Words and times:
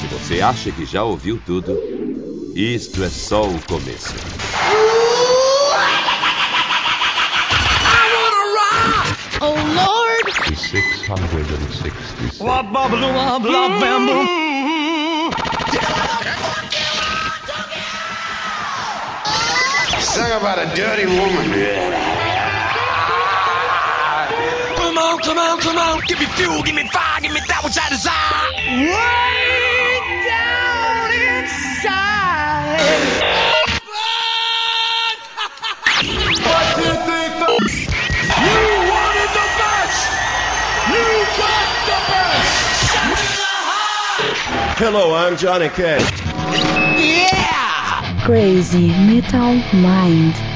Se 0.00 0.06
você 0.06 0.40
acha 0.40 0.72
que 0.72 0.86
já 0.86 1.02
ouviu 1.02 1.38
tudo, 1.44 1.78
isto 2.56 3.04
é 3.04 3.10
só 3.10 3.42
o 3.42 3.60
começo. 3.68 4.14
Oh 9.42 9.54
Lord! 9.74 10.32
666. 10.56 12.38
Sing 20.00 20.32
about 20.32 20.58
a 20.58 20.66
dirty 20.74 21.06
woman. 21.06 22.11
Come 25.24 25.38
on, 25.38 25.60
come 25.60 25.78
on. 25.78 26.00
Give 26.08 26.18
me 26.18 26.26
fuel, 26.26 26.62
give 26.62 26.74
me 26.74 26.88
fire, 26.88 27.20
give 27.20 27.32
me 27.32 27.40
that 27.48 27.62
which 27.62 27.78
I 27.78 27.88
desire. 27.90 28.52
Way 28.90 30.02
down 30.26 31.12
inside. 31.38 32.82
what 36.42 36.64
do 36.74 36.82
you 36.82 36.96
think? 37.06 37.32
The- 37.38 37.62
you 38.42 38.58
wanted 38.90 39.30
the 39.38 39.46
best. 39.62 40.00
You 40.90 41.06
got 41.38 41.66
the 41.86 41.98
best. 42.10 42.54
Shut 42.90 43.18
the 43.38 43.54
heart. 43.70 44.78
Hello, 44.78 45.14
I'm 45.14 45.36
Johnny 45.36 45.68
Cash. 45.68 46.02
Yeah. 46.98 48.24
Crazy 48.24 48.88
Metal 48.88 49.54
Mind. 49.80 50.51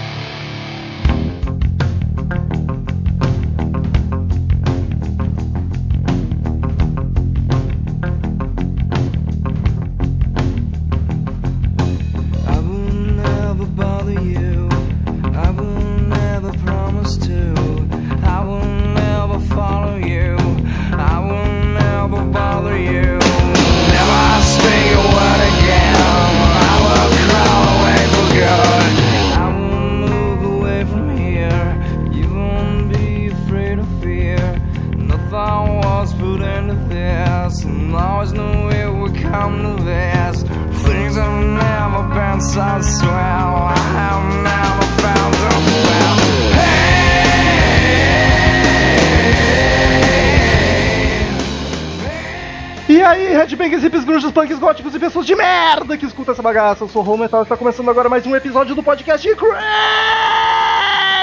Que 55.97 56.07
escutam 56.07 56.33
essa 56.33 56.43
bagaça. 56.43 56.85
Eu 56.85 56.89
sou 56.89 57.05
o 57.05 57.09
Home 57.09 57.23
Metal 57.23 57.41
e 57.41 57.45
está 57.45 57.57
começando 57.57 57.89
agora 57.89 58.09
mais 58.09 58.27
um 58.27 58.37
episódio 58.37 58.75
do 58.75 58.83
podcast 58.83 59.27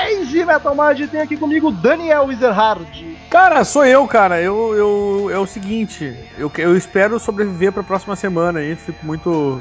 Crazy 0.03 0.45
Metal 0.45 0.75
Mind. 0.75 1.09
Tem 1.09 1.21
aqui 1.21 1.37
comigo 1.37 1.71
Daniel 1.71 2.31
Ezerhard. 2.31 3.17
Cara, 3.29 3.63
sou 3.63 3.85
eu, 3.85 4.07
cara. 4.07 4.41
Eu, 4.41 4.73
eu, 4.75 5.29
é 5.31 5.37
o 5.37 5.45
seguinte, 5.45 6.17
eu, 6.37 6.51
eu 6.57 6.75
espero 6.75 7.19
sobreviver 7.19 7.71
pra 7.71 7.83
próxima 7.83 8.15
semana 8.15 8.59
aí. 8.59 8.75
Fico 8.75 9.05
muito. 9.05 9.59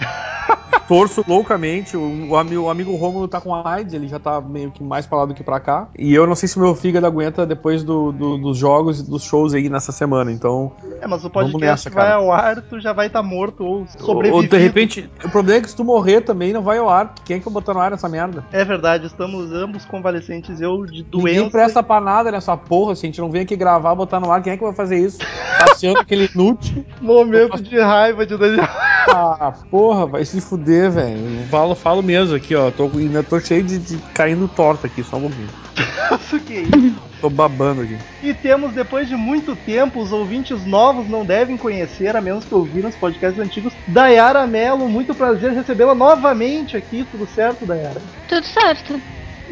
Torço 0.93 1.25
loucamente. 1.27 1.97
O, 1.97 2.29
o, 2.31 2.37
ami- 2.37 2.57
o 2.59 2.69
amigo 2.69 2.95
Romulo 2.97 3.27
tá 3.27 3.41
com 3.41 3.55
AIDS, 3.55 3.95
ele 3.95 4.09
já 4.09 4.19
tá 4.19 4.41
meio 4.41 4.71
que 4.71 4.83
mais 4.83 5.07
pra 5.07 5.19
lá 5.19 5.25
do 5.27 5.33
que 5.33 5.43
pra 5.43 5.59
cá. 5.59 5.89
E 5.99 6.13
eu 6.13 6.27
não 6.27 6.35
sei 6.35 6.49
se 6.49 6.59
meu 6.59 6.75
fígado 6.75 7.07
aguenta 7.07 7.47
depois 7.47 7.83
do, 7.83 8.13
do- 8.13 8.37
dos 8.37 8.59
jogos 8.59 9.01
e 9.01 9.11
dos 9.11 9.23
shows 9.25 9.55
aí 9.55 9.69
nessa 9.71 9.91
semana. 9.93 10.31
Então. 10.31 10.73
É, 11.01 11.07
mas 11.07 11.25
o 11.25 11.31
podcast 11.31 11.89
nessa, 11.89 11.91
vai 11.91 12.05
cara. 12.05 12.17
ao 12.17 12.31
ar, 12.31 12.61
tu 12.63 12.79
já 12.79 12.93
vai 12.93 13.07
estar 13.07 13.23
morto 13.23 13.65
ou 13.65 13.79
Ou 13.81 13.87
sobrevivido. 13.99 14.49
de 14.57 14.63
repente, 14.63 15.11
o 15.25 15.31
problema 15.31 15.59
é 15.59 15.63
que 15.63 15.71
se 15.71 15.77
tu 15.77 15.83
morrer 15.85 16.21
também 16.21 16.53
não 16.53 16.63
vai 16.63 16.77
ao 16.79 16.89
ar. 16.89 17.15
Quem 17.25 17.37
é 17.37 17.39
que 17.39 17.45
vai 17.47 17.55
botar 17.55 17.73
no 17.73 17.81
ar 17.81 17.93
essa 17.93 18.09
merda? 18.09 18.45
É 18.53 18.65
verdade, 18.65 19.07
estamos 19.07 19.51
ambos 19.53 19.85
convalescentes, 19.87 20.61
eu 20.61 20.85
de 20.85 21.07
Ninguém 21.13 21.37
doença. 21.37 21.51
presta 21.51 21.83
pra 21.83 22.01
nada 22.01 22.31
nessa 22.31 22.55
porra. 22.57 22.95
Se 22.95 23.07
a 23.07 23.09
gente 23.09 23.21
não 23.21 23.31
vem 23.31 23.43
aqui 23.43 23.57
gravar, 23.57 23.95
botar 23.95 24.21
no 24.21 24.31
ar, 24.31 24.43
quem 24.43 24.53
é 24.53 24.57
que 24.59 24.63
vai 24.65 24.75
fazer 24.75 24.99
isso? 24.99 25.19
Passeando 25.59 26.01
aquele 26.01 26.29
inútil. 26.35 26.85
Momento 27.01 27.63
de 27.63 27.79
raiva 27.81 28.27
de 28.27 28.37
Daniel. 28.37 28.69
Ah, 29.09 29.53
porra, 29.71 30.07
vai 30.07 30.25
se 30.25 30.41
fuder, 30.41 30.82
velho. 30.89 31.19
Eu 31.19 31.47
Falo, 31.49 31.75
falo 31.75 32.03
mesmo 32.03 32.35
aqui, 32.35 32.55
ó. 32.55 32.71
Tô, 32.71 32.91
ainda 32.95 33.23
tô 33.23 33.39
cheio 33.41 33.63
de, 33.63 33.79
de 33.79 33.99
caindo 34.15 34.49
torta 34.49 34.87
aqui, 34.87 35.03
só 35.03 35.17
um 35.17 35.23
pouquinho. 35.23 35.49
Isso 36.21 36.41
que 36.41 36.55
é 36.55 36.63
isso. 36.63 37.13
Tô 37.21 37.31
babando 37.31 37.83
aqui. 37.83 37.97
E 38.23 38.35
temos, 38.35 38.73
depois 38.73 39.09
de 39.09 39.15
muito 39.15 39.55
tempo, 39.55 40.01
os 40.01 40.13
ouvintes 40.13 40.67
novos 40.67 41.09
não 41.09 41.25
devem 41.25 41.57
conhecer, 41.57 42.17
a 42.17 42.21
menos 42.21 42.45
que 42.45 42.55
ouviram 42.55 42.89
os 42.89 42.97
podcasts 42.97 43.39
antigos, 43.39 43.73
Dayara 43.87 44.47
Mello. 44.47 44.89
Muito 44.89 45.15
prazer 45.15 45.53
recebê-la 45.53 45.95
novamente 45.95 46.77
aqui. 46.77 47.07
Tudo 47.11 47.27
certo, 47.27 47.65
Dayara? 47.65 48.01
Tudo 48.29 48.45
certo. 48.45 49.01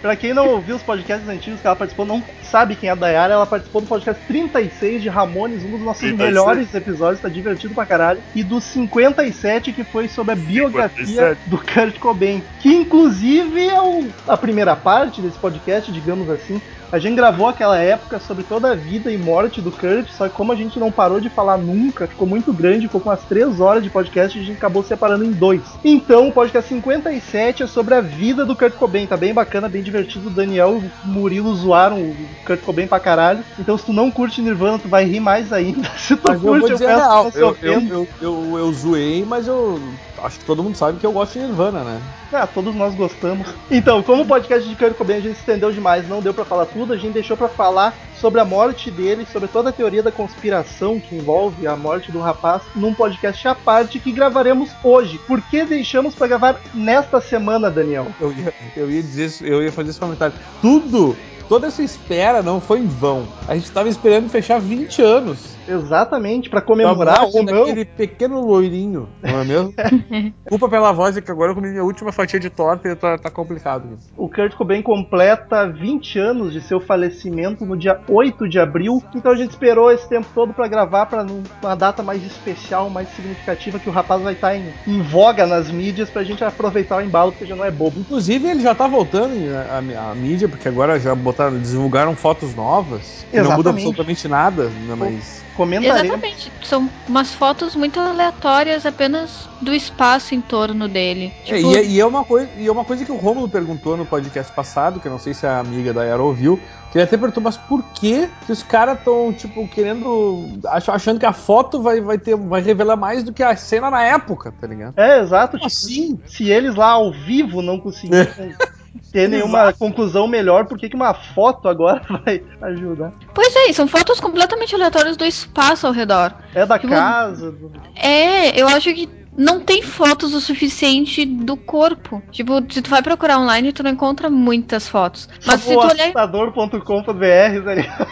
Pra 0.00 0.16
quem 0.16 0.32
não 0.32 0.48
ouviu 0.48 0.76
os 0.76 0.82
podcasts 0.82 1.28
antigos 1.28 1.60
que 1.60 1.66
ela 1.66 1.76
participou, 1.76 2.06
não 2.06 2.22
sabe 2.42 2.74
quem 2.76 2.88
é 2.88 2.92
a 2.92 2.94
Dayara, 2.94 3.34
ela 3.34 3.46
participou 3.46 3.82
do 3.82 3.86
podcast 3.86 4.22
36 4.26 5.02
de 5.02 5.08
Ramones, 5.08 5.62
um 5.64 5.70
dos 5.70 5.80
nossos 5.80 6.00
36. 6.00 6.28
melhores 6.28 6.74
episódios, 6.74 7.20
tá 7.20 7.28
divertido 7.28 7.74
pra 7.74 7.84
caralho. 7.84 8.22
E 8.34 8.42
do 8.42 8.60
57, 8.60 9.72
que 9.72 9.84
foi 9.84 10.08
sobre 10.08 10.32
a 10.32 10.36
biografia 10.36 11.04
57. 11.06 11.40
do 11.50 11.58
Kurt 11.58 11.98
Cobain. 11.98 12.42
Que 12.60 12.74
inclusive 12.74 13.68
é 13.68 13.80
o- 13.80 14.08
a 14.26 14.36
primeira 14.36 14.74
parte 14.74 15.20
desse 15.20 15.38
podcast, 15.38 15.90
digamos 15.92 16.28
assim. 16.30 16.60
A 16.92 16.98
gente 16.98 17.14
gravou 17.14 17.46
aquela 17.46 17.78
época 17.78 18.18
sobre 18.18 18.42
toda 18.42 18.72
a 18.72 18.74
vida 18.74 19.12
e 19.12 19.16
morte 19.16 19.60
do 19.60 19.70
Kurt, 19.70 20.08
só 20.10 20.28
que 20.28 20.34
como 20.34 20.50
a 20.50 20.56
gente 20.56 20.80
não 20.80 20.90
parou 20.90 21.20
de 21.20 21.28
falar 21.28 21.56
nunca, 21.56 22.08
ficou 22.08 22.26
muito 22.26 22.52
grande, 22.52 22.88
ficou 22.88 23.00
com 23.00 23.10
umas 23.10 23.22
3 23.24 23.60
horas 23.60 23.84
de 23.84 23.88
podcast 23.88 24.36
e 24.36 24.42
a 24.42 24.44
gente 24.44 24.56
acabou 24.56 24.82
separando 24.82 25.24
em 25.24 25.30
dois. 25.30 25.62
Então, 25.84 26.28
o 26.28 26.32
podcast 26.32 26.68
57 26.68 27.62
é 27.62 27.66
sobre 27.68 27.94
a 27.94 28.00
vida 28.00 28.44
do 28.44 28.56
Kurt 28.56 28.74
Cobain, 28.74 29.06
tá 29.06 29.16
bem 29.16 29.32
bacana, 29.32 29.68
bem 29.68 29.84
divertido. 29.84 30.26
O 30.26 30.32
Daniel 30.32 30.82
e 30.82 30.86
o 30.86 30.92
Murilo 31.04 31.54
zoaram 31.54 32.02
o 32.02 32.16
Kurt 32.44 32.60
Cobain 32.62 32.88
pra 32.88 32.98
caralho. 32.98 33.44
Então, 33.56 33.78
se 33.78 33.84
tu 33.84 33.92
não 33.92 34.10
curte 34.10 34.42
Nirvana, 34.42 34.78
tu 34.78 34.88
vai 34.88 35.04
rir 35.04 35.20
mais 35.20 35.52
ainda. 35.52 35.88
Se 35.96 36.16
tu 36.16 36.22
Mas 36.26 36.42
eu 36.42 36.50
curte, 36.50 36.60
vou 36.60 36.70
eu, 36.70 36.74
dizer 36.74 36.90
a 36.90 36.96
peço 36.96 37.08
real. 37.08 37.30
Eu, 37.34 37.56
eu, 37.62 37.80
eu, 37.88 38.08
eu, 38.20 38.58
eu 38.58 38.72
zoei, 38.72 39.24
mas 39.24 39.46
eu 39.46 39.80
acho 40.18 40.40
que 40.40 40.44
todo 40.44 40.62
mundo 40.62 40.76
sabe 40.76 40.98
que 40.98 41.06
eu 41.06 41.12
gosto 41.12 41.38
de 41.38 41.46
Nirvana, 41.46 41.84
né? 41.84 42.00
Ah, 42.32 42.46
todos 42.46 42.74
nós 42.74 42.94
gostamos. 42.94 43.48
Então, 43.70 44.02
como 44.02 44.22
o 44.22 44.26
podcast 44.26 44.68
de 44.68 44.76
Kurt 44.76 44.94
Cobain 44.94 45.16
a 45.16 45.20
gente 45.20 45.38
estendeu 45.38 45.72
demais, 45.72 46.08
não 46.08 46.20
deu 46.20 46.32
pra 46.32 46.44
falar 46.44 46.66
tudo, 46.66 46.92
a 46.92 46.96
gente 46.96 47.14
deixou 47.14 47.36
pra 47.36 47.48
falar 47.48 47.92
sobre 48.20 48.40
a 48.40 48.44
morte 48.44 48.90
dele, 48.90 49.26
sobre 49.32 49.48
toda 49.48 49.70
a 49.70 49.72
teoria 49.72 50.02
da 50.02 50.12
conspiração 50.12 51.00
que 51.00 51.16
envolve 51.16 51.66
a 51.66 51.74
morte 51.74 52.12
do 52.12 52.20
rapaz, 52.20 52.62
num 52.76 52.94
podcast 52.94 53.48
à 53.48 53.54
parte 53.54 53.98
que 53.98 54.12
gravaremos 54.12 54.70
hoje. 54.84 55.18
Por 55.26 55.40
que 55.40 55.64
deixamos 55.64 56.14
pra 56.14 56.28
gravar 56.28 56.60
nesta 56.72 57.20
semana, 57.20 57.70
Daniel? 57.70 58.06
Eu 58.20 58.32
ia, 58.32 58.54
eu 58.76 58.90
ia 58.90 59.02
dizer, 59.02 59.32
eu 59.40 59.62
ia 59.62 59.72
fazer 59.72 59.90
esse 59.90 60.00
comentário. 60.00 60.34
Tudo, 60.60 61.16
toda 61.50 61.66
essa 61.66 61.82
espera 61.82 62.42
não 62.44 62.60
foi 62.60 62.78
em 62.78 62.86
vão. 62.86 63.26
A 63.48 63.56
gente 63.56 63.70
tava 63.72 63.88
esperando 63.88 64.28
fechar 64.28 64.60
20 64.60 65.02
anos. 65.02 65.58
Exatamente, 65.68 66.48
pra 66.50 66.60
comemorar 66.60 67.24
ou 67.32 67.42
não. 67.44 67.62
aquele 67.62 67.84
pequeno 67.84 68.40
loirinho, 68.44 69.08
não 69.22 69.40
é 69.40 69.44
mesmo? 69.44 69.74
Culpa 70.48 70.68
pela 70.68 70.90
voz, 70.92 71.16
é 71.16 71.20
que 71.20 71.30
agora 71.30 71.50
eu 71.50 71.54
comi 71.54 71.68
minha 71.70 71.84
última 71.84 72.10
fatia 72.10 72.40
de 72.40 72.50
torta 72.50 72.88
e 72.88 72.96
tá, 72.96 73.16
tá 73.18 73.30
complicado. 73.30 73.84
isso. 73.96 74.08
O 74.16 74.28
Kurt 74.28 74.54
Cobain 74.54 74.82
completa 74.82 75.68
20 75.68 76.18
anos 76.18 76.52
de 76.52 76.60
seu 76.60 76.80
falecimento 76.80 77.64
no 77.64 77.76
dia 77.76 78.00
8 78.08 78.48
de 78.48 78.58
abril, 78.58 79.02
então 79.14 79.30
a 79.32 79.36
gente 79.36 79.50
esperou 79.50 79.90
esse 79.92 80.08
tempo 80.08 80.26
todo 80.34 80.52
pra 80.52 80.66
gravar 80.68 81.06
para 81.06 81.24
uma 81.62 81.74
data 81.76 82.02
mais 82.02 82.24
especial, 82.24 82.88
mais 82.90 83.08
significativa, 83.10 83.78
que 83.78 83.88
o 83.88 83.92
rapaz 83.92 84.22
vai 84.22 84.32
estar 84.34 84.56
em, 84.56 84.72
em 84.86 85.02
voga 85.02 85.46
nas 85.46 85.70
mídias 85.70 86.10
pra 86.10 86.24
gente 86.24 86.42
aproveitar 86.44 86.96
o 86.96 87.00
embalo, 87.00 87.32
porque 87.32 87.46
já 87.46 87.54
não 87.56 87.64
é 87.64 87.70
bobo. 87.70 87.98
Inclusive, 88.00 88.48
ele 88.48 88.60
já 88.60 88.74
tá 88.74 88.86
voltando 88.88 89.34
em- 89.36 89.48
a, 89.52 89.78
a- 90.06 90.10
a 90.10 90.14
mídia, 90.14 90.48
porque 90.48 90.68
agora 90.68 90.98
já 90.98 91.14
botaram, 91.40 91.58
divulgaram 91.60 92.16
fotos 92.16 92.54
novas. 92.54 93.26
que 93.30 93.36
Não 93.36 93.44
muda 93.44 93.54
Exatamente. 93.70 93.76
absolutamente 93.86 94.28
nada, 94.28 94.68
né, 94.68 94.94
mas. 94.96 95.40
Comentaremos. 95.56 96.04
Exatamente. 96.04 96.52
São 96.62 96.88
umas 97.06 97.34
fotos 97.34 97.74
muito 97.76 97.98
aleatórias 98.00 98.86
apenas 98.86 99.46
do 99.60 99.74
espaço 99.74 100.34
em 100.34 100.40
torno 100.40 100.88
dele. 100.88 101.32
É, 101.46 101.56
Tipo, 101.56 101.72
e, 101.72 101.76
é, 101.76 101.84
e 101.84 102.00
é 102.00 102.06
uma 102.06 102.24
coisa, 102.24 102.48
e 102.56 102.66
é 102.66 102.72
uma 102.72 102.84
coisa 102.84 103.04
que 103.04 103.12
o 103.12 103.16
Romulo 103.16 103.48
perguntou 103.48 103.94
no 103.96 104.06
podcast 104.06 104.50
passado, 104.52 105.00
que 105.00 105.06
eu 105.08 105.12
não 105.12 105.18
sei 105.18 105.34
se 105.34 105.46
a 105.46 105.58
amiga 105.58 105.92
da 105.92 106.02
Yara 106.04 106.22
ouviu, 106.22 106.58
que 106.90 106.96
ele 106.96 107.04
até 107.04 107.16
perguntou, 107.18 107.42
mas 107.42 107.58
por 107.58 107.82
que, 107.92 108.26
que 108.46 108.52
os 108.52 108.62
caras 108.62 108.98
estão, 108.98 109.34
tipo, 109.34 109.66
querendo. 109.68 110.48
ach- 110.66 110.88
achando 110.88 111.20
que 111.20 111.26
a 111.26 111.32
foto 111.32 111.82
vai, 111.82 112.00
vai, 112.00 112.16
ter, 112.16 112.36
vai 112.36 112.62
revelar 112.62 112.96
mais 112.96 113.22
do 113.22 113.32
que 113.32 113.42
a 113.42 113.54
cena 113.54 113.90
na 113.90 114.02
época, 114.02 114.54
tá 114.58 114.66
ligado? 114.66 114.94
É, 114.96 115.20
exato. 115.20 115.58
Como 115.58 115.68
tipo, 115.68 115.84
assim? 115.84 116.18
Se 116.26 116.48
eles 116.48 116.74
lá 116.74 116.92
ao 116.92 117.12
vivo 117.12 117.60
não 117.60 117.78
conseguiram 117.78 118.30
ter 119.12 119.28
nenhuma 119.28 119.72
conclusão 119.72 120.26
melhor, 120.26 120.66
por 120.66 120.78
que 120.78 120.94
uma 120.94 121.14
foto 121.14 121.68
agora 121.68 122.02
vai 122.24 122.42
ajudar? 122.62 123.12
Pois 123.34 123.54
é, 123.54 123.72
são 123.72 123.86
fotos 123.86 124.20
completamente 124.20 124.74
aleatórias 124.74 125.16
do 125.16 125.24
espaço 125.24 125.86
ao 125.86 125.92
redor. 125.92 126.34
É 126.54 126.66
da 126.66 126.78
casa. 126.78 127.54
É, 127.94 128.60
eu 128.60 128.68
acho 128.68 128.92
que 128.94 129.19
não 129.40 129.58
tem 129.58 129.80
fotos 129.80 130.34
o 130.34 130.40
suficiente 130.40 131.24
do 131.24 131.56
corpo. 131.56 132.22
Tipo, 132.30 132.62
se 132.70 132.82
tu 132.82 132.90
vai 132.90 133.00
procurar 133.02 133.38
online, 133.38 133.72
tu 133.72 133.82
não 133.82 133.90
encontra 133.90 134.28
muitas 134.28 134.86
fotos. 134.86 135.30
Mas 135.46 135.62
se 135.62 135.68
Tipo 135.68 135.80
tu 135.80 135.86
o 135.86 135.90
olhar. 135.90 136.02
assustador.com.br, 136.02 137.64
tá 137.64 137.74
ligado? 137.74 138.06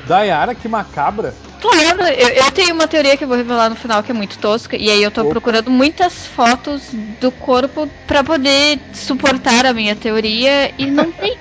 Dayara, 0.08 0.54
que 0.54 0.66
macabra. 0.66 1.34
Claro, 1.60 2.02
eu, 2.04 2.28
eu 2.28 2.50
tenho 2.52 2.74
uma 2.74 2.88
teoria 2.88 3.18
que 3.18 3.24
eu 3.24 3.28
vou 3.28 3.36
revelar 3.36 3.68
no 3.68 3.76
final 3.76 4.02
que 4.02 4.10
é 4.10 4.14
muito 4.14 4.38
tosca. 4.38 4.78
E 4.78 4.88
aí 4.90 5.02
eu 5.02 5.10
tô 5.10 5.20
Opa. 5.20 5.30
procurando 5.30 5.70
muitas 5.70 6.26
fotos 6.26 6.90
do 7.20 7.30
corpo 7.30 7.86
pra 8.06 8.24
poder 8.24 8.78
suportar 8.94 9.66
a 9.66 9.74
minha 9.74 9.94
teoria 9.94 10.72
e 10.78 10.86
não 10.86 11.12
tem. 11.12 11.36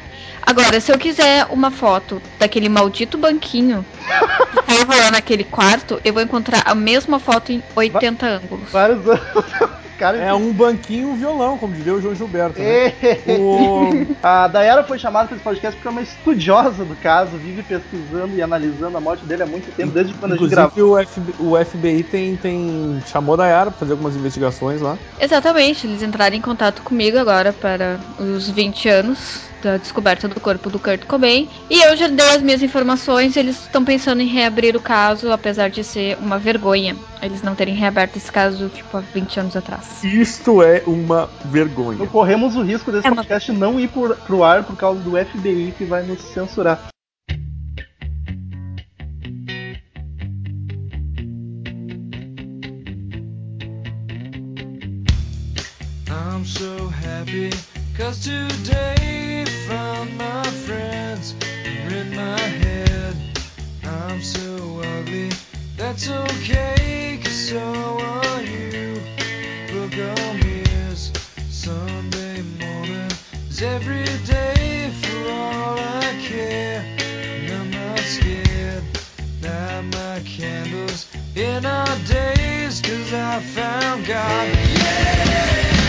Agora, 0.49 0.81
se 0.81 0.91
eu 0.91 0.97
quiser 0.97 1.45
uma 1.51 1.69
foto 1.69 2.19
daquele 2.39 2.67
maldito 2.67 3.19
banquinho 3.19 3.85
que 4.49 4.63
tava 4.63 4.95
lá 4.95 5.11
naquele 5.11 5.43
quarto, 5.43 6.01
eu 6.03 6.11
vou 6.11 6.23
encontrar 6.23 6.63
a 6.65 6.73
mesma 6.73 7.19
foto 7.19 7.51
em 7.51 7.61
80 7.75 8.25
ângulos. 8.25 8.71
Vários 8.71 9.07
anos. 9.07 9.21
Cara, 9.99 10.17
É 10.17 10.33
um 10.33 10.51
banquinho 10.53 11.09
e 11.09 11.11
um 11.11 11.15
violão, 11.17 11.57
como 11.57 11.73
diria 11.73 11.93
o 11.93 12.01
João 12.01 12.15
Gilberto. 12.15 12.57
Né? 12.59 12.87
É. 12.87 13.19
O- 13.37 13.89
A 14.23 14.47
Dayara 14.47 14.83
foi 14.83 14.97
chamada 14.97 15.27
para 15.27 15.35
esse 15.35 15.43
podcast 15.43 15.75
porque 15.75 15.87
é 15.87 15.91
uma 15.91 16.01
estudiosa 16.01 16.85
do 16.85 16.95
caso, 16.95 17.31
vive 17.37 17.61
pesquisando 17.63 18.35
e 18.35 18.41
analisando 18.41 18.97
a 18.97 19.01
morte 19.01 19.25
dele 19.25 19.43
há 19.43 19.45
muito 19.45 19.69
tempo, 19.75 19.91
desde 19.91 20.13
quando 20.13 20.33
a 20.33 20.35
gente 20.37 20.45
Inclusive 20.45 20.55
gravou. 20.55 20.99
o, 20.99 21.05
FBI, 21.05 21.33
o 21.39 21.65
FBI 21.65 22.03
tem, 22.03 22.35
tem 22.37 23.03
chamou 23.07 23.33
a 23.35 23.37
Dayara 23.37 23.71
pra 23.71 23.79
fazer 23.79 23.91
algumas 23.91 24.15
investigações 24.15 24.81
lá. 24.81 24.97
Exatamente, 25.19 25.85
eles 25.85 26.01
entraram 26.01 26.35
em 26.35 26.41
contato 26.41 26.81
comigo 26.81 27.17
agora 27.17 27.51
para 27.53 27.99
os 28.19 28.49
20 28.49 28.87
anos 28.89 29.49
da 29.61 29.75
descoberta 29.75 30.25
do 30.27 30.39
corpo 30.39 30.69
do 30.69 30.79
Kurt 30.79 31.03
Cobain. 31.05 31.49
E 31.69 31.81
eu 31.81 31.97
já 31.97 32.07
dei 32.07 32.29
as 32.29 32.41
minhas 32.41 32.63
informações, 32.63 33.35
eles 33.35 33.59
estão 33.63 33.83
pensando 33.83 34.21
em 34.21 34.27
reabrir 34.27 34.73
o 34.75 34.79
caso, 34.79 35.31
apesar 35.33 35.69
de 35.69 35.83
ser 35.83 36.17
uma 36.21 36.37
vergonha 36.39 36.95
eles 37.21 37.41
não 37.41 37.55
terem 37.55 37.73
reaberto 37.75 38.17
esse 38.17 38.31
caso, 38.31 38.69
tipo, 38.69 38.95
há 38.97 39.01
20 39.01 39.39
anos 39.39 39.55
atrás. 39.55 40.03
Isto 40.03 40.61
é 40.63 40.83
uma 40.87 41.29
vergonha. 41.45 41.95
Então 41.95 42.07
corremos 42.07 42.55
o 42.55 42.61
risco 42.61 42.91
desse 42.91 43.07
É 43.07 43.09
uma- 43.09 43.17
podcast 43.17 43.51
não 43.51 43.79
ir 43.79 43.87
por, 43.89 44.15
pro 44.17 44.43
ar 44.43 44.63
por 44.63 44.75
causa 44.75 44.99
do 45.01 45.11
FBI 45.17 45.73
que 45.77 45.85
vai 45.85 46.03
nos 46.03 46.19
censurar. 46.21 46.79
I'm 56.09 56.45
so 56.45 56.87
happy 56.87 57.51
cause 57.97 58.23
today 58.23 59.45
found 59.67 60.17
my 60.17 60.43
friends 60.65 61.33
in 61.91 62.15
my 62.15 62.39
head. 62.39 63.15
I'm 63.83 64.21
so 64.21 64.81
ugly, 64.83 65.29
that's 65.79 66.09
okay 66.09 67.19
cause 67.23 67.49
so 67.49 67.97
are 68.01 68.41
you. 68.41 69.01
Look 69.71 69.93
me 70.43 70.61
as 70.89 71.11
Sunday 71.49 72.41
morning 72.41 73.09
is 73.47 73.61
every 73.61 74.03
day 74.25 74.91
for 75.01 75.31
all 75.31 75.79
I 75.79 76.19
care. 76.21 76.83
And 76.99 77.51
I'm 77.53 77.71
not 77.71 77.99
scared. 77.99 78.83
Light 79.41 79.81
my 79.93 80.19
candles 80.25 81.07
in 81.35 81.65
our 81.65 81.97
days 81.99 82.81
cause 82.81 83.13
I 83.13 83.39
found 83.39 84.05
God. 84.05 85.88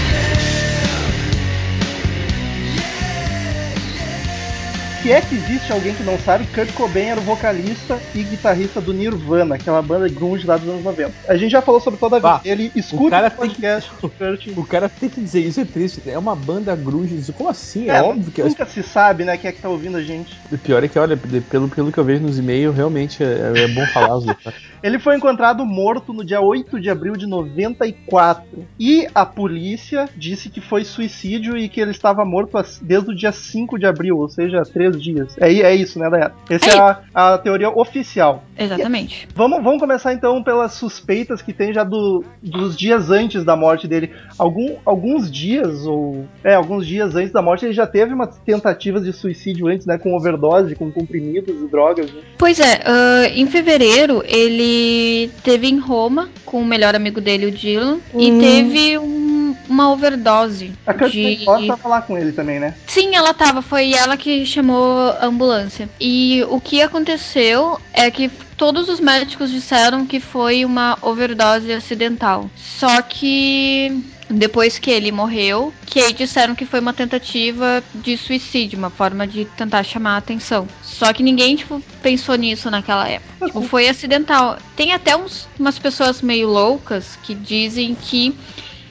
Se 5.03 5.11
é 5.11 5.23
que 5.23 5.35
existe 5.35 5.73
alguém 5.73 5.95
que 5.95 6.03
não 6.03 6.19
sabe, 6.19 6.47
Kurt 6.49 6.75
Cobain 6.75 7.07
era 7.07 7.21
o 7.21 7.25
vocalista 7.25 7.99
e 8.15 8.23
guitarrista 8.23 8.83
do 8.83 8.93
Nirvana, 8.93 9.55
aquela 9.55 9.81
banda 9.81 10.07
grunge 10.09 10.47
lá 10.47 10.59
dos 10.59 10.69
anos 10.69 10.85
90. 10.85 11.11
A 11.27 11.37
gente 11.39 11.51
já 11.51 11.63
falou 11.63 11.81
sobre 11.81 11.99
toda 11.99 12.17
a 12.17 12.19
vida 12.19 12.43
dele, 12.43 12.71
escuta 12.77 13.11
cara 13.11 13.29
o 13.29 13.31
tem 13.31 13.39
podcast 13.39 13.91
do 13.99 14.11
Kurt. 14.11 14.47
O 14.55 14.67
cara 14.67 14.91
tem 14.91 15.09
que 15.09 15.23
dizer, 15.23 15.41
isso 15.41 15.59
é 15.59 15.65
triste. 15.65 16.03
É 16.07 16.19
uma 16.19 16.37
banda 16.37 16.77
grunge. 16.77 17.33
Como 17.33 17.49
assim? 17.49 17.89
É, 17.89 17.97
É, 17.97 18.03
óbvio 18.03 18.31
que. 18.31 18.43
nunca 18.43 18.67
se 18.67 18.83
sabe, 18.83 19.25
né, 19.25 19.39
quem 19.39 19.49
é 19.49 19.53
que 19.53 19.63
tá 19.63 19.71
ouvindo 19.71 19.97
a 19.97 20.03
gente. 20.03 20.39
O 20.53 20.59
pior 20.59 20.85
é 20.85 20.89
que, 20.89 20.99
olha, 20.99 21.17
pelo, 21.17 21.69
pelo 21.69 21.91
que 21.91 21.99
eu 21.99 22.05
vejo 22.05 22.23
nos 22.23 22.39
e-mails, 22.39 22.77
realmente 22.77 23.25
é, 23.25 23.53
é 23.57 23.69
bom 23.69 23.87
falar. 23.87 24.21
Ele 24.83 24.99
foi 24.99 25.17
encontrado 25.17 25.65
morto 25.65 26.13
no 26.13 26.25
dia 26.25 26.41
8 26.41 26.81
de 26.81 26.89
abril 26.89 27.15
de 27.15 27.27
94. 27.27 28.67
E 28.79 29.07
a 29.15 29.27
polícia 29.27 30.09
disse 30.17 30.49
que 30.49 30.61
foi 30.61 30.85
suicídio 30.85 31.57
e 31.57 31.69
que 31.69 31.81
ele 31.81 31.91
estava 31.91 32.25
morto 32.25 32.51
desde 32.81 33.11
o 33.11 33.15
dia 33.15 33.31
5 33.31 33.79
de 33.79 33.85
abril, 33.85 34.19
ou 34.19 34.29
seja, 34.29 34.63
três 34.63 34.90
dias. 34.99 35.37
É, 35.39 35.53
é 35.53 35.75
isso, 35.75 35.99
né, 35.99 36.09
Dayana? 36.09 36.33
Essa 36.49 36.71
é, 36.71 36.75
É 36.75 36.79
a, 37.15 37.35
a 37.35 37.39
teoria 37.39 37.69
oficial. 37.69 38.45
Exatamente. 38.59 39.29
Vamos, 39.35 39.63
vamos 39.63 39.81
começar 39.81 40.13
então 40.15 40.43
pelas 40.43 40.73
suspeitas 40.73 41.43
que 41.43 41.53
tem 41.53 41.73
já 41.73 41.85
do- 41.85 42.25
dos 42.43 42.77
dias 42.77 43.11
antes 43.11 43.45
da 43.45 43.57
morte 43.57 43.87
dele. 43.87 44.11
Algum- 44.39 44.77
alguns 44.85 45.31
dias, 45.31 45.85
ou. 45.87 46.25
É, 46.45 46.55
alguns 46.55 46.87
dias 46.87 47.15
antes 47.15 47.33
da 47.33 47.43
morte, 47.43 47.65
ele 47.67 47.73
já 47.75 47.87
teve 47.87 48.15
umas 48.15 48.37
tentativas 48.39 49.05
de 49.05 49.13
suicídio 49.13 49.67
antes, 49.69 49.87
né? 49.87 49.99
Com 49.99 50.15
overdose, 50.15 50.75
com 50.75 50.91
comprimidos 50.91 51.61
e 51.63 51.67
drogas. 51.69 52.11
né? 52.13 52.21
Pois 52.39 52.59
é, 52.61 52.81
ah, 52.85 53.29
em 53.35 53.47
fevereiro 53.47 54.23
ele 54.27 55.31
teve 55.43 55.69
em 55.69 55.79
Roma 55.79 56.29
com 56.45 56.61
o 56.61 56.65
melhor 56.65 56.95
amigo 56.95 57.21
dele, 57.21 57.47
o 57.47 57.51
Dylan, 57.51 57.99
e 58.19 58.31
teve 58.39 58.99
um- 58.99 59.30
uma 59.69 59.91
overdose 59.93 60.73
A 60.87 60.95
Kurt 60.95 61.13
de. 61.13 61.37
Cobain 61.45 61.67
tava 61.69 61.89
lá 61.89 62.03
com 62.03 62.17
ele 62.17 62.33
também, 62.33 62.61
né? 62.61 62.75
Sim, 62.87 63.15
ela 63.15 63.33
tava, 63.35 63.63
foi 63.63 63.93
ela 63.93 64.17
que 64.17 64.45
chamou 64.47 65.11
a 65.11 65.27
ambulância. 65.27 65.89
E 66.01 66.45
o 66.49 66.61
que 66.61 66.83
aconteceu 66.83 67.81
é 67.93 68.11
que 68.11 68.31
todos 68.57 68.89
os 68.89 69.01
médicos 69.01 69.51
disseram 69.51 70.05
que 70.07 70.21
foi 70.21 70.65
uma 70.65 70.99
overdose 71.01 71.73
acidental. 71.73 72.51
Só 72.57 73.01
que 73.03 74.03
depois 74.31 74.79
que 74.79 74.91
ele 74.91 75.11
morreu, 75.11 75.73
que 75.87 76.13
disseram 76.13 76.55
que 76.55 76.65
foi 76.65 76.79
uma 76.79 76.93
tentativa 76.93 77.83
de 77.95 78.17
suicídio, 78.17 78.79
uma 78.79 78.91
forma 78.91 79.27
de 79.27 79.45
tentar 79.45 79.83
chamar 79.83 80.15
a 80.15 80.19
atenção. 80.19 80.69
Só 80.83 81.13
que 81.13 81.23
ninguém, 81.23 81.57
tipo, 81.57 81.83
pensou 82.03 82.37
nisso 82.37 82.71
naquela 82.71 83.09
época. 83.09 83.47
Tipo, 83.47 83.63
foi 83.63 83.89
acidental. 83.89 84.59
Tem 84.77 84.93
até 84.93 85.17
uns, 85.17 85.49
umas 85.59 85.79
pessoas 85.79 86.23
meio 86.23 86.49
loucas 86.49 87.19
que 87.23 87.35
dizem 87.35 87.95
que 87.95 88.35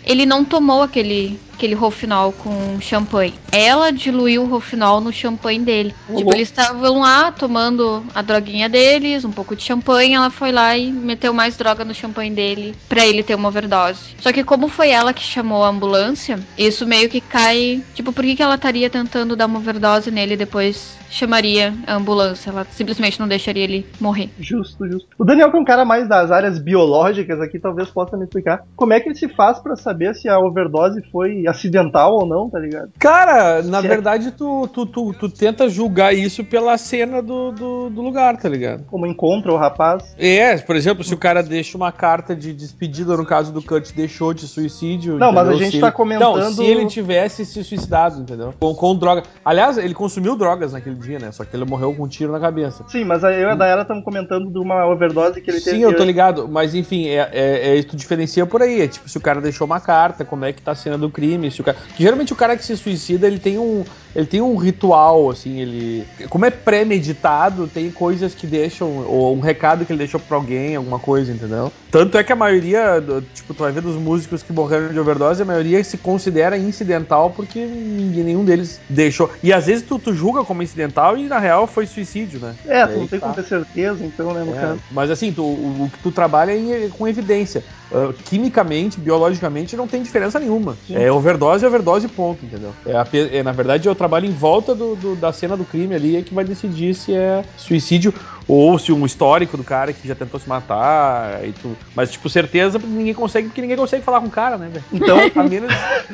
ele 0.10 0.26
não 0.26 0.44
tomou 0.44 0.82
aquele, 0.82 1.40
aquele 1.60 1.76
rofinol 1.76 2.32
com 2.32 2.80
champanhe. 2.80 3.34
Ela 3.52 3.92
diluiu 3.92 4.44
o 4.44 4.48
rofinol 4.48 5.02
no 5.02 5.12
champanhe 5.12 5.60
dele. 5.60 5.94
tipo, 6.16 6.34
eles 6.34 6.48
estavam 6.48 7.02
lá 7.02 7.34
tomando 7.34 8.02
a 8.16 8.22
droguinha 8.22 8.70
deles, 8.70 9.26
um 9.26 9.31
pouco 9.31 9.56
de 9.57 9.64
champanhe, 9.64 10.14
ela 10.14 10.30
foi 10.30 10.54
lá 10.54 10.78
e 10.78 10.90
meteu 10.90 11.33
mais 11.33 11.57
droga 11.57 11.83
no 11.83 11.94
champanhe 11.94 12.31
dele 12.31 12.74
pra 12.88 13.06
ele 13.06 13.22
ter 13.22 13.36
uma 13.36 13.50
overdose. 13.50 14.16
Só 14.19 14.31
que 14.31 14.44
como 14.44 14.69
foi 14.69 14.90
ela 14.90 15.14
que 15.14 15.22
chamou 15.22 15.64
a 15.64 15.68
ambulância, 15.68 16.40
isso 16.57 16.88
meio 16.88 17.10
que 17.10 17.19
cai, 17.19 17.83
tipo, 17.94 18.14
por 18.14 18.24
que, 18.24 18.38
que 18.38 18.44
ela 18.44 18.56
estaria 18.56 18.90
tentando 18.90 19.36
dar 19.36 19.48
uma 19.48 19.60
overdose 19.60 20.10
nele 20.10 20.36
e 20.36 20.38
depois 20.38 20.98
chamaria 21.10 21.74
a 21.86 21.95
ambulância? 21.95 22.52
Ela 22.52 22.66
simplesmente 22.72 23.19
não 23.19 23.28
deixaria 23.28 23.64
ele 23.64 23.86
morrer. 24.00 24.30
Justo, 24.40 24.88
justo. 24.88 25.10
O 25.18 25.26
Daniel, 25.26 25.52
que 25.52 25.57
é 25.57 25.60
um 25.60 25.66
cara 25.66 25.83
mais 25.83 26.07
das 26.07 26.31
áreas 26.31 26.57
biológicas 26.57 27.42
aqui, 27.42 27.60
talvez 27.60 27.90
possa 27.90 28.16
me 28.16 28.24
explicar 28.24 28.64
como 28.76 28.94
é 28.94 29.00
que 29.00 29.10
ele 29.10 29.16
se 29.16 29.28
faz 29.28 29.60
pra 29.60 29.76
saber 29.76 30.16
se 30.16 30.30
a 30.30 30.40
overdose 30.40 31.02
foi 31.12 31.48
acidental 31.50 32.14
ou 32.14 32.26
não, 32.26 32.50
tá 32.50 32.60
ligado? 32.60 32.92
Cara, 33.00 33.62
na 33.64 33.80
é- 33.80 33.82
verdade, 33.82 34.32
tu, 34.32 34.68
tu, 34.68 34.86
tu, 34.86 35.14
tu 35.14 35.30
tenta 35.30 35.68
julgar 35.70 36.14
isso 36.16 36.44
pela 36.44 36.78
cena 36.78 37.22
do, 37.22 37.52
do, 37.52 37.90
do 37.90 38.02
lugar, 38.02 38.38
tá 38.38 38.48
ligado? 38.50 38.84
Como 38.86 39.06
encontra 39.06 39.52
o 39.52 39.58
rapaz. 39.58 40.16
É, 40.18 40.58
por 40.58 40.76
exemplo, 40.76 41.04
se 41.04 41.14
o 41.14 41.18
cara 41.18 41.42
deixa 41.44 41.78
uma 41.78 41.92
carta 41.92 42.36
de 42.36 42.54
despedida, 42.54 43.16
no 43.18 43.26
caso 43.26 43.52
do 43.52 43.62
Kurt, 43.62 43.92
deixou 43.94 44.34
de 44.34 44.48
suicídio. 44.48 45.18
Não, 45.18 45.32
mas 45.32 45.48
a 45.48 45.52
entendeu? 45.52 45.58
gente 45.66 45.76
Se 45.76 45.82
tá 45.82 45.88
ele- 45.88 45.96
comentando- 45.96 46.40
Não, 46.40 46.52
se 46.52 46.64
ele 46.64 46.86
tivesse 46.86 47.46
se 47.46 47.64
suicidado, 47.64 48.22
entendeu? 48.22 48.54
Com, 48.60 48.74
com 48.76 48.96
droga. 48.96 49.24
Aliás, 49.44 49.78
ele 49.78 49.94
consumiu 49.94 50.36
drogas 50.36 50.74
naquele 50.74 50.96
dia, 50.96 51.20
né? 51.20 51.32
Só 51.32 51.44
que 51.46 51.56
ele 51.56 51.66
morreu 51.66 51.94
com 51.94 52.04
um 52.04 52.08
tiro 52.08 52.32
na 52.32 52.40
cabeça. 52.40 52.84
Sim, 52.88 53.04
mas 53.06 53.24
eu 53.24 53.30
e 53.32 53.46
a 53.46 53.56
Dayana 53.56 53.82
estamos 53.84 54.04
comentando 54.04 54.52
de 54.52 54.60
uma 54.60 54.86
overdose 54.86 55.42
que 55.42 55.50
ele 55.50 55.60
teve. 55.62 55.78
Sim, 55.78 55.84
eu 55.84 55.96
tô 55.96 56.04
ligado, 56.04 56.48
mas 56.48 56.76
enfim, 56.76 57.08
é, 57.08 57.30
é, 57.32 57.80
é, 57.80 57.84
tu 57.84 57.96
diferencia 57.96 58.46
por 58.46 58.62
aí. 58.62 58.82
É 58.82 58.88
tipo, 58.88 59.08
se 59.10 59.18
o 59.18 59.22
cara 59.22 59.42
deixou 59.42 59.66
uma 59.66 59.80
carta, 59.80 60.24
como 60.26 60.46
é 60.46 60.54
que 60.54 60.62
tá 60.62 60.72
a 60.72 60.76
cena 60.76 60.98
do 60.98 61.10
crime, 61.10 61.39
se 61.52 61.62
o 61.62 61.64
cara. 61.64 61.78
geralmente 61.96 62.34
o 62.34 62.36
cara 62.36 62.58
que 62.58 62.66
se 62.66 62.76
suicida, 62.76 63.28
ele 63.28 63.38
tem 63.40 63.60
um. 63.60 63.84
Ele 64.16 64.26
tem 64.26 64.42
um 64.42 64.56
ritual, 64.56 65.30
assim, 65.30 65.60
ele. 65.62 66.08
Como 66.30 66.44
é 66.46 66.50
premeditado, 66.50 67.68
tem 67.68 67.92
coisas 67.92 68.34
que 68.34 68.48
deixam. 68.48 69.06
Ou 69.06 69.36
um 69.36 69.40
recado 69.40 69.86
que 69.86 69.92
ele 69.92 70.00
deixou 70.00 70.19
pra 70.19 70.36
alguém, 70.38 70.76
alguma 70.76 71.00
coisa, 71.00 71.31
entendeu? 71.31 71.72
Tanto 71.92 72.18
é 72.18 72.24
que 72.24 72.34
a 72.34 72.36
maioria, 72.36 73.04
tipo, 73.34 73.54
tu 73.54 73.64
vai 73.64 73.72
ver 73.72 73.81
dos 73.81 73.96
músicos 73.96 74.42
que 74.44 74.52
morreram 74.52 74.92
de 74.92 75.00
overdose, 75.00 75.42
a 75.42 75.46
maioria 75.46 75.84
se 75.84 75.98
considera 75.98 76.58
incidental 76.58 77.31
porque 77.31 77.66
ninguém, 77.68 78.24
nenhum 78.24 78.44
deles 78.44 78.81
deixou. 78.90 79.30
E 79.44 79.54
às 79.54 79.66
vezes 79.68 79.84
tu, 79.84 80.00
tu 80.00 80.14
julga 80.14 80.44
como 80.44 80.64
incidental 80.64 81.18
e 81.18 81.28
na 81.28 81.40
real 81.40 81.68
foi 81.68 81.86
suicídio, 81.86 82.40
né? 82.40 82.56
É, 82.66 82.86
tu 82.88 82.98
não 83.00 83.08
tem 83.08 83.19
tá. 83.19 83.28
como 83.28 83.36
ter 83.36 83.46
certeza, 83.48 84.06
então, 84.06 84.34
né, 84.34 84.44
no 84.44 84.52
É, 84.56 84.60
caso. 84.60 84.81
mas 84.92 85.10
assim, 85.12 85.31
tu- 85.31 85.44
o, 85.44 85.86
o 85.86 85.90
que 85.90 86.00
tu 86.00 86.12
trabalha 86.12 86.52
é 86.52 86.58
em- 86.58 86.90
com 86.90 87.08
evidência. 87.08 87.64
Ah, 87.92 88.14
quimicamente, 88.24 89.00
biologicamente, 89.00 89.76
não 89.76 89.88
tem 89.88 90.02
diferença 90.04 90.40
nenhuma. 90.40 90.78
Sim. 90.86 90.96
É 90.96 91.12
overdose 91.12 91.29
é 91.64 91.68
overdose 91.68 92.07
ponto, 92.07 92.45
entendeu? 92.45 92.74
É, 92.86 92.95
a 92.95 93.06
é, 93.14 93.44
na 93.44 93.52
verdade, 93.52 93.88
é 93.88 93.92
o 93.92 93.95
trabalho 93.95 94.26
em 94.26 94.31
volta 94.31 94.74
do, 94.74 94.95
do- 94.95 95.16
da 95.16 95.31
cena 95.31 95.56
do 95.56 95.64
crime 95.66 95.94
ali 95.95 96.16
é 96.18 96.21
que 96.21 96.33
vai 96.33 96.44
decidir 96.44 96.94
se 96.94 97.14
é 97.14 97.44
suicídio 97.57 98.14
ou 98.48 98.80
se 98.80 98.92
um 98.92 99.06
histórico 99.06 99.56
do 99.56 99.64
cara 99.64 99.94
que 99.94 100.07
já 100.07 100.16
tentou 100.16 100.40
se 100.40 100.50
matar. 100.50 101.45
E 101.45 101.52
tu... 101.52 101.78
Mas, 101.95 102.12
tipo, 102.12 102.28
certeza 102.30 102.80
ninguém 102.83 103.14
consegue, 103.14 103.48
porque 103.50 103.62
ninguém 103.62 103.78
consegue 103.78 104.04
falar 104.04 104.21
com 104.21 104.28
o 104.28 104.31
cara, 104.31 104.57
né, 104.57 104.69
velho? 104.71 104.86
Então, 104.92 105.19
A 105.36 105.44
menos, 105.48 105.71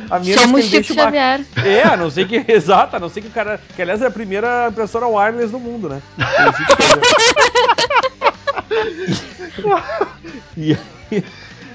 a 0.10 0.20
menos 0.20 0.42
Somos 0.42 0.66
que 0.70 0.76
ele 0.76 0.84
Chico 0.84 1.00
uma... 1.00 1.04
Xavier. 1.06 1.46
É, 1.64 1.84
a 1.84 1.96
não 1.96 2.10
ser 2.10 2.28
que. 2.28 2.44
Exato, 2.52 2.96
a 2.98 3.00
não 3.00 3.10
ser 3.10 3.22
que 3.22 3.28
o 3.28 3.32
cara. 3.32 3.60
Que 3.76 3.82
aliás 3.82 4.02
é 4.02 4.08
a 4.08 4.12
primeira 4.12 4.68
impressora 4.70 5.08
wireless 5.08 5.52
do 5.52 5.60
mundo, 5.60 5.88
né? 5.90 6.02
E 10.58 10.74
aí, 11.12 11.24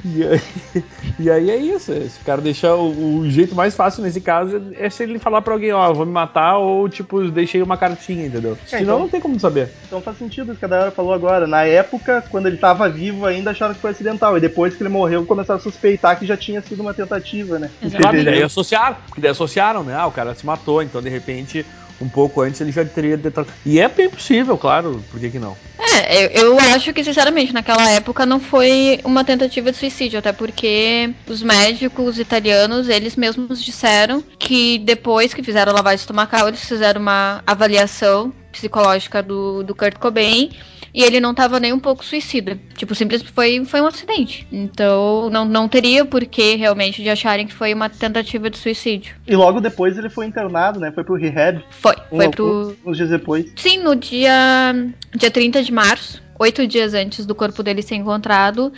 e, 0.04 0.24
aí, 0.24 0.40
e 1.18 1.30
aí 1.30 1.50
é 1.50 1.56
isso. 1.56 1.92
Se 2.08 2.20
o 2.20 2.24
cara 2.24 2.40
deixar 2.40 2.74
o, 2.74 3.18
o 3.18 3.30
jeito 3.30 3.54
mais 3.54 3.74
fácil 3.74 4.02
nesse 4.02 4.20
caso 4.20 4.62
é 4.76 4.88
se 4.88 5.02
ele 5.02 5.18
falar 5.18 5.42
pra 5.42 5.52
alguém, 5.54 5.72
ó, 5.72 5.92
vou 5.92 6.06
me 6.06 6.12
matar, 6.12 6.58
ou 6.58 6.88
tipo, 6.88 7.30
deixei 7.30 7.62
uma 7.62 7.76
cartinha, 7.76 8.26
entendeu? 8.26 8.56
Senão 8.66 8.82
então- 8.82 8.98
não 9.00 9.08
tem 9.08 9.20
como 9.20 9.38
saber. 9.38 9.70
então 9.86 10.00
faz 10.00 10.18
sentido 10.18 10.50
isso 10.52 10.58
que 10.58 10.64
a 10.64 10.68
Dayara 10.68 10.90
falou 10.90 11.12
agora. 11.12 11.46
Na 11.46 11.64
época, 11.64 12.24
quando 12.30 12.46
ele 12.46 12.56
tava 12.56 12.88
vivo, 12.88 13.26
ainda 13.26 13.50
acharam 13.50 13.74
que 13.74 13.80
foi 13.80 13.90
acidental. 13.90 14.36
E 14.36 14.40
depois 14.40 14.74
que 14.74 14.82
ele 14.82 14.90
morreu, 14.90 15.24
começaram 15.26 15.58
a 15.58 15.62
suspeitar 15.62 16.18
que 16.18 16.26
já 16.26 16.36
tinha 16.36 16.60
sido 16.62 16.80
uma 16.80 16.94
tentativa, 16.94 17.58
né? 17.58 17.70
E 17.82 17.88
daí 17.88 18.02
fevereiro. 18.02 18.46
associaram, 18.46 18.96
porque 19.06 19.20
daí 19.20 19.30
associaram, 19.30 19.82
né? 19.82 19.94
Ah, 19.94 20.06
o 20.06 20.12
cara 20.12 20.34
se 20.34 20.44
matou, 20.46 20.82
então 20.82 21.02
de 21.02 21.08
repente, 21.08 21.64
um 22.00 22.08
pouco 22.08 22.40
antes 22.40 22.60
ele 22.60 22.72
já 22.72 22.84
teria 22.84 23.16
detonado. 23.16 23.52
E 23.64 23.78
é 23.78 23.88
bem 23.88 24.08
possível, 24.08 24.56
claro, 24.56 25.04
por 25.10 25.20
que, 25.20 25.30
que 25.30 25.38
não? 25.38 25.56
É, 25.78 26.26
eu, 26.38 26.52
eu 26.52 26.58
acho 26.58 26.92
que, 26.92 27.02
sinceramente, 27.02 27.52
naquela 27.52 27.88
época 27.90 28.24
não 28.24 28.38
foi 28.38 29.00
uma 29.04 29.24
tentativa 29.24 29.70
de 29.70 29.76
suicídio, 29.76 30.18
até 30.18 30.32
porque 30.32 31.12
os 31.26 31.42
médicos 31.42 32.18
italianos, 32.18 32.88
eles 32.88 33.16
mesmos 33.16 33.62
disseram 33.62 34.22
que 34.38 34.78
depois 34.78 35.34
que 35.34 35.42
fizeram 35.42 35.72
a 35.72 35.74
lavagem 35.76 36.00
estomacal, 36.00 36.48
eles 36.48 36.64
fizeram 36.64 37.00
uma 37.00 37.42
avaliação 37.46 38.32
psicológica 38.52 39.22
do, 39.22 39.62
do 39.62 39.74
Kurt 39.74 39.96
Cobain 39.98 40.50
e 40.92 41.02
ele 41.02 41.20
não 41.20 41.30
estava 41.30 41.60
nem 41.60 41.72
um 41.72 41.78
pouco 41.78 42.04
suicida. 42.04 42.58
Tipo, 42.76 42.94
simplesmente 42.94 43.32
foi, 43.32 43.64
foi 43.64 43.80
um 43.80 43.86
acidente. 43.86 44.46
Então, 44.50 45.30
não, 45.30 45.44
não 45.44 45.68
teria 45.68 46.04
por 46.04 46.24
que 46.24 46.56
realmente 46.56 47.02
de 47.02 47.08
acharem 47.08 47.46
que 47.46 47.54
foi 47.54 47.72
uma 47.72 47.88
tentativa 47.88 48.50
de 48.50 48.58
suicídio. 48.58 49.14
E 49.26 49.36
logo 49.36 49.60
depois 49.60 49.96
ele 49.96 50.08
foi 50.10 50.26
internado, 50.26 50.80
né? 50.80 50.90
Foi 50.92 51.04
pro 51.04 51.14
rehab. 51.16 51.62
Foi, 51.70 51.94
Um- 52.10 52.16
foi 52.16 52.28
pro, 52.30 52.76
Uns 52.84 52.96
dias 52.96 53.10
depois. 53.10 53.52
Sim, 53.56 53.78
no 53.78 53.94
dia, 53.96 54.32
dia 55.14 55.30
30 55.30 55.62
de 55.62 55.72
março, 55.72 56.22
oito 56.38 56.66
dias 56.66 56.94
antes 56.94 57.24
do 57.26 57.34
corpo 57.34 57.62
dele 57.62 57.82
ser 57.82 57.94
encontrado, 57.96 58.72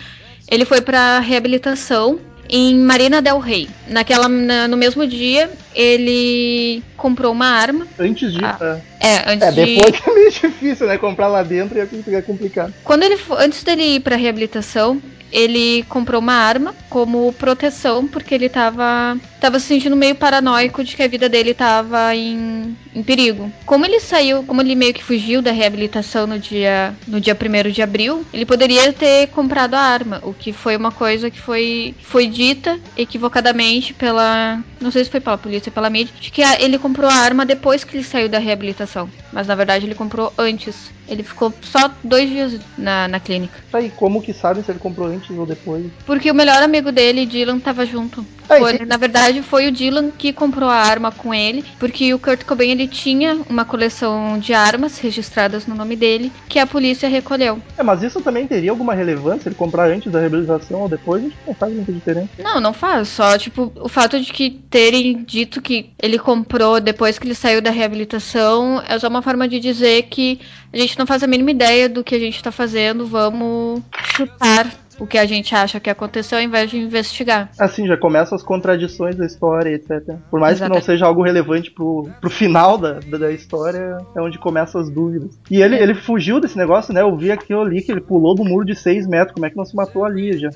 ele 0.50 0.64
foi 0.64 0.80
para 0.80 1.18
reabilitação 1.20 2.18
em 2.52 2.74
Marina 2.78 3.22
del 3.22 3.38
Rey. 3.38 3.66
Naquela, 3.88 4.28
na- 4.28 4.68
no 4.68 4.76
mesmo 4.76 5.06
dia, 5.06 5.50
ele 5.74 6.82
comprou 6.98 7.32
uma 7.32 7.46
arma. 7.46 7.86
Antes 7.98 8.30
de. 8.32 8.44
Ah, 8.44 8.58
é. 9.00 9.08
É, 9.08 9.32
antes 9.32 9.48
É, 9.48 9.50
de. 9.52 9.74
depois 9.74 10.02
é 10.06 10.14
meio 10.14 10.30
difícil, 10.30 10.86
né? 10.86 10.98
Comprar 10.98 11.28
lá 11.28 11.42
dentro 11.42 11.78
ia 11.78 11.86
ficar 11.86 12.22
complicado. 12.22 12.74
Quando 12.84 13.04
ele 13.04 13.16
antes 13.38 13.64
dele 13.64 13.96
ir 13.96 14.00
para 14.00 14.16
reabilitação, 14.16 15.00
ele 15.32 15.82
comprou 15.88 16.20
uma 16.20 16.34
arma 16.34 16.74
como 16.90 17.32
proteção 17.32 18.06
porque 18.06 18.34
ele 18.34 18.48
tava 18.48 19.16
tava 19.40 19.58
se 19.58 19.66
sentindo 19.66 19.96
meio 19.96 20.14
paranoico 20.14 20.84
de 20.84 20.94
que 20.94 21.02
a 21.02 21.08
vida 21.08 21.28
dele 21.28 21.52
tava 21.54 22.14
em, 22.14 22.76
em 22.94 23.02
perigo. 23.02 23.50
Como 23.66 23.84
ele 23.84 23.98
saiu, 23.98 24.44
como 24.44 24.60
ele 24.60 24.76
meio 24.76 24.94
que 24.94 25.02
fugiu 25.02 25.42
da 25.42 25.50
reabilitação 25.50 26.26
no 26.26 26.38
dia 26.38 26.94
no 27.08 27.20
dia 27.20 27.36
1 27.36 27.70
de 27.70 27.82
abril, 27.82 28.24
ele 28.32 28.46
poderia 28.46 28.92
ter 28.92 29.28
comprado 29.28 29.74
a 29.74 29.80
arma, 29.80 30.20
o 30.22 30.32
que 30.32 30.52
foi 30.52 30.76
uma 30.76 30.92
coisa 30.92 31.30
que 31.30 31.40
foi 31.40 31.94
foi 32.02 32.26
dita 32.26 32.78
equivocadamente 32.96 33.94
pela, 33.94 34.62
não 34.80 34.90
sei 34.90 35.04
se 35.04 35.10
foi 35.10 35.20
pela 35.20 35.38
polícia 35.38 35.70
ou 35.70 35.74
pela 35.74 35.90
mídia, 35.90 36.14
de 36.20 36.30
que 36.30 36.42
ele 36.42 36.78
comprou 36.78 37.08
a 37.08 37.14
arma 37.14 37.46
depois 37.46 37.82
que 37.82 37.96
ele 37.96 38.04
saiu 38.04 38.28
da 38.28 38.38
reabilitação, 38.38 39.08
mas 39.32 39.46
na 39.46 39.54
verdade 39.54 39.86
ele 39.86 39.94
comprou 39.94 40.32
antes. 40.36 40.92
Ele 41.08 41.22
ficou 41.22 41.52
só 41.62 41.90
dois 42.02 42.30
dias 42.30 42.58
na, 42.78 43.08
na 43.08 43.20
clínica. 43.20 43.58
Tá 43.70 43.78
aí, 43.78 43.90
como 43.90 44.22
que 44.22 44.32
sabem 44.32 44.62
se 44.62 44.70
ele 44.70 44.78
comprou 44.78 45.08
antes 45.08 45.21
ou 45.30 45.46
depois? 45.46 45.86
Porque 46.06 46.30
o 46.30 46.34
melhor 46.34 46.62
amigo 46.62 46.90
dele, 46.92 47.26
Dylan, 47.26 47.58
tava 47.58 47.84
junto. 47.86 48.24
Foi- 48.46 48.78
sim. 48.78 48.84
na 48.84 48.96
verdade, 48.96 49.42
foi 49.42 49.68
o 49.68 49.72
Dylan 49.72 50.10
que 50.10 50.32
comprou 50.32 50.68
a 50.68 50.74
arma 50.74 51.10
com 51.10 51.32
ele, 51.32 51.64
porque 51.78 52.12
o 52.12 52.18
Kurt 52.18 52.44
Cobain 52.44 52.70
ele 52.70 52.86
tinha 52.86 53.40
uma 53.48 53.64
coleção 53.64 54.38
de 54.38 54.52
armas 54.52 54.98
registradas 54.98 55.66
no 55.66 55.74
nome 55.74 55.96
dele, 55.96 56.30
que 56.48 56.58
a 56.58 56.66
polícia 56.66 57.08
recolheu. 57.08 57.60
É, 57.78 57.82
mas 57.82 58.02
isso 58.02 58.20
também 58.20 58.46
teria 58.46 58.70
alguma 58.70 58.94
relevância? 58.94 59.48
Ele 59.48 59.54
comprar 59.54 59.88
antes 59.88 60.10
da 60.12 60.20
reabilitação 60.20 60.80
ou 60.80 60.88
depois? 60.88 61.24
Acho 61.24 61.36
que 61.36 61.46
não 61.46 61.54
faz 61.54 61.72
muita 61.72 61.92
diferença. 61.92 62.28
Não, 62.38 62.60
não 62.60 62.72
faz. 62.72 63.08
Só, 63.08 63.38
tipo, 63.38 63.72
o 63.76 63.88
fato 63.88 64.20
de 64.20 64.32
que 64.32 64.50
terem 64.50 65.22
dito 65.24 65.60
que 65.62 65.90
ele 66.02 66.18
comprou 66.18 66.80
depois 66.80 67.18
que 67.18 67.26
ele 67.26 67.34
saiu 67.34 67.62
da 67.62 67.70
reabilitação 67.70 68.82
é 68.86 68.98
só 68.98 69.08
uma 69.08 69.22
forma 69.22 69.48
de 69.48 69.58
dizer 69.60 70.02
que 70.04 70.40
a 70.72 70.76
gente 70.76 70.98
não 70.98 71.06
faz 71.06 71.22
a 71.22 71.26
mínima 71.26 71.50
ideia 71.50 71.88
do 71.88 72.02
que 72.02 72.14
a 72.14 72.18
gente 72.18 72.42
tá 72.42 72.50
fazendo, 72.50 73.06
vamos 73.06 73.82
chutar 74.14 74.81
o 74.98 75.06
que 75.06 75.18
a 75.18 75.26
gente 75.26 75.54
acha 75.54 75.80
que 75.80 75.90
aconteceu 75.90 76.38
ao 76.38 76.44
invés 76.44 76.70
de 76.70 76.78
investigar. 76.78 77.50
Assim, 77.58 77.86
já 77.86 77.96
começam 77.96 78.36
as 78.36 78.42
contradições 78.42 79.16
da 79.16 79.26
história, 79.26 79.70
etc. 79.70 80.16
Por 80.30 80.40
mais 80.40 80.54
que 80.54 80.60
não 80.60 80.76
Exatamente. 80.76 80.84
seja 80.84 81.06
algo 81.06 81.22
relevante 81.22 81.70
pro, 81.70 82.08
pro 82.20 82.30
final 82.30 82.78
da, 82.78 83.00
da, 83.00 83.32
história, 83.32 83.98
é 84.14 84.20
onde 84.20 84.38
começam 84.38 84.80
as 84.80 84.90
dúvidas. 84.90 85.38
E 85.50 85.62
ele, 85.62 85.76
ele 85.76 85.94
fugiu 85.94 86.40
desse 86.40 86.56
negócio, 86.56 86.92
né? 86.92 87.02
Eu 87.02 87.16
vi 87.16 87.30
aquilo 87.30 87.62
ali, 87.62 87.82
que 87.82 87.92
ele 87.92 88.00
pulou 88.00 88.34
do 88.34 88.44
muro 88.44 88.64
de 88.64 88.74
6 88.74 89.06
metros. 89.06 89.34
Como 89.34 89.46
é 89.46 89.50
que 89.50 89.56
não 89.56 89.64
se 89.64 89.74
matou 89.74 90.04
ali 90.04 90.38
já? 90.38 90.50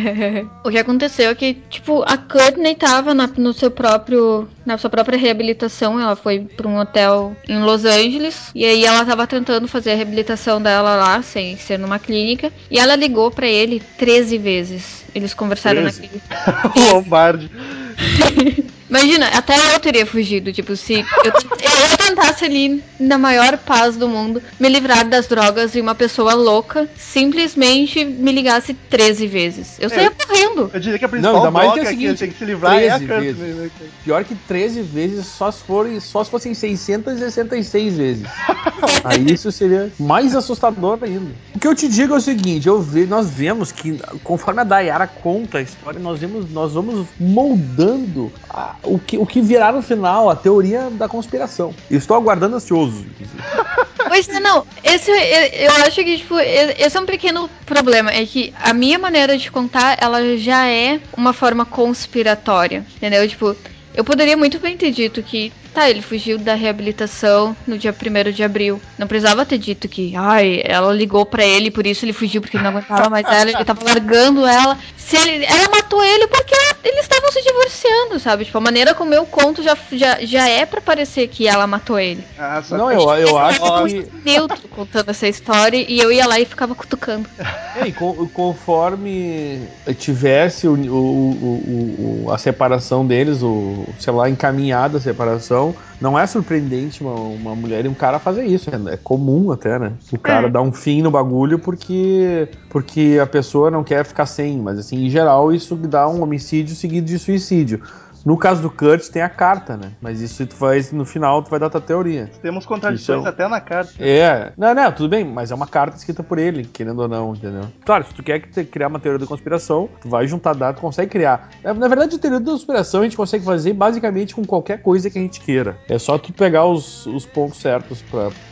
o 0.64 0.70
que 0.70 0.78
aconteceu 0.78 1.30
é 1.30 1.34
que, 1.34 1.54
tipo, 1.68 2.02
a 2.02 2.16
Courtney 2.16 2.74
tava 2.74 3.14
na, 3.14 3.26
no 3.26 3.52
seu 3.52 3.70
próprio, 3.70 4.48
na 4.64 4.78
sua 4.78 4.90
própria 4.90 5.18
reabilitação. 5.18 5.98
Ela 6.00 6.16
foi 6.16 6.40
pra 6.40 6.68
um 6.68 6.78
hotel 6.78 7.34
em 7.48 7.60
Los 7.60 7.84
Angeles. 7.84 8.50
E 8.54 8.64
aí 8.64 8.84
ela 8.84 9.04
tava 9.04 9.26
tentando 9.26 9.66
fazer 9.68 9.92
a 9.92 9.96
reabilitação 9.96 10.60
dela 10.60 10.96
lá, 10.96 11.22
sem 11.22 11.56
ser 11.56 11.78
numa 11.78 11.98
clínica. 11.98 12.52
E 12.70 12.78
ela 12.78 12.96
ligou 12.96 13.30
pra 13.30 13.46
ele 13.46 13.69
13 13.78 14.38
vezes. 14.38 15.04
Eles 15.14 15.34
conversaram 15.34 15.82
13? 15.82 16.00
naquele. 16.02 16.22
o 16.74 16.94
Lombardi. 16.94 17.50
Imagina, 18.90 19.28
até 19.28 19.54
eu 19.74 19.78
teria 19.80 20.04
fugido, 20.04 20.52
tipo, 20.52 20.74
se 20.76 20.94
eu, 21.24 21.32
eu 21.32 21.96
tentasse 22.08 22.44
ali, 22.44 22.82
na 22.98 23.16
maior 23.16 23.56
paz 23.56 23.96
do 23.96 24.08
mundo, 24.08 24.42
me 24.58 24.68
livrar 24.68 25.08
das 25.08 25.26
drogas 25.28 25.74
e 25.76 25.80
uma 25.80 25.94
pessoa 25.94 26.34
louca 26.34 26.88
simplesmente 26.96 28.04
me 28.04 28.32
ligasse 28.32 28.74
13 28.74 29.26
vezes. 29.28 29.78
Eu 29.78 29.88
saía 29.88 30.10
correndo. 30.10 30.70
Eu 30.74 30.80
diria 30.80 30.98
que 30.98 31.04
a 31.04 31.08
principal 31.08 31.32
Não, 31.34 31.38
ainda 31.40 31.50
mais 31.52 31.72
que 31.72 31.78
é 31.78 31.82
o 31.82 31.84
que 31.86 31.88
ele 31.92 32.00
seguinte, 32.02 32.18
tem 32.18 32.30
que 32.30 32.38
se 32.38 32.44
livrar 32.44 32.82
é 32.82 32.88
a 32.88 32.98
13 32.98 33.06
Courtney, 33.06 33.32
vezes. 33.32 33.56
né? 33.56 33.70
cara? 33.78 33.90
Pior 34.04 34.24
que 34.24 34.34
13 34.34 34.82
vezes 34.82 35.26
só 35.26 35.50
se, 35.50 35.62
forem, 35.62 36.00
só 36.00 36.24
se 36.24 36.30
fossem 36.30 36.52
666 36.54 37.96
vezes. 37.96 38.26
Aí 39.04 39.30
isso 39.32 39.50
seria 39.52 39.90
mais 39.98 40.34
assustador 40.34 40.98
ainda. 41.02 41.30
O 41.54 41.58
que 41.58 41.66
eu 41.66 41.74
te 41.74 41.88
digo 41.88 42.14
é 42.14 42.16
o 42.16 42.20
seguinte, 42.20 42.66
eu 42.66 42.80
ve, 42.82 43.06
nós 43.06 43.30
vemos 43.30 43.70
que 43.72 43.98
conforme 44.24 44.60
a 44.60 44.64
Dayara 44.64 45.06
conta 45.06 45.58
a 45.58 45.62
história, 45.62 46.00
nós 46.00 46.18
vemos, 46.18 46.50
nós 46.50 46.72
vamos 46.72 47.06
moldando 47.18 48.32
a- 48.48 48.74
o, 48.82 48.98
que, 48.98 49.18
o 49.18 49.26
que 49.26 49.40
virá 49.40 49.72
no 49.72 49.82
final, 49.82 50.30
a 50.30 50.36
teoria 50.36 50.90
da 50.90 51.08
conspiração. 51.08 51.74
Estou 51.90 52.16
aguardando 52.16 52.56
ansioso. 52.56 53.04
Pois 54.10 54.26
não. 54.26 54.66
Esse, 54.82 55.08
eu, 55.08 55.70
acho 55.86 56.02
que, 56.02 56.18
tipo, 56.18 56.36
esse 56.36 56.96
é 56.96 57.00
um 57.00 57.06
pequeno 57.06 57.48
problema. 57.64 58.10
É 58.10 58.26
que 58.26 58.52
a 58.60 58.74
minha 58.74 58.98
maneira 58.98 59.38
de 59.38 59.48
contar, 59.52 59.96
ela 60.00 60.36
já 60.36 60.66
é 60.66 61.00
uma 61.16 61.32
forma 61.32 61.64
conspiratória. 61.64 62.84
Entendeu? 62.96 63.28
Tipo, 63.28 63.54
eu 63.94 64.04
poderia 64.04 64.36
muito 64.36 64.58
bem 64.58 64.76
ter 64.76 64.90
dito 64.90 65.22
que, 65.22 65.52
tá, 65.74 65.88
ele 65.90 66.02
fugiu 66.02 66.38
da 66.38 66.54
reabilitação 66.54 67.56
no 67.66 67.76
dia 67.78 67.94
1 67.94 68.30
de 68.32 68.42
abril. 68.42 68.80
Não 68.98 69.06
precisava 69.06 69.44
ter 69.44 69.58
dito 69.58 69.88
que, 69.88 70.14
ai, 70.16 70.62
ela 70.64 70.92
ligou 70.92 71.24
pra 71.26 71.44
ele, 71.44 71.70
por 71.70 71.86
isso 71.86 72.04
ele 72.04 72.12
fugiu, 72.12 72.40
porque 72.40 72.56
ele 72.56 72.64
não 72.64 72.70
aguentava 72.70 73.08
mais 73.10 73.26
ela, 73.26 73.50
ele 73.50 73.64
tava 73.64 73.84
largando 73.84 74.46
ela. 74.46 74.78
Se 74.96 75.16
ele, 75.16 75.44
ela 75.44 75.68
matou 75.70 76.02
ele 76.04 76.26
porque 76.28 76.54
eles 76.84 77.00
estavam 77.00 77.32
se 77.32 77.42
divorciando, 77.42 78.20
sabe? 78.20 78.44
Tipo, 78.44 78.58
a 78.58 78.60
maneira 78.60 78.94
como 78.94 79.12
eu 79.12 79.26
conto 79.26 79.62
já, 79.62 79.76
já, 79.92 80.18
já 80.24 80.48
é 80.48 80.64
pra 80.64 80.80
parecer 80.80 81.26
que 81.28 81.46
ela 81.48 81.66
matou 81.66 81.98
ele. 81.98 82.24
Ah, 82.38 82.62
só 82.62 82.76
Não, 82.76 82.90
eu, 82.92 83.00
eu 83.28 83.36
acho 83.38 83.60
que. 83.86 84.06
neutro 84.24 84.68
contando 84.68 85.10
essa 85.10 85.26
história 85.26 85.84
e 85.88 85.98
eu 85.98 86.12
ia 86.12 86.26
lá 86.26 86.38
e 86.38 86.44
ficava 86.44 86.74
cutucando. 86.74 87.28
É, 87.76 87.88
e 87.88 87.92
co- 87.92 88.28
conforme 88.28 89.60
tivesse 89.98 90.68
o, 90.68 90.74
o- 90.74 91.30
o- 91.32 92.24
o- 92.26 92.30
a 92.32 92.38
separação 92.38 93.04
deles, 93.06 93.42
o, 93.42 93.79
sei 93.98 94.12
lá, 94.12 94.28
encaminhada 94.28 94.98
a 94.98 95.00
separação, 95.00 95.76
não 96.00 96.18
é 96.18 96.26
surpreendente 96.26 97.02
uma, 97.02 97.14
uma 97.14 97.54
mulher 97.56 97.84
e 97.84 97.88
um 97.88 97.94
cara 97.94 98.18
fazer 98.18 98.44
isso. 98.44 98.70
É, 98.70 98.94
é 98.94 98.96
comum 98.96 99.50
até, 99.52 99.78
né? 99.78 99.98
O 100.10 100.18
cara 100.18 100.48
É. 100.48 100.50
dar 100.50 100.62
um 100.62 100.72
fim 100.72 101.02
no 101.02 101.10
bagulho 101.10 101.58
porque, 101.58 102.48
porque 102.68 103.18
a 103.22 103.26
pessoa 103.26 103.70
não 103.70 103.84
quer 103.84 104.04
ficar 104.04 104.26
sem. 104.26 104.58
Mas 104.60 104.78
assim, 104.78 105.04
em 105.06 105.10
geral, 105.10 105.52
isso 105.52 105.76
dá 105.76 106.08
um 106.08 106.22
homicídio 106.22 106.74
seguido 106.76 107.06
de 107.06 107.18
suicídio. 107.18 107.82
No 108.24 108.36
caso 108.36 108.60
do 108.60 108.70
Kurt, 108.70 109.08
tem 109.08 109.22
a 109.22 109.28
carta, 109.28 109.76
né? 109.76 109.92
Mas 110.00 110.20
isso 110.20 110.46
tu 110.46 110.56
vai, 110.56 110.80
no 110.92 111.04
final, 111.04 111.42
tu 111.42 111.50
vai 111.50 111.58
dar 111.58 111.70
tua 111.70 111.80
teoria. 111.80 112.30
Temos 112.42 112.66
contradições 112.66 113.18
é 113.18 113.22
um- 113.22 113.26
até 113.26 113.48
na 113.48 113.60
carta. 113.60 113.92
É, 113.98 114.52
não, 114.56 114.74
não, 114.74 114.92
tudo 114.92 115.08
bem, 115.08 115.24
mas 115.24 115.50
é 115.50 115.54
uma 115.54 115.66
carta 115.66 115.96
escrita 115.96 116.22
por 116.22 116.38
ele, 116.38 116.64
querendo 116.64 117.00
ou 117.00 117.08
não, 117.08 117.34
entendeu? 117.34 117.62
Claro, 117.84 118.04
se 118.06 118.14
tu 118.14 118.22
quer 118.22 118.40
criar 118.40 118.88
uma 118.88 118.98
teoria 119.00 119.18
da 119.18 119.26
conspiração, 119.26 119.88
tu 120.00 120.08
vai 120.08 120.26
juntar 120.26 120.54
dados, 120.54 120.80
tu 120.80 120.82
consegue 120.82 121.10
criar. 121.10 121.48
Na, 121.62 121.72
verdade, 121.88 122.16
a 122.16 122.18
teoria 122.18 122.40
da 122.40 122.50
conspiração 122.50 123.00
a 123.00 123.04
gente 123.04 123.16
consegue 123.16 123.44
fazer 123.44 123.72
basicamente 123.72 124.34
com 124.34 124.44
qualquer 124.44 124.82
coisa 124.82 125.08
que 125.10 125.18
a 125.18 125.22
gente 125.22 125.40
queira. 125.40 125.76
É 125.88 125.98
só 125.98 126.18
tu 126.18 126.32
pegar 126.32 126.66
os, 126.66 127.06
os 127.06 127.24
pontos 127.26 127.60
certos 127.60 128.04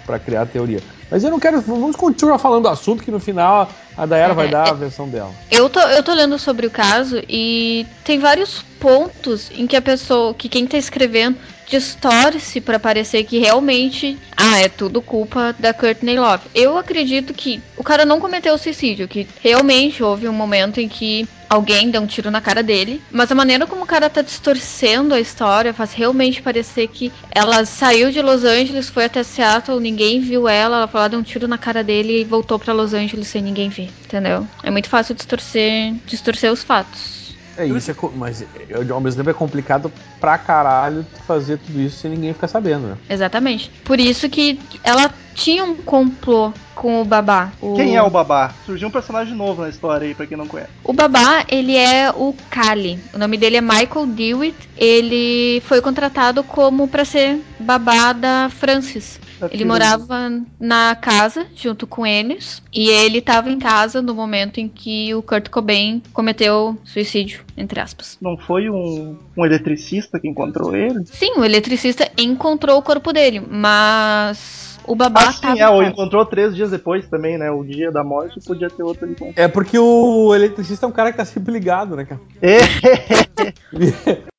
pra 0.06 0.18
criar 0.18 0.42
a 0.42 0.46
teoria. 0.46 0.80
Mas 1.10 1.24
eu 1.24 1.30
não 1.30 1.40
quero. 1.40 1.60
Vamos 1.60 1.96
continuar 1.96 2.38
falando 2.38 2.64
do 2.64 2.68
assunto, 2.68 3.02
que 3.02 3.10
no 3.10 3.20
final 3.20 3.68
a 3.96 4.06
Dayara 4.06 4.34
vai 4.34 4.48
dar 4.48 4.70
a 4.70 4.74
versão 4.74 5.08
dela. 5.08 5.32
Eu 5.50 5.68
tô, 5.68 5.80
eu 5.80 6.02
tô 6.02 6.12
lendo 6.12 6.38
sobre 6.38 6.66
o 6.66 6.70
caso 6.70 7.22
e 7.28 7.86
tem 8.04 8.18
vários 8.18 8.62
pontos 8.78 9.50
em 9.50 9.66
que 9.66 9.76
a 9.76 9.82
pessoa, 9.82 10.34
que 10.34 10.48
quem 10.48 10.66
tá 10.66 10.76
escrevendo, 10.76 11.38
distorce 11.68 12.60
pra 12.60 12.78
parecer 12.78 13.24
que 13.24 13.38
realmente, 13.38 14.18
ah, 14.36 14.58
é 14.60 14.68
tudo 14.68 15.02
culpa 15.02 15.54
da 15.58 15.72
Courtney 15.72 16.18
Love. 16.18 16.48
Eu 16.54 16.76
acredito 16.78 17.34
que 17.34 17.60
o 17.76 17.84
cara 17.84 18.04
não 18.04 18.20
cometeu 18.20 18.56
suicídio, 18.58 19.06
que 19.06 19.26
realmente 19.40 20.02
houve 20.02 20.28
um 20.28 20.32
momento 20.32 20.80
em 20.80 20.88
que 20.88 21.28
alguém 21.48 21.90
deu 21.90 22.02
um 22.02 22.06
tiro 22.06 22.30
na 22.30 22.40
cara 22.40 22.62
dele, 22.62 23.00
mas 23.10 23.32
a 23.32 23.34
maneira 23.34 23.66
como 23.66 23.82
o 23.82 23.86
cara 23.86 24.10
tá 24.10 24.20
distorcendo 24.20 25.14
a 25.14 25.20
história 25.20 25.72
faz 25.72 25.94
realmente 25.94 26.42
parecer 26.42 26.88
que 26.88 27.10
ela 27.30 27.64
saiu 27.64 28.10
de 28.10 28.20
Los 28.20 28.44
Angeles, 28.44 28.90
foi 28.90 29.06
até 29.06 29.22
Seattle, 29.22 29.80
ninguém 29.80 30.20
viu 30.20 30.46
ela, 30.46 30.58
ela 30.58 30.90
lá, 30.92 31.08
deu 31.08 31.18
um 31.18 31.22
tiro 31.22 31.48
na 31.48 31.56
cara 31.56 31.82
dele 31.82 32.20
e 32.20 32.24
voltou 32.24 32.58
pra 32.58 32.74
Los 32.74 32.92
Angeles 32.92 33.28
sem 33.28 33.42
ninguém 33.42 33.68
ver, 33.68 33.90
entendeu? 34.04 34.46
É 34.62 34.70
muito 34.70 34.88
fácil 34.88 35.14
distorcer, 35.14 35.94
distorcer 36.06 36.52
os 36.52 36.62
fatos. 36.62 37.27
É 37.58 37.66
isso, 37.66 37.90
é 37.90 37.94
co- 37.94 38.12
mas 38.14 38.40
é, 38.42 38.46
ao 38.92 39.00
mesmo 39.00 39.18
tempo 39.18 39.30
é 39.30 39.34
complicado 39.34 39.92
pra 40.20 40.38
caralho 40.38 41.04
fazer 41.26 41.58
tudo 41.58 41.80
isso 41.80 41.98
sem 42.00 42.10
ninguém 42.12 42.32
ficar 42.32 42.46
sabendo, 42.48 42.86
né? 42.86 42.96
Exatamente. 43.10 43.68
Por 43.84 43.98
isso 43.98 44.28
que 44.30 44.58
ela 44.84 45.12
tinha 45.34 45.64
um 45.64 45.74
complô 45.74 46.52
com 46.74 47.02
o 47.02 47.04
babá. 47.04 47.50
O... 47.60 47.74
Quem 47.74 47.96
é 47.96 48.02
o 48.02 48.08
babá? 48.10 48.52
Surgiu 48.64 48.86
um 48.86 48.90
personagem 48.92 49.34
novo 49.34 49.62
na 49.62 49.68
história 49.68 50.06
aí, 50.06 50.14
pra 50.14 50.26
quem 50.26 50.36
não 50.36 50.46
conhece. 50.46 50.70
O 50.84 50.92
babá, 50.92 51.44
ele 51.48 51.76
é 51.76 52.10
o 52.14 52.32
Kali. 52.48 53.00
O 53.12 53.18
nome 53.18 53.36
dele 53.36 53.56
é 53.56 53.60
Michael 53.60 54.06
Dewitt. 54.06 54.56
Ele 54.76 55.60
foi 55.66 55.80
contratado 55.80 56.44
como 56.44 56.86
pra 56.86 57.04
ser 57.04 57.40
babá 57.58 58.12
da 58.12 58.48
Francis. 58.50 59.18
Da 59.38 59.48
Ele 59.52 59.64
morava 59.64 60.30
na 60.58 60.96
casa 60.96 61.46
junto 61.54 61.86
com 61.86 62.06
eles 62.06 62.62
e 62.72 62.88
ele 62.88 63.18
estava 63.18 63.50
em 63.50 63.58
casa 63.58 64.02
no 64.02 64.14
momento 64.14 64.58
em 64.58 64.68
que 64.68 65.14
o 65.14 65.22
Kurt 65.22 65.48
Cobain 65.48 66.02
cometeu 66.12 66.76
suicídio, 66.84 67.44
entre 67.56 67.80
aspas. 67.80 68.18
Não 68.20 68.36
foi 68.36 68.68
um, 68.68 69.16
um 69.36 69.44
eletricista 69.44 70.18
que 70.18 70.28
encontrou 70.28 70.74
ele? 70.74 71.04
Sim, 71.06 71.38
o 71.38 71.44
eletricista 71.44 72.10
encontrou 72.18 72.78
o 72.78 72.82
corpo 72.82 73.12
dele, 73.12 73.40
mas 73.40 74.78
o 74.86 74.96
babá 74.96 75.28
Ah, 75.28 75.32
sim, 75.32 75.60
é, 75.60 75.88
encontrou 75.88 76.24
três 76.24 76.56
dias 76.56 76.70
depois 76.70 77.06
também, 77.08 77.36
né? 77.36 77.50
O 77.50 77.62
dia 77.62 77.92
da 77.92 78.02
morte 78.02 78.40
podia 78.44 78.70
ter 78.70 78.82
outro 78.82 79.06
com. 79.16 79.32
É 79.36 79.46
porque 79.46 79.78
o 79.78 80.34
eletricista 80.34 80.86
é 80.86 80.88
um 80.88 80.92
cara 80.92 81.12
que 81.12 81.18
tá 81.18 81.24
sempre 81.24 81.52
ligado, 81.52 81.94
né, 81.94 82.06
cara? 82.06 82.20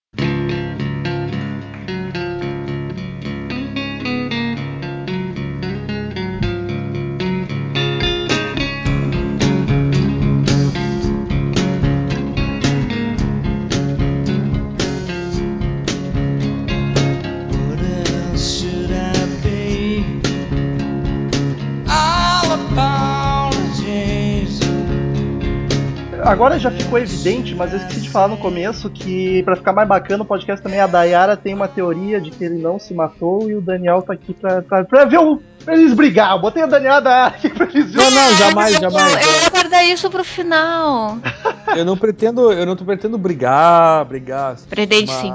Agora 26.30 26.60
já 26.60 26.70
ficou 26.70 27.00
evidente, 27.00 27.56
mas 27.56 27.74
eu 27.74 27.80
esqueci 27.80 28.02
de 28.02 28.10
falar 28.10 28.28
no 28.28 28.38
começo 28.38 28.88
que, 28.88 29.42
pra 29.42 29.56
ficar 29.56 29.74
mais 29.74 29.88
bacana 29.88 30.22
o 30.22 30.26
podcast 30.26 30.62
também, 30.62 30.80
a 30.80 30.86
Dayara 30.86 31.36
tem 31.36 31.56
uma 31.56 31.68
teoria 31.68 32.22
de 32.22 32.30
que 32.30 32.44
ele 32.44 32.62
não 32.62 32.78
se 32.78 32.94
matou 32.94 33.50
e 33.50 33.56
o 33.56 33.62
Daniel 33.62 34.04
tá 34.04 34.14
aqui 34.14 34.36
pra, 34.36 34.62
pra, 34.62 34.84
pra 34.84 35.06
ver 35.06 35.18
o. 35.18 35.42
pra 35.66 35.74
eles 35.74 35.92
brigar. 35.96 36.34
Eu 36.34 36.40
botei 36.40 36.62
a 36.62 36.68
Daniela 36.68 36.98
e 36.98 36.98
a 36.98 37.00
Dayara 37.00 37.36
aqui 37.36 37.50
pra 37.50 37.66
eles 37.66 37.92
Não, 37.92 38.12
não, 38.12 38.36
jamais, 38.36 38.78
jamais. 38.78 39.14
Eu 39.14 39.42
ia 39.42 39.50
guardar 39.50 39.86
isso 39.88 40.08
pro 40.08 40.24
final. 40.24 41.18
Eu 41.76 41.84
não 41.84 41.98
pretendo, 41.98 42.52
eu 42.52 42.66
não 42.66 42.76
tô 42.76 42.84
pretendendo 42.84 43.18
brigar, 43.18 44.04
brigar. 44.06 44.56
Pretende 44.68 45.12
sim. 45.12 45.32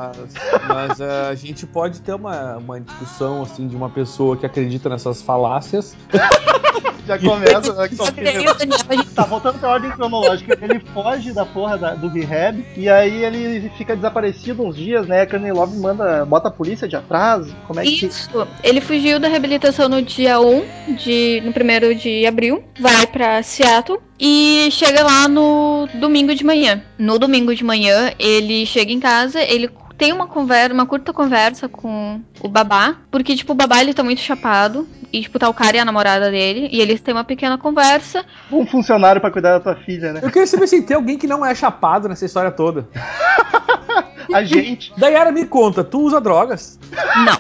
Mas 0.66 0.98
eh, 0.98 1.28
a 1.30 1.35
gente 1.37 1.64
pode 1.64 2.00
ter 2.00 2.12
uma, 2.12 2.57
uma 2.57 2.80
discussão 2.80 3.42
assim 3.42 3.68
de 3.68 3.76
uma 3.76 3.88
pessoa 3.88 4.37
que 4.37 4.44
acredita 4.44 4.88
nessas 4.88 5.22
falácias. 5.22 5.94
Já 7.06 7.18
começa. 7.18 7.72
né, 7.74 7.88
que 7.88 7.96
só 7.96 8.04
a 8.04 8.94
gente 8.94 9.10
Tá 9.14 9.24
voltando 9.24 9.58
pra 9.58 9.70
ordem 9.70 9.90
cronológica. 9.90 10.58
Ele 10.60 10.80
foge 10.92 11.32
da 11.32 11.44
porra 11.44 11.76
da- 11.78 11.94
do 11.94 12.08
rehab 12.08 12.64
e 12.76 12.88
aí 12.88 13.24
ele 13.24 13.70
fica 13.76 13.94
desaparecido 13.94 14.62
uns 14.64 14.76
dias, 14.76 15.06
né? 15.06 15.22
A 15.22 15.26
Kanye 15.26 15.52
Love 15.52 15.76
manda, 15.78 16.24
bota 16.24 16.48
a 16.48 16.50
polícia 16.50 16.88
de 16.88 16.96
atrás. 16.96 17.46
Como 17.66 17.80
é 17.80 17.84
que. 17.84 18.06
Isso. 18.06 18.46
Ele 18.62 18.80
fugiu 18.80 19.18
da 19.20 19.28
reabilitação 19.28 19.88
no 19.88 20.02
dia 20.02 20.40
1 20.40 20.94
de. 20.96 21.42
no 21.44 21.52
primeiro 21.52 21.94
de 21.94 22.26
abril. 22.26 22.64
Vai 22.80 23.06
pra 23.06 23.42
Seattle. 23.42 23.98
E 24.18 24.68
chega 24.70 25.02
lá 25.02 25.26
no 25.28 25.88
domingo 25.94 26.34
de 26.34 26.44
manhã. 26.44 26.82
No 26.98 27.18
domingo 27.18 27.54
de 27.54 27.64
manhã, 27.64 28.12
ele 28.18 28.64
chega 28.64 28.92
em 28.92 29.00
casa, 29.00 29.40
ele 29.42 29.68
tem 29.96 30.12
uma 30.12 30.26
conversa, 30.26 30.74
uma 30.74 30.87
curta 30.87 31.12
conversa 31.12 31.68
com 31.68 32.20
o 32.40 32.48
babá, 32.48 32.96
porque 33.11 33.37
tipo, 33.37 33.52
o 33.52 33.57
babá 33.57 33.80
ele 33.80 33.94
tá 33.94 34.02
muito 34.02 34.20
chapado, 34.20 34.88
e 35.12 35.22
tipo, 35.22 35.38
tá 35.38 35.48
o 35.48 35.54
cara 35.54 35.76
e 35.76 35.80
a 35.80 35.85
namorada 35.85 36.30
dele, 36.30 36.68
e 36.72 36.80
eles 36.80 37.00
têm 37.00 37.14
uma 37.14 37.24
pequena 37.24 37.57
conversa. 37.57 38.24
Um 38.50 38.66
funcionário 38.66 39.20
pra 39.20 39.30
cuidar 39.30 39.59
da 39.59 39.61
tua 39.61 39.76
filha, 39.76 40.12
né? 40.12 40.20
Eu 40.22 40.30
queria 40.30 40.46
saber 40.46 40.66
se 40.66 40.83
tem 40.83 40.96
alguém 40.96 41.18
que 41.18 41.26
não 41.26 41.44
é 41.44 41.54
chapado 41.54 42.09
nessa 42.09 42.24
história 42.24 42.50
toda. 42.50 42.88
A 44.33 44.42
gente. 44.42 44.92
Dayara, 44.96 45.30
me 45.30 45.46
conta, 45.46 45.85
tu 45.85 46.00
usa 46.00 46.20
drogas? 46.20 46.78
Não. 47.24 47.38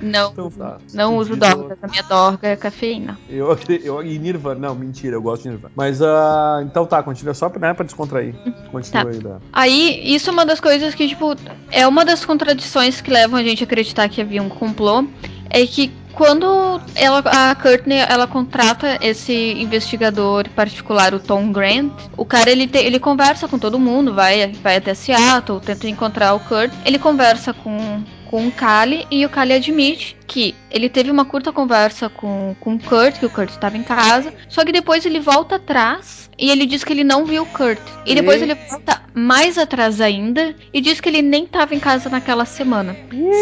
Não, 0.00 0.30
Então 0.30 0.50
tá. 0.50 0.78
não 0.94 1.16
uso 1.16 1.36
drogas, 1.36 1.78
a 1.82 1.86
minha 1.88 2.02
droga 2.02 2.48
é 2.48 2.56
cafeína. 2.56 3.18
Eu, 3.28 3.56
eu, 3.82 4.02
e 4.02 4.18
Nirvana, 4.18 4.68
não, 4.68 4.74
mentira, 4.74 5.16
eu 5.16 5.22
gosto 5.22 5.42
de 5.44 5.50
Nirvana. 5.50 5.72
Mas, 5.76 6.00
ah, 6.02 6.60
então 6.64 6.84
tá, 6.86 7.02
continua 7.02 7.34
só 7.34 7.48
né, 7.58 7.72
pra 7.74 7.84
descontrair. 7.84 8.34
Continua 8.70 9.04
Tá. 9.04 9.10
aí, 9.10 9.18
da. 9.18 9.36
Aí, 9.52 10.00
isso 10.14 10.30
é 10.30 10.32
uma 10.32 10.44
das 10.46 10.60
coisas 10.60 10.94
que, 10.94 11.08
tipo, 11.08 11.34
é 11.70 11.86
uma 11.86 12.04
das 12.04 12.24
contradições 12.24 13.00
que 13.00 13.10
levam 13.10 13.38
a 13.38 13.42
gente 13.42 13.62
a 13.62 13.66
acreditar 13.66 14.08
que 14.08 14.20
havia 14.20 14.42
um 14.42 14.48
complô. 14.48 15.04
É 15.48 15.66
que 15.66 15.92
quando 16.12 16.80
ela, 16.94 17.18
a 17.24 17.54
Courtney 17.54 17.98
ela 17.98 18.26
contrata 18.26 18.98
esse 19.00 19.32
investigador 19.54 20.48
particular, 20.50 21.14
o 21.14 21.18
Tom 21.20 21.50
Grant, 21.50 21.92
o 22.16 22.24
cara 22.24 22.50
ele, 22.50 22.66
te- 22.68 22.78
ele 22.78 22.98
conversa 23.00 23.48
com 23.48 23.58
todo 23.58 23.78
mundo, 23.78 24.12
vai, 24.14 24.52
vai 24.62 24.76
até 24.76 24.92
Seattle, 24.94 25.60
tenta 25.60 25.88
encontrar 25.88 26.34
o 26.34 26.40
Kurt. 26.40 26.72
Ele 26.84 26.98
conversa 26.98 27.52
com, 27.52 28.02
com 28.30 28.46
o 28.46 28.52
Kali 28.52 29.04
e 29.10 29.26
o 29.26 29.28
Kali 29.28 29.52
admite 29.52 30.16
que 30.24 30.54
ele 30.70 30.88
teve 30.88 31.10
uma 31.10 31.24
curta 31.24 31.52
conversa 31.52 32.08
com, 32.08 32.54
com 32.60 32.74
o 32.74 32.78
Kurt, 32.78 33.18
que 33.18 33.26
o 33.26 33.30
Kurt 33.30 33.50
estava 33.50 33.76
em 33.76 33.82
casa, 33.82 34.32
só 34.48 34.64
que 34.64 34.70
depois 34.70 35.04
ele 35.04 35.18
volta 35.18 35.56
atrás 35.56 36.29
e 36.40 36.50
ele 36.50 36.64
diz 36.66 36.82
que 36.82 36.92
ele 36.92 37.04
não 37.04 37.24
viu 37.26 37.42
o 37.42 37.46
Kurt. 37.46 37.78
E 38.06 38.14
depois 38.14 38.40
ele 38.40 38.54
volta 38.54 39.02
mais 39.14 39.58
atrás 39.58 40.00
ainda 40.00 40.54
e 40.72 40.80
diz 40.80 41.00
que 41.00 41.08
ele 41.08 41.20
nem 41.22 41.44
estava 41.44 41.74
em 41.74 41.78
casa 41.80 42.08
naquela 42.08 42.44
semana. 42.44 42.96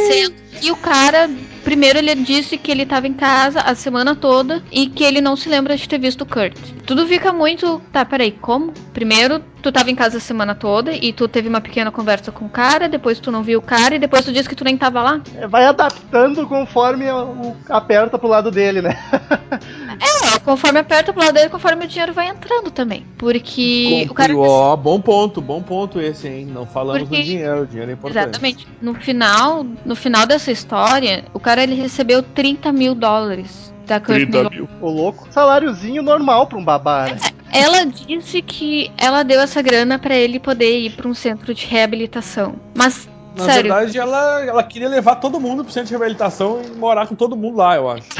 Sendo 0.08 0.34
que 0.60 0.72
o 0.72 0.76
cara, 0.76 1.30
primeiro 1.62 1.98
ele 1.98 2.14
disse 2.16 2.56
que 2.58 2.72
ele 2.72 2.82
estava 2.82 3.06
em 3.06 3.12
casa 3.14 3.60
a 3.60 3.74
semana 3.76 4.16
toda 4.16 4.62
e 4.72 4.88
que 4.88 5.04
ele 5.04 5.20
não 5.20 5.36
se 5.36 5.48
lembra 5.48 5.76
de 5.76 5.88
ter 5.88 5.98
visto 5.98 6.22
o 6.22 6.26
Kurt. 6.26 6.56
Tudo 6.84 7.06
fica 7.06 7.32
muito. 7.32 7.80
Tá, 7.92 8.04
peraí, 8.04 8.32
como? 8.32 8.72
Primeiro, 8.92 9.40
tu 9.62 9.70
tava 9.70 9.90
em 9.90 9.94
casa 9.94 10.16
a 10.16 10.20
semana 10.20 10.54
toda 10.54 10.92
e 10.92 11.12
tu 11.12 11.28
teve 11.28 11.48
uma 11.48 11.60
pequena 11.60 11.92
conversa 11.92 12.32
com 12.32 12.46
o 12.46 12.48
cara, 12.50 12.88
depois 12.88 13.20
tu 13.20 13.30
não 13.30 13.42
viu 13.42 13.60
o 13.60 13.62
cara 13.62 13.94
e 13.94 13.98
depois 13.98 14.24
tu 14.24 14.32
disse 14.32 14.48
que 14.48 14.54
tu 14.56 14.64
nem 14.64 14.76
tava 14.76 15.00
lá. 15.02 15.20
Vai 15.48 15.66
adaptando 15.66 16.46
conforme 16.48 17.08
o- 17.12 17.54
aperta 17.68 18.18
pro 18.18 18.26
lado 18.28 18.50
dele, 18.50 18.82
né? 18.82 18.98
É, 20.00 20.38
conforme 20.40 20.78
aperta 20.78 21.12
pro 21.12 21.22
lado 21.22 21.34
dele, 21.34 21.48
conforme 21.48 21.84
o 21.84 21.88
dinheiro 21.88 22.12
vai 22.12 22.28
entrando 22.28 22.70
também. 22.70 23.04
Porque 23.16 24.06
o 24.10 24.14
cara. 24.14 24.36
Ó, 24.36 24.76
bom 24.76 25.00
ponto, 25.00 25.40
bom 25.40 25.62
ponto 25.62 26.00
esse, 26.00 26.28
hein? 26.28 26.46
Não 26.46 26.66
falamos 26.66 27.02
Porque- 27.08 27.16
do 27.18 27.22
dinheiro, 27.24 27.62
o 27.62 27.66
dinheiro 27.66 27.90
é 27.90 27.94
importante. 27.94 28.22
Exatamente. 28.24 28.66
No 28.80 28.94
final, 28.94 29.64
no 29.84 29.94
final 29.96 30.26
dessa 30.26 30.50
história, 30.52 31.24
o 31.34 31.40
cara 31.40 31.62
ele 31.62 31.74
recebeu 31.74 32.22
30 32.22 32.72
mil 32.72 32.94
dólares 32.94 33.72
da 33.86 33.98
Courtney 34.00 34.42
Love. 34.42 34.68
O 34.80 34.88
louco. 34.90 35.26
Saláriozinho 35.30 36.02
normal 36.02 36.46
pra 36.46 36.58
um 36.58 36.64
babá, 36.64 37.06
né? 37.06 37.18
Ela 37.50 37.84
disse 37.86 38.42
que 38.42 38.90
ela 38.98 39.22
deu 39.22 39.40
essa 39.40 39.62
grana 39.62 39.98
pra 39.98 40.14
ele 40.14 40.38
poder 40.38 40.78
ir 40.80 40.90
pra 40.90 41.08
um 41.08 41.14
centro 41.14 41.54
de 41.54 41.64
reabilitação. 41.66 42.56
Mas, 42.76 43.08
Na 43.38 43.44
sério, 43.44 43.72
verdade, 43.72 43.98
ela, 43.98 44.44
ela 44.44 44.62
queria 44.64 44.88
levar 44.88 45.16
todo 45.16 45.38
mundo 45.38 45.62
pro 45.62 45.72
centro 45.72 45.88
de 45.88 45.94
reabilitação 45.94 46.60
e 46.64 46.76
morar 46.76 47.06
com 47.06 47.14
todo 47.14 47.36
mundo 47.36 47.56
lá, 47.56 47.76
eu 47.76 47.88
acho. 47.88 48.08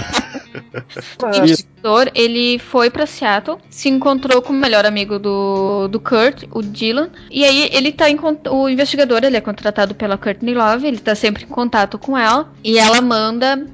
O 1.22 1.36
investigador, 1.36 2.10
ele 2.14 2.58
foi 2.58 2.90
pra 2.90 3.06
Seattle, 3.06 3.58
se 3.70 3.88
encontrou 3.88 4.42
com 4.42 4.52
o 4.52 4.56
melhor 4.56 4.84
amigo 4.84 5.18
do, 5.18 5.88
do 5.88 6.00
Kurt, 6.00 6.44
o 6.50 6.62
Dylan, 6.62 7.10
e 7.30 7.44
aí 7.44 7.68
ele 7.72 7.92
tá 7.92 8.08
em 8.10 8.18
o 8.50 8.68
investigador, 8.68 9.24
ele 9.24 9.36
é 9.36 9.40
contratado 9.40 9.94
pela 9.94 10.18
Courtney 10.18 10.54
Love, 10.54 10.86
ele 10.86 10.98
tá 10.98 11.14
sempre 11.14 11.44
em 11.44 11.48
contato 11.48 11.98
com 11.98 12.16
ela, 12.16 12.50
e 12.62 12.78
ela 12.78 13.00
manda 13.00 13.66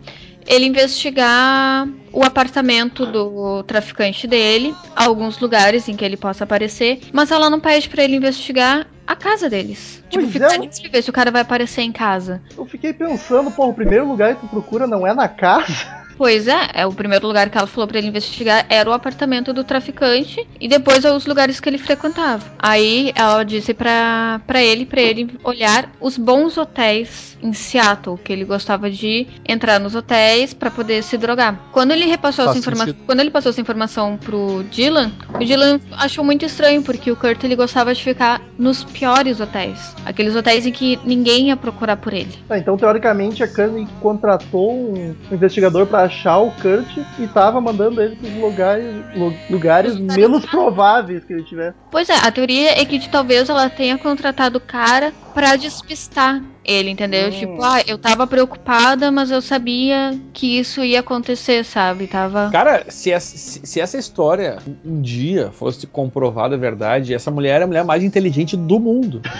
ele 0.46 0.66
investigar 0.66 1.88
o 2.12 2.22
apartamento 2.22 3.06
do 3.06 3.62
traficante 3.62 4.26
dele, 4.26 4.74
alguns 4.94 5.38
lugares 5.38 5.88
em 5.88 5.96
que 5.96 6.04
ele 6.04 6.16
possa 6.16 6.44
aparecer, 6.44 7.00
mas 7.12 7.30
ela 7.30 7.48
não 7.48 7.60
pede 7.60 7.88
pra 7.88 8.04
ele 8.04 8.16
investigar 8.16 8.86
a 9.06 9.16
casa 9.16 9.48
deles. 9.50 10.02
Tipo, 10.08 10.22
Pois 10.22 10.32
fica 10.32 10.46
é. 10.46 10.58
pra 10.58 10.90
ver 10.90 11.02
se 11.02 11.10
o 11.10 11.12
cara 11.12 11.30
vai 11.30 11.42
aparecer 11.42 11.82
em 11.82 11.92
casa. 11.92 12.42
Eu 12.56 12.66
fiquei 12.66 12.92
pensando, 12.92 13.50
pô, 13.50 13.66
o 13.68 13.74
primeiro 13.74 14.06
lugar 14.08 14.34
que 14.34 14.40
tu 14.42 14.48
procura 14.48 14.86
não 14.86 15.06
é 15.06 15.14
na 15.14 15.28
casa? 15.28 16.04
Pois 16.16 16.46
é, 16.46 16.68
é 16.74 16.86
o 16.86 16.92
primeiro 16.92 17.26
lugar 17.26 17.50
que 17.50 17.58
ela 17.58 17.66
falou 17.66 17.88
pra 17.88 17.98
ele 17.98 18.06
investigar 18.06 18.64
era 18.68 18.88
o 18.88 18.92
apartamento 18.92 19.52
do 19.52 19.64
traficante 19.64 20.46
e 20.60 20.68
depois 20.68 21.04
é 21.04 21.12
os 21.12 21.26
lugares 21.26 21.58
que 21.58 21.68
ele 21.68 21.76
frequentava. 21.76 22.44
Aí 22.56 23.12
ela 23.16 23.42
disse 23.42 23.74
pra 23.74 24.40
ele, 24.54 24.86
pra 24.86 25.00
ele 25.00 25.36
olhar 25.42 25.90
os 26.00 26.16
bons 26.16 26.56
hotéis 26.56 27.33
em 27.44 27.52
Seattle, 27.52 28.16
que 28.18 28.32
ele 28.32 28.44
gostava 28.44 28.90
de 28.90 29.26
entrar 29.46 29.78
nos 29.78 29.94
hotéis 29.94 30.54
pra 30.54 30.70
poder 30.70 31.02
se 31.02 31.18
drogar. 31.18 31.60
Quando 31.72 31.90
ele 31.92 32.06
repassou 32.06 32.46
Faz 32.46 32.56
essa 32.56 32.70
informação, 32.70 32.94
quando 33.06 33.20
ele 33.20 33.30
passou 33.30 33.50
essa 33.50 33.60
informação 33.60 34.16
pro 34.16 34.64
Dylan, 34.70 35.12
o 35.34 35.44
Dylan 35.44 35.78
achou 35.92 36.24
muito 36.24 36.44
estranho 36.44 36.82
porque 36.82 37.10
o 37.10 37.16
Kurt 37.16 37.44
ele 37.44 37.54
gostava 37.54 37.94
de 37.94 38.02
ficar 38.02 38.40
nos 38.58 38.82
piores 38.82 39.40
hotéis, 39.40 39.94
aqueles 40.06 40.34
hotéis 40.34 40.64
em 40.66 40.72
que 40.72 40.98
ninguém 41.04 41.48
ia 41.48 41.56
procurar 41.56 41.98
por 41.98 42.14
ele. 42.14 42.32
Ah, 42.48 42.56
então, 42.58 42.76
teoricamente, 42.78 43.42
a 43.42 43.48
Kanye 43.48 43.86
contratou 44.00 44.72
um 44.72 45.14
investigador 45.30 45.86
pra 45.86 46.04
achar 46.04 46.38
o 46.38 46.50
Kurt 46.52 46.96
e 47.18 47.26
tava 47.26 47.60
mandando 47.60 48.00
ele 48.00 48.16
pros 48.16 48.32
lugares, 48.36 48.86
lu- 49.14 49.34
lugares 49.50 49.98
menos 49.98 50.46
prováveis 50.46 51.24
que 51.24 51.32
ele 51.34 51.42
tivesse. 51.42 51.76
Pois 51.90 52.08
é, 52.08 52.14
a 52.14 52.30
teoria 52.32 52.80
é 52.80 52.84
que 52.86 53.06
talvez 53.08 53.48
ela 53.50 53.68
tenha 53.68 53.98
contratado 53.98 54.56
o 54.58 54.60
cara 54.60 55.12
pra 55.34 55.56
despistar 55.56 56.42
ele, 56.64 56.90
entendeu? 56.90 57.28
Hum. 57.28 57.30
Tipo, 57.32 57.62
ah, 57.62 57.82
eu 57.86 57.98
tava 57.98 58.26
preocupada, 58.26 59.10
mas 59.10 59.30
eu 59.30 59.42
sabia 59.42 60.18
que 60.32 60.58
isso 60.58 60.82
ia 60.82 61.00
acontecer, 61.00 61.64
sabe? 61.64 62.06
Tava. 62.06 62.48
Cara, 62.50 62.84
se 62.88 63.10
essa, 63.10 63.36
se- 63.36 63.60
se 63.64 63.80
essa 63.80 63.98
história 63.98 64.58
um 64.84 65.02
dia 65.02 65.50
fosse 65.52 65.86
comprovada 65.86 66.56
verdade, 66.56 67.12
essa 67.12 67.30
mulher 67.30 67.60
é 67.60 67.64
a 67.64 67.66
mulher 67.66 67.84
mais 67.84 68.02
inteligente 68.02 68.56
do 68.56 68.78
mundo. 68.80 69.20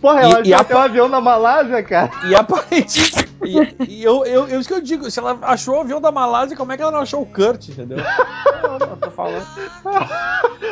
Porra, 0.00 0.22
ela 0.22 0.40
E- 0.44 0.48
e 0.48 0.54
achou 0.54 0.76
a- 0.76 0.80
um 0.80 0.82
avião 0.82 1.08
na 1.08 1.20
Malásia, 1.20 1.80
cara. 1.84 2.10
E 2.26 2.34
aparentemente. 2.34 3.28
e, 3.44 3.84
e 3.88 4.02
eu, 4.02 4.24
eu, 4.24 4.48
eu, 4.48 4.58
isso 4.58 4.68
que 4.68 4.74
eu 4.74 4.80
digo, 4.80 5.08
se 5.08 5.20
ela 5.20 5.38
achou 5.42 5.76
o 5.76 5.80
avião 5.80 6.00
da 6.00 6.10
Malásia, 6.10 6.56
como 6.56 6.72
é 6.72 6.76
que 6.76 6.82
ela 6.82 6.90
não 6.90 6.98
achou 7.00 7.22
o 7.22 7.26
Kurt, 7.26 7.68
entendeu? 7.68 7.98
Não, 8.62 8.78
não, 8.78 8.96
tô 8.96 9.10
falando. 9.10 9.44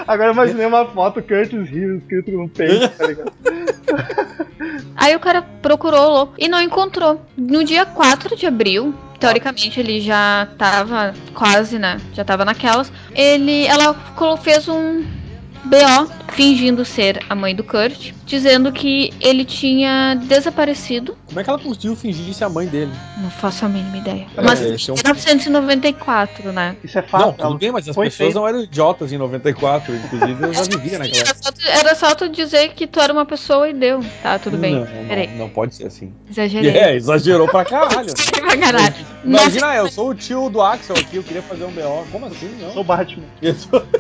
Agora 0.07 0.29
eu 0.31 0.33
imaginei 0.33 0.65
uma 0.65 0.87
foto 0.87 1.21
Curtis 1.21 1.71
Hill 1.71 1.99
escrito 1.99 2.31
no 2.31 2.49
peito, 2.49 2.89
tá 2.97 3.07
ligado? 3.07 3.33
Aí 4.97 5.15
o 5.17 5.21
cara 5.21 5.43
procurou 5.43 6.11
louco 6.11 6.35
e 6.39 6.49
não 6.49 6.61
encontrou. 6.61 7.25
No 7.37 7.65
dia 7.65 7.87
4 7.87 8.37
de 8.37 8.47
abril, 8.47 8.95
teoricamente 9.19 9.79
ele 9.79 10.01
já 10.01 10.49
tava 10.59 11.15
quase, 11.35 11.79
né? 11.79 12.01
Já 12.13 12.25
tava 12.25 12.45
naquelas. 12.45 12.93
Ele. 13.15 13.67
Ela 13.67 13.95
fez 14.43 14.69
um. 14.69 15.05
BO, 15.65 16.11
fingindo 16.33 16.85
ser 16.85 17.21
a 17.29 17.35
mãe 17.35 17.55
do 17.55 17.63
Kurt, 17.63 18.13
dizendo 18.25 18.73
que 18.73 19.13
ele 19.21 19.45
tinha 19.45 20.15
desaparecido 20.15 21.17
Como 21.27 21.39
é 21.39 21.45
que 21.45 21.51
ela 21.51 21.59
conseguiu 21.59 21.95
fingir 21.95 22.33
ser 22.33 22.45
a 22.45 22.49
mãe 22.49 22.67
dele? 22.67 22.91
Não 23.19 23.31
faço 23.31 23.67
a 23.67 23.69
mínima 23.69 23.99
ideia. 23.99 24.27
É, 24.37 24.43
Mas 24.43 24.61
esse 24.63 24.89
é 24.91 24.93
um- 24.95 24.97
1994, 24.97 26.53
né? 26.53 26.77
Isso 26.83 26.99
é 26.99 27.03
fato. 27.03 27.25
não, 27.25 27.33
tudo 27.51 27.59
bem, 27.59 27.71
mas 27.73 27.87
as 27.89 27.95
foi 27.95 28.07
pessoas 28.07 28.29
feita. 28.29 28.41
não 28.41 28.49
eram 28.49 28.63
idiotas 28.63 29.13
em 29.13 29.19
94, 29.19 29.95
inclusive 29.95 30.43
eu 30.45 30.55
já 30.55 30.63
vivia 30.63 30.99
naquela 30.99 31.19
Era 31.21 31.31
época. 31.31 31.43
só, 31.43 31.53
tu, 31.53 31.61
era 31.69 31.95
só 31.95 32.15
tu 32.15 32.29
dizer 32.31 32.73
que 32.75 32.87
tu 32.87 33.01
era 33.01 33.13
uma 33.13 33.27
pessoa 33.27 33.69
e 33.69 33.75
deu. 33.75 34.01
Tá, 34.23 34.39
tudo 34.39 34.57
bem. 34.57 34.77
Não, 34.77 34.87
Peraí, 35.09 35.27
não, 35.29 35.37
não 35.39 35.49
pode 35.51 35.75
ser 35.75 35.87
assim. 35.87 36.13
exagerei. 36.31 36.71
É, 36.71 36.95
exagerou 36.97 37.47
pra 37.49 37.65
caralho. 37.65 38.13
Pra 38.41 38.57
caralho. 38.57 38.95
Imagina, 39.25 39.75
eu 39.77 39.89
sou 39.91 40.09
o 40.11 40.15
tio 40.15 40.49
do 40.49 40.61
Axel 40.63 40.97
aqui, 40.97 41.17
eu 41.17 41.23
queria 41.23 41.43
fazer 41.43 41.65
um 41.65 41.71
BO. 41.71 42.05
Como 42.11 42.27
assim? 42.27 42.51
Não. 42.61 42.73
Sou 42.73 42.83
Batman. 42.83 43.25
Eu 43.43 43.55
sou... 43.55 43.85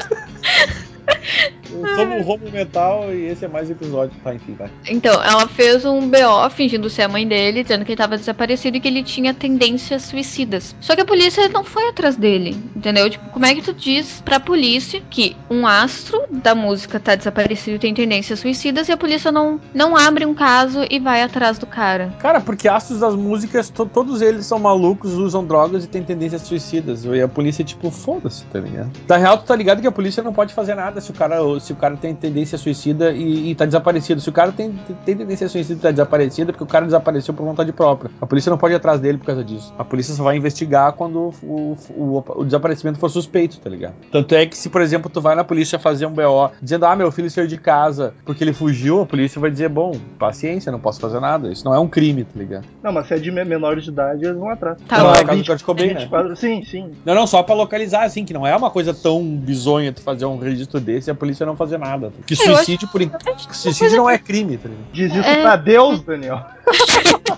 sou 1.71 2.05
um 2.07 2.23
Romo 2.23 2.51
Mental 2.51 3.13
e 3.13 3.27
esse 3.27 3.45
é 3.45 3.49
mais 3.49 3.71
episódio. 3.71 4.17
Tá, 4.23 4.35
enfim, 4.35 4.55
vai. 4.59 4.71
Então, 4.89 5.15
ela 5.23 5.47
fez 5.47 5.85
um 5.85 6.09
BO 6.09 6.51
fingindo 6.51 6.89
ser 6.91 7.03
a 7.03 7.09
mãe 7.09 7.27
dele, 7.27 7.63
dizendo 7.63 7.85
que 7.85 7.93
ele 7.93 7.97
tava 7.97 8.17
desaparecido 8.17 8.77
e 8.77 8.81
que 8.81 8.89
ele 8.89 9.03
tinha 9.03 9.33
tendências 9.35 10.03
suicidas. 10.03 10.75
Só 10.81 10.95
que 10.95 11.03
a 11.03 11.05
polícia 11.05 11.49
não 11.49 11.65
foi 11.65 11.89
atrás 11.89 12.17
dele, 12.17 12.57
entendeu? 12.75 13.09
Tipo, 13.09 13.29
como 13.31 13.47
é 13.47 13.55
que 13.55 13.63
tu 13.63 13.73
diz 13.73 14.21
pra 14.25 14.41
polícia 14.41 15.01
que 15.11 15.37
um 15.51 15.67
astro 15.67 16.23
da 16.31 16.55
música 16.55 16.99
tá 16.99 17.15
desaparecido 17.15 17.77
e 17.77 17.79
tem 17.79 17.95
tendências 17.95 18.39
suicidas 18.41 18.89
e 18.89 18.93
a 18.93 18.97
polícia 18.97 19.31
não, 19.33 19.61
não 19.75 19.97
abre 19.97 20.25
um 20.27 20.35
caso 20.35 20.81
e 20.91 20.99
vai 20.99 21.23
atrás 21.23 21.59
do 21.59 21.67
cara? 21.67 22.13
Cara, 22.19 22.41
porque 22.41 22.69
astros 22.69 23.01
das 23.01 23.15
músicas, 23.15 23.69
to- 23.71 23.87
todos 23.87 24.21
eles 24.23 24.47
são 24.47 24.59
malucos, 24.59 25.13
usam 25.15 25.45
drogas 25.45 25.85
e 25.85 25.89
têm 25.89 26.03
tendências 26.03 26.43
suicidas. 26.43 27.05
E 27.05 27.21
a 27.21 27.29
polícia, 27.29 27.65
tipo, 27.65 27.91
foda-se, 27.91 28.45
tá 28.47 28.59
ligado? 28.61 28.91
Na 29.09 29.17
real, 29.17 29.39
tu 29.39 29.45
tá 29.45 29.55
ligado 29.57 29.81
que 29.81 29.87
a 29.87 29.93
polícia 29.93 30.23
não 30.23 30.33
pode 30.33 30.53
fazer 30.55 30.75
nada 30.75 31.01
se 31.01 31.10
o 31.11 31.13
cara, 31.13 31.37
se 31.61 31.73
o 31.73 31.77
cara 31.77 31.97
tem 31.97 32.15
tendência 32.15 32.57
suicida 32.59 33.13
e, 33.13 33.51
e 33.51 33.55
tá 33.55 33.65
desaparecido. 33.67 34.21
Se 34.21 34.29
o 34.29 34.33
cara 34.33 34.53
tem, 34.53 34.73
tem 35.05 35.17
tendência 35.17 35.49
suicida 35.49 35.79
e 35.79 35.83
tá 35.83 35.91
desaparecido, 35.91 36.51
é 36.51 36.53
porque 36.53 36.65
o 36.65 36.67
cara 36.67 36.85
desapareceu 36.87 37.35
por 37.35 37.45
vontade 37.45 37.73
própria. 37.73 38.11
A 38.21 38.27
polícia 38.27 38.51
não 38.51 38.59
pode 38.59 38.75
ir 38.75 38.77
atrás 38.77 39.01
dele 39.01 39.19
por 39.19 39.27
causa 39.27 39.45
disso. 39.45 39.73
A 39.79 39.85
polícia 39.85 40.15
só 40.15 40.23
vai 40.23 40.37
investigar 40.37 40.93
quando 40.93 41.33
o, 41.43 41.77
o, 41.91 42.25
o 42.41 42.45
desaparecimento 42.45 42.99
for 42.99 43.09
suspeito, 43.09 43.59
tá 43.61 43.69
ligado? 43.71 43.95
Tanto 44.11 44.35
é 44.35 44.47
que 44.47 44.57
se, 44.57 44.69
por 44.69 44.81
exemplo, 44.83 45.11
tu 45.11 45.21
vai 45.21 45.35
na 45.35 45.45
polícia 45.45 45.79
fazer 45.79 46.07
um 46.07 46.13
BO 46.13 46.51
dizendo, 46.63 46.87
ah, 46.87 46.95
meu 46.97 47.11
filho 47.11 47.31
saiu 47.31 47.47
de 47.47 47.57
casa 47.59 48.15
porque 48.25 48.43
ele 48.45 48.53
fugiu, 48.53 49.03
a 49.03 49.07
polícia 49.07 49.41
vai 49.41 49.51
dizer, 49.51 49.69
bom, 49.69 49.93
paciência, 50.19 50.71
não 50.73 50.81
posso 50.81 51.01
fazer 51.01 51.21
nada. 51.21 51.49
Isso 51.51 51.65
não 51.65 51.75
é 51.75 51.79
um 51.79 51.89
crime, 51.89 52.25
tá 52.25 52.39
ligado? 52.39 52.67
Não, 52.83 52.93
mas 52.93 53.07
se 53.07 53.15
é 53.15 53.19
de 53.19 53.31
me- 53.31 53.45
menor 53.45 53.81
de 53.81 53.89
idade, 53.89 54.25
eles 54.25 54.37
vão 54.37 54.51
atrás. 54.51 54.77
Tá 54.89 54.99
Não, 54.99 55.05
bom. 55.07 55.15
é 55.15 55.23
o 55.23 55.27
caso 55.27 55.43
do 55.43 55.47
Kurt 55.47 55.63
Cobain, 55.63 55.87
né? 55.95 56.01
24 56.01 56.37
Sim, 56.37 56.63
sim. 56.65 56.91
Não, 57.05 57.15
não, 57.15 57.27
só 57.27 57.43
pra 57.43 57.55
localizar, 57.55 58.05
assim, 58.05 58.25
que 58.25 58.33
não 58.35 58.47
é 58.47 58.55
uma 58.55 58.71
coisa 58.71 58.93
tão 58.93 59.23
bizonha 59.25 59.93
tu 59.93 60.03
fazer 60.03 60.25
um 60.27 60.37
registro 60.39 60.81
desse 60.81 61.00
e 61.07 61.11
a 61.11 61.15
polícia 61.15 61.45
não 61.47 61.57
fazer 61.57 61.79
nada. 61.79 62.11
Porque 62.11 62.35
Eu 62.35 62.39
acho 62.39 62.55
suicídio, 62.57 62.89
por 62.89 63.01
in- 63.03 63.11
suicídio 63.53 63.99
não 63.99 64.11
é 64.11 64.19
crime, 64.19 64.57
tá 64.57 64.69
ligado? 64.69 64.87
Diz 64.93 65.13
isso 65.15 65.29
É. 65.29 65.43
pra 65.43 65.57
Deus, 65.57 66.03
Daniel. 66.03 66.45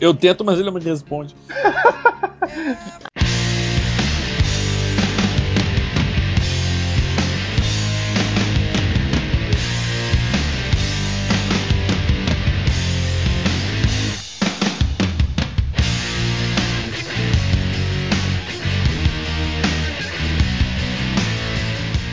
Eu 0.00 0.14
tento, 0.14 0.44
mas 0.44 0.56
ele 0.58 0.66
não 0.70 0.74
me 0.74 0.80
responde. 0.80 1.34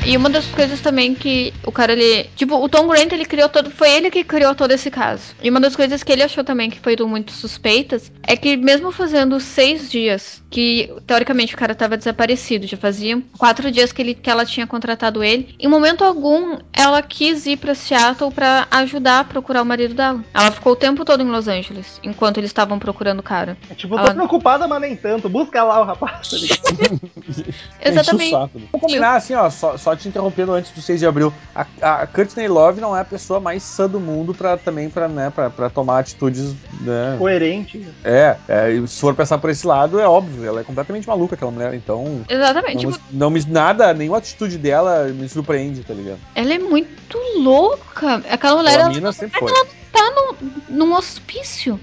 E 0.06 0.16
uma 0.16 0.30
das 0.30 0.46
coisas 0.46 0.80
também 0.82 1.16
que 1.16 1.52
o 1.66 1.72
cara 1.72 1.94
ele. 1.94 2.30
Tipo, 2.36 2.64
o 2.64 2.70
Tom 2.70 2.88
Grant 2.88 3.12
ele 3.12 3.26
criou 3.26 3.50
todo. 3.50 3.72
Foi 3.72 3.90
ele 3.90 4.12
que 4.12 4.24
criou 4.24 4.54
todo 4.54 4.72
esse 4.72 4.92
caso. 4.92 5.34
E 5.42 5.50
uma 5.50 5.60
das 5.60 5.76
coisas 5.76 6.04
que 6.04 6.12
ele 6.12 6.22
achou 6.22 6.44
também 6.44 6.70
que 6.70 6.80
foram 6.80 7.08
muito 7.08 7.32
suspeitas 7.32 8.12
é 8.22 8.38
que, 8.38 8.56
mesmo 8.56 8.92
fazendo 8.92 9.40
seis 9.40 9.90
dias 9.90 10.44
que 10.50 10.94
teoricamente 11.08 11.56
o 11.56 11.58
cara 11.58 11.74
tava 11.74 11.98
desaparecido, 11.98 12.68
já 12.68 12.78
fazia 12.78 13.22
quatro 13.38 13.72
dias 13.72 13.92
que, 13.92 14.02
ele, 14.02 14.14
que 14.14 14.30
ela 14.30 14.46
tinha 14.46 14.66
contratado 14.68 15.24
ele, 15.24 15.54
em 15.60 15.68
momento 15.68 16.04
algum 16.04 16.58
ela 16.72 17.02
quis 17.02 17.46
ir 17.46 17.58
pra 17.58 17.76
Seattle 17.76 18.32
pra 18.32 18.68
ajudar 18.72 19.20
a 19.20 19.24
procurar 19.24 19.64
o 19.64 19.66
marido 19.66 19.96
dela. 19.96 20.24
Ela 20.34 20.52
ficou 20.52 20.74
o 20.74 20.76
tempo 20.76 21.04
todo 21.04 21.24
em 21.24 21.30
Los 21.30 21.48
Angeles, 21.48 22.00
enquanto 22.04 22.38
eles 22.38 22.52
estavam 22.52 22.78
procurando 22.78 23.20
o 23.20 23.24
cara. 23.24 23.58
É 23.70 23.74
tipo, 23.74 23.98
eu 23.98 24.06
tô 24.06 24.14
preocupada, 24.14 24.68
mas 24.68 24.82
nem 24.82 24.96
tanto. 24.96 25.28
Busca 25.28 25.64
lá 25.64 25.82
o 25.82 25.84
rapaz. 25.84 26.30
Exatamente. 27.84 28.34
Né? 28.34 28.50
Vamos 28.54 28.82
combinar 28.82 29.16
assim, 29.16 29.34
ó, 29.34 29.50
só, 29.50 29.78
só 29.78 29.95
te 29.96 30.08
interrompendo 30.08 30.52
antes 30.54 30.72
do 30.72 30.82
6 30.82 31.00
de 31.00 31.06
abril. 31.06 31.34
A, 31.56 31.66
a 31.82 32.08
Courtney 32.08 32.48
Love 32.48 32.82
não 32.82 32.96
é 32.96 33.02
a 33.02 33.06
pessoa 33.06 33.40
mais 33.40 33.64
sã 33.64 33.88
do 33.88 34.00
mundo 34.00 34.34
pra 34.34 34.58
também 34.58 34.90
pra, 34.90 35.08
né, 35.08 35.30
pra, 35.34 35.50
pra 35.50 35.70
tomar 35.70 36.00
atitudes, 36.00 36.54
né? 36.82 37.16
Coerente. 37.18 37.88
É, 38.04 38.36
é, 38.48 38.70
se 38.88 39.00
for 39.00 39.14
pensar 39.16 39.38
por 39.38 39.50
esse 39.50 39.66
lado, 39.66 40.00
é 40.00 40.08
óbvio, 40.08 40.46
ela 40.48 40.62
é 40.62 40.64
completamente 40.64 41.08
maluca 41.08 41.36
aquela 41.36 41.52
mulher, 41.52 41.74
então. 41.74 42.22
Exatamente. 42.28 42.86
Não, 42.86 42.92
Tipo, 42.94 43.06
não 43.12 43.30
me 43.30 43.46
nada, 43.46 43.94
nenhuma 43.94 44.18
atitude 44.18 44.58
dela 44.58 45.06
me 45.08 45.28
surpreende, 45.30 45.84
tá 45.84 45.94
ligado? 45.94 46.20
ela 46.34 46.54
é 46.54 46.60
muito 46.60 47.18
louca. 47.38 48.24
Aquela 48.30 48.58
mulher 48.58 48.72
Aquela 48.72 48.86
ela 48.86 48.94
mina 48.94 49.12
sempre 49.14 49.40
foi. 49.40 49.52
tá 49.92 50.12
no, 50.12 50.36
num 50.70 50.94
hospício. 50.96 51.80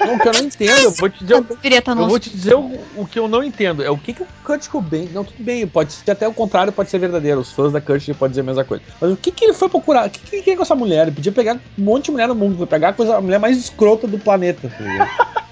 Não, 0.00 0.18
que 0.18 0.28
eu 0.28 0.32
não 0.32 0.40
entendo, 0.40 0.78
eu 0.78 0.90
vou 0.90 1.08
te 1.08 1.18
dizer. 1.18 1.34
No 1.34 2.02
Eu 2.02 2.08
vou 2.08 2.18
te 2.18 2.30
dizer 2.30 2.54
o, 2.54 2.72
o 2.96 3.06
que 3.06 3.18
eu 3.18 3.28
não 3.28 3.42
entendo. 3.42 3.82
É 3.82 3.90
o 3.90 3.98
que, 3.98 4.12
que 4.12 4.22
o 4.22 4.26
Kurt 4.44 4.68
Cobain. 4.68 5.08
Não, 5.12 5.24
tudo 5.24 5.42
bem, 5.42 5.66
pode 5.66 5.92
ser 5.92 6.10
até 6.10 6.26
o 6.26 6.32
contrário, 6.32 6.72
pode 6.72 6.90
ser 6.90 6.98
verdadeiro. 6.98 7.40
Os 7.40 7.52
fãs 7.52 7.72
da 7.72 7.80
Kurt 7.80 8.06
podem 8.14 8.30
dizer 8.30 8.40
a 8.40 8.44
mesma 8.44 8.64
coisa. 8.64 8.82
Mas 9.00 9.12
o 9.12 9.16
que, 9.16 9.30
que 9.30 9.44
ele 9.44 9.52
foi 9.52 9.68
procurar? 9.68 10.06
O 10.06 10.10
que, 10.10 10.18
que 10.20 10.36
ele 10.36 10.42
queria 10.42 10.56
com 10.56 10.62
essa 10.62 10.74
mulher? 10.74 11.06
Ele 11.06 11.16
podia 11.16 11.32
pegar 11.32 11.54
um 11.54 11.82
monte 11.82 12.06
de 12.06 12.10
mulher 12.12 12.28
no 12.28 12.34
mundo, 12.34 12.56
foi 12.56 12.66
pegar 12.66 12.90
a, 12.90 12.92
coisa, 12.92 13.16
a 13.16 13.20
mulher 13.20 13.38
mais 13.38 13.58
escrota 13.58 14.06
do 14.06 14.18
planeta, 14.18 14.68
tá? 14.68 15.36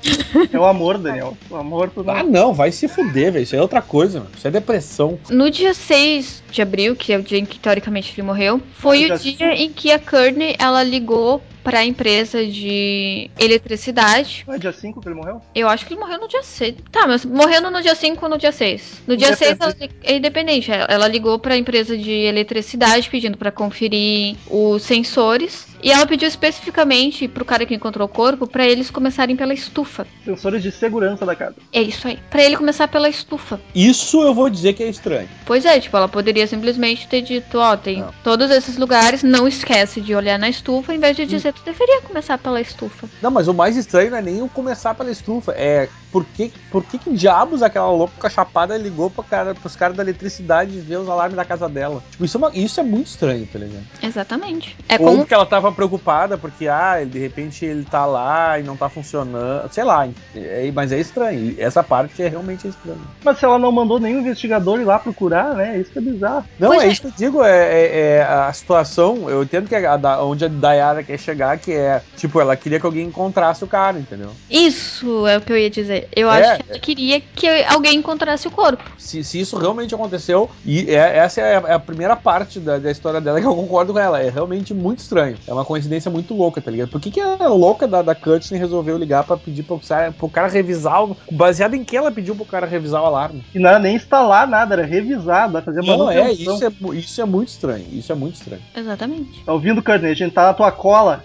É 0.53 0.59
o 0.59 0.65
amor, 0.65 0.99
Daniel. 0.99 1.37
O 1.49 1.57
amor 1.57 1.91
não. 1.97 2.15
Ah, 2.15 2.23
não, 2.23 2.53
vai 2.53 2.71
se 2.71 2.87
fuder, 2.87 3.33
velho. 3.33 3.43
Isso 3.43 3.57
é 3.57 3.61
outra 3.61 3.81
coisa, 3.81 4.19
mano. 4.19 4.31
Isso 4.37 4.47
é 4.47 4.51
depressão. 4.51 5.19
No 5.31 5.51
dia 5.51 5.73
6 5.73 6.43
de 6.51 6.61
abril, 6.61 6.95
que 6.95 7.13
é 7.13 7.19
o 7.19 7.23
dia 7.23 7.39
em 7.39 7.47
que 7.47 7.59
teoricamente 7.59 8.13
ele 8.15 8.27
morreu, 8.27 8.61
foi 8.75 9.07
Já 9.07 9.15
o 9.15 9.19
dia 9.19 9.55
em 9.55 9.73
que 9.73 9.91
a 9.91 9.99
Courtney 9.99 10.57
ela 10.59 10.83
ligou 10.83 11.43
para 11.65 11.79
a 11.79 11.85
empresa 11.85 12.47
de 12.47 13.31
eletricidade. 13.39 14.45
Não 14.47 14.55
é 14.55 14.59
dia 14.59 14.73
5 14.73 15.01
que 15.01 15.09
ele 15.09 15.15
morreu? 15.15 15.41
Eu 15.55 15.69
acho 15.69 15.87
que 15.87 15.95
ele 15.95 16.01
morreu 16.01 16.21
no 16.21 16.29
dia 16.29 16.43
6. 16.43 16.77
Tá, 16.93 17.07
mas 17.07 17.25
morrendo 17.25 17.71
no 17.71 17.81
dia 17.81 17.95
5 17.95 18.23
ou 18.23 18.31
no 18.31 18.39
dia 18.39 18.53
6? 18.53 19.03
No 19.07 19.17
dia 19.17 19.35
6 19.35 19.57
ela, 19.59 19.75
é 20.03 20.17
independente. 20.17 20.71
Ela, 20.71 20.85
ela 20.85 21.09
ligou 21.09 21.39
para 21.39 21.55
a 21.55 21.57
empresa 21.57 21.97
de 21.97 22.11
eletricidade 22.11 23.09
pedindo 23.09 23.39
para 23.39 23.51
conferir 23.51 24.37
os 24.49 24.83
sensores. 24.83 25.67
E 25.85 25.93
ela 25.93 26.07
pediu 26.07 26.27
especificamente 26.27 27.29
pro 27.29 27.45
cara 27.45 27.67
que 27.67 27.75
encontrou 27.75 28.07
o 28.07 28.11
corpo 28.11 28.47
para 28.47 28.67
eles 28.67 28.91
começarem 28.91 29.37
pela 29.37 29.53
estufa. 29.53 30.07
Sensores 30.25 30.63
de 30.63 30.73
segurança 30.73 31.27
da 31.27 31.37
casa. 31.37 31.57
É 31.71 31.83
isso 31.83 32.09
aí. 32.09 32.19
Para 32.31 32.43
ele 32.43 32.57
começar 32.57 32.89
pela 32.89 33.07
estufa. 33.07 33.61
Isso 33.75 34.23
eu 34.23 34.33
vou 34.33 34.49
dizer 34.49 34.73
que 34.73 34.83
é 34.83 34.89
estranho. 34.89 35.29
Pois 35.45 35.67
é, 35.67 35.79
tipo, 35.79 35.95
ela 35.95 36.09
poderia 36.09 36.47
simplesmente 36.47 37.07
ter 37.07 37.21
dito, 37.21 37.59
ó, 37.59 37.77
tem 37.77 38.01
Não. 38.01 38.15
todos 38.25 38.51
esses 38.51 38.79
lugares, 38.79 39.23
não 39.23 39.47
esquece 39.47 40.01
de 40.01 40.15
olhar 40.15 40.39
na 40.39 40.49
estufa, 40.49 40.95
em 40.95 40.99
vez 40.99 41.15
de 41.19 41.27
dizer, 41.27 41.53
tu 41.53 41.61
deveria 41.63 42.01
começar 42.01 42.39
pela 42.39 42.63
estufa. 42.63 43.07
Não, 43.21 43.31
mas 43.31 43.47
o 43.47 43.53
mais 43.53 43.77
estranho 43.77 44.11
não 44.11 44.17
é 44.17 44.23
nem 44.23 44.41
o 44.41 44.49
começar 44.49 44.95
pela 44.95 45.11
estufa. 45.11 45.53
É 45.53 45.91
por 46.15 46.25
que, 46.27 46.53
por 46.71 46.85
que, 46.85 46.97
que 46.97 47.13
diabos 47.13 47.61
aquela 47.61 47.91
louca 47.91 48.31
chapada 48.31 48.79
ligou 48.79 49.11
pra 49.11 49.25
cara, 49.25 49.53
pros 49.53 49.75
caras 49.75 49.97
da 49.97 50.03
eletricidade 50.05 50.79
ver 50.79 50.99
os 50.99 51.09
alarmes 51.09 51.35
da 51.37 51.45
casa 51.45 51.69
dela? 51.69 52.01
Tipo, 52.13 52.25
isso 52.25 52.37
é, 52.37 52.39
uma- 52.39 52.51
isso 52.55 52.79
é 52.79 52.85
muito 52.85 53.09
estranho, 53.09 53.45
tá 53.53 53.59
ligado? 53.59 53.83
Exatamente. 54.01 54.77
É 54.89 54.93
Ou 54.95 54.99
como. 55.01 55.19
porque 55.19 55.35
ela 55.35 55.45
tava 55.45 55.73
preocupada 55.73 56.39
porque, 56.39 56.69
ah, 56.69 57.05
de 57.05 57.19
repente 57.19 57.65
ele 57.65 57.85
tá 57.85 58.07
lá 58.07 58.61
e 58.61 58.63
não 58.63 58.77
tá 58.77 58.89
funcionando. 58.89 59.69
Sei 59.73 59.83
lá, 59.83 60.07
é- 60.37 60.71
mas 60.73 60.93
é 60.93 61.01
estranho. 61.01 61.53
Essa 61.59 61.83
parte 61.83 62.23
é 62.23 62.29
realmente 62.29 62.69
estranha. 62.69 63.01
Mas 63.25 63.39
se 63.41 63.45
ela 63.45 63.59
não 63.59 63.73
mandou 63.73 63.99
nenhum 63.99 64.21
investigador 64.21 64.81
ir 64.81 64.85
lá 64.85 65.01
procurar, 65.01 65.53
né? 65.55 65.79
Isso 65.81 65.91
que 65.91 65.99
é 65.99 66.03
bizarro. 66.03 66.45
Não, 66.61 66.69
Pois 66.69 66.83
é 66.85 66.87
é. 66.87 66.93
isso 66.93 67.01
que 67.01 67.07
eu 67.09 67.13
digo, 67.17 67.43
é, 67.43 67.51
é- 67.83 67.97
é 68.19 68.23
a 68.23 68.53
situação, 68.53 69.29
eu 69.29 69.43
entendo 69.43 69.69
que 69.69 69.75
a, 69.75 69.97
da- 69.97 70.23
onde 70.25 70.45
a 70.45 70.49
Dayara 70.49 71.03
quer 71.03 71.19
chegar, 71.19 71.59
que 71.59 71.73
é, 71.73 72.01
tipo, 72.17 72.41
ela 72.41 72.55
queria 72.57 72.79
que 72.79 72.87
alguém 72.87 73.07
encontrasse 73.09 73.65
o 73.65 73.67
cara, 73.67 73.99
entendeu? 73.99 74.31
Isso 74.49 75.27
é 75.27 75.37
o 75.39 75.41
que 75.41 75.53
eu 75.53 75.59
ia 75.59 75.71
dizer. 75.71 76.04
Eu 76.15 76.31
É, 76.31 76.39
acho 76.53 76.63
que 76.65 76.71
ela 76.71 76.79
queria 76.81 77.21
que 77.21 77.47
alguém 77.65 77.97
encontrasse 77.97 78.47
o 78.49 78.51
corpo. 78.51 78.83
Se, 78.99 79.23
se 79.25 79.41
isso 79.41 79.57
realmente 79.59 79.95
aconteceu, 79.95 80.51
e 80.65 80.91
é- 80.91 81.19
essa 81.19 81.41
é 81.41 81.57
a, 81.57 81.63
é 81.69 81.73
a 81.75 81.79
primeira 81.79 82.17
parte 82.17 82.59
da, 82.61 82.79
da 82.79 82.91
história 82.91 83.21
dela 83.21 83.41
que 83.41 83.47
eu 83.47 83.55
concordo 83.55 83.93
com 83.93 83.99
ela, 83.99 84.21
é 84.21 84.29
realmente 84.31 84.73
muito 84.75 85.01
estranho. 85.01 85.37
É 85.47 85.53
uma 85.53 85.65
coincidência 85.65 86.11
muito 86.11 86.35
louca, 86.35 86.61
tá 86.61 86.71
ligado? 86.71 86.89
Por 86.91 87.01
que, 87.01 87.11
que 87.11 87.21
a 87.21 87.49
louca 87.49 87.87
da, 87.87 88.03
da 88.03 88.15
Courtney 88.15 88.59
resolveu 88.59 88.97
ligar 88.99 89.25
pra 89.25 89.37
pedir 89.37 89.63
pro, 89.63 89.79
cara- 89.81 90.13
pro 90.13 90.29
cara 90.29 90.49
revisar, 90.49 91.05
o, 91.05 91.17
baseado 91.31 91.75
em 91.75 91.85
que 91.85 91.97
ela 91.97 92.11
pediu 92.11 92.35
pro 92.35 92.45
cara 92.45 92.67
revisar 92.67 93.03
o 93.03 93.07
alarme? 93.07 93.45
E 93.55 93.59
não 93.59 93.71
era 93.71 93.79
nem 93.79 93.97
instalar 93.97 94.47
nada, 94.49 94.75
era 94.75 94.85
revisar, 94.85 95.51
vai 95.51 95.63
fazer 95.63 95.83
Não, 95.83 96.11
é, 96.11 96.17
manutenção. 96.17 96.55
isso 96.57 96.65
é, 96.65 96.97
isso 96.97 97.21
é 97.21 97.25
muito 97.25 97.49
estranho, 97.49 97.87
isso 97.93 98.13
é 98.13 98.15
muito 98.15 98.35
estranho. 98.37 98.63
Exatamente. 98.77 99.45
Tá 99.45 99.53
ouvindo, 99.53 99.83
Courtney? 99.83 100.11
A 100.13 100.15
gente 100.15 100.33
tá 100.33 100.45
na 100.47 100.55
tua 100.55 100.73
cola. 100.73 101.25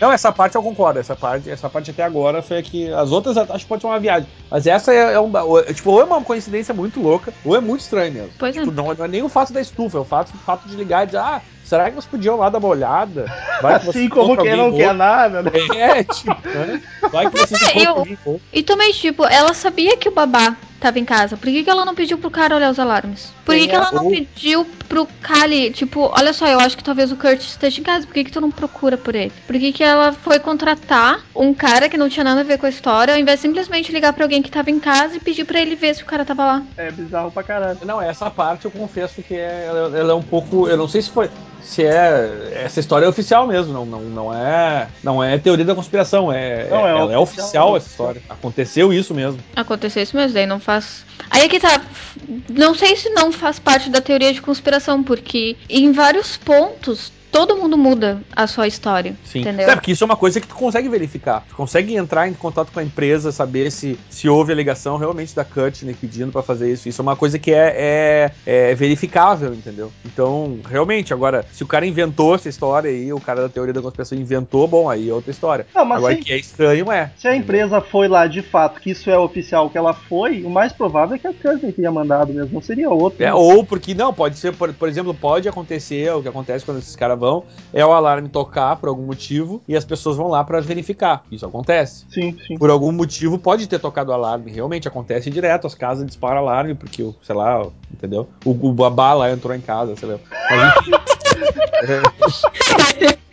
Não, 0.00 0.12
essa 0.12 0.32
parte 0.32 0.56
eu 0.56 0.62
concordo. 0.62 0.98
Essa 0.98 1.14
parte, 1.16 1.50
essa 1.50 1.68
parte 1.68 1.90
até 1.90 2.02
agora 2.02 2.42
foi 2.42 2.58
a 2.58 2.62
que. 2.62 2.92
As 2.92 3.10
outras 3.10 3.36
acho 3.36 3.58
que 3.60 3.66
pode 3.66 3.80
ser 3.82 3.86
uma 3.86 3.98
viagem. 4.00 4.28
Mas 4.50 4.66
essa 4.66 4.92
é, 4.92 5.14
é 5.14 5.20
um. 5.20 5.30
ou- 5.44 5.60
é, 5.60 5.72
Tipo, 5.72 5.90
ou 5.92 6.00
é 6.00 6.04
uma 6.04 6.20
coincidência 6.22 6.74
muito 6.74 7.00
louca, 7.00 7.32
ou 7.44 7.56
é 7.56 7.60
muito 7.60 7.80
estranho 7.80 8.12
mesmo. 8.12 8.30
Pois 8.38 8.56
é. 8.56 8.60
Tipo, 8.60 8.72
não, 8.72 8.92
não 8.94 9.04
é 9.04 9.08
nem 9.08 9.22
o 9.22 9.28
fato 9.28 9.52
da 9.52 9.60
estufa, 9.60 9.98
é 9.98 10.00
o 10.00 10.04
fato, 10.04 10.32
o 10.34 10.38
fato 10.38 10.66
de 10.68 10.76
ligar 10.76 11.02
e 11.04 11.06
dizer, 11.06 11.18
ah, 11.18 11.40
será 11.64 11.84
que 11.88 11.92
vocês 11.96 12.06
podiam 12.06 12.36
lá 12.36 12.48
dar 12.48 12.58
uma 12.58 12.68
olhada? 12.68 13.24
Vai 13.60 13.78
que 13.80 13.90
Assim 13.90 14.08
como 14.08 14.36
quem 14.36 14.56
não 14.56 14.72
quer 14.72 14.86
morto." 14.86 14.98
nada, 14.98 15.42
né? 15.42 15.50
É, 15.76 16.04
tipo, 16.04 16.48
né? 16.48 16.82
Vai 17.10 17.30
que 17.30 17.38
vocês 17.38 17.62
É, 17.62 17.86
eu-. 18.26 18.40
E 18.52 18.62
também, 18.62 18.92
tipo, 18.92 19.24
ela 19.24 19.54
sabia 19.54 19.96
que 19.96 20.08
o 20.08 20.12
babá 20.12 20.56
tava 20.82 20.98
em 20.98 21.04
casa. 21.04 21.36
Por 21.36 21.48
que, 21.48 21.62
que 21.62 21.70
ela 21.70 21.84
não 21.84 21.94
pediu 21.94 22.18
pro 22.18 22.30
cara 22.30 22.56
olhar 22.56 22.70
os 22.70 22.78
alarmes? 22.78 23.32
Por 23.44 23.54
que, 23.54 23.68
que 23.68 23.74
ela 23.74 23.92
não 23.92 24.10
pediu 24.10 24.66
pro 24.88 25.06
Kali? 25.22 25.70
Tipo, 25.70 26.10
olha 26.14 26.32
só, 26.32 26.46
eu 26.46 26.58
acho 26.58 26.76
que 26.76 26.84
talvez 26.84 27.12
o 27.12 27.16
Kurt 27.16 27.40
esteja 27.40 27.80
em 27.80 27.84
casa. 27.84 28.06
Por 28.06 28.12
que, 28.12 28.24
que 28.24 28.32
tu 28.32 28.40
não 28.40 28.50
procura 28.50 28.96
por 28.96 29.14
ele? 29.14 29.32
Por 29.46 29.58
que, 29.58 29.72
que 29.72 29.84
ela 29.84 30.12
foi 30.12 30.38
contratar 30.40 31.20
um 31.34 31.54
cara 31.54 31.88
que 31.88 31.96
não 31.96 32.08
tinha 32.08 32.24
nada 32.24 32.40
a 32.40 32.44
ver 32.44 32.58
com 32.58 32.66
a 32.66 32.68
história, 32.68 33.14
ao 33.14 33.20
invés 33.20 33.38
de 33.38 33.42
simplesmente 33.42 33.92
ligar 33.92 34.12
pra 34.12 34.24
alguém 34.24 34.42
que 34.42 34.50
tava 34.50 34.70
em 34.70 34.80
casa 34.80 35.16
e 35.16 35.20
pedir 35.20 35.44
pra 35.44 35.60
ele 35.60 35.76
ver 35.76 35.94
se 35.94 36.02
o 36.02 36.06
cara 36.06 36.24
tava 36.24 36.44
lá? 36.44 36.62
É 36.76 36.90
bizarro 36.90 37.30
pra 37.30 37.42
caralho. 37.42 37.78
Não, 37.84 38.02
essa 38.02 38.30
parte 38.30 38.64
eu 38.64 38.70
confesso 38.70 39.22
que 39.22 39.34
é, 39.34 39.66
ela, 39.68 39.98
ela 39.98 40.12
é 40.12 40.16
um 40.16 40.22
pouco. 40.22 40.68
Eu 40.68 40.76
não 40.76 40.88
sei 40.88 41.02
se 41.02 41.10
foi. 41.10 41.30
Se 41.62 41.84
é. 41.84 42.62
Essa 42.64 42.80
história 42.80 43.06
é 43.06 43.08
oficial 43.08 43.46
mesmo, 43.46 43.72
não, 43.72 43.86
não, 43.86 44.00
não 44.00 44.34
é. 44.34 44.88
Não 45.02 45.22
é 45.22 45.38
teoria 45.38 45.64
da 45.64 45.74
conspiração, 45.74 46.32
é. 46.32 46.68
Não, 46.68 46.86
é 46.86 46.90
ela 46.90 47.12
é 47.12 47.18
oficial, 47.18 47.44
oficial 47.44 47.74
é 47.74 47.76
essa 47.78 47.88
história. 47.88 48.22
Aconteceu 48.28 48.92
isso 48.92 49.14
mesmo. 49.14 49.38
Aconteceu 49.54 50.02
isso 50.02 50.16
mesmo, 50.16 50.34
daí 50.34 50.46
não 50.46 50.60
faz. 50.60 51.04
Aí 51.30 51.42
é 51.42 51.48
que 51.48 51.60
tá. 51.60 51.80
Não 52.48 52.74
sei 52.74 52.96
se 52.96 53.10
não 53.10 53.32
faz 53.32 53.58
parte 53.58 53.90
da 53.90 54.00
teoria 54.00 54.32
de 54.32 54.42
conspiração, 54.42 55.02
porque 55.02 55.56
em 55.68 55.92
vários 55.92 56.36
pontos 56.36 57.12
todo 57.32 57.56
mundo 57.56 57.78
muda 57.78 58.20
a 58.36 58.46
sua 58.46 58.66
história. 58.66 59.16
Sim. 59.24 59.40
Entendeu? 59.40 59.68
É, 59.68 59.74
porque 59.74 59.90
isso 59.90 60.04
é 60.04 60.06
uma 60.06 60.16
coisa 60.16 60.38
que 60.38 60.46
tu 60.46 60.54
consegue 60.54 60.88
verificar. 60.88 61.44
Tu 61.48 61.56
consegue 61.56 61.96
entrar 61.96 62.28
em 62.28 62.34
contato 62.34 62.70
com 62.70 62.78
a 62.78 62.84
empresa, 62.84 63.32
saber 63.32 63.72
se, 63.72 63.98
se 64.10 64.28
houve 64.28 64.52
a 64.52 64.54
ligação 64.54 64.98
realmente 64.98 65.34
da 65.34 65.44
Courtney 65.44 65.94
pedindo 65.94 66.30
pra 66.30 66.42
fazer 66.42 66.70
isso. 66.70 66.88
Isso 66.88 67.00
é 67.00 67.02
uma 67.02 67.16
coisa 67.16 67.38
que 67.38 67.50
é, 67.52 68.30
é, 68.46 68.70
é 68.70 68.74
verificável, 68.74 69.54
entendeu? 69.54 69.90
Então, 70.04 70.58
realmente, 70.68 71.14
agora, 71.14 71.46
se 71.52 71.62
o 71.64 71.66
cara 71.66 71.86
inventou 71.86 72.34
essa 72.34 72.50
história 72.50 72.90
aí, 72.90 73.12
o 73.12 73.20
cara 73.20 73.40
da 73.40 73.48
teoria 73.48 73.72
da 73.72 73.80
conspiração 73.80 74.18
inventou, 74.18 74.68
bom, 74.68 74.90
aí 74.90 75.08
é 75.08 75.14
outra 75.14 75.30
história. 75.30 75.66
Não, 75.74 75.86
mas 75.86 75.98
agora, 75.98 76.14
sim. 76.16 76.22
que 76.22 76.32
é 76.32 76.36
estranho, 76.36 76.92
é. 76.92 77.10
Se 77.16 77.26
a 77.26 77.34
empresa 77.34 77.80
foi 77.80 78.08
lá 78.08 78.26
de 78.26 78.42
fato, 78.42 78.78
que 78.78 78.90
isso 78.90 79.08
é 79.08 79.18
oficial 79.18 79.70
que 79.70 79.78
ela 79.78 79.94
foi, 79.94 80.42
o 80.42 80.50
mais 80.50 80.72
provável 80.72 81.16
é 81.16 81.18
que 81.18 81.26
a 81.26 81.32
Courtney 81.32 81.72
tenha 81.72 81.90
mandado 81.90 82.32
mesmo, 82.32 82.52
não 82.52 82.60
seria 82.60 82.90
outro. 82.90 83.24
É, 83.24 83.32
ou 83.32 83.64
porque 83.64 83.94
não, 83.94 84.12
pode 84.12 84.36
ser, 84.38 84.52
por, 84.52 84.72
por 84.74 84.88
exemplo, 84.88 85.14
pode 85.14 85.48
acontecer, 85.48 86.12
o 86.12 86.20
que 86.20 86.28
acontece 86.28 86.64
quando 86.64 86.78
esses 86.78 86.94
caras 86.94 87.21
vão, 87.22 87.44
é 87.72 87.86
o 87.86 87.92
alarme 87.92 88.28
tocar 88.28 88.74
por 88.76 88.88
algum 88.88 89.04
motivo 89.06 89.62
e 89.68 89.76
as 89.76 89.84
pessoas 89.84 90.16
vão 90.16 90.26
lá 90.26 90.42
pra 90.42 90.60
verificar. 90.60 91.22
Isso 91.30 91.46
acontece. 91.46 92.04
Sim, 92.10 92.36
sim. 92.46 92.58
Por 92.58 92.68
algum 92.68 92.90
motivo 92.90 93.38
pode 93.38 93.68
ter 93.68 93.78
tocado 93.78 94.10
o 94.10 94.14
alarme. 94.14 94.50
Realmente 94.50 94.88
acontece 94.88 95.30
direto, 95.30 95.66
as 95.68 95.74
casas 95.76 96.04
disparam 96.04 96.38
alarme, 96.38 96.74
porque, 96.74 97.02
o- 97.02 97.14
sei 97.22 97.36
lá, 97.36 97.64
entendeu? 97.94 98.28
O, 98.44 98.50
o 98.50 98.72
babá 98.72 99.14
lá 99.14 99.30
entrou 99.30 99.54
em 99.54 99.60
casa, 99.60 99.94
sei 99.94 100.08
lá. 100.08 100.18
Mas, 100.50 100.78
enfim. 100.78 100.90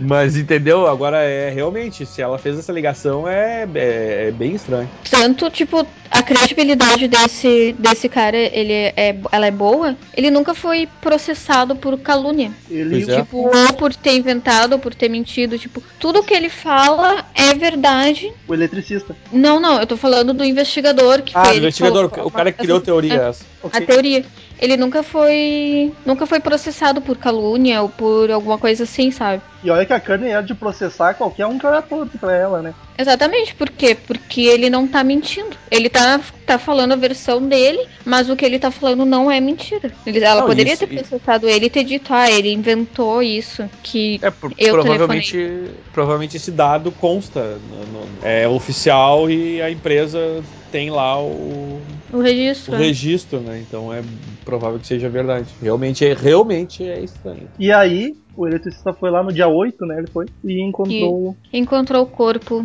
Mas 0.00 0.36
entendeu? 0.36 0.86
Agora 0.86 1.18
é 1.22 1.50
realmente, 1.50 2.04
se 2.04 2.20
ela 2.20 2.38
fez 2.38 2.58
essa 2.58 2.72
ligação, 2.72 3.26
é, 3.26 3.66
é, 3.74 4.28
é 4.28 4.30
bem 4.30 4.54
estranho. 4.54 4.88
Tanto, 5.10 5.48
tipo, 5.50 5.86
a 6.10 6.22
credibilidade 6.22 7.08
desse, 7.08 7.74
desse 7.78 8.08
cara, 8.08 8.36
ele 8.36 8.72
é, 8.72 9.16
ela 9.30 9.46
é 9.46 9.50
boa, 9.50 9.96
ele 10.14 10.30
nunca 10.30 10.54
foi 10.54 10.88
processado 11.00 11.74
por 11.74 11.98
calúnia. 11.98 12.50
Ele 12.70 13.04
Pois 13.04 13.08
é. 13.08 13.16
Tipo, 13.22 13.38
ou 13.48 13.72
por 13.74 13.94
ter 13.94 14.14
inventado, 14.16 14.74
ou 14.74 14.78
por 14.78 14.94
ter 14.94 15.08
mentido. 15.08 15.58
Tipo, 15.58 15.82
tudo 15.98 16.22
que 16.22 16.34
ele 16.34 16.48
fala 16.48 17.24
é 17.34 17.54
verdade. 17.54 18.32
o 18.46 18.54
eletricista. 18.54 19.16
Não, 19.32 19.58
não, 19.58 19.80
eu 19.80 19.86
tô 19.86 19.96
falando 19.96 20.32
do 20.34 20.44
investigador 20.44 21.22
que 21.22 21.32
Ah, 21.34 21.46
foi 21.46 21.54
o 21.54 21.58
investigador, 21.58 22.08
falou- 22.10 22.26
o 22.26 22.30
cara 22.30 22.52
que 22.52 22.58
criou 22.58 22.78
a 22.78 22.82
teoria 22.82 23.14
É, 23.14 23.28
essa. 23.28 23.44
A 23.72 23.80
teoria. 23.80 24.24
Ele 24.62 24.76
nunca 24.76 25.02
foi. 25.02 25.92
Nunca 26.06 26.24
foi 26.24 26.38
processado 26.38 27.02
por 27.02 27.16
calúnia 27.18 27.82
ou 27.82 27.88
por 27.88 28.30
alguma 28.30 28.56
coisa 28.56 28.84
assim, 28.84 29.10
sabe? 29.10 29.42
E 29.64 29.70
olha 29.70 29.84
que 29.84 29.92
a 29.92 30.00
Courtney 30.00 30.30
era 30.30 30.42
de 30.42 30.54
processar 30.54 31.14
qualquer 31.14 31.46
um 31.46 31.58
que 31.58 31.66
olhar 31.66 31.82
torto 31.82 32.16
pra 32.18 32.34
ela, 32.36 32.62
né? 32.62 32.72
Exatamente, 32.98 33.54
por 33.54 33.68
quê? 33.70 33.94
Porque 33.96 34.42
ele 34.42 34.70
não 34.70 34.86
tá 34.86 35.02
mentindo. 35.02 35.56
Ele 35.70 35.88
tá, 35.88 36.20
tá 36.46 36.58
falando 36.58 36.92
a 36.92 36.96
versão 36.96 37.40
dele, 37.46 37.80
mas 38.04 38.28
o 38.30 38.36
que 38.36 38.44
ele 38.44 38.58
tá 38.58 38.70
falando 38.70 39.04
não 39.04 39.30
é 39.30 39.40
mentira. 39.40 39.90
Ele- 40.06 40.22
ela 40.22 40.40
Não, 40.42 40.46
poderia 40.48 40.72
isso- 40.74 40.86
ter 40.86 40.94
processado 40.98 41.48
ele 41.48 41.66
e 41.66 41.70
ter 41.70 41.84
dito, 41.84 42.12
ah, 42.14 42.30
ele 42.30 42.52
inventou 42.52 43.22
isso, 43.22 43.68
que 43.82 44.20
É, 44.22 44.30
por- 44.30 44.52
Eu 44.58 44.74
provavelmente, 44.74 45.70
provavelmente 45.92 46.36
esse 46.36 46.50
dado 46.52 46.92
consta. 46.92 47.40
no- 47.42 48.00
no- 48.00 48.08
é 48.22 48.46
oficial 48.48 49.28
e 49.30 49.60
a 49.62 49.70
empresa 49.70 50.42
tem 50.70 50.90
lá 50.90 51.20
o, 51.20 51.80
o 52.12 52.20
registro. 52.20 52.74
o 52.74 52.78
né? 52.78 52.84
registro, 52.84 53.40
né? 53.40 53.64
Então 53.66 53.92
é 53.92 54.02
provável 54.44 54.78
que 54.78 54.86
seja 54.86 55.08
verdade. 55.08 55.48
Realmente 55.60 56.04
é, 56.04 56.12
realmente 56.12 56.84
é 56.84 57.00
estranho. 57.00 57.48
E 57.58 57.72
aí, 57.72 58.14
o 58.36 58.46
eletricista 58.46 58.92
foi 58.92 59.10
lá 59.10 59.22
no 59.22 59.32
dia 59.32 59.48
8, 59.48 59.84
né? 59.86 59.98
Ele 59.98 60.06
foi 60.08 60.26
e 60.44 60.62
encontrou. 60.62 61.36
Encontrou 61.52 62.02
o 62.02 62.06
corpo 62.06 62.64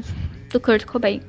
do 0.51 0.59
Kurt 0.59 0.85
Cobain. 0.85 1.21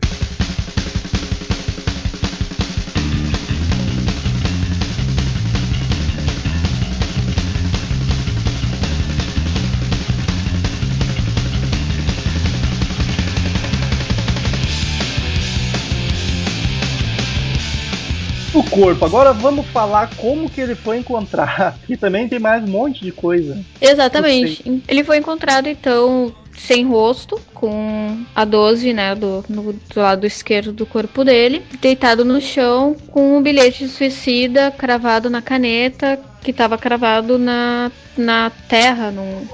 Corpo. 18.80 19.04
Agora 19.04 19.32
vamos 19.32 19.66
falar 19.66 20.10
como 20.16 20.48
que 20.48 20.60
ele 20.60 20.74
foi 20.74 20.98
encontrar. 20.98 21.78
Que 21.86 21.96
também 21.96 22.28
tem 22.28 22.38
mais 22.38 22.62
um 22.62 22.66
monte 22.66 23.02
de 23.04 23.10
coisa. 23.12 23.58
Exatamente. 23.80 24.82
Ele 24.86 25.02
foi 25.02 25.16
encontrado, 25.18 25.68
então, 25.68 26.32
sem 26.56 26.84
rosto, 26.86 27.40
com 27.54 28.18
a 28.34 28.44
12, 28.44 28.92
né, 28.92 29.14
do, 29.14 29.44
no- 29.48 29.72
do 29.72 29.80
lado 30.00 30.26
esquerdo 30.26 30.72
do 30.72 30.84
corpo 30.84 31.24
dele, 31.24 31.62
deitado 31.80 32.24
no 32.24 32.40
chão, 32.40 32.94
com 33.10 33.38
um 33.38 33.42
bilhete 33.42 33.84
de 33.84 33.90
suicida 33.90 34.70
cravado 34.70 35.30
na 35.30 35.40
caneta, 35.40 36.18
que 36.42 36.50
estava 36.50 36.76
cravado 36.76 37.38
na, 37.38 37.90
na 38.16 38.50
terra, 38.68 39.10
num, 39.10 39.46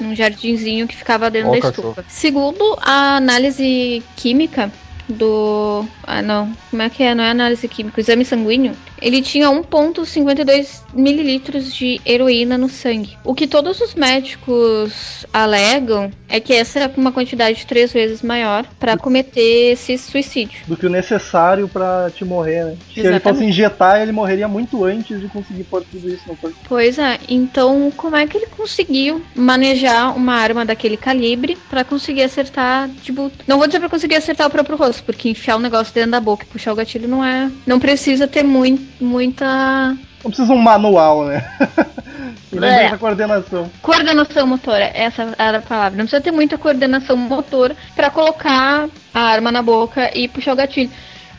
num 0.00 0.14
jardinzinho 0.14 0.86
que 0.86 0.96
ficava 0.96 1.30
dentro 1.30 1.52
da 1.52 1.60
cachorro. 1.60 1.90
estufa. 1.90 2.04
Segundo 2.08 2.76
a 2.82 3.16
análise 3.16 4.02
química 4.16 4.70
do. 5.10 5.84
Ah, 6.04 6.22
não. 6.22 6.52
Como 6.70 6.82
é 6.82 6.88
que 6.90 7.02
é? 7.02 7.14
Não 7.14 7.24
é 7.24 7.30
análise 7.30 7.66
química, 7.68 8.00
exame 8.00 8.24
sanguíneo. 8.24 8.72
Ele 9.00 9.22
tinha 9.22 9.48
1,52 9.48 10.82
mililitros 10.92 11.72
de 11.74 12.00
heroína 12.04 12.58
no 12.58 12.68
sangue. 12.68 13.16
O 13.24 13.34
que 13.34 13.46
todos 13.46 13.80
os 13.80 13.94
médicos 13.94 15.26
alegam 15.32 16.10
é 16.28 16.38
que 16.38 16.52
essa 16.52 16.80
é 16.80 16.90
uma 16.96 17.12
quantidade 17.12 17.66
três 17.66 17.92
vezes 17.92 18.22
maior 18.22 18.64
para 18.78 18.96
cometer 18.96 19.72
esse 19.72 19.96
suicídio. 19.96 20.60
Do 20.66 20.76
que 20.76 20.86
o 20.86 20.90
necessário 20.90 21.68
pra 21.68 22.10
te 22.14 22.24
morrer, 22.24 22.64
né? 22.64 22.76
Se 22.92 23.00
ele 23.00 23.08
Exatamente. 23.08 23.38
fosse 23.38 23.48
injetar, 23.48 24.00
ele 24.02 24.12
morreria 24.12 24.46
muito 24.46 24.84
antes 24.84 25.20
de 25.20 25.28
conseguir 25.28 25.64
pôr 25.64 25.82
tudo 25.90 26.08
isso 26.08 26.22
no 26.26 26.36
corpo. 26.36 26.56
Pois 26.68 26.98
é, 26.98 27.18
então 27.28 27.90
como 27.96 28.16
é 28.16 28.26
que 28.26 28.36
ele 28.36 28.46
conseguiu 28.46 29.22
manejar 29.34 30.14
uma 30.16 30.34
arma 30.34 30.64
daquele 30.64 30.96
calibre 30.96 31.56
pra 31.68 31.84
conseguir 31.84 32.22
acertar, 32.22 32.88
tipo, 33.02 33.30
não 33.46 33.58
vou 33.58 33.66
dizer 33.66 33.80
pra 33.80 33.88
conseguir 33.88 34.16
acertar 34.16 34.46
o 34.46 34.50
próprio 34.50 34.76
rosto, 34.76 34.99
porque 35.00 35.28
enfiar 35.28 35.56
o 35.56 35.60
negócio 35.60 35.92
dentro 35.94 36.10
da 36.12 36.20
boca 36.20 36.44
e 36.44 36.46
puxar 36.52 36.72
o 36.72 36.76
gatilho 36.76 37.08
não 37.08 37.24
é, 37.24 37.50
não 37.66 37.78
precisa 37.80 38.26
ter 38.28 38.42
mui- 38.42 38.80
muita 39.00 39.96
Não 40.22 40.30
precisa 40.30 40.52
um 40.52 40.58
manual, 40.58 41.24
né? 41.26 41.44
nem 42.52 42.68
É. 42.68 42.84
essa 42.86 42.98
coordenação. 42.98 43.70
coordenação 43.80 44.46
motora, 44.46 44.90
essa 44.94 45.34
era 45.38 45.58
a 45.58 45.62
palavra. 45.62 45.96
Não 45.96 46.04
precisa 46.04 46.20
ter 46.22 46.32
muita 46.32 46.58
coordenação 46.58 47.16
motora 47.16 47.76
pra 47.94 48.10
colocar 48.10 48.88
a 49.14 49.20
arma 49.20 49.50
na 49.52 49.62
boca 49.62 50.10
e 50.16 50.28
puxar 50.28 50.52
o 50.52 50.56
gatilho. 50.56 50.90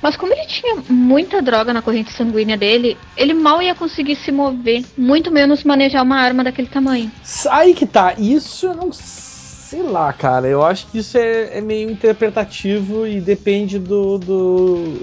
Mas 0.02 0.16
como 0.16 0.34
ele 0.34 0.48
tinha 0.48 0.78
muita 0.90 1.44
droga 1.44 1.72
na 1.74 1.82
corrente 1.84 2.12
sanguínea 2.12 2.58
dele, 2.58 2.98
ele 3.16 3.36
mal 3.36 3.62
ia 3.62 3.76
conseguir 3.76 4.16
se 4.16 4.32
mover, 4.32 4.84
muito 4.98 5.30
menos 5.30 5.64
manejar 5.64 6.02
uma 6.02 6.18
arma 6.18 6.44
daquele 6.44 6.68
tamanho. 6.68 7.12
Aí 7.52 7.76
que 7.76 7.86
tá, 7.86 8.16
isso 8.18 8.66
eu 8.66 8.74
não 8.74 8.92
sei 8.92 9.21
lá, 9.80 10.12
cara. 10.12 10.48
Eu 10.48 10.64
acho 10.64 10.88
que 10.88 10.98
isso 11.00 11.18
é, 11.18 11.58
é 11.58 11.62
meio 11.62 11.90
interpretativo 11.92 13.06
e 13.06 13.22
depende 13.22 13.78
do, 13.80 14.18
do- 14.18 15.02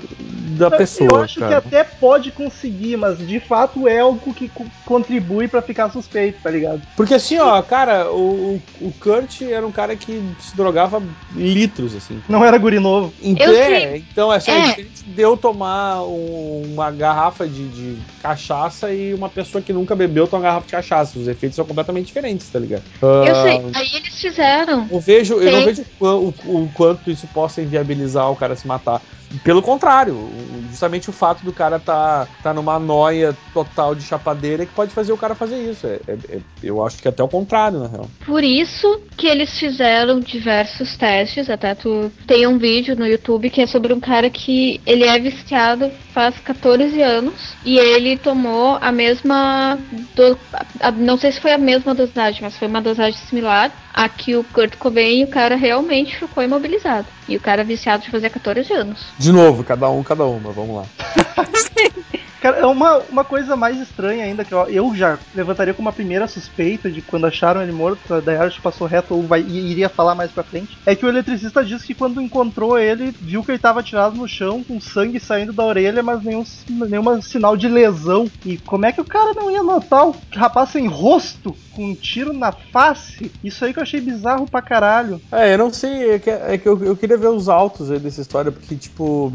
da 0.59 0.71
pessoa. 0.71 1.09
Eu 1.11 1.23
acho 1.23 1.39
cara. 1.41 1.61
que 1.61 1.69
até 1.69 1.85
pode 1.85 2.33
conseguir, 2.33 2.97
mas 2.97 3.19
de 3.19 3.39
fato 3.39 3.87
é 3.87 4.01
algo 4.01 4.35
que 4.35 4.49
co- 4.49 4.67
contribui 4.85 5.47
pra 5.47 5.63
ficar 5.63 5.91
suspeito, 5.91 6.41
tá 6.43 6.51
ligado? 6.51 6.83
Porque 6.97 7.15
assim, 7.15 7.39
ó, 7.39 7.63
cara, 7.63 8.11
o, 8.11 8.61
o 8.81 8.93
Kurt 9.01 9.43
era 9.43 9.65
um 9.65 9.71
cara 9.71 9.95
que 9.97 10.21
se 10.41 10.57
drogava 10.57 11.01
litros, 11.35 11.95
assim. 11.95 12.21
Não 12.29 12.45
era 12.45 12.59
guri 12.59 12.81
novo. 12.81 13.13
Então, 13.23 13.53
é, 13.53 13.81
sei. 13.81 14.05
então 14.13 14.31
assim, 14.31 14.51
É. 14.51 14.59
é 14.59 14.67
diferente 14.69 15.05
de 15.07 15.23
eu 15.23 15.37
tomar 15.37 16.03
um- 16.03 16.73
uma 16.75 16.91
garrafa 16.91 17.47
de, 17.47 17.69
de 17.69 17.97
cachaça 18.23 18.93
e 18.93 19.15
uma 19.15 19.29
pessoa 19.29 19.63
que 19.63 19.73
nunca 19.73 19.95
bebeu 19.95 20.27
tomar 20.27 20.41
uma 20.41 20.49
garrafa 20.49 20.67
de 20.67 20.73
cachaça. 20.73 21.19
Os 21.19 21.29
efeitos 21.29 21.55
são 21.57 21.65
completamente 21.65 22.07
diferentes, 22.07 22.49
tá 22.49 22.59
ligado? 22.59 22.83
Eu 23.01 23.23
Ah, 23.25 23.43
sei, 23.43 23.63
aí 23.75 23.89
eles 23.95 24.21
fizeram. 24.21 24.58
Eu, 24.91 25.01
vejo, 25.01 25.35
eu 25.41 25.53
não 25.53 25.65
vejo 25.65 25.85
o, 26.01 26.07
o- 26.07 26.65
o 26.65 26.73
quanto 26.73 27.11
isso 27.11 27.27
possa 27.29 27.63
inviabilizar 27.63 28.31
o 28.31 28.37
cara 28.37 28.57
se 28.57 28.67
matar. 28.67 29.03
Pelo 29.45 29.63
contrário, 29.63 30.31
justamente 30.71 31.11
o 31.11 31.13
fato 31.13 31.45
do 31.45 31.53
cara 31.53 31.79
tá, 31.79 32.27
tá 32.43 32.55
numa 32.55 32.79
noia 32.79 33.37
total 33.53 33.95
de 33.95 34.03
chapadeira 34.03 34.65
que 34.65 34.73
pode 34.73 34.93
fazer 34.93 35.13
o 35.13 35.19
cara 35.19 35.35
fazer 35.35 35.59
isso. 35.59 35.87
É- 35.87 36.01
é- 36.09 36.37
é- 36.37 36.41
eu 36.63 36.85
acho 36.85 37.01
que 37.01 37.09
até 37.09 37.23
o 37.23 37.29
contrário, 37.29 37.79
na 37.79 37.89
real. 37.89 38.09
Por 38.25 38.43
isso 38.43 39.03
que 39.17 39.27
eles 39.27 39.59
fizeram 39.59 40.21
diversos 40.21 40.97
testes. 40.97 41.51
Até 41.51 41.75
tu 41.75 42.11
tem 42.27 42.47
um 42.47 42.59
vídeo 42.59 42.97
no 42.97 43.07
YouTube 43.07 43.51
que 43.51 43.61
é 43.61 43.67
sobre 43.67 43.93
um 43.93 44.01
cara 44.01 44.31
que 44.31 44.81
ele 44.87 45.05
é 45.05 45.19
viciado 45.19 45.91
faz 46.13 46.35
14 46.41 47.01
anos 47.03 47.55
e 47.65 47.79
ele 47.79 48.17
tomou 48.17 48.79
a 48.81 48.91
mesma. 48.91 49.79
do- 50.15 50.39
a- 50.81 50.91
não 50.91 51.17
sei 51.17 51.33
se 51.33 51.41
foi 51.41 51.53
a 51.53 51.59
mesma 51.59 51.95
dosagem, 51.95 52.41
mas 52.43 52.57
foi 52.57 52.67
uma 52.69 52.81
dosagem 52.81 53.19
similar 53.29 53.73
a 53.93 54.09
que 54.09 54.37
o 54.37 54.45
Kurt 54.45 54.77
Cobain 54.77 55.21
e 55.21 55.25
o 55.25 55.29
cara 55.29 55.57
realmente 55.57 56.17
ficou 56.17 56.43
imobilizado. 56.43 57.07
E 57.29 57.37
o 57.37 57.41
cara 57.41 57.65
viciado 57.65 58.05
de 58.05 58.11
fazer 58.11 58.31
14 58.31 58.73
anos. 58.73 59.07
De 59.19 59.33
novo, 59.33 59.65
cada 59.65 59.91
um, 59.91 60.03
cada 60.03 60.25
uma, 60.25 60.53
vamos 60.53 60.77
lá. 60.77 60.85
Cara, 62.41 62.59
é 62.59 62.67
uma, 62.67 62.99
uma 63.05 63.25
coisa 63.25 63.57
mais 63.57 63.81
estranha 63.81 64.25
ainda 64.25 64.45
que 64.45 64.55
eu, 64.55 64.69
eu 64.69 64.95
já 64.95 65.19
levantaria 65.35 65.75
como 65.75 65.89
a 65.89 65.93
primeira 65.93 66.27
suspeita 66.27 66.91
de 66.91 67.03
quando 67.03 67.27
acharam 67.27 67.63
ele 67.63 67.73
morto, 67.73 68.15
acho 68.15 68.57
que 68.57 68.63
passou 68.63 68.87
reto 68.87 69.15
ou 69.15 69.27
vai, 69.27 69.41
iria 69.41 69.89
falar 69.89 70.15
mais 70.15 70.33
pra 70.33 70.45
frente. 70.45 70.79
É 70.87 70.95
que 70.95 71.05
o 71.05 71.09
eletricista 71.09 71.65
disse 71.65 71.87
que 71.87 71.95
quando 71.95 72.21
encontrou 72.21 72.79
ele, 72.79 73.13
viu 73.21 73.43
que 73.43 73.51
ele 73.51 73.59
tava 73.59 73.83
tirado 73.83 74.17
no 74.17 74.29
chão 74.29 74.63
com 74.63 74.81
sangue 74.81 75.19
saindo 75.19 75.53
da 75.53 75.65
orelha, 75.65 76.03
mas 76.03 76.23
nenhum, 76.23 76.43
nenhum 76.89 77.21
sinal 77.21 77.57
de 77.57 77.69
lesão. 77.69 78.27
E 78.45 78.57
como 78.59 78.87
é 78.87 78.93
que 78.93 79.01
o 79.01 79.05
cara 79.05 79.35
não 79.35 79.51
ia 79.51 79.63
notar 79.63 80.07
o 80.07 80.15
rapaz 80.35 80.71
sem 80.71 80.87
rosto? 80.87 81.55
Com 81.73 81.93
um 81.93 81.95
tiro 81.95 82.33
na 82.33 82.53
face? 82.73 83.33
Isso 83.43 83.65
aí 83.65 83.73
que 83.73 83.79
eu 83.79 83.83
achei 83.83 84.01
bizarro 84.01 84.47
pra 84.47 84.63
caralho. 84.63 85.21
É, 85.33 85.55
eu 85.55 85.59
não 85.59 85.73
sei, 85.73 86.13
é 86.13 86.19
que, 86.19 86.31
é 86.31 86.59
que 86.59 86.69
eu, 86.69 86.83
eu 86.85 86.97
queria 86.97 87.17
ver 87.17 87.29
os 87.29 87.49
autos 87.49 87.91
aí 87.91 87.99
dessa 87.99 88.21
história, 88.21 88.53
porque, 88.53 88.77
tipo, 88.77 89.33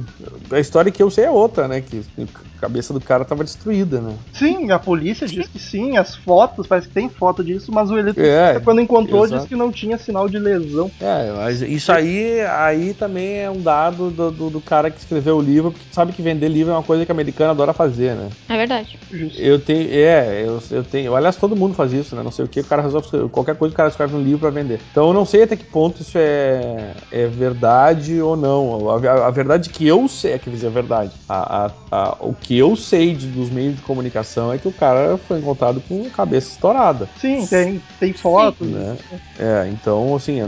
a 0.52 0.60
história 0.60 0.92
que 0.92 1.02
eu 1.02 1.10
sei 1.10 1.26
é 1.26 1.32
outra, 1.32 1.68
né? 1.68 1.82
Que 1.82 2.02
a 2.18 2.53
cabeça 2.64 2.94
do 2.94 3.02
cara 3.02 3.26
tava 3.26 3.44
destruída, 3.44 4.00
né? 4.00 4.14
Sim, 4.32 4.72
a 4.72 4.80
polícia 4.80 5.28
diz 5.28 5.48
que 5.48 5.60
sim, 5.60 5.98
as 5.98 6.16
fotos, 6.16 6.66
parece 6.66 6.88
que 6.88 6.94
tem 6.94 7.10
foto 7.10 7.44
disso, 7.44 7.72
mas 7.74 7.90
o 7.92 7.98
eletricista, 7.98 8.58
É, 8.58 8.60
quando 8.62 8.80
encontrou, 8.82 9.26
exato. 9.26 9.36
disse 9.36 9.48
que 9.50 9.56
não 9.56 9.70
tinha 9.72 9.98
sinal 9.98 10.30
de 10.30 10.40
lesão. 10.40 10.90
É, 11.02 11.32
mas 11.34 11.62
isso 11.62 11.92
aí, 11.92 12.40
aí 12.42 12.94
também 12.94 13.40
é 13.40 13.50
um 13.52 13.62
dado 13.62 14.10
do, 14.10 14.32
do, 14.32 14.50
do 14.50 14.62
cara 14.62 14.90
que 14.90 15.00
escreveu 15.00 15.38
o 15.38 15.42
livro, 15.42 15.72
porque 15.72 15.86
tu 15.90 15.94
sabe 15.96 16.14
que 16.14 16.22
vender 16.22 16.48
livro 16.48 16.72
é 16.72 16.76
uma 16.76 16.84
coisa 16.84 17.06
que 17.06 17.12
o 17.12 17.16
americano 17.16 17.52
adora 17.52 17.74
fazer, 17.74 18.16
né? 18.16 18.30
É 18.50 18.56
verdade. 18.58 18.98
Justo. 19.12 19.42
Eu 19.42 19.60
tenho, 19.60 19.90
é, 19.92 20.44
eu, 20.46 20.60
eu 20.72 20.84
tenho, 20.84 21.14
aliás, 21.16 21.36
todo 21.36 21.56
mundo 21.56 21.74
faz 21.74 21.92
isso, 21.92 22.16
né? 22.16 22.24
Não 22.24 22.32
sei 22.32 22.46
o 22.46 22.48
que, 22.48 22.62
o 22.62 22.64
cara 22.66 22.82
resolve, 22.82 23.06
escrever- 23.08 23.30
qualquer 23.30 23.56
coisa 23.56 23.74
o 23.74 23.78
cara 23.78 23.90
escreve 23.90 24.16
um 24.16 24.22
livro 24.22 24.40
pra 24.40 24.50
vender. 24.50 24.80
Então 24.92 25.08
eu 25.08 25.14
não 25.14 25.26
sei 25.26 25.44
até 25.44 25.56
que 25.56 25.66
ponto 25.66 26.02
isso 26.02 26.18
é, 26.18 26.94
é 27.12 27.28
verdade 27.28 28.22
ou 28.22 28.36
não. 28.38 28.90
A, 28.90 28.96
a- 29.00 29.28
a 29.28 29.32
verdade 29.32 29.70
que 29.70 29.86
eu 29.88 30.08
sei, 30.08 30.34
é 30.34 30.38
que 30.40 30.50
dizer 30.50 30.68
a 30.68 30.72
verdade. 30.72 31.12
A, 31.28 31.66
a- 31.66 31.72
a- 31.92 32.18
o 32.22 32.34
que 32.34 32.53
eu 32.58 32.76
sei 32.76 33.14
de- 33.14 33.28
dos 33.28 33.50
meios 33.50 33.76
de 33.76 33.82
comunicação 33.82 34.52
é 34.54 34.58
que 34.58 34.68
o 34.68 34.72
cara 34.72 35.18
foi 35.18 35.38
encontrado 35.40 35.82
com 35.88 36.06
a 36.06 36.10
cabeça 36.10 36.52
estourada. 36.52 37.08
Sim, 37.18 37.46
tem, 37.48 37.82
tem 38.00 38.14
fotos. 38.14 38.68
né? 38.70 38.98
É, 39.40 39.68
então, 39.70 40.16
assim, 40.16 40.40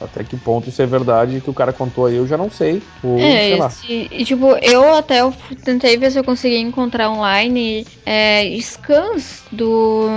até 0.00 0.24
que 0.24 0.36
ponto 0.36 0.68
isso 0.68 0.82
é 0.82 0.86
verdade 0.86 1.40
que 1.40 1.50
o 1.50 1.54
cara 1.54 1.72
contou 1.72 2.06
aí, 2.06 2.16
eu 2.16 2.26
já 2.26 2.36
não 2.36 2.50
sei. 2.50 2.82
Ou, 3.02 3.18
sei 3.18 3.52
É, 3.52 3.56
lá. 3.56 3.66
esse, 3.68 4.08
e, 4.10 4.24
tipo, 4.24 4.56
eu 4.62 4.94
até 4.96 5.20
eu 5.20 5.32
tentei 5.64 5.96
ver 5.96 6.10
se 6.10 6.18
eu 6.18 6.24
conseguia 6.24 6.58
encontrar 6.58 7.10
online 7.10 7.86
é, 8.04 8.44
scans 8.60 9.42
do, 9.52 10.08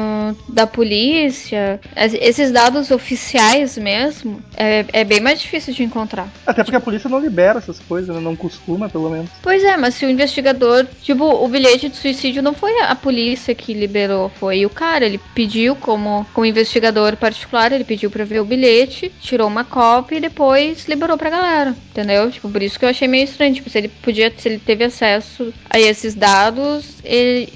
da 0.49 0.65
polícia, 0.65 1.79
es- 1.95 2.13
esses 2.15 2.51
dados 2.51 2.91
oficiais 2.91 3.77
mesmo, 3.77 4.39
é, 4.57 4.85
é 4.91 5.03
bem 5.03 5.19
mais 5.19 5.39
difícil 5.41 5.73
de 5.73 5.83
encontrar. 5.83 6.27
Até 6.45 6.63
porque 6.63 6.75
a 6.77 6.81
polícia 6.81 7.09
não 7.09 7.19
libera 7.19 7.59
essas 7.59 7.79
coisas, 7.79 8.13
né? 8.13 8.21
não 8.21 8.35
costuma, 8.35 8.89
pelo 8.89 9.09
menos. 9.09 9.29
Pois 9.41 9.63
é, 9.63 9.77
mas 9.77 9.95
se 9.95 10.05
o 10.05 10.09
investigador, 10.09 10.85
tipo, 11.01 11.24
o 11.25 11.47
bilhete 11.47 11.89
de 11.89 11.97
suicídio 11.97 12.41
não 12.41 12.53
foi 12.53 12.71
a 12.81 12.95
polícia 12.95 13.55
que 13.55 13.73
liberou, 13.73 14.29
foi 14.29 14.65
o 14.65 14.69
cara, 14.69 15.05
ele 15.05 15.19
pediu 15.33 15.75
como, 15.75 16.25
como 16.33 16.45
investigador 16.45 17.15
particular, 17.17 17.71
ele 17.71 17.83
pediu 17.83 18.09
pra 18.09 18.25
ver 18.25 18.39
o 18.39 18.45
bilhete, 18.45 19.11
tirou 19.21 19.47
uma 19.47 19.63
cópia 19.63 20.17
e 20.17 20.21
depois 20.21 20.87
liberou 20.87 21.17
pra 21.17 21.29
galera, 21.29 21.75
entendeu? 21.91 22.31
Tipo, 22.31 22.49
por 22.49 22.61
isso 22.61 22.77
que 22.77 22.85
eu 22.85 22.89
achei 22.89 23.07
meio 23.07 23.25
estranho, 23.25 23.53
tipo, 23.53 23.69
se 23.69 23.77
ele 23.77 23.87
podia, 23.87 24.31
se 24.35 24.47
ele 24.47 24.59
teve 24.59 24.83
acesso 24.83 25.53
a 25.69 25.79
esses 25.79 26.15
dados, 26.15 26.95
ele, 27.03 27.51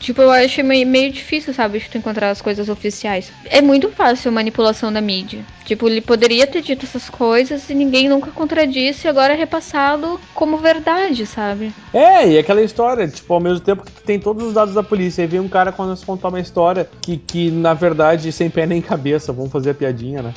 tipo, 0.00 0.22
eu 0.22 0.30
achei 0.30 0.64
meio, 0.64 0.86
meio 0.86 1.12
difícil, 1.12 1.52
sabe, 1.52 1.78
de 1.78 1.88
tu 1.88 1.98
encontrar 1.98 2.30
as 2.30 2.40
coisas 2.40 2.68
oficiais. 2.68 3.30
É 3.46 3.60
muito 3.60 3.90
fácil 3.90 4.30
a 4.30 4.32
manipulação 4.32 4.92
da 4.92 5.00
mídia. 5.00 5.44
Tipo, 5.66 5.88
ele 5.88 6.00
poderia 6.00 6.46
ter 6.46 6.62
dito 6.62 6.86
essas 6.86 7.10
coisas 7.10 7.68
e 7.68 7.74
ninguém 7.74 8.08
nunca 8.08 8.30
contradisse 8.30 9.06
e 9.06 9.10
agora 9.10 9.34
é 9.34 9.36
repassado 9.36 10.20
como 10.32 10.58
verdade, 10.58 11.26
sabe? 11.26 11.72
É, 11.92 12.28
e 12.28 12.38
aquela 12.38 12.62
história, 12.62 13.05
tipo, 13.08 13.32
ao 13.32 13.40
mesmo 13.40 13.60
tempo 13.60 13.84
que 13.84 14.02
tem 14.02 14.18
todos 14.18 14.44
os 14.44 14.54
dados 14.54 14.74
da 14.74 14.82
polícia, 14.82 15.22
aí 15.22 15.28
vem 15.28 15.40
um 15.40 15.48
cara 15.48 15.72
quando 15.72 15.96
contar 16.04 16.28
uma 16.28 16.40
história 16.40 16.88
que, 17.00 17.16
que, 17.16 17.50
na 17.50 17.74
verdade, 17.74 18.30
sem 18.32 18.50
pé 18.50 18.66
nem 18.66 18.80
cabeça, 18.80 19.32
vamos 19.32 19.50
fazer 19.50 19.70
a 19.70 19.74
piadinha, 19.74 20.22
né? 20.22 20.34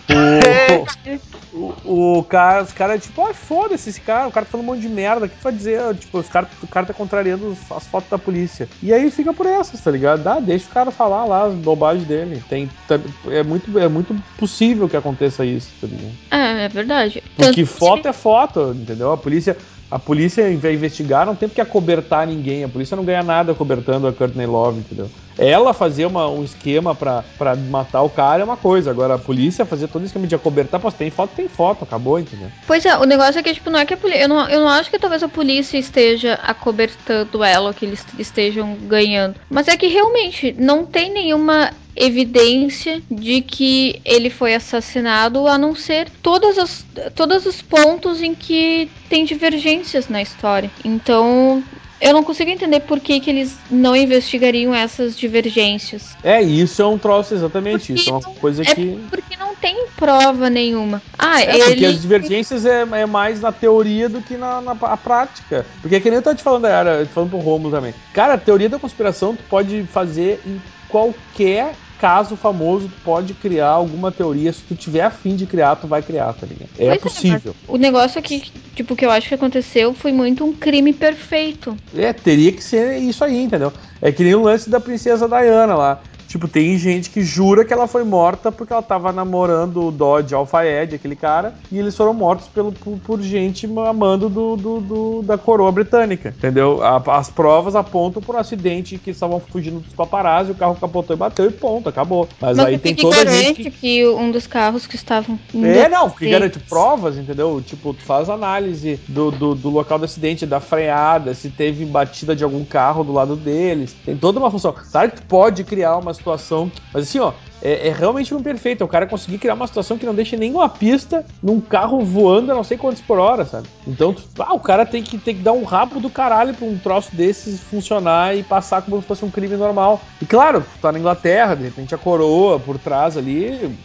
O, 1.54 1.68
o, 1.86 2.20
o 2.20 2.24
cara, 2.24 2.64
os 2.64 2.72
caras, 2.72 3.04
tipo, 3.04 3.22
ah, 3.22 3.34
foda-se 3.34 3.90
esse 3.90 4.02
cara, 4.02 4.28
o 4.28 4.32
cara 4.32 4.46
tá 4.46 4.52
falando 4.52 4.68
um 4.68 4.72
monte 4.74 4.82
de 4.82 4.90
merda, 4.90 5.26
o 5.26 5.30
que 5.30 5.36
tu 5.36 5.44
vai 5.44 5.54
dizer? 5.54 5.96
Tipo, 5.96 6.20
os 6.20 6.30
cara, 6.30 6.50
o 6.62 6.68
cara 6.68 6.86
tá 6.86 6.94
contrariando 6.94 7.58
as 7.72 7.86
fotos 7.88 8.10
da 8.10 8.18
polícia. 8.18 8.70
E 8.82 8.94
aí 8.94 9.10
fica 9.12 9.34
por 9.34 9.46
essas, 9.46 9.82
tá 9.82 9.92
ligado? 9.92 10.24
Dá, 10.24 10.40
deixa 10.40 10.68
o 10.68 10.74
cara 10.74 10.92
falar 10.92 11.26
lá 11.26 11.46
as 11.46 11.54
bobagens 11.54 12.08
dele. 12.08 12.42
Tem, 12.50 12.70
tá- 12.88 13.00
é, 13.28 13.44
muito, 13.44 13.78
é 13.78 13.88
muito 13.88 14.16
possível 14.38 14.88
que 14.88 14.98
aconteça 14.98 15.46
isso, 15.46 15.70
tá 15.82 15.88
ligado? 15.88 16.14
É, 16.32 16.66
é 16.66 16.70
verdade. 16.70 17.24
Porque 17.36 17.66
foto 17.66 18.08
é 18.08 18.14
foto, 18.14 18.76
entendeu? 18.76 19.12
A 19.12 19.18
polícia, 19.18 19.58
a 19.92 19.98
polícia 19.98 20.56
vai 20.58 20.74
investigar, 20.74 21.26
não 21.26 21.36
tem 21.36 21.50
porque 21.50 21.62
acobertar 21.62 22.28
ninguém. 22.28 22.64
A 22.64 22.70
polícia 22.70 22.96
não 22.96 23.04
ganha 23.04 23.24
nada 23.24 23.54
cobertando 23.54 24.08
a 24.08 24.14
Courtney 24.14 24.46
Love, 24.46 24.80
entendeu? 24.80 25.10
Ela 25.38 25.74
fazer 25.74 26.06
uma, 26.06 26.28
um 26.28 26.44
esquema 26.44 26.94
pra 26.94 27.24
matar 27.70 28.02
o 28.02 28.10
cara 28.10 28.42
é 28.42 28.46
uma 28.46 28.58
coisa, 28.58 28.92
agora 28.92 29.16
a 29.16 29.18
polícia 29.18 29.66
fazer 29.66 29.88
todo 29.88 30.06
esquema 30.06 30.28
de 30.28 30.36
acobertar, 30.36 30.82
se 30.92 30.98
tem 30.98 31.10
foto, 31.10 31.32
tem 31.34 31.48
foto, 31.48 31.86
acabou, 31.86 32.20
entendeu? 32.20 32.50
Pois 32.68 32.86
é, 32.86 32.98
o 32.98 33.06
negócio 33.06 33.40
é 33.40 33.44
que, 33.44 33.54
tipo, 33.54 33.70
não 33.70 33.80
é 33.80 33.86
que 33.86 33.94
a 33.94 33.98
polícia. 33.98 34.24
Eu 34.24 34.28
não, 34.28 34.50
eu 34.50 34.60
não 34.60 34.68
acho 34.68 34.92
que 34.92 35.00
talvez 35.00 35.24
a 35.24 35.30
polícia 35.30 35.78
esteja 35.78 36.34
acobertando 36.44 37.44
ela, 37.44 37.70
ou 37.70 37.74
que 37.74 37.86
eles 37.86 38.06
estejam 38.18 38.76
ganhando. 38.84 39.36
Mas 39.50 39.70
é 39.70 39.78
que 39.78 39.88
realmente 39.88 40.54
não 40.60 40.86
tem 40.86 41.10
nenhuma 41.12 41.72
evidência 42.00 43.02
de 43.12 43.42
que 43.42 44.00
ele 44.06 44.30
foi 44.30 44.56
assassinado, 44.56 45.48
a 45.48 45.58
não 45.58 45.76
ser 45.76 46.10
todas 46.24 46.58
as, 46.58 46.86
todos 47.14 47.46
os 47.46 47.62
pontos 47.62 48.22
em 48.22 48.34
que 48.34 48.90
tem 49.10 49.26
divergências 49.26 50.08
na 50.08 50.22
história. 50.22 50.72
Então, 50.84 51.62
eu 52.00 52.14
não 52.14 52.24
consigo 52.24 52.50
entender 52.50 52.80
por 52.82 53.02
que, 53.02 53.20
que 53.20 53.30
eles 53.30 53.58
não 53.70 53.94
investigariam 53.94 54.74
essas 54.74 55.18
divergências. 55.18 56.16
É, 56.24 56.42
isso 56.42 56.82
é 56.82 56.86
um 56.86 56.98
troço 56.98 57.34
exatamente, 57.34 57.88
Porque 57.88 57.94
isso 57.94 58.10
é 58.10 58.14
uma 58.14 58.22
coisa 58.22 58.64
É 58.64 58.74
que... 58.74 58.98
porque 59.10 59.36
não 59.36 59.54
tem 59.56 59.88
prova 59.98 60.50
nenhuma. 60.50 61.02
Ah, 61.18 61.42
É, 61.42 61.58
porque 61.58 61.72
ele. 61.72 61.86
as 61.88 62.02
divergências 62.02 62.66
é, 62.66 62.88
é 62.90 63.06
mais 63.06 63.42
na 63.42 63.52
teoria 63.52 64.08
do 64.08 64.22
que 64.22 64.38
na, 64.38 64.62
na 64.62 64.74
prática. 64.76 65.66
Porque 65.82 65.98
é 65.98 66.00
que 66.00 66.10
nem 66.10 66.18
eu 66.18 66.24
tava 66.24 66.38
te 66.38 66.44
falando, 66.44 66.66
era, 66.66 67.06
falando 67.08 67.32
pro 67.32 67.40
Romulo 67.40 67.76
também. 67.76 67.94
Cara, 68.14 68.36
a 68.36 68.38
teoria 68.38 68.70
da 68.70 68.80
conspiração 68.80 69.36
tu 69.36 69.44
pode 69.50 69.84
fazer 69.92 70.40
em 70.46 70.62
qualquer 70.88 71.74
caso 72.00 72.36
famoso, 72.38 72.88
tu 72.88 72.98
pode 73.04 73.34
criar 73.34 73.70
alguma 73.70 74.12
teoria. 74.12 74.52
Se 74.54 74.64
tu 74.64 74.76
tiver 74.76 75.02
afim 75.02 75.36
de 75.36 75.46
criar, 75.46 75.76
tu 75.76 75.88
vai 75.88 76.02
criar, 76.02 76.32
tá 76.34 76.48
ligado? 76.48 76.70
É 76.78 76.88
Pois 76.88 77.02
possível. 77.02 77.54
mas 77.68 77.76
o 77.76 77.78
negócio 77.78 78.18
aqui, 78.18 78.42
tipo, 78.74 78.96
que 78.96 79.06
eu 79.06 79.12
acho 79.12 79.28
que 79.28 79.36
aconteceu 79.36 79.94
foi 79.94 80.12
muito 80.12 80.46
um 80.46 80.54
crime 80.54 80.94
perfeito. 80.94 81.76
É, 81.96 82.14
teria 82.14 82.52
que 82.52 82.64
ser 82.64 82.98
isso 82.98 83.24
aí, 83.24 83.44
entendeu? 83.44 83.72
É 84.02 84.12
que 84.12 84.24
nem 84.24 84.34
o 84.34 84.42
lance 84.42 84.70
da 84.70 84.80
princesa 84.80 85.28
Diana 85.28 85.76
lá. 85.76 86.02
Tipo, 86.30 86.48
tem 86.48 86.78
gente 86.78 87.10
que 87.10 87.24
jura 87.24 87.66
que 87.66 87.74
ela 87.74 87.88
foi 87.88 88.04
morta 88.04 88.52
porque 88.52 88.72
ela 88.72 88.84
tava 88.84 89.12
namorando 89.12 89.88
o 89.88 89.92
Dodge 89.92 90.36
Alfayed, 90.36 90.94
aquele 90.94 91.16
cara, 91.16 91.56
e 91.72 91.80
eles 91.80 91.98
foram 91.98 92.14
mortos 92.14 92.48
pelo, 92.48 92.72
por, 92.72 93.00
por 93.00 93.20
gente 93.20 93.68
amando 93.88 94.30
do, 94.30 94.56
do- 94.56 94.80
do- 94.80 95.22
da 95.24 95.40
coroa 95.40 95.72
britânica, 95.72 96.30
entendeu? 96.38 96.84
A- 96.84 97.02
as 97.18 97.32
provas 97.32 97.76
apontam 97.76 98.22
por 98.22 98.36
um 98.36 98.38
acidente 98.38 99.00
que 99.00 99.10
estavam 99.10 99.40
fugindo 99.40 99.80
dos 99.80 99.92
paparazzi, 99.94 100.52
o 100.52 100.56
carro 100.56 100.78
capotou 100.80 101.16
e 101.16 101.18
bateu 101.20 101.48
e 101.48 101.52
ponto, 101.52 101.90
acabou. 101.90 102.30
Mas, 102.40 102.58
Mas 102.58 102.66
aí 102.68 102.78
tem 102.78 102.94
que 102.94 103.02
toda 103.02 103.16
a 103.22 103.24
garante 103.24 103.44
gente 103.48 103.64
que... 103.64 103.72
que... 103.72 104.08
um 104.08 104.30
dos 104.30 104.46
carros 104.46 104.86
que 104.86 104.96
estavam. 104.96 105.40
É, 105.56 105.90
não, 105.90 106.12
que 106.12 106.30
garante 106.30 106.60
provas, 106.60 107.18
entendeu? 107.18 107.60
Tipo, 107.66 107.92
tu 107.92 108.04
faz 108.04 108.30
análise 108.30 109.00
do, 109.08 109.32
do, 109.32 109.56
do 109.56 109.70
local 109.72 109.98
do 109.98 110.06
acidente, 110.06 110.46
da 110.46 110.60
freada, 110.60 111.34
se 111.34 111.50
teve 111.50 111.86
batida 111.86 112.36
de 112.36 112.44
algum 112.44 112.64
carro 112.64 113.04
do 113.04 113.12
lado 113.12 113.36
deles. 113.36 113.96
Tem 114.06 114.16
toda 114.16 114.38
uma 114.40 114.52
função. 114.52 114.76
Claro 114.92 115.10
que 115.10 115.16
tu 115.18 115.24
pode 115.24 115.64
criar 115.64 115.98
uma 115.98 116.19
situação. 116.20 116.72
Mas 116.94 117.04
assim, 117.04 117.20
ó, 117.20 117.34
é, 117.62 117.88
é 117.88 117.94
realmente 117.94 118.34
um 118.34 118.42
perfeito. 118.42 118.82
É 118.82 118.86
o 118.86 118.88
cara 118.88 119.08
conseguir 119.08 119.38
criar 119.38 119.54
uma 119.54 119.68
situação 119.68 119.98
que 119.98 120.06
não 120.06 120.14
deixe 120.14 120.38
nenhuma 120.38 120.70
pista 120.70 121.26
num 121.42 121.60
carro 121.60 122.00
voando 122.02 122.52
a 122.52 122.56
não 122.56 122.64
sei 122.64 122.78
quantos 122.78 123.02
por 123.02 123.20
hora, 123.20 123.46
sabe? 123.46 123.68
Então, 123.88 124.16
ah, 124.38 124.54
o 124.54 124.60
cara 124.60 124.86
tem 124.86 125.04
que, 125.04 125.18
tem 125.18 125.36
que 125.36 125.42
dar 125.42 125.54
um 125.54 125.64
rabo 125.64 126.00
do 126.00 126.10
caralho 126.10 126.54
pra 126.54 126.66
um 126.66 126.78
troço 126.78 127.16
desses 127.16 127.60
funcionar 127.60 128.38
e 128.38 128.44
passar 128.44 128.82
como 128.82 129.02
se 129.02 129.08
fosse 129.08 129.26
um 129.26 129.32
crime 129.32 129.56
normal. 129.58 130.02
E 130.22 130.26
claro, 130.26 130.64
tá 130.82 130.92
na 130.92 131.00
Inglaterra, 131.00 131.56
de 131.56 131.64
repente 131.64 131.96
a 131.96 131.98
coroa 131.98 132.60
por 132.60 132.78
trás 132.78 133.18
ali, 133.18 133.76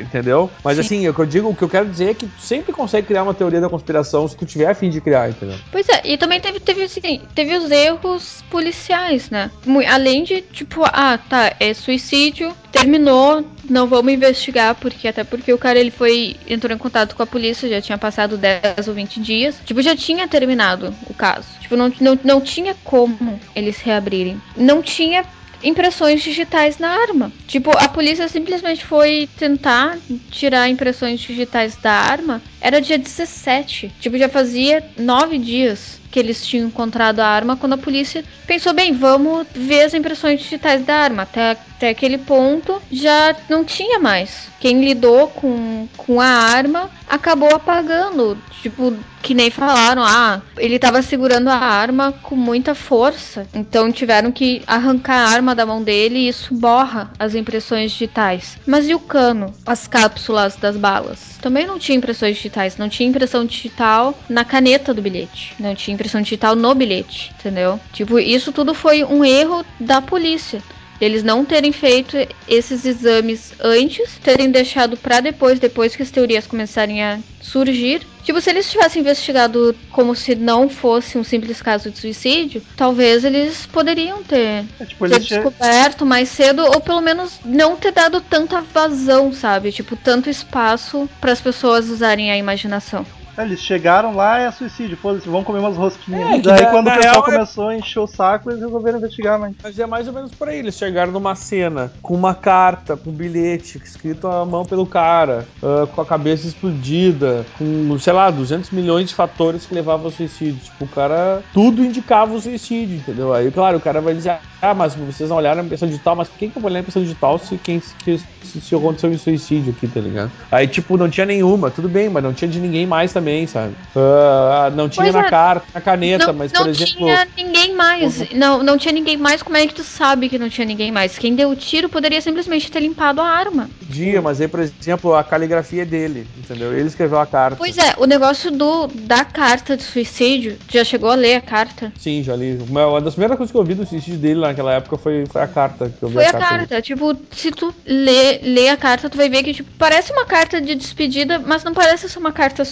entendeu? 0.00 0.50
Mas 0.62 0.76
Sim. 0.76 0.80
assim, 0.80 1.08
o 1.08 1.14
que 1.14 1.20
eu 1.20 1.26
digo, 1.26 1.48
o 1.48 1.54
que 1.54 1.62
eu 1.62 1.68
quero 1.68 1.88
dizer 1.88 2.10
é 2.10 2.14
que 2.14 2.26
tu 2.26 2.40
sempre 2.40 2.72
consegue 2.72 3.06
criar 3.06 3.22
uma 3.22 3.34
teoria 3.34 3.60
da 3.60 3.68
conspiração 3.68 4.26
se 4.26 4.36
tu 4.36 4.46
tiver 4.46 4.66
a 4.66 4.74
fim 4.74 4.90
de 4.90 5.00
criar, 5.00 5.30
entendeu? 5.30 5.58
Pois 5.70 5.88
é, 5.88 6.02
e 6.04 6.16
também 6.16 6.40
teve, 6.40 6.60
teve, 6.60 6.84
assim, 6.84 7.20
teve 7.34 7.56
os 7.56 7.70
erros 7.70 8.44
policiais, 8.50 9.30
né? 9.30 9.50
Além 9.88 10.24
de, 10.24 10.40
tipo, 10.40 10.82
ah, 10.84 11.18
tá, 11.18 11.54
é 11.58 11.72
suicídio, 11.74 12.54
terminou, 12.70 13.44
não 13.68 13.86
vamos 13.86 14.12
investigar, 14.12 14.74
porque 14.74 15.08
até 15.08 15.24
porque 15.24 15.52
o 15.52 15.58
cara 15.58 15.78
ele 15.78 15.90
foi, 15.90 16.36
entrou 16.48 16.74
em 16.74 16.78
contato 16.78 17.14
com 17.14 17.22
a 17.22 17.26
polícia, 17.26 17.68
já 17.68 17.80
tinha 17.80 17.98
passado 17.98 18.36
10 18.36 18.88
ou 18.88 18.94
20 18.94 19.20
dias, 19.20 19.56
tipo, 19.64 19.82
já 19.82 19.96
tinha 19.96 20.28
terminado 20.28 20.94
o 21.08 21.14
caso. 21.14 21.48
Tipo, 21.60 21.76
não, 21.76 21.92
não, 22.00 22.18
não 22.22 22.40
tinha 22.40 22.74
como 22.84 23.40
eles 23.54 23.78
reabrirem. 23.78 24.40
Não 24.56 24.82
tinha 24.82 25.24
impressões 25.68 26.22
digitais 26.22 26.78
na 26.78 26.88
arma. 26.88 27.32
Tipo, 27.46 27.70
a 27.76 27.88
polícia 27.88 28.28
simplesmente 28.28 28.84
foi 28.84 29.28
tentar 29.36 29.98
tirar 30.30 30.68
impressões 30.68 31.20
digitais 31.20 31.76
da 31.76 31.92
arma. 31.92 32.40
Era 32.60 32.80
dia 32.80 32.96
17. 32.96 33.92
Tipo, 34.00 34.16
já 34.16 34.28
fazia 34.28 34.82
nove 34.96 35.38
dias 35.38 36.00
que 36.10 36.18
eles 36.18 36.44
tinham 36.46 36.68
encontrado 36.68 37.20
a 37.20 37.26
arma 37.26 37.56
quando 37.56 37.74
a 37.74 37.78
polícia 37.78 38.24
pensou, 38.46 38.72
bem, 38.72 38.92
vamos 38.92 39.46
ver 39.54 39.82
as 39.82 39.94
impressões 39.94 40.40
digitais 40.40 40.84
da 40.84 40.94
arma. 40.94 41.22
Até, 41.22 41.50
até 41.50 41.88
aquele 41.90 42.18
ponto 42.18 42.80
já 42.90 43.34
não 43.48 43.64
tinha 43.64 43.98
mais. 43.98 44.48
Quem 44.60 44.84
lidou 44.84 45.28
com, 45.28 45.86
com 45.96 46.20
a 46.20 46.26
arma 46.26 46.90
acabou 47.08 47.54
apagando. 47.54 48.36
Tipo, 48.62 48.96
que 49.22 49.34
nem 49.34 49.50
falaram, 49.50 50.02
ah, 50.04 50.40
ele 50.56 50.78
tava 50.78 51.02
segurando 51.02 51.48
a 51.48 51.56
arma 51.56 52.12
com 52.22 52.36
muita 52.36 52.74
força. 52.74 53.46
Então 53.52 53.90
tiveram 53.90 54.30
que 54.30 54.62
arrancar 54.66 55.16
a 55.16 55.30
arma 55.30 55.54
da 55.54 55.66
mão 55.66 55.82
dele 55.82 56.20
e 56.20 56.28
isso 56.28 56.54
borra 56.54 57.10
as 57.18 57.34
impressões 57.34 57.90
digitais. 57.90 58.56
Mas 58.64 58.88
e 58.88 58.94
o 58.94 59.00
cano? 59.00 59.52
As 59.66 59.88
cápsulas 59.88 60.56
das 60.56 60.76
balas? 60.76 61.38
Também 61.40 61.66
não 61.66 61.78
tinha 61.78 61.98
impressões 61.98 62.36
digitais. 62.36 62.76
Não 62.76 62.88
tinha 62.88 63.08
impressão 63.08 63.44
digital 63.44 64.16
na 64.28 64.44
caneta 64.44 64.94
do 64.94 65.02
bilhete. 65.02 65.54
Não 65.58 65.74
tinha 65.74 65.94
impressão 66.06 66.22
digital 66.22 66.54
no 66.54 66.74
bilhete, 66.74 67.32
entendeu? 67.38 67.80
Tipo, 67.92 68.18
isso 68.18 68.52
tudo 68.52 68.72
foi 68.72 69.04
um 69.04 69.24
erro 69.24 69.64
da 69.78 70.00
polícia. 70.00 70.62
Eles 70.98 71.22
não 71.22 71.44
terem 71.44 71.72
feito 71.72 72.16
esses 72.48 72.86
exames 72.86 73.52
antes, 73.60 74.18
terem 74.22 74.50
deixado 74.50 74.96
pra 74.96 75.20
depois, 75.20 75.58
depois 75.58 75.94
que 75.94 76.02
as 76.02 76.10
teorias 76.10 76.46
começarem 76.46 77.02
a 77.02 77.18
surgir. 77.38 78.00
Tipo, 78.22 78.40
se 78.40 78.48
eles 78.48 78.70
tivessem 78.70 79.02
investigado 79.02 79.76
como 79.90 80.14
se 80.14 80.34
não 80.34 80.70
fosse 80.70 81.18
um 81.18 81.22
simples 81.22 81.60
caso 81.60 81.90
de 81.90 81.98
suicídio, 81.98 82.62
talvez 82.74 83.24
eles 83.26 83.66
poderiam 83.66 84.24
ter, 84.24 84.64
É, 84.80 84.86
tipo, 84.86 85.06
ter 85.06 85.20
descoberto 85.20 86.06
mais 86.06 86.30
cedo, 86.30 86.64
ou 86.64 86.80
pelo 86.80 87.02
menos 87.02 87.40
não 87.44 87.76
ter 87.76 87.92
dado 87.92 88.22
tanta 88.22 88.62
vazão, 88.62 89.34
sabe? 89.34 89.72
Tipo, 89.72 89.96
tanto 89.96 90.30
espaço 90.30 91.08
para 91.20 91.32
as 91.32 91.42
pessoas 91.42 91.90
usarem 91.90 92.30
a 92.32 92.38
imaginação. 92.38 93.04
É, 93.36 93.42
Eles 93.42 93.60
chegaram 93.60 94.14
lá, 94.14 94.38
é 94.38 94.50
suicídio, 94.50 94.96
foda-se, 94.96 95.28
vão 95.28 95.44
comer 95.44 95.58
umas 95.60 95.76
rosquinhas. 95.76 96.38
É, 96.38 96.38
daí 96.38 96.62
na- 96.62 96.70
quando 96.70 96.86
na 96.86 96.92
o 96.94 96.96
pessoal 96.96 97.16
é- 97.28 97.32
começou 97.32 97.68
a 97.68 97.76
encher 97.76 98.00
o 98.00 98.06
saco, 98.06 98.50
eles 98.50 98.60
resolveram 98.62 98.98
investigar, 98.98 99.38
mas. 99.38 99.54
Mas 99.62 99.78
é 99.78 99.86
mais 99.86 100.06
ou 100.08 100.14
menos 100.14 100.32
por 100.32 100.48
aí. 100.48 100.58
Eles 100.58 100.74
chegaram 100.76 101.12
numa 101.12 101.34
cena 101.34 101.92
com 102.02 102.14
uma 102.14 102.34
carta, 102.34 102.96
com 102.96 103.10
um 103.10 103.12
bilhete 103.12 103.78
escrito 103.84 104.26
à 104.26 104.44
mão 104.44 104.64
pelo 104.64 104.86
cara, 104.86 105.46
ah, 105.62 105.86
com 105.94 106.00
a 106.00 106.06
cabeça 106.06 106.46
explodida, 106.46 107.44
com, 107.58 107.98
sei 107.98 108.12
lá, 108.12 108.30
200 108.30 108.70
milhões 108.70 109.08
de 109.08 109.14
fatores 109.14 109.66
que 109.66 109.74
levavam 109.74 110.06
ao 110.06 110.12
suicídio. 110.12 110.60
Tipo, 110.62 110.84
o 110.84 110.88
cara. 110.88 111.42
Tudo 111.52 111.84
indicava 111.84 112.34
o 112.34 112.40
suicídio, 112.40 112.96
entendeu? 112.96 113.32
Aí, 113.32 113.50
claro, 113.50 113.78
o 113.78 113.80
cara 113.80 114.00
vai 114.00 114.14
dizer: 114.14 114.38
ah, 114.62 114.74
mas 114.74 114.94
vocês 114.94 115.28
não 115.30 115.36
olharam 115.36 115.60
a 115.60 115.64
impressão 115.64 115.88
digital, 115.88 116.16
mas 116.16 116.28
por 116.28 116.38
que, 116.38 116.48
que 116.48 116.56
eu 116.56 116.62
vou 116.62 116.70
olhar 116.70 116.78
a 116.78 116.80
impressão 116.80 117.02
digital 117.02 117.38
se, 117.38 117.56
quem, 117.58 117.80
se, 117.80 117.94
se, 118.42 118.60
se 118.60 118.74
aconteceu 118.74 119.10
um 119.10 119.18
suicídio 119.18 119.74
aqui, 119.76 119.86
tá 119.86 120.00
ligado? 120.00 120.30
Aí, 120.50 120.66
tipo, 120.66 120.96
não 120.96 121.08
tinha 121.08 121.26
nenhuma, 121.26 121.70
tudo 121.70 121.88
bem, 121.88 122.08
mas 122.08 122.22
não 122.22 122.32
tinha 122.32 122.48
de 122.50 122.58
ninguém 122.60 122.86
mais 122.86 123.12
também, 123.12 123.25
sabe? 123.46 123.74
Ah, 123.96 124.70
não 124.74 124.88
tinha 124.88 125.04
Pois 125.04 125.14
na 125.14 125.26
é. 125.26 125.30
carta, 125.30 125.66
na 125.74 125.80
caneta, 125.80 126.26
não 126.28 126.34
mas, 126.34 126.52
não 126.52 126.62
por 126.62 126.70
exemplo. 126.70 126.92
tinha 126.96 127.28
ninguém 127.36 127.74
mais. 127.74 128.30
Não, 128.32 128.62
não 128.62 128.76
tinha 128.78 128.92
ninguém 128.92 129.16
mais. 129.16 129.42
Como 129.42 129.56
é 129.56 129.66
que 129.66 129.74
tu 129.74 129.82
sabe 129.84 130.28
que 130.28 130.38
não 130.38 130.48
tinha 130.48 130.66
ninguém 130.66 130.92
mais? 130.92 131.18
Quem 131.18 131.34
deu 131.34 131.50
o 131.50 131.56
tiro 131.56 131.88
poderia 131.88 132.20
simplesmente 132.20 132.70
ter 132.70 132.80
limpado 132.80 133.20
a 133.20 133.26
arma. 133.26 133.68
dia, 133.82 134.20
mas 134.22 134.40
aí, 134.40 134.48
por 134.48 134.60
exemplo, 134.60 135.14
a 135.14 135.24
caligrafia 135.24 135.82
é 135.82 135.84
dele, 135.84 136.26
entendeu? 136.36 136.72
Ele 136.72 136.86
escreveu 136.88 137.18
a 137.18 137.26
carta. 137.26 137.56
Pois 137.56 137.76
é, 137.78 137.94
o 137.98 138.04
negócio 138.06 138.50
do 138.50 138.86
da 138.86 139.24
carta 139.24 139.76
de 139.76 139.82
suicídio, 139.82 140.58
tu 140.68 140.72
já 140.74 140.84
chegou 140.84 141.10
a 141.10 141.14
ler 141.14 141.36
a 141.36 141.40
carta? 141.40 141.92
Sim, 141.98 142.22
já 142.22 142.34
li. 142.36 142.58
Uma 142.68 143.00
das 143.00 143.14
primeiras 143.14 143.36
coisas 143.36 143.52
que 143.52 143.58
eu 143.58 143.64
vi 143.64 143.74
do 143.74 143.86
suicídio 143.86 144.18
dele 144.18 144.40
lá 144.40 144.48
naquela 144.48 144.72
época 144.74 144.96
foi, 144.98 145.24
foi 145.26 145.42
a 145.42 145.46
carta 145.48 145.88
que 145.88 146.02
eu 146.02 146.08
vi 146.08 146.14
Foi 146.14 146.24
a 146.26 146.32
dele. 146.32 146.44
carta. 146.44 146.82
Tipo, 146.82 147.16
se 147.32 147.50
tu 147.50 147.74
lê, 147.86 148.38
lê 148.42 148.68
a 148.68 148.76
carta, 148.76 149.08
tu 149.10 149.16
vai 149.16 149.28
ver 149.28 149.42
que 149.42 149.54
tipo, 149.54 149.70
parece 149.78 150.12
uma 150.12 150.24
carta 150.26 150.60
de 150.60 150.74
despedida, 150.74 151.38
mas 151.38 151.64
não 151.64 151.72
parece 151.74 152.08
ser 152.08 152.18
uma 152.18 152.32
carta 152.32 152.64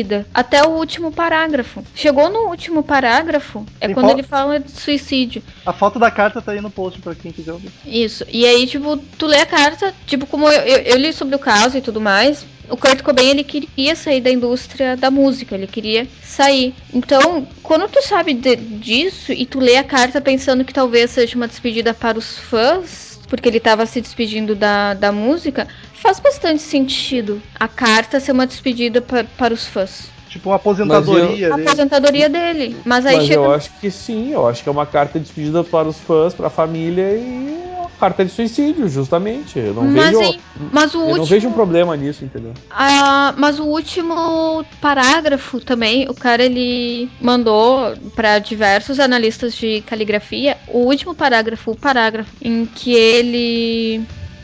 suicida. 0.00 0.26
Até 0.32 0.62
o 0.64 0.70
último 0.70 1.12
parágrafo. 1.12 1.82
Chegou 1.94 2.30
no 2.30 2.48
último 2.48 2.82
parágrafo, 2.82 3.64
é 3.80 3.86
Tem 3.86 3.94
quando 3.94 4.06
fo- 4.06 4.12
ele 4.12 4.22
fala 4.22 4.58
de 4.60 4.70
suicídio. 4.70 5.42
A 5.64 5.72
foto 5.72 5.98
da 5.98 6.10
carta 6.10 6.40
tá 6.42 6.52
aí 6.52 6.60
no 6.60 6.70
post 6.70 7.00
pra 7.00 7.14
quem 7.14 7.32
quiser 7.32 7.52
ouvir. 7.52 7.70
Isso. 7.86 8.24
E 8.28 8.46
aí, 8.46 8.66
tipo, 8.66 8.96
tu 9.18 9.26
lê 9.26 9.38
a 9.38 9.46
carta, 9.46 9.94
tipo, 10.06 10.26
como 10.26 10.48
eu, 10.48 10.60
eu, 10.62 10.76
eu 10.78 10.96
li 10.96 11.12
sobre 11.12 11.36
o 11.36 11.38
caso 11.38 11.76
e 11.78 11.80
tudo 11.80 12.00
mais. 12.00 12.44
O 12.68 12.76
Kurt 12.76 13.02
Cobain, 13.02 13.30
ele 13.30 13.42
queria 13.42 13.96
sair 13.96 14.20
da 14.20 14.30
indústria 14.30 14.96
da 14.96 15.10
música, 15.10 15.56
ele 15.56 15.66
queria 15.66 16.06
sair. 16.22 16.72
Então, 16.94 17.46
quando 17.64 17.88
tu 17.88 18.00
sabe 18.02 18.32
de- 18.32 18.54
disso 18.56 19.32
e 19.32 19.44
tu 19.44 19.58
lê 19.58 19.76
a 19.76 19.82
carta 19.84 20.20
pensando 20.20 20.64
que 20.64 20.72
talvez 20.72 21.10
seja 21.10 21.34
uma 21.36 21.48
despedida 21.48 21.92
para 21.92 22.16
os 22.16 22.38
fãs, 22.38 23.18
porque 23.28 23.48
ele 23.48 23.58
estava 23.58 23.86
se 23.86 24.00
despedindo 24.00 24.54
da, 24.54 24.94
da 24.94 25.10
música, 25.10 25.66
faz 26.00 26.18
bastante 26.20 26.62
sentido 26.62 27.42
a 27.58 27.68
carta 27.68 28.18
ser 28.20 28.32
uma 28.32 28.46
despedida 28.46 29.00
pa- 29.00 29.24
para 29.36 29.54
os 29.54 29.66
fãs. 29.66 30.08
Tipo 30.28 30.50
uma 30.50 30.56
aposentadoria 30.56 31.50
A 31.50 31.54
ali. 31.54 31.64
aposentadoria 31.66 32.28
dele. 32.28 32.76
Mas 32.84 33.04
aí 33.04 33.16
Mas 33.16 33.26
chega. 33.26 33.40
eu 33.40 33.52
acho 33.52 33.70
que 33.80 33.90
sim, 33.90 34.30
eu 34.32 34.46
acho 34.46 34.62
que 34.62 34.68
é 34.68 34.72
uma 34.72 34.86
carta 34.86 35.18
de 35.18 35.24
despedida 35.24 35.64
para 35.64 35.88
os 35.88 35.98
fãs, 35.98 36.32
para 36.32 36.46
a 36.46 36.50
família 36.50 37.16
e 37.16 37.58
carta 37.98 38.24
de 38.24 38.30
suicídio, 38.30 38.88
justamente. 38.88 39.58
Eu 39.58 39.74
não 39.74 39.82
Mas, 39.84 40.16
vejo. 40.16 40.22
em- 40.22 40.40
mas 40.72 40.94
o 40.94 40.98
eu 40.98 41.02
último. 41.02 41.16
não 41.18 41.24
vejo 41.24 41.48
um 41.48 41.52
problema 41.52 41.96
nisso, 41.96 42.24
entendeu? 42.24 42.54
Ah, 42.70 43.34
mas 43.36 43.58
o 43.58 43.64
último 43.64 44.64
parágrafo 44.80 45.60
também, 45.60 46.08
o 46.08 46.14
cara 46.14 46.42
ele 46.44 47.10
mandou 47.20 47.94
para 48.14 48.38
diversos 48.38 49.00
analistas 49.00 49.54
de 49.54 49.82
caligrafia. 49.82 50.56
O 50.68 50.78
último 50.86 51.14
parágrafo, 51.14 51.72
o 51.72 51.76
parágrafo 51.76 52.30
em 52.40 52.64
que 52.64 52.94
ele 52.94 54.00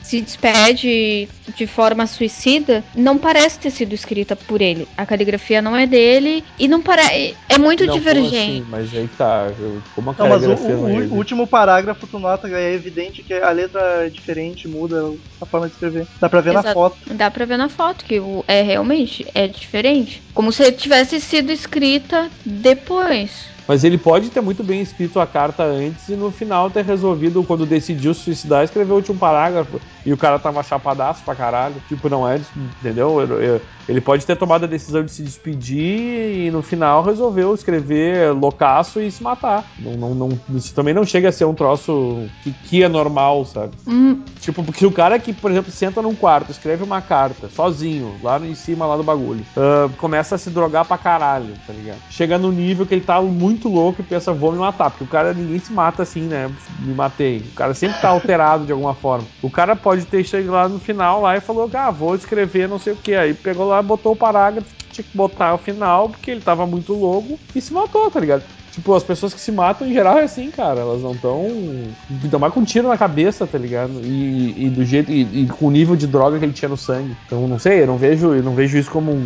se 0.06 0.20
despede 0.20 1.28
de 1.56 1.66
forma 1.66 2.06
suicida, 2.06 2.84
não 2.94 3.18
parece 3.18 3.58
ter 3.58 3.70
sido 3.70 3.92
escrita 3.92 4.36
por 4.36 4.60
ele. 4.62 4.86
A 4.96 5.04
caligrafia 5.04 5.60
não 5.60 5.76
é 5.76 5.84
dele 5.86 6.44
e 6.58 6.68
não 6.68 6.80
parece. 6.80 7.36
É 7.48 7.58
muito 7.58 7.84
Não, 7.84 7.92
divergente. 7.94 8.36
assim? 8.36 8.66
Mas 8.68 8.94
aí 8.94 9.08
tá. 9.18 9.48
Como 9.94 10.10
a 10.10 10.14
Não, 10.16 10.28
mas 10.28 10.42
o, 10.42 10.46
caligrafia 10.46 10.76
o- 10.76 10.80
não 10.82 10.88
é 10.88 10.92
o 10.92 11.02
ele? 11.02 11.12
último 11.12 11.46
parágrafo 11.46 12.06
tu 12.06 12.18
nota 12.20 12.48
que 12.48 12.54
é 12.54 12.72
evidente 12.72 13.22
que 13.24 13.34
a 13.34 13.50
letra 13.50 13.80
é 14.06 14.08
diferente, 14.08 14.68
muda 14.68 15.12
a 15.40 15.46
forma 15.46 15.66
de 15.66 15.72
escrever. 15.74 16.06
Dá 16.20 16.28
pra 16.28 16.40
ver 16.40 16.52
na 16.52 16.60
Exato. 16.60 16.74
foto. 16.74 16.96
Dá 17.10 17.30
pra 17.30 17.44
ver 17.44 17.56
na 17.56 17.68
foto 17.68 18.04
que 18.04 18.20
o, 18.20 18.44
é 18.46 18.62
realmente 18.62 19.26
é 19.34 19.48
diferente. 19.48 20.22
Como 20.32 20.52
se 20.52 20.70
tivesse 20.70 21.20
sido 21.20 21.50
escrita 21.50 22.30
depois. 22.44 23.55
Mas 23.66 23.82
ele 23.82 23.98
pode 23.98 24.30
ter 24.30 24.40
muito 24.40 24.62
bem 24.62 24.80
escrito 24.80 25.18
a 25.18 25.26
carta 25.26 25.64
antes 25.64 26.08
e 26.08 26.16
no 26.16 26.30
final 26.30 26.70
ter 26.70 26.84
resolvido, 26.84 27.44
quando 27.44 27.66
decidiu 27.66 28.14
se 28.14 28.20
suicidar, 28.22 28.62
escrever 28.64 28.92
o 28.92 28.96
último 28.96 29.18
parágrafo. 29.18 29.80
E 30.04 30.12
o 30.12 30.16
cara 30.16 30.38
tava 30.38 30.62
chapadaço 30.62 31.24
pra 31.24 31.34
caralho. 31.34 31.80
Tipo, 31.86 32.08
não 32.08 32.28
é, 32.28 32.40
entendeu? 32.54 33.20
Eu- 33.20 33.42
eu- 33.42 33.60
Ele 33.88 34.00
pode 34.00 34.26
ter 34.26 34.36
tomado 34.36 34.64
a 34.64 34.68
decisão 34.68 35.04
de 35.04 35.10
se 35.12 35.22
despedir 35.22 36.46
e 36.46 36.50
no 36.50 36.62
final 36.62 37.02
resolveu 37.02 37.54
escrever 37.54 38.32
loucaço 38.32 39.00
e 39.00 39.10
se 39.10 39.22
matar. 39.22 39.64
Não, 39.78 39.92
não, 39.92 40.14
não- 40.14 40.38
isso 40.56 40.74
também 40.74 40.92
não 40.94 41.04
chega 41.04 41.28
a 41.28 41.32
ser 41.32 41.44
um 41.44 41.54
troço 41.54 42.26
que, 42.42 42.52
que 42.52 42.82
é 42.82 42.88
normal, 42.88 43.44
sabe? 43.44 43.72
Hum, 43.86 44.20
Tipo, 44.40 44.62
porque 44.62 44.86
o 44.86 44.92
cara 44.92 45.18
que, 45.18 45.32
por 45.32 45.50
exemplo, 45.50 45.72
senta 45.72 46.00
num 46.00 46.14
quarto, 46.14 46.50
escreve 46.52 46.84
uma 46.84 47.00
carta, 47.00 47.48
sozinho, 47.48 48.16
lá 48.22 48.38
em 48.38 48.54
cima 48.54 48.86
lá 48.86 48.96
do 48.96 49.02
bagulho, 49.02 49.44
ah, 49.56 49.88
começa 49.96 50.34
a 50.36 50.38
se 50.38 50.50
drogar 50.50 50.84
pra 50.84 50.96
caralho, 50.96 51.54
tá 51.66 51.72
ligado? 51.72 51.98
Chega 52.08 52.38
no 52.38 52.52
nível 52.52 52.86
que 52.86 52.94
ele 52.94 53.00
tá 53.00 53.20
muito 53.20 53.68
louco 53.68 54.00
e 54.02 54.04
pensa, 54.04 54.32
vou 54.32 54.52
me 54.52 54.58
matar. 54.58 54.90
Porque 54.90 55.04
o 55.04 55.06
cara, 55.08 55.32
ninguém 55.34 55.58
se 55.58 55.72
mata 55.72 56.02
assim, 56.02 56.22
né? 56.22 56.48
Me 56.78 56.94
matei. 56.94 57.38
O 57.38 57.54
cara 57.56 57.74
sempre 57.74 58.00
tá 58.00 58.08
alterado 58.08 58.64
de 58.66 58.72
alguma 58.72 58.94
forma. 58.94 59.26
O 59.42 59.50
cara 59.50 59.74
pode 59.74 60.04
ter 60.04 60.22
chegado 60.22 60.52
lá 60.52 60.68
no 60.68 60.78
final 60.78 61.20
lá 61.22 61.36
e 61.36 61.40
falou, 61.40 61.68
ah, 61.74 61.90
vou 61.90 62.14
escrever 62.14 62.68
não 62.68 62.78
sei 62.78 62.92
o 62.92 62.96
que. 62.96 63.14
Aí 63.14 63.34
pegou 63.34 63.66
lá, 63.66 63.75
botou 63.82 64.12
o 64.12 64.16
parágrafo 64.16 64.74
que 64.74 64.92
tinha 64.92 65.04
que 65.04 65.16
botar 65.16 65.54
o 65.54 65.58
final, 65.58 66.10
porque 66.10 66.30
ele 66.30 66.40
tava 66.42 66.66
muito 66.66 66.92
louco 66.94 67.38
e 67.54 67.60
se 67.60 67.72
matou, 67.72 68.10
tá 68.10 68.20
ligado? 68.20 68.44
Tipo, 68.76 68.92
as 68.94 69.02
pessoas 69.02 69.32
que 69.32 69.40
se 69.40 69.50
matam 69.50 69.88
em 69.88 69.92
geral 69.94 70.18
é 70.18 70.24
assim, 70.24 70.50
cara. 70.50 70.82
Elas 70.82 71.02
não 71.02 71.12
estão. 71.12 71.48
Tomar 72.30 72.50
com 72.50 72.60
um 72.60 72.64
tiro 72.64 72.86
na 72.88 72.98
cabeça, 72.98 73.46
tá 73.46 73.56
ligado? 73.56 74.02
E, 74.04 74.66
e 74.66 74.68
do 74.70 74.84
jeito. 74.84 75.10
E, 75.10 75.44
e 75.44 75.46
com 75.46 75.66
o 75.66 75.70
nível 75.70 75.96
de 75.96 76.06
droga 76.06 76.38
que 76.38 76.44
ele 76.44 76.52
tinha 76.52 76.68
no 76.68 76.76
sangue. 76.76 77.16
Então, 77.24 77.48
não 77.48 77.58
sei, 77.58 77.82
eu 77.82 77.86
não 77.86 77.96
vejo, 77.96 78.34
eu 78.34 78.42
não 78.42 78.54
vejo 78.54 78.76
isso 78.76 78.90
como 78.90 79.12
um, 79.12 79.16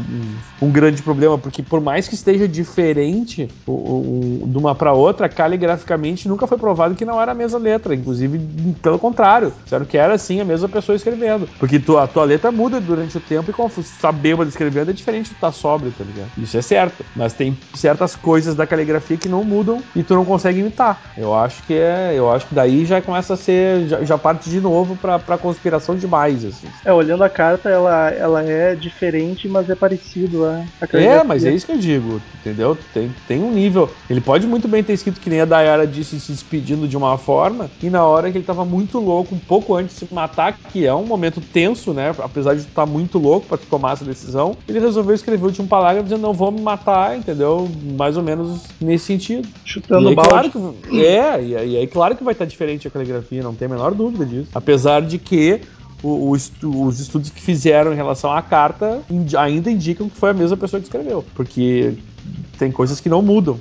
um- 0.63 0.69
um 0.69 0.71
grande 0.71 1.03
problema. 1.03 1.37
Porque 1.37 1.65
por 1.65 1.81
mais 1.81 2.07
que 2.07 2.15
esteja 2.15 2.47
diferente 2.47 3.49
o- 3.67 4.45
de 4.47 4.57
uma 4.57 4.73
pra 4.73 4.93
outra, 4.93 5.29
caligraficamente 5.29 6.29
nunca 6.29 6.47
foi 6.47 6.57
provado 6.57 6.95
que 6.95 7.05
não 7.05 7.21
era 7.21 7.33
a 7.33 7.35
mesma 7.35 7.59
letra. 7.59 7.93
Inclusive, 7.93 8.39
pelo 8.81 9.01
contrário. 9.01 9.53
Disseram 9.65 9.85
que 9.85 9.99
era 9.99 10.17
sim 10.17 10.41
a 10.41 10.45
mesma 10.45 10.69
pessoa 10.69 10.95
escrevendo. 10.95 11.49
Porque 11.59 11.81
tu, 11.81 11.99
a 11.99 12.07
tua 12.07 12.23
letra 12.25 12.53
muda 12.53 12.81
durante 12.81 13.17
o 13.17 13.21
tempo 13.21 13.51
e 13.51 13.53
como 13.53 13.69
tu 13.69 13.83
tá 14.01 14.13
bêbado 14.13 14.49
escrevendo 14.49 14.91
é 14.91 14.95
diferente 14.95 15.31
de 15.31 15.35
tá 15.35 15.51
sóbrio, 15.51 15.91
tá 15.91 16.05
ligado? 16.05 16.31
Isso 16.39 16.57
é 16.57 16.63
certo. 16.63 17.05
Mas 17.17 17.33
tem 17.33 17.57
certas 17.75 18.15
coisas 18.15 18.55
da 18.55 18.65
caligrafia 18.67 19.17
que 19.17 19.29
não 19.29 19.40
mudam 19.45 19.83
e 19.95 20.03
tu 20.03 20.15
não 20.15 20.25
consegue 20.25 20.61
imitar. 20.61 21.01
Eu 21.17 21.35
acho 21.35 21.63
que 21.65 21.75
é. 21.75 22.13
Eu 22.15 22.31
acho 22.31 22.47
que 22.47 22.55
daí 22.55 22.85
já 22.85 23.01
começa 23.01 23.35
a 23.35 23.37
ser. 23.37 23.87
Já, 23.89 24.05
já 24.05 24.19
parte 24.19 24.51
de 24.51 24.61
novo 24.61 24.97
pra, 24.97 25.19
pra 25.19 25.39
conspiração 25.39 25.97
demais, 25.97 26.45
assim. 26.45 26.67
É, 26.85 26.93
olhando 26.93 27.25
a 27.25 27.29
carta, 27.29 27.69
ela, 27.69 28.11
ela 28.11 28.43
é 28.43 28.75
diferente, 28.75 29.49
mas 29.49 29.69
é 29.69 29.75
parecido 29.75 30.45
a, 30.45 30.65
a 30.81 30.99
É, 30.99 31.23
mas 31.23 31.45
é 31.45 31.53
isso 31.53 31.67
que 31.67 31.73
eu 31.73 31.79
digo, 31.79 32.21
entendeu? 32.41 32.77
Tem, 32.93 33.15
tem 33.27 33.43
um 33.43 33.51
nível. 33.51 33.91
Ele 34.09 34.21
pode 34.21 34.47
muito 34.47 34.69
bem 34.69 34.83
ter 34.83 34.93
escrito 34.93 35.21
que 35.21 35.31
nem 35.31 35.41
a 35.41 35.45
Dayara 35.45 35.87
disse, 35.87 36.21
se 36.21 36.33
despedindo 36.33 36.89
de 36.89 36.97
uma 36.97 37.17
forma, 37.19 37.71
e 37.83 37.91
na 37.91 38.05
hora 38.05 38.31
que 38.31 38.39
ele 38.39 38.45
tava 38.45 38.65
muito 38.65 38.99
louco, 38.99 39.35
um 39.35 39.39
pouco 39.39 39.75
antes 39.75 39.99
de 39.99 40.07
se 40.07 40.15
matar, 40.15 40.57
que 40.71 40.87
é 40.87 40.95
um 40.95 41.05
momento 41.05 41.41
tenso, 41.41 41.93
né? 41.93 42.15
Apesar 42.19 42.55
de 42.55 42.63
estar 42.63 42.87
muito 42.87 43.19
louco 43.19 43.47
pra 43.47 43.59
tomar 43.59 43.93
essa 43.93 44.05
decisão, 44.05 44.57
ele 44.69 44.81
resolveu 44.81 45.15
escrever 45.15 45.45
o 45.45 45.49
último 45.49 45.69
parágrafo 45.69 46.05
dizendo: 46.05 46.23
não 46.23 46.33
vou 46.33 46.51
me 46.51 46.61
matar, 46.61 47.17
entendeu? 47.17 47.69
Mais 47.97 48.17
ou 48.17 48.23
menos 48.23 48.65
nesse 48.81 49.07
sentido. 49.07 49.30
Chutando 49.65 50.05
e 50.07 50.09
aí, 50.09 50.15
balde. 50.15 50.51
claro 50.51 50.75
que, 50.89 51.01
é, 51.07 51.43
e 51.45 51.77
aí, 51.77 51.87
claro 51.87 52.17
que 52.17 52.25
vai 52.25 52.33
estar 52.33 52.45
diferente 52.45 52.87
a 52.89 52.91
caligrafia, 52.91 53.43
não 53.43 53.55
tem 53.55 53.67
a 53.67 53.71
menor 53.71 53.95
dúvida 53.95 54.25
disso. 54.27 54.49
Apesar 54.55 55.03
de 55.03 55.19
que 55.19 55.61
o- 56.03 56.31
o 56.31 56.37
estu- 56.37 56.85
os 56.85 56.99
estudos 57.01 57.31
que 57.31 57.41
fizeram 57.41 57.93
em 57.93 57.97
relação 57.97 58.33
à 58.33 58.41
carta 58.43 59.01
ainda 59.39 59.71
indicam 59.71 60.09
que 60.09 60.17
foi 60.17 60.31
a 60.31 60.35
mesma 60.35 60.57
pessoa 60.57 60.81
que 60.81 60.87
escreveu. 60.87 61.25
Porque 61.35 61.95
tem 62.59 62.71
coisas 62.73 63.01
que 63.01 63.09
não 63.09 63.21
mudam 63.23 63.59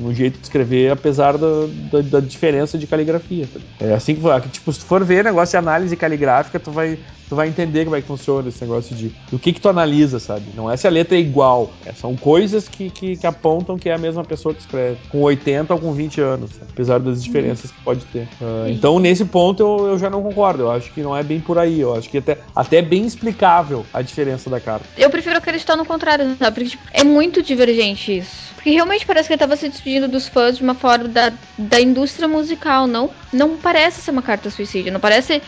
no 0.00 0.14
jeito 0.14 0.38
de 0.38 0.42
escrever, 0.44 0.92
apesar 0.92 1.36
da, 1.36 1.46
da- 1.90 2.02
da 2.02 2.20
diferença 2.20 2.78
de 2.78 2.86
caligrafia. 2.86 3.48
É 3.80 3.92
assim 3.94 4.14
que. 4.14 4.48
Tipo, 4.50 4.72
se 4.72 4.80
tu 4.80 4.84
for 4.86 5.02
ver 5.04 5.24
negócio 5.24 5.52
de 5.52 5.56
análise 5.56 5.96
caligráfica, 5.96 6.60
tu 6.60 6.70
vai, 6.70 6.98
tu 7.30 7.36
vai 7.36 7.48
entender 7.48 7.84
como 7.84 7.94
é 7.94 8.00
que 8.02 8.08
funciona 8.08 8.48
esse 8.48 8.60
negócio 8.60 8.94
de 8.94 9.12
do 9.30 9.38
que 9.38 9.52
que 9.52 9.60
tu 9.60 9.68
analisa, 9.68 10.18
sabe? 10.18 10.46
Não 10.54 10.68
é 10.68 10.76
se 10.76 10.86
a 10.86 10.90
letra 10.90 11.16
é 11.16 11.20
igual. 11.20 11.72
é, 11.86 11.92
são 11.92 12.16
coisas 12.16 12.68
que, 12.68 12.90
que, 12.90 13.16
que 13.16 13.26
apontam 13.26 13.78
que 13.78 13.88
é 13.88 13.94
a 13.94 13.98
mesma 13.98 14.24
pessoa 14.24 14.52
que 14.52 14.60
escreve, 14.60 14.98
com 15.08 15.22
80 15.22 15.72
ou 15.72 15.80
com 15.80 15.92
20 15.92 16.20
anos, 16.20 16.50
sabe? 16.50 16.66
apesar 16.72 16.98
das 16.98 17.22
diferenças 17.22 17.70
que 17.70 17.80
pode 17.82 18.04
ter. 18.06 18.26
Ah, 18.42 18.66
então, 18.68 18.98
nesse 18.98 19.24
ponto, 19.24 19.62
eu, 19.62 19.92
eu 19.92 19.98
já 19.98 20.10
não 20.10 20.22
concordo. 20.22 20.64
Eu 20.64 20.70
acho 20.72 20.90
que 20.92 21.02
não 21.02 21.16
é 21.16 21.22
bem 21.22 21.40
por 21.40 21.56
aí. 21.56 21.80
Eu 21.80 21.94
acho 21.94 22.08
que 22.10 22.18
até, 22.18 22.38
até 22.54 22.78
é 22.78 22.82
bem 22.82 23.06
explicável 23.06 23.86
a 23.94 24.02
diferença 24.02 24.50
da 24.50 24.58
carta. 24.58 24.84
Eu 24.98 25.08
prefiro 25.08 25.36
acreditar 25.36 25.76
no 25.76 25.84
contrário, 25.84 26.36
sabe? 26.36 26.54
Porque 26.54 26.70
tipo, 26.70 26.82
é 26.92 27.04
muito 27.04 27.42
divergente 27.42 28.18
isso. 28.18 28.50
Porque 28.54 28.70
realmente 28.70 29.06
parece 29.06 29.26
que 29.26 29.32
ele 29.32 29.38
tava 29.38 29.56
se 29.56 29.68
despedindo 29.68 30.06
dos 30.06 30.28
fãs 30.28 30.58
de 30.58 30.62
uma 30.62 30.74
forma 30.74 31.08
da, 31.08 31.32
da 31.56 31.80
indústria 31.80 32.28
musical. 32.28 32.86
Não, 32.86 33.08
não 33.32 33.56
parece 33.56 34.02
ser 34.02 34.10
uma 34.10 34.20
carta 34.20 34.50
suicídio. 34.50 34.92
Não 34.92 35.00
parece. 35.00 35.40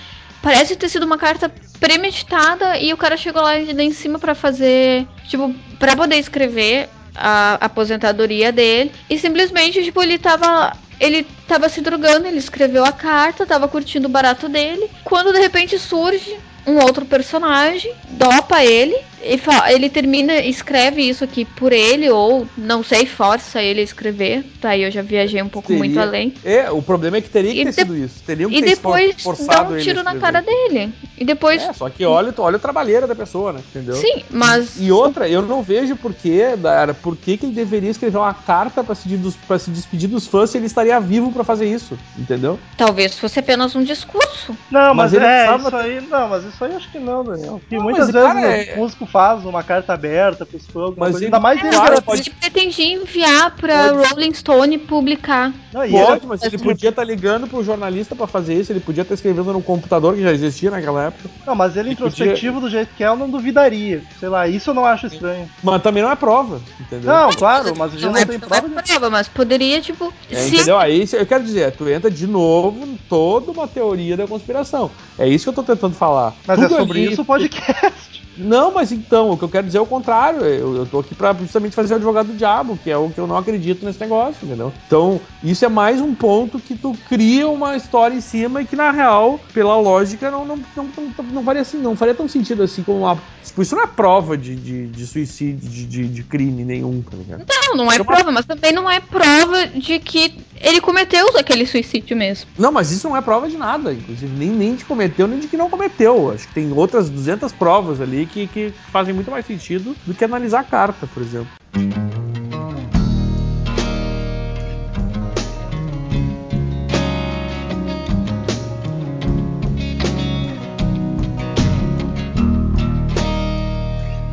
Parece 0.43 0.75
ter 0.75 0.89
sido 0.89 1.07
uma 1.07 1.17
carta 1.17 1.51
premeditada 1.79 2.77
e 2.77 2.93
o 2.93 2.97
cara 2.97 3.17
chegou 3.17 3.41
lá 3.43 3.59
em 3.59 3.93
cima 3.93 4.19
pra 4.19 4.35
fazer. 4.35 5.07
Tipo, 5.29 5.55
pra 5.79 5.97
poder 5.97 6.17
escrever 6.17 6.89
a 7.15 7.55
aposentadoria 7.61 8.51
dele. 8.51 8.93
E 9.09 9.19
simplesmente, 9.19 9.83
tipo, 9.83 10.03
ele 10.03 10.19
tava. 10.19 10.77
Ele 11.01 11.27
tava 11.49 11.69
se 11.69 11.81
drogando, 11.81 12.27
ele 12.27 12.39
escreveu 12.39 12.85
a 12.85 12.93
carta, 12.93 13.47
tava 13.47 13.67
curtindo 13.67 14.07
o 14.07 14.11
barato 14.11 14.49
dele. 14.49 14.89
Quando 15.03 15.33
de 15.33 15.41
repente 15.41 15.79
surge 15.79 16.37
um 16.67 16.77
outro 16.79 17.05
personagem, 17.05 17.93
dopa 18.11 18.65
ele, 18.65 18.97
e 19.25 19.39
ele 19.73 19.89
termina, 19.89 20.35
escreve 20.41 21.03
isso 21.03 21.23
aqui 21.23 21.45
por 21.45 21.73
ele, 21.73 22.11
ou 22.11 22.47
não 22.59 22.83
sei, 22.83 23.07
força 23.07 23.63
ele 23.63 23.81
a 23.81 23.85
escrever. 23.85 24.45
Tá 24.61 24.71
aí 24.71 24.83
eu 24.83 24.91
já 24.91 25.01
viajei 25.03 25.41
um 25.41 25.49
pouco 25.49 25.69
Teria- 25.69 25.79
muito 25.79 26.01
além. 26.01 26.35
É, 26.45 26.71
o 26.71 26.83
problema 26.83 27.19
é 27.19 27.21
que 27.21 27.29
teria 27.31 27.53
que 27.53 27.61
E 27.61 27.65
ter 27.65 27.71
de- 27.71 27.75
sido 27.77 27.97
isso. 27.97 28.23
Teriam 28.27 28.51
que 28.51 28.57
E 28.57 28.63
ter 28.63 28.71
depois 28.71 29.15
dá 29.47 29.63
um 29.63 29.77
tiro 29.79 30.03
na 30.03 30.17
cara 30.17 30.41
dele. 30.41 30.93
E 31.17 31.25
depois. 31.25 31.63
É, 31.63 31.73
só 31.73 31.89
que 31.89 32.05
olha, 32.05 32.35
olha 32.39 32.57
a 32.57 32.59
trabalheira 32.59 33.07
da 33.07 33.15
pessoa, 33.15 33.53
né? 33.53 33.61
Entendeu? 33.71 33.95
sim, 33.95 34.25
mas. 34.29 34.75
E 34.81 34.91
outra, 34.91 35.29
eu 35.29 35.41
não 35.43 35.63
vejo 35.63 35.95
por 35.95 36.13
que, 36.13 36.57
Dara, 36.57 36.93
por 36.93 37.17
que, 37.17 37.37
que 37.37 37.47
ele 37.47 37.55
deveria 37.55 37.91
escrever 37.91 38.19
uma 38.19 38.35
carta 38.35 38.83
pra 38.83 38.95
se, 38.97 39.03
despedir 39.09 39.19
dos, 39.23 39.37
pra 39.37 39.59
se 39.59 39.71
despedir 39.71 40.09
dos 40.09 40.27
fãs 40.27 40.51
se 40.51 40.59
ele 40.59 40.67
estaria 40.67 40.99
vivo 40.99 41.31
pra 41.31 41.45
fazer 41.45 41.67
isso, 41.73 41.97
entendeu? 42.19 42.59
Talvez 42.77 43.17
fosse 43.19 43.39
apenas 43.39 43.77
um 43.77 43.85
discurso. 43.85 44.57
Não, 44.71 44.93
mas, 44.95 45.13
Mas 45.13 45.15
ele 45.15 45.25
é, 45.25 45.47
precisava 45.47 45.69
isso 45.69 45.77
aí. 45.77 46.09
Não, 46.09 46.29
mas 46.29 46.45
isso 46.53 46.65
aí 46.65 46.75
acho 46.75 46.91
que 46.91 46.99
não, 46.99 47.25
Daniel. 47.25 47.59
Porque 47.61 47.77
Não, 47.77 47.83
muitas 47.85 48.07
mas, 48.07 48.15
vezes 48.15 48.29
cara, 48.33 48.41
o 48.47 48.51
é- 48.51 48.77
músico 48.77 49.07
faz 49.07 49.45
uma 49.45 49.63
carta 49.63 49.93
aberta 49.93 50.45
pros 50.47 50.67
fãs, 50.67 50.83
alguma 50.85 51.07
Mas 51.07 51.11
coisa. 51.13 51.19
ele- 51.19 51.27
ainda 51.27 51.41
mais 51.41 51.61
ele 51.63 51.71
claro, 51.77 52.03
pode- 52.03 52.21
Ele 52.23 52.31
pretendia 52.41 52.95
enviar 52.95 53.57
pra 53.57 53.93
Pode- 53.95 54.09
Rolling 54.09 54.35
Stone 54.35 54.79
publicar. 54.79 55.53
Não, 55.73 55.85
e 55.85 55.95
ele- 55.97 56.05
Pode, 56.07 56.27
mas 56.27 56.43
ele 56.43 56.59
podia 56.59 56.91
estar 56.91 57.05
ligando 57.05 57.47
pro 57.49 57.63
jornalista 57.65 58.15
pra 58.15 58.27
fazer 58.27 58.55
isso, 58.55 58.73
ele 58.73 58.81
podia 58.81 59.03
estar 59.03 59.15
escrevendo 59.15 59.53
no 59.53 59.63
computador 59.63 60.15
que 60.15 60.23
já 60.23 60.33
existia 60.33 60.71
naquela 60.71 61.05
época. 61.05 61.29
Não, 61.47 61.55
mas 61.55 61.77
ele 61.77 61.89
Ele 61.89 61.93
introspectivo 61.95 62.61
do 62.61 62.69
jeito 62.71 62.95
que 62.95 63.03
é, 63.03 63.09
eu 63.09 63.17
não 63.17 63.29
duvidaria. 63.29 64.03
Sei 64.21 64.29
lá, 64.29 64.47
isso 64.47 64.71
eu 64.71 64.75
não 64.75 64.85
acho 64.85 65.07
estranho. 65.07 65.49
Mas 65.63 65.83
também 65.83 66.03
não 66.03 66.11
é 66.11 66.17
prova, 66.17 66.61
entendeu? 66.81 67.13
Não, 67.13 67.31
claro, 67.33 67.73
mas 67.77 67.93
a 67.93 67.95
gente 67.97 68.05
Não 68.05 68.13
não, 68.13 68.19
é, 68.21 68.25
tem 68.25 68.39
não 68.39 68.49
prova. 68.49 68.67
é 68.67 68.83
de- 68.83 68.89
prova, 68.91 69.11
mas 69.11 69.29
poderia, 69.29 69.81
tipo. 69.81 70.13
É, 70.31 70.37
se 70.37 70.55
entendeu? 70.57 70.79
Aí 70.79 71.09
eu 71.13 71.27
quero 71.27 71.43
dizer, 71.43 71.73
tu 71.73 71.89
entra 71.89 72.11
de 72.11 72.27
novo 72.27 72.85
em 72.85 72.97
toda 73.09 73.51
uma 73.51 73.67
teoria 73.67 74.17
da 74.17 74.27
conspiração. 74.27 74.91
É 75.19 75.29
isso 75.29 75.45
que 75.45 75.51
eu 75.51 75.55
tô 75.55 75.63
tentando 75.63 75.95
falar. 75.95 76.35
Mas 76.47 76.59
é 76.59 76.69
Tudo 76.69 76.79
sobre 76.79 77.01
ali- 77.01 77.13
isso 77.13 77.23
o 77.23 77.25
podcast. 77.25 78.12
Não, 78.43 78.73
mas 78.75 78.93
então, 78.93 79.31
o 79.31 79.39
que 79.39 79.45
eu 79.45 79.49
quero 79.49 79.67
dizer 79.67 79.79
é 79.79 79.81
o 79.81 79.87
contrário. 79.87 80.45
Eu, 80.45 80.77
eu 80.77 80.87
tô 80.87 80.99
aqui 81.01 81.15
pra 81.15 81.35
justamente 81.35 81.75
fazer 81.75 81.95
o 81.95 81.97
advogado 81.97 82.29
do 82.29 82.35
diabo, 82.35 82.79
que 82.83 82.91
é 82.91 82.97
o 82.97 83.11
que 83.11 83.21
eu 83.21 83.27
não 83.27 83.37
acredito 83.37 83.85
nesse 83.85 84.01
negócio, 84.01 84.45
entendeu? 84.45 84.73
Então, 84.87 85.21
isso 85.43 85.65
é 85.65 85.69
mais 85.69 86.01
um 86.01 86.15
ponto 86.15 86.59
que 86.59 86.75
tu 86.77 86.93
cria 87.09 87.49
uma 87.49 87.77
história 87.77 88.15
em 88.15 88.21
cima 88.21 88.63
e 88.63 88.67
que, 88.67 88.77
na 88.77 88.91
real, 88.91 89.41
pela 89.53 89.77
lógica, 89.77 90.31
não, 90.31 90.45
não, 90.45 90.57
não, 90.77 90.85
não, 90.97 91.25
não 91.33 91.45
faria 91.45 91.63
assim, 91.63 91.79
não 91.79 91.97
faria 91.97 92.15
tão 92.15 92.29
sentido 92.29 92.63
assim 92.63 92.83
como 92.83 93.01
uma. 93.01 93.17
Tipo, 93.43 93.63
isso 93.63 93.75
não 93.75 93.83
é 93.83 93.87
prova 93.87 94.37
de, 94.37 94.55
de, 94.57 94.87
de 94.89 95.07
suicídio, 95.07 95.69
de, 95.69 95.87
de, 95.87 96.09
de 96.09 96.23
crime 96.25 96.65
nenhum, 96.65 97.03
tá 97.03 97.17
ligado? 97.17 97.45
Não, 97.49 97.77
não 97.85 97.93
é 97.93 97.99
Eu- 97.99 98.05
prova, 98.05 98.31
mas 98.31 98.45
também 98.47 98.73
não 98.73 98.91
é 98.91 99.01
prova 99.01 99.67
de 99.79 99.99
que 99.99 100.35
ele 100.61 100.81
cometeu 100.81 101.27
aquele 101.37 101.67
suicídio 101.67 102.17
mesmo. 102.17 102.47
Não, 102.57 102.71
mas 102.71 102.91
isso 102.93 103.09
não 103.09 103.17
é 103.17 103.21
prova 103.21 103.49
de 103.49 103.57
nada, 103.57 103.93
inclusive, 103.93 104.33
nem, 104.33 104.51
nem 104.51 104.75
de 104.77 104.85
cometeu, 104.85 105.27
nem 105.27 105.39
de 105.39 105.49
que 105.49 105.57
não 105.57 105.69
cometeu. 105.69 106.31
Acho 106.31 106.47
que 106.47 106.55
tem 106.55 106.73
outras 106.73 107.11
200 107.11 107.53
provas 107.53 108.01
ali 108.01 108.27
que, 108.33 108.47
que 108.47 108.73
fazem 108.91 109.15
muito 109.15 109.31
mais 109.31 109.45
sentido 109.45 109.95
do 110.07 110.15
que 110.15 110.25
analisar 110.25 110.61
a 110.61 110.65
carta, 110.65 111.07
por 111.07 111.23
exemplo. 111.23 111.49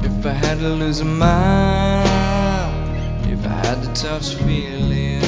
If 0.02 0.26
I 0.26 0.34
had 0.34 0.60
to 0.60 0.70
lose 0.70 1.02
a 1.02 1.06
mind, 1.06 2.08
if 3.32 3.46
I 3.46 3.50
had 3.68 3.82
to 3.84 3.90
touch 3.94 4.36
feeling. 4.38 5.20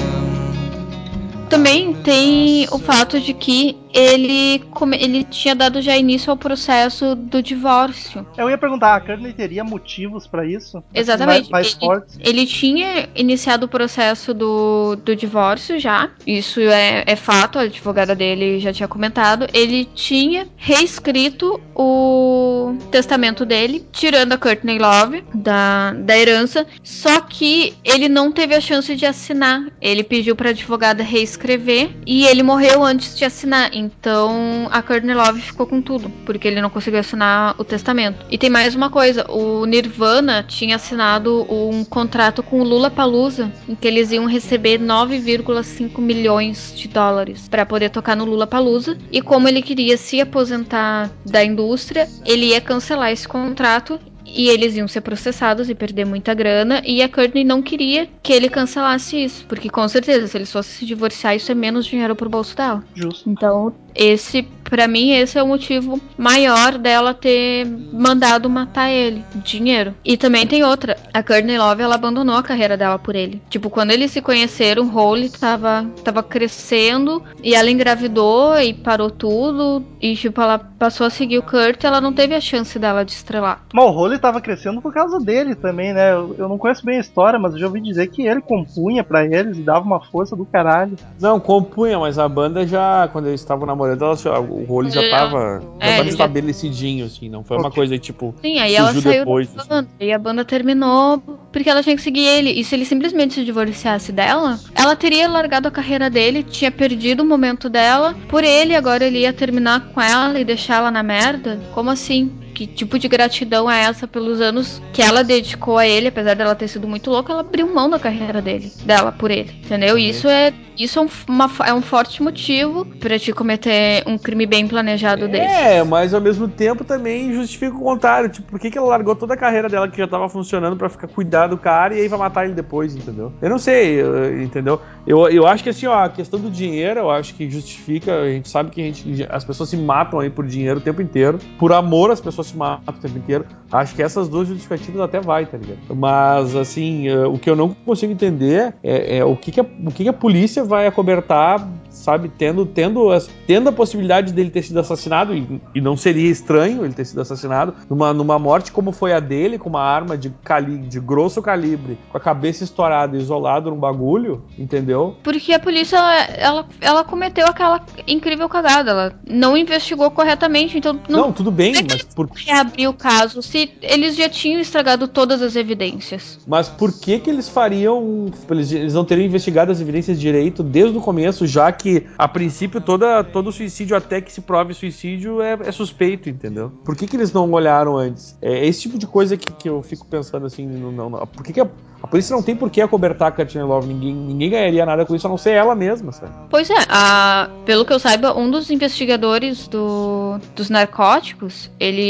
Também 1.49 1.93
tem 1.95 2.65
o 2.71 2.79
fato 2.79 3.19
de 3.19 3.33
que 3.33 3.77
ele, 3.93 4.63
ele 4.99 5.23
tinha 5.23 5.55
dado 5.55 5.81
já 5.81 5.97
início 5.97 6.31
ao 6.31 6.37
processo 6.37 7.15
do 7.15 7.41
divórcio. 7.41 8.25
Eu 8.37 8.49
ia 8.49 8.57
perguntar, 8.57 8.95
a 8.95 9.01
Courtney 9.01 9.33
teria 9.33 9.63
motivos 9.63 10.27
pra 10.27 10.45
isso? 10.45 10.83
Exatamente. 10.93 11.49
Mais, 11.51 11.67
mais 11.67 11.67
ele, 11.73 11.79
fortes? 11.79 12.19
ele 12.19 12.45
tinha 12.45 13.09
iniciado 13.15 13.65
o 13.65 13.69
processo 13.69 14.33
do, 14.33 14.95
do 14.97 15.15
divórcio 15.15 15.79
já. 15.79 16.09
Isso 16.25 16.59
é, 16.59 17.03
é 17.05 17.15
fato, 17.15 17.59
a 17.59 17.63
advogada 17.63 18.15
dele 18.15 18.59
já 18.59 18.71
tinha 18.73 18.87
comentado. 18.87 19.47
Ele 19.53 19.85
tinha 19.85 20.47
reescrito 20.55 21.59
o 21.75 22.75
testamento 22.91 23.45
dele, 23.45 23.85
tirando 23.91 24.33
a 24.33 24.37
Courtney 24.37 24.79
Love 24.79 25.23
da, 25.33 25.93
da 25.93 26.17
herança. 26.17 26.65
Só 26.83 27.21
que 27.21 27.73
ele 27.83 28.07
não 28.07 28.31
teve 28.31 28.55
a 28.55 28.61
chance 28.61 28.95
de 28.95 29.05
assinar. 29.05 29.67
Ele 29.81 30.03
pediu 30.03 30.35
pra 30.35 30.49
advogada 30.49 31.03
reescrever 31.03 31.91
e 32.05 32.25
ele 32.25 32.43
morreu 32.43 32.83
antes 32.83 33.17
de 33.17 33.25
assinar. 33.25 33.71
Então 33.81 34.67
a 34.71 34.81
Courtney 34.83 35.15
Love 35.15 35.41
ficou 35.41 35.65
com 35.65 35.81
tudo, 35.81 36.09
porque 36.25 36.47
ele 36.47 36.61
não 36.61 36.69
conseguiu 36.69 36.99
assinar 36.99 37.55
o 37.57 37.63
testamento. 37.63 38.23
E 38.29 38.37
tem 38.37 38.49
mais 38.49 38.75
uma 38.75 38.89
coisa: 38.89 39.25
o 39.29 39.65
Nirvana 39.65 40.43
tinha 40.43 40.75
assinado 40.75 41.45
um 41.49 41.83
contrato 41.83 42.43
com 42.43 42.61
o 42.61 42.63
Lula 42.63 42.91
Palusa, 42.91 43.51
em 43.67 43.73
que 43.73 43.87
eles 43.87 44.11
iam 44.11 44.25
receber 44.25 44.79
9,5 44.79 45.99
milhões 45.99 46.73
de 46.75 46.87
dólares 46.87 47.47
para 47.47 47.65
poder 47.65 47.89
tocar 47.89 48.15
no 48.15 48.25
Lula 48.25 48.45
Palusa. 48.45 48.97
E 49.11 49.21
como 49.21 49.47
ele 49.47 49.61
queria 49.61 49.97
se 49.97 50.21
aposentar 50.21 51.09
da 51.25 51.43
indústria, 51.43 52.07
ele 52.23 52.47
ia 52.47 52.61
cancelar 52.61 53.11
esse 53.11 53.27
contrato 53.27 53.99
e 54.35 54.49
eles 54.49 54.75
iam 54.75 54.87
ser 54.87 55.01
processados 55.01 55.69
e 55.69 55.75
perder 55.75 56.05
muita 56.05 56.33
grana. 56.33 56.81
E 56.85 57.01
a 57.01 57.09
Courtney 57.09 57.43
não 57.43 57.61
queria 57.61 58.07
que 58.21 58.33
ele 58.33 58.49
cancelasse 58.49 59.23
isso. 59.23 59.45
Porque 59.47 59.69
com 59.69 59.87
certeza, 59.87 60.27
se 60.27 60.37
eles 60.37 60.51
fossem 60.51 60.73
se 60.73 60.85
divorciar, 60.85 61.35
isso 61.35 61.51
é 61.51 61.55
menos 61.55 61.85
dinheiro 61.85 62.15
pro 62.15 62.29
bolso 62.29 62.55
dela. 62.55 62.83
Justo. 62.95 63.29
Então, 63.29 63.73
esse, 63.95 64.43
pra 64.63 64.87
mim, 64.87 65.11
esse 65.11 65.37
é 65.37 65.43
o 65.43 65.47
motivo 65.47 65.99
maior 66.17 66.77
dela 66.77 67.13
ter 67.13 67.65
mandado 67.91 68.49
matar 68.49 68.89
ele. 68.89 69.23
Dinheiro. 69.35 69.93
E 70.03 70.17
também 70.17 70.47
tem 70.47 70.63
outra. 70.63 70.95
A 71.13 71.23
Courtney 71.23 71.57
Love, 71.57 71.83
ela 71.83 71.95
abandonou 71.95 72.35
a 72.35 72.43
carreira 72.43 72.77
dela 72.77 72.97
por 72.97 73.15
ele. 73.15 73.41
Tipo, 73.49 73.69
quando 73.69 73.91
eles 73.91 74.11
se 74.11 74.21
conheceram, 74.21 74.83
o 74.83 74.89
Holly 74.89 75.29
tava, 75.29 75.85
tava 76.03 76.23
crescendo 76.23 77.23
e 77.43 77.53
ela 77.53 77.69
engravidou 77.69 78.59
e 78.59 78.73
parou 78.73 79.09
tudo. 79.09 79.83
E, 80.01 80.15
tipo, 80.15 80.41
ela 80.41 80.57
passou 80.57 81.05
a 81.05 81.09
seguir 81.09 81.37
o 81.37 81.43
Kurt 81.43 81.83
ela 81.83 82.01
não 82.01 82.13
teve 82.13 82.33
a 82.33 82.41
chance 82.41 82.77
dela 82.79 83.03
de 83.03 83.11
estrelar. 83.11 83.63
Mas 83.73 83.85
o 83.85 83.89
Holly 83.89 84.17
tava 84.17 84.41
crescendo 84.41 84.81
por 84.81 84.93
causa 84.93 85.19
dele 85.19 85.55
também, 85.55 85.93
né? 85.93 86.13
Eu, 86.13 86.35
eu 86.37 86.49
não 86.49 86.57
conheço 86.57 86.85
bem 86.85 86.97
a 86.97 87.01
história, 87.01 87.39
mas 87.39 87.53
eu 87.53 87.59
já 87.59 87.67
ouvi 87.67 87.81
dizer 87.81 88.07
que 88.07 88.25
ele 88.25 88.41
compunha 88.41 89.03
pra 89.03 89.25
eles 89.25 89.57
e 89.57 89.61
dava 89.61 89.85
uma 89.85 89.99
força 89.99 90.35
do 90.35 90.45
caralho. 90.45 90.95
Não, 91.19 91.39
compunha, 91.39 91.99
mas 91.99 92.17
a 92.17 92.27
banda 92.27 92.65
já, 92.65 93.07
quando 93.11 93.27
eles 93.27 93.41
estavam 93.41 93.65
namorando, 93.65 93.80
ela 93.85 94.15
já- 94.15 94.39
o 94.39 94.63
role 94.65 94.89
já 94.91 95.01
É. 95.01 95.09
tava, 95.09 95.61
já 95.79 95.87
É, 95.87 95.91
tava 95.97 96.03
já- 96.03 96.09
estabelecidinho, 96.09 97.05
assim, 97.05 97.29
não 97.29 97.43
foi 97.43 97.57
uma 97.57 97.71
coisa 97.71 97.97
tipo. 97.97 98.33
Sim, 98.41 98.59
aí 98.59 98.75
ela 98.75 98.93
saiu 98.93 99.19
depois, 99.21 99.51
da 99.53 99.61
assim. 99.61 99.69
banda. 99.69 99.89
E 99.99 100.11
a 100.11 100.17
banda 100.19 100.43
terminou 100.45 101.19
porque 101.51 101.69
ela 101.69 101.83
tinha 101.83 101.95
que 101.95 102.01
seguir 102.01 102.21
ele. 102.25 102.51
E 102.51 102.63
se 102.63 102.75
ele 102.75 102.85
simplesmente 102.85 103.33
se 103.35 103.43
divorciasse 103.45 104.11
dela, 104.11 104.59
ela 104.75 104.95
teria 104.95 105.27
largado 105.29 105.67
a 105.67 105.71
carreira 105.71 106.09
dele, 106.09 106.43
tinha 106.43 106.71
perdido 106.71 107.23
o 107.23 107.25
momento 107.25 107.69
dela. 107.69 108.15
Por 108.29 108.43
ele, 108.43 108.75
agora 108.75 109.05
ele 109.05 109.19
ia 109.19 109.33
terminar 109.33 109.81
com 109.93 110.01
ela 110.01 110.39
e 110.39 110.45
deixá-la 110.45 110.89
na 110.91 111.03
merda? 111.03 111.59
Como 111.73 111.89
assim? 111.89 112.31
Que 112.61 112.67
tipo 112.67 112.99
de 112.99 113.07
gratidão 113.07 113.69
é 113.71 113.81
essa 113.85 114.07
pelos 114.07 114.39
anos 114.39 114.79
que 114.93 115.01
ela 115.01 115.23
dedicou 115.23 115.79
a 115.79 115.87
ele, 115.87 116.09
apesar 116.09 116.35
dela 116.35 116.53
ter 116.53 116.67
sido 116.67 116.87
muito 116.87 117.09
louca, 117.09 117.33
ela 117.33 117.41
abriu 117.41 117.73
mão 117.73 117.89
da 117.89 117.97
carreira 117.97 118.39
dele, 118.39 118.71
dela 118.85 119.11
por 119.11 119.31
ele, 119.31 119.49
entendeu? 119.65 119.97
E 119.97 120.07
isso 120.09 120.27
é 120.27 120.53
isso 120.77 120.97
é 120.97 121.01
um, 121.03 121.09
uma- 121.27 121.51
é 121.65 121.73
um 121.73 121.81
forte 121.81 122.23
motivo 122.23 122.85
pra 122.99 123.19
te 123.19 123.31
cometer 123.33 124.03
um 124.07 124.17
crime 124.17 124.47
bem 124.47 124.67
planejado 124.67 125.27
desse. 125.27 125.45
É, 125.53 125.83
mas 125.83 126.11
ao 126.13 126.21
mesmo 126.21 126.47
tempo 126.47 126.83
também 126.83 127.31
justifica 127.33 127.75
o 127.75 127.79
contrário. 127.81 128.29
Tipo, 128.29 128.47
por 128.49 128.59
que, 128.59 128.71
que 128.71 128.77
ela 128.77 128.87
largou 128.87 129.15
toda 129.15 129.35
a 129.35 129.37
carreira 129.37 129.69
dela 129.69 129.87
que 129.87 129.97
já 129.97 130.07
tava 130.07 130.27
funcionando 130.27 130.75
pra 130.77 130.89
ficar 130.89 131.07
cuidar 131.07 131.47
do 131.47 131.57
cara 131.57 131.93
e 131.95 131.99
aí 132.01 132.07
vai 132.07 132.17
matar 132.17 132.45
ele 132.45 132.55
depois, 132.55 132.95
entendeu? 132.95 133.31
Eu 133.41 133.49
não 133.49 133.59
sei, 133.59 134.01
eu- 134.01 134.41
entendeu? 134.41 134.81
Eu, 135.05 135.27
eu 135.29 135.45
acho 135.45 135.63
que 135.63 135.69
assim, 135.69 135.85
ó, 135.85 136.05
a 136.05 136.09
questão 136.09 136.39
do 136.39 136.49
dinheiro, 136.49 136.99
eu 137.01 137.11
acho 137.11 137.35
que 137.35 137.47
justifica. 137.49 138.21
A 138.21 138.29
gente 138.29 138.49
sabe 138.49 138.71
que 138.71 138.81
a 138.81 138.85
gente, 138.85 139.27
as 139.29 139.43
pessoas 139.43 139.69
se 139.69 139.77
matam 139.77 140.19
aí 140.19 140.31
por 140.31 140.47
dinheiro 140.47 140.79
o 140.79 140.81
tempo 140.81 141.01
inteiro. 141.01 141.37
Por 141.59 141.73
amor, 141.73 142.09
as 142.09 142.21
pessoas 142.21 142.50
se 142.51 142.57
o 142.57 142.93
tempo 142.93 143.17
inteiro. 143.17 143.45
Acho 143.71 143.95
que 143.95 144.03
essas 144.03 144.27
duas 144.27 144.47
justificativas 144.47 145.01
até 145.01 145.19
vai, 145.21 145.45
tá 145.45 145.57
ligado? 145.57 145.79
Mas, 145.95 146.55
assim, 146.55 147.07
eh, 147.07 147.25
o 147.25 147.37
que 147.37 147.49
eu 147.49 147.55
não 147.55 147.69
consigo 147.69 148.11
entender 148.11 148.73
é, 148.83 149.17
é 149.19 149.25
o, 149.25 149.35
que, 149.35 149.51
que, 149.51 149.61
a, 149.61 149.63
o 149.63 149.91
que, 149.91 150.03
que 150.03 150.09
a 150.09 150.13
polícia 150.13 150.63
vai 150.63 150.85
acobertar, 150.87 151.65
sabe? 151.89 152.29
Tendo, 152.37 152.65
tendo, 152.65 153.09
as- 153.11 153.29
tendo 153.47 153.69
a 153.69 153.71
possibilidade 153.71 154.33
dele 154.33 154.49
ter 154.49 154.61
sido 154.63 154.79
assassinado, 154.79 155.33
e, 155.33 155.61
e 155.73 155.79
não 155.79 155.95
seria 155.95 156.29
estranho 156.29 156.83
ele 156.83 156.93
ter 156.93 157.05
sido 157.05 157.21
assassinado, 157.21 157.73
numa, 157.89 158.13
numa 158.13 158.37
morte 158.37 158.71
como 158.73 158.91
foi 158.91 159.13
a 159.13 159.19
dele, 159.21 159.57
com 159.57 159.69
uma 159.69 159.81
arma 159.81 160.17
de, 160.17 160.29
cali, 160.43 160.77
de 160.79 160.99
grosso 160.99 161.41
calibre, 161.41 161.97
com 162.09 162.17
a 162.17 162.21
cabeça 162.21 162.63
estourada, 162.65 163.15
isolado 163.15 163.69
num 163.69 163.77
bagulho, 163.77 164.43
entendeu? 164.59 165.15
Porque 165.23 165.53
a 165.53 165.59
polícia, 165.59 165.95
ela, 165.95 166.15
ela, 166.35 166.65
ela 166.81 167.03
cometeu 167.05 167.47
aquela 167.47 167.81
incrível 168.05 168.49
cagada. 168.49 168.91
Ela 168.91 169.13
não 169.27 169.55
investigou 169.55 170.11
corretamente, 170.11 170.77
então 170.77 170.99
Não, 171.07 171.19
não, 171.21 171.31
tudo 171.31 171.51
bem, 171.51 171.73
mas 171.89 172.03
por, 172.03 172.27
reabrir 172.35 172.87
o 172.87 172.93
caso 172.93 173.41
se 173.41 173.71
eles 173.81 174.15
já 174.15 174.29
tinham 174.29 174.59
estragado 174.59 175.07
todas 175.07 175.41
as 175.41 175.55
evidências. 175.55 176.39
Mas 176.47 176.69
por 176.69 176.91
que 176.99 177.19
que 177.19 177.29
eles 177.29 177.49
fariam. 177.49 178.31
Eles, 178.49 178.71
eles 178.71 178.93
não 178.93 179.05
teriam 179.05 179.25
investigado 179.25 179.71
as 179.71 179.79
evidências 179.81 180.19
direito 180.19 180.63
desde 180.63 180.97
o 180.97 181.01
começo, 181.01 181.45
já 181.47 181.71
que, 181.71 182.05
a 182.17 182.27
princípio, 182.27 182.79
toda, 182.81 183.23
todo 183.23 183.51
suicídio, 183.51 183.95
até 183.95 184.21
que 184.21 184.31
se 184.31 184.41
prove 184.41 184.73
suicídio, 184.73 185.41
é, 185.41 185.57
é 185.65 185.71
suspeito, 185.71 186.29
entendeu? 186.29 186.71
Por 186.83 186.95
que 186.95 187.07
que 187.07 187.15
eles 187.15 187.31
não 187.33 187.49
olharam 187.51 187.97
antes? 187.97 188.35
É 188.41 188.65
esse 188.65 188.81
tipo 188.81 188.97
de 188.97 189.07
coisa 189.07 189.35
que, 189.37 189.51
que 189.53 189.69
eu 189.69 189.81
fico 189.81 190.05
pensando 190.05 190.45
assim, 190.45 190.65
não, 190.65 190.91
não, 190.91 191.09
não. 191.09 191.27
por 191.27 191.43
que, 191.43 191.53
que 191.53 191.61
a, 191.61 191.67
a 192.01 192.07
polícia 192.07 192.35
não 192.35 192.41
tem 192.43 192.55
por 192.55 192.69
que 192.69 192.81
acobertar 192.81 193.27
a 193.29 193.31
Courtney 193.31 193.63
Love? 193.63 193.87
Ninguém, 193.87 194.13
ninguém 194.13 194.49
ganharia 194.49 194.85
nada 194.85 195.05
com 195.05 195.15
isso, 195.15 195.27
a 195.27 195.29
não 195.29 195.37
ser 195.37 195.51
ela 195.51 195.75
mesma, 195.75 196.11
sabe? 196.11 196.31
Pois 196.49 196.69
é, 196.69 196.75
a- 196.89 197.49
pelo 197.65 197.85
que 197.85 197.93
eu 197.93 197.99
saiba, 197.99 198.37
um 198.37 198.49
dos 198.49 198.69
investigadores 198.69 199.67
do, 199.67 200.39
dos 200.55 200.69
narcóticos, 200.69 201.69
ele, 201.79 202.01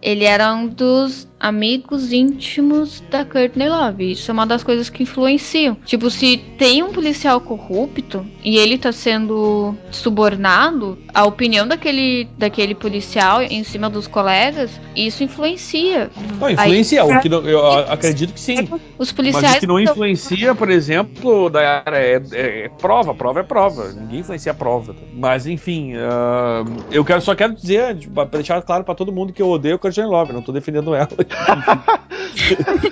ele 0.00 0.24
era 0.24 0.52
um 0.54 0.66
dos 0.66 1.28
amigos 1.38 2.12
íntimos 2.12 3.02
da 3.10 3.24
Courtney 3.24 3.68
Love. 3.68 4.12
Isso 4.12 4.30
é 4.30 4.34
uma 4.34 4.46
das 4.46 4.62
coisas 4.62 4.88
que 4.88 5.02
influenciam. 5.02 5.76
Tipo, 5.84 6.10
se 6.10 6.38
tem 6.58 6.82
um 6.82 6.92
policial 6.92 7.40
corrupto 7.40 8.24
e 8.42 8.56
ele 8.56 8.78
tá 8.78 8.92
sendo 8.92 9.74
subornado, 9.90 10.98
a 11.12 11.24
opinião 11.24 11.66
daquele, 11.66 12.28
daquele 12.38 12.74
policial 12.74 13.42
em 13.42 13.62
cima 13.64 13.90
dos 13.90 14.06
colegas, 14.06 14.70
isso 14.96 15.22
influencia. 15.22 16.10
Não, 16.38 16.50
influencia, 16.50 17.04
o 17.04 17.20
que 17.20 17.28
não- 17.28 17.42
eu 17.42 17.64
acredito 17.88 18.32
que 18.32 18.40
sim. 18.40 18.68
Os 18.98 19.10
Mas 19.10 19.12
policiais 19.12 19.56
o 19.56 19.60
que 19.60 19.66
não 19.66 19.80
influencia, 19.80 20.54
por 20.54 20.70
exemplo, 20.70 21.50
Dayara, 21.50 21.98
é, 21.98 22.22
é- 22.32 22.64
é 22.64 22.68
prova, 22.68 23.14
prova 23.14 23.40
é 23.40 23.42
prova. 23.42 23.92
Ninguém 23.92 24.20
influencia 24.20 24.52
a 24.52 24.54
prova. 24.54 24.94
Mas 25.14 25.46
enfim, 25.46 25.92
ah, 25.96 26.64
eu 26.90 27.04
quero, 27.04 27.20
só 27.20 27.34
quero 27.34 27.54
dizer, 27.54 27.96
tipo, 27.98 28.14
pra 28.14 28.24
deixar 28.24 28.60
claro 28.62 28.84
pra 28.84 28.94
todo 28.94 29.12
mundo 29.12 29.32
que 29.32 29.42
eu 29.42 29.48
odeio 29.48 29.76
a 29.76 29.78
Courtney 29.78 30.06
Love, 30.06 30.32
não 30.32 30.42
tô 30.42 30.52
defendendo 30.52 30.94
ela. 30.94 31.08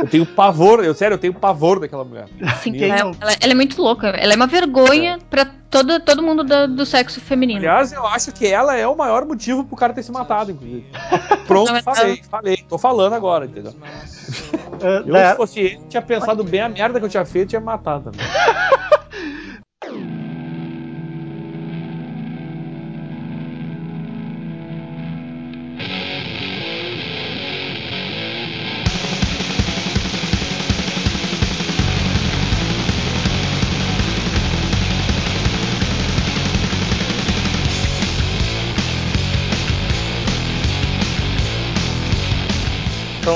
Eu 0.01 0.07
tenho 0.09 0.27
pavor, 0.27 0.85
eu 0.85 0.95
sério, 0.95 1.15
eu 1.15 1.19
tenho 1.19 1.35
pavor 1.35 1.81
daquela 1.81 2.05
mulher. 2.05 2.27
Sim, 2.63 2.83
ela, 2.85 3.05
não? 3.05 3.17
ela- 3.21 3.37
ela 3.41 3.53
é 3.53 3.55
muito 3.55 3.81
louca. 3.81 4.09
Ela 4.09 4.33
é 4.33 4.37
uma 4.37 4.47
vergonha 4.47 5.19
pra 5.31 5.47
todo, 5.71 6.01
todo 6.01 6.23
mundo 6.23 6.45
do, 6.45 6.69
do 6.69 6.87
sexo 6.87 7.21
feminino. 7.21 7.59
Aliás, 7.59 7.93
eu 7.93 8.07
acho 8.07 8.33
que 8.33 8.47
ela 8.47 8.77
é 8.77 8.87
o 8.87 8.97
maior 8.97 9.25
motivo 9.25 9.65
pro 9.65 9.77
cara 9.77 9.93
ter 9.93 10.03
se 10.03 10.13
matado, 10.13 10.51
inclusive. 10.53 10.87
Pronto, 11.47 11.73
Não, 11.73 11.83
falei, 11.83 12.23
falei, 12.31 12.57
tô 12.69 12.79
falando 12.79 13.15
agora, 13.15 13.47
entendeu? 13.47 13.75
Eu, 14.83 15.05
se 15.05 15.11
Dayara- 15.13 15.37
fosse 15.37 15.61
ele, 15.61 15.81
tinha 15.89 16.03
pensado 16.03 16.43
bem 16.43 16.61
a 16.61 16.69
merda 16.69 16.99
que 16.99 17.05
eu 17.05 17.09
tinha 17.09 17.25
feito, 17.25 17.51
tinha 17.51 17.61
me 17.61 17.67
matado 17.67 18.11
também. 18.11 18.27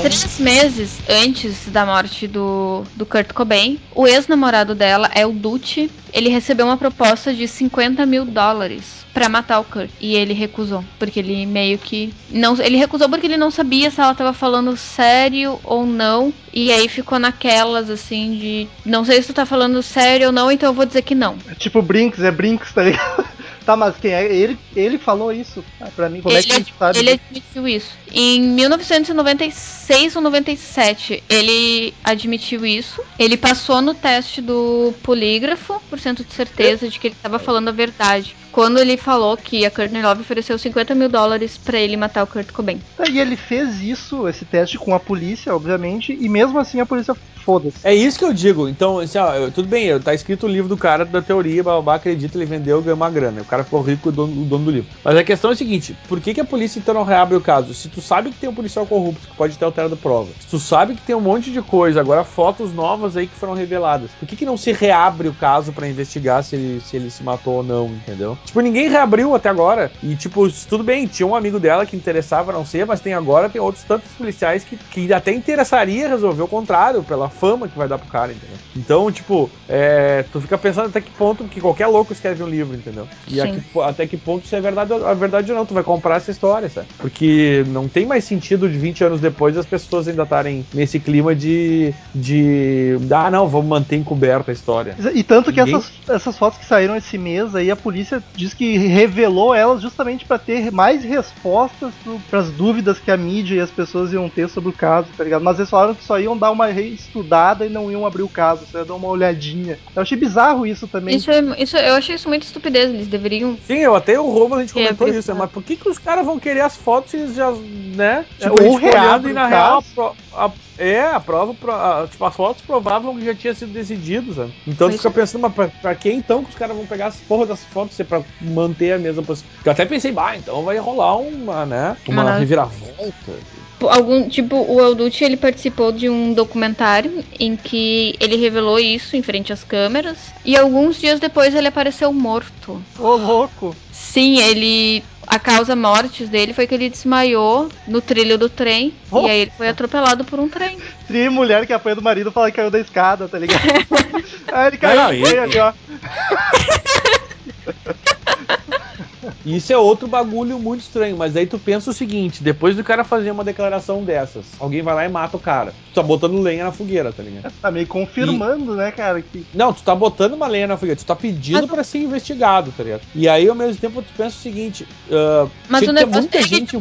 Três 0.07 0.39
meses 0.39 0.99
antes 1.09 1.67
da 1.67 1.85
morte 1.85 2.29
do, 2.29 2.85
do 2.95 3.05
Kurt 3.05 3.33
Cobain, 3.33 3.77
o 3.93 4.07
ex-namorado 4.07 4.73
dela 4.73 5.11
é 5.13 5.25
o 5.25 5.33
Ducci. 5.33 5.91
Ele 6.13 6.29
recebeu 6.29 6.65
uma 6.65 6.77
proposta 6.77 7.33
de 7.33 7.45
50 7.45 8.05
mil 8.05 8.23
dólares 8.23 9.05
pra 9.13 9.27
matar 9.27 9.59
o 9.59 9.65
Kurt. 9.65 9.89
E 9.99 10.15
ele 10.15 10.33
recusou. 10.33 10.81
Porque 10.97 11.19
ele 11.19 11.45
meio 11.45 11.77
que. 11.77 12.13
não 12.31 12.55
Ele 12.57 12.77
recusou 12.77 13.09
porque 13.09 13.27
ele 13.27 13.35
não 13.35 13.51
sabia 13.51 13.91
se 13.91 13.99
ela 13.99 14.15
tava 14.15 14.31
falando 14.31 14.77
sério 14.77 15.59
ou 15.61 15.85
não. 15.85 16.33
E 16.53 16.71
aí 16.71 16.87
ficou 16.87 17.19
naquelas 17.19 17.89
assim 17.89 18.37
de. 18.37 18.67
Não 18.85 19.03
sei 19.03 19.21
se 19.21 19.27
tu 19.27 19.33
tá 19.33 19.45
falando 19.45 19.83
sério 19.83 20.27
ou 20.27 20.31
não, 20.31 20.49
então 20.49 20.69
eu 20.69 20.73
vou 20.73 20.85
dizer 20.85 21.01
que 21.01 21.15
não. 21.15 21.37
tipo 21.59 21.81
Brinks, 21.81 22.23
é 22.23 22.31
Brinks, 22.31 22.71
tá 22.71 22.83
ligado? 22.83 23.25
Tá, 23.67 23.75
mas 23.75 23.97
quem 23.97 24.13
é? 24.13 24.33
Ele, 24.33 24.57
ele 24.73 24.97
falou 24.97 25.29
isso 25.29 25.61
ah, 25.81 25.89
pra 25.93 26.07
mim. 26.07 26.21
Como 26.21 26.37
é 26.37 26.41
que 26.41 26.53
ele, 26.53 26.65
sabe? 26.79 26.99
ele 26.99 27.11
admitiu 27.11 27.67
isso. 27.67 27.97
Em 28.13 28.41
1996 28.41 30.15
ou 30.15 30.21
97, 30.21 31.21
ele 31.29 31.93
admitiu 32.01 32.65
isso. 32.65 33.03
Ele 33.19 33.35
passou 33.35 33.81
no 33.81 33.93
teste 33.93 34.41
do 34.41 34.93
polígrafo, 35.03 35.81
por 35.89 35.99
cento 35.99 36.23
de 36.23 36.33
certeza 36.33 36.87
de 36.87 36.97
que 36.97 37.07
ele 37.07 37.15
estava 37.15 37.39
falando 37.39 37.67
a 37.67 37.73
verdade. 37.73 38.37
Quando 38.57 38.79
ele 38.79 38.97
falou 38.97 39.37
que 39.37 39.63
a 39.67 39.69
Courtney 39.69 40.01
Love 40.01 40.21
ofereceu 40.21 40.57
50 40.57 40.95
mil 40.95 41.07
dólares 41.09 41.59
pra 41.59 41.77
ele 41.77 41.95
matar 41.95 42.23
o 42.23 42.27
Kurt 42.27 42.51
Cobain. 42.51 42.79
Tá, 42.97 43.07
E 43.07 43.19
ele 43.19 43.35
fez 43.35 43.79
isso, 43.83 44.27
esse 44.27 44.45
teste 44.45 44.79
com 44.79 44.95
a 44.95 44.99
polícia, 44.99 45.53
obviamente, 45.55 46.17
e 46.19 46.27
mesmo 46.27 46.57
assim 46.57 46.79
a 46.79 46.85
polícia 46.87 47.13
foda-se. 47.45 47.77
É 47.83 47.93
isso 47.93 48.17
que 48.19 48.25
eu 48.25 48.33
digo. 48.33 48.67
Então, 48.67 48.99
assim, 48.99 49.17
ó, 49.19 49.33
eu- 49.35 49.51
tudo 49.51 49.69
bem, 49.69 49.97
tá 50.01 50.13
escrito 50.13 50.47
o 50.47 50.49
livro 50.49 50.67
do 50.67 50.75
cara 50.75 51.05
da 51.05 51.21
teoria, 51.21 51.63
babá, 51.63 51.95
acredita, 51.95 52.37
ele 52.37 52.45
vendeu, 52.45 52.81
ganhou 52.81 52.97
uma 52.97 53.09
grana. 53.09 53.41
O 53.41 53.45
cara 53.45 53.63
ficou 53.63 53.81
rico, 53.81 54.09
o 54.09 54.11
dono, 54.11 54.41
o 54.41 54.43
dono 54.45 54.65
do 54.65 54.71
livro. 54.71 54.89
Mas 55.03 55.15
a 55.15 55.23
questão 55.23 55.51
é 55.51 55.53
a 55.53 55.55
seguinte: 55.55 55.95
por 56.09 56.19
que, 56.19 56.33
que 56.33 56.41
a 56.41 56.45
polícia 56.45 56.79
então 56.79 56.93
não 56.95 57.03
reabre 57.03 57.37
o 57.37 57.41
caso? 57.41 57.73
Se 57.75 57.87
tu 57.87 58.01
sabe 58.01 58.31
que 58.31 58.37
tem 58.39 58.49
um 58.49 58.53
policial 58.55 58.85
corrupto 58.85 59.29
que 59.29 59.35
pode 59.37 59.55
ter 59.57 59.63
alterado 59.63 59.95
prova, 59.95 60.29
se 60.41 60.47
tu 60.47 60.59
sabe 60.59 60.95
que 60.95 61.01
tem 61.03 61.15
um 61.15 61.21
monte 61.21 61.51
de 61.51 61.61
coisa, 61.61 62.01
agora 62.01 62.23
fotos 62.25 62.73
novas 62.73 63.15
aí 63.15 63.27
que 63.27 63.35
foram 63.35 63.53
reveladas, 63.53 64.09
por 64.19 64.27
que, 64.27 64.35
que 64.35 64.45
não 64.45 64.57
se 64.57 64.73
reabre 64.73 65.29
o 65.29 65.33
caso 65.33 65.71
pra 65.71 65.87
investigar 65.87 66.43
se 66.43 66.55
ele, 66.55 66.81
se 66.81 66.97
ele 66.97 67.09
se 67.09 67.23
matou 67.23 67.57
ou 67.57 67.63
não, 67.63 67.85
entendeu? 67.85 68.37
Tipo, 68.47 68.61
ninguém 68.61 68.89
reabriu 68.89 69.35
até 69.35 69.49
agora. 69.49 69.91
E, 70.01 70.15
tipo, 70.15 70.47
tudo 70.67 70.83
bem, 70.83 71.05
tinha 71.05 71.27
um 71.27 71.35
amigo 71.35 71.59
dela 71.59 71.85
que 71.85 71.95
interessava 71.97 72.53
não 72.53 72.63
ser, 72.65 72.85
mas 72.85 73.01
tem 73.01 73.13
agora, 73.13 73.49
tem 73.49 73.61
outros 73.61 73.83
tantos 73.83 74.11
policiais 74.13 74.63
que, 74.63 74.77
que 74.77 75.11
até 75.13 75.33
interessaria 75.33 76.07
resolver 76.07 76.43
o 76.43 76.47
contrário, 76.47 77.03
pela 77.03 77.29
fama 77.29 77.67
que 77.67 77.77
vai 77.77 77.87
dar 77.89 77.97
pro 77.97 78.07
cara, 78.07 78.31
entendeu? 78.31 78.57
Então, 78.75 79.11
tipo, 79.11 79.49
é, 79.67 80.23
tu 80.31 80.39
fica 80.39 80.57
pensando 80.57 80.87
até 80.87 81.01
que 81.01 81.11
ponto 81.11 81.43
que 81.45 81.59
qualquer 81.59 81.87
louco 81.87 82.13
escreve 82.13 82.41
um 82.41 82.47
livro, 82.47 82.73
entendeu? 82.75 83.07
E 83.27 83.41
que 83.51 83.79
até 83.81 84.07
que 84.07 84.15
ponto 84.17 84.45
isso 84.45 84.55
é 84.55 84.61
verdade, 84.61 84.93
a 84.93 85.13
verdade 85.13 85.51
ou 85.51 85.57
não, 85.57 85.65
tu 85.65 85.73
vai 85.73 85.83
comprar 85.83 86.15
essa 86.15 86.31
história, 86.31 86.69
sabe? 86.69 86.87
Porque 86.97 87.65
não 87.67 87.89
tem 87.89 88.05
mais 88.05 88.23
sentido 88.23 88.69
de 88.69 88.77
20 88.79 89.03
anos 89.03 89.19
depois 89.19 89.57
as 89.57 89.65
pessoas 89.65 90.07
ainda 90.07 90.23
estarem 90.23 90.65
nesse 90.73 90.99
clima 90.99 91.35
de, 91.35 91.93
de. 92.15 92.97
Ah, 93.11 93.29
não, 93.29 93.47
vamos 93.47 93.67
manter 93.67 93.97
encoberta 93.97 94.51
a 94.51 94.53
história. 94.53 94.95
E 95.13 95.23
tanto 95.23 95.51
que 95.51 95.59
Ninguém- 95.59 95.75
essas, 95.75 95.91
essas 96.09 96.37
fotos 96.37 96.59
que 96.59 96.65
saíram 96.65 96.95
esse 96.95 97.17
mês 97.17 97.53
aí, 97.55 97.69
a 97.69 97.75
polícia 97.75 98.23
diz 98.35 98.53
que 98.53 98.77
revelou 98.77 99.53
elas 99.53 99.81
justamente 99.81 100.25
pra 100.25 100.37
ter 100.37 100.71
mais 100.71 101.03
respostas 101.03 101.93
para 102.29 102.39
as 102.39 102.51
dúvidas 102.51 102.99
que 102.99 103.11
a 103.11 103.17
mídia 103.17 103.55
e 103.55 103.59
as 103.59 103.71
pessoas 103.71 104.13
iam 104.13 104.29
ter 104.29 104.47
sobre 104.49 104.69
o 104.69 104.73
caso, 104.73 105.11
tá 105.17 105.23
ligado? 105.23 105.43
Mas 105.43 105.57
eles 105.57 105.69
falaram 105.69 105.95
que 105.95 106.03
só 106.03 106.19
iam 106.19 106.37
dar 106.37 106.51
uma 106.51 106.67
reestudada 106.67 107.65
e 107.65 107.69
não 107.69 107.91
iam 107.91 108.05
abrir 108.05 108.23
o 108.23 108.29
caso, 108.29 108.65
só 108.65 108.79
ia 108.79 108.85
dar 108.85 108.95
uma 108.95 109.07
olhadinha. 109.07 109.79
Eu 109.95 110.01
achei 110.01 110.17
bizarro 110.17 110.65
isso 110.65 110.87
também. 110.87 111.15
Isso, 111.15 111.31
é, 111.31 111.41
isso 111.61 111.77
eu 111.77 111.95
achei 111.95 112.15
isso 112.15 112.29
muito 112.29 112.43
estupidez. 112.43 112.91
Eles 112.93 113.07
deveriam. 113.07 113.57
Sim, 113.61 113.77
eu 113.79 113.95
até 113.95 114.19
o 114.19 114.29
Romulo 114.29 114.55
a 114.55 114.59
gente 114.61 114.71
É, 114.71 114.73
comentou 114.73 115.07
porque- 115.07 115.19
isso, 115.19 115.31
né? 115.33 115.39
mas 115.39 115.49
por 115.51 115.63
que, 115.63 115.75
que 115.75 115.89
os 115.89 115.97
caras 115.99 116.25
vão 116.25 116.39
querer 116.39 116.61
as 116.61 116.77
fotos 116.77 117.13
e 117.13 117.17
eles 117.17 117.35
já, 117.35 117.51
né? 117.51 118.25
Tipo, 118.39 118.63
ou 118.63 118.75
reabre 118.75 119.31
e 119.31 119.33
na 119.33 119.47
real, 119.47 119.79
a 119.79 119.81
caso. 119.81 120.15
a- 120.33 120.53
é, 120.77 121.01
a 121.01 121.19
prova, 121.19 121.55
a- 121.71 122.07
tipo, 122.07 122.23
as 122.25 122.35
fotos 122.35 122.61
provavam 122.61 123.15
que 123.17 123.25
já 123.25 123.33
tinha 123.35 123.53
sido 123.53 123.71
decidido, 123.73 124.33
sabe? 124.33 124.51
Então 124.67 124.87
tu 124.87 124.91
Pois 124.91 124.95
fica 124.97 125.11
pensando, 125.11 125.41
mas 125.41 125.53
pra, 125.53 125.67
pra 125.67 125.95
que 125.95 126.11
então 126.11 126.43
que 126.43 126.49
os 126.51 126.55
caras 126.55 126.75
vão 126.75 126.85
pegar 126.85 127.07
as 127.07 127.17
porra 127.17 127.45
das 127.45 127.63
fotos 127.65 127.99
é 127.99 128.03
pra 128.03 128.21
manter 128.41 128.93
a 128.93 128.99
mesma 128.99 129.23
posição? 129.23 129.49
Eu 129.65 129.71
até 129.71 129.85
pensei, 129.85 130.11
bah, 130.11 130.35
então 130.35 130.63
vai 130.63 130.77
rolar 130.77 131.17
uma, 131.17 131.65
né? 131.65 131.97
Uma 132.07 132.23
Mas- 132.23 132.39
reviravolta. 132.39 133.33
Algum, 133.79 134.27
tipo, 134.27 134.55
o 134.55 134.81
Elducci 134.81 135.23
ele 135.23 135.37
participou 135.37 135.91
de 135.91 136.09
um 136.09 136.33
documentário 136.33 137.23
em 137.39 137.55
que 137.55 138.15
ele 138.19 138.35
revelou 138.35 138.79
isso 138.79 139.15
em 139.15 139.21
frente 139.21 139.53
às 139.53 139.63
câmeras 139.63 140.17
e 140.43 140.57
alguns 140.57 140.99
dias 140.99 141.19
depois 141.19 141.53
ele 141.53 141.67
apareceu 141.67 142.11
morto. 142.11 142.81
Ô, 142.97 143.15
louco! 143.15 143.75
Sim, 143.91 144.39
ele. 144.39 145.03
A 145.27 145.37
causa 145.37 145.75
mortes 145.75 146.29
dele 146.29 146.53
foi 146.53 146.65
que 146.65 146.73
ele 146.73 146.89
desmaiou 146.89 147.69
no 147.85 147.99
trilho 148.01 148.37
do 148.37 148.47
trem 148.49 148.93
Oh. 149.11 149.27
e 149.27 149.29
aí 149.29 149.39
ele 149.41 149.51
foi 149.57 149.67
atropelado 149.67 150.23
por 150.23 150.39
um 150.39 150.47
trem. 150.47 150.77
Tri 151.05 151.29
mulher 151.29 151.65
que 151.67 151.73
apanha 151.73 151.95
do 151.95 152.01
marido 152.01 152.31
fala 152.31 152.49
que 152.49 152.55
caiu 152.55 152.71
da 152.71 152.79
escada, 152.79 153.27
tá 153.27 153.37
ligado? 153.37 153.61
aí 154.51 154.67
ele 154.67 154.77
caiu 154.77 155.01
Não, 155.01 155.13
e- 155.13 155.37
ali, 155.37 155.59
ó. 155.59 155.73
Isso 159.45 159.71
é 159.73 159.77
outro 159.77 160.07
bagulho 160.07 160.59
muito 160.59 160.81
estranho, 160.81 161.17
mas 161.17 161.35
aí 161.35 161.45
tu 161.45 161.57
pensa 161.59 161.89
o 161.89 161.93
seguinte, 161.93 162.43
depois 162.43 162.75
do 162.75 162.83
cara 162.83 163.03
fazer 163.03 163.31
uma 163.31 163.43
declaração 163.43 164.03
dessas, 164.03 164.45
alguém 164.59 164.81
vai 164.81 164.93
lá 164.95 165.05
e 165.05 165.09
mata 165.09 165.37
o 165.37 165.39
cara. 165.39 165.73
Tu 165.91 165.95
tá 165.95 166.03
botando 166.03 166.39
lenha 166.41 166.63
na 166.65 166.71
fogueira, 166.71 167.11
tá 167.11 167.23
ligado? 167.23 167.51
Tá 167.61 167.71
meio 167.71 167.87
confirmando, 167.87 168.75
né, 168.75 168.91
cara, 168.91 169.21
que 169.21 169.45
Não, 169.53 169.73
tu 169.73 169.83
tá 169.83 169.95
botando 169.95 170.33
uma 170.33 170.47
lenha 170.47 170.67
na 170.67 170.77
fogueira, 170.77 170.99
tu 170.99 171.05
tá 171.05 171.15
pedindo 171.15 171.61
Mas- 171.61 171.69
pra 171.71 171.83
ser 171.83 171.99
investigado, 171.99 172.73
tá 172.75 172.83
ligado? 172.83 173.01
E 173.15 173.27
aí, 173.27 173.47
ao 173.47 173.55
mesmo 173.55 173.79
tempo, 173.79 174.01
tu 174.01 174.09
pensa 174.15 174.35
o 174.37 174.41
seguinte, 174.41 174.87
ah, 175.11 175.47
Mas 175.69 175.87
o 175.87 175.93
negócio 175.93 176.21
muita 176.21 176.37
é 176.37 176.41
que- 176.43 176.47
gente... 176.47 176.77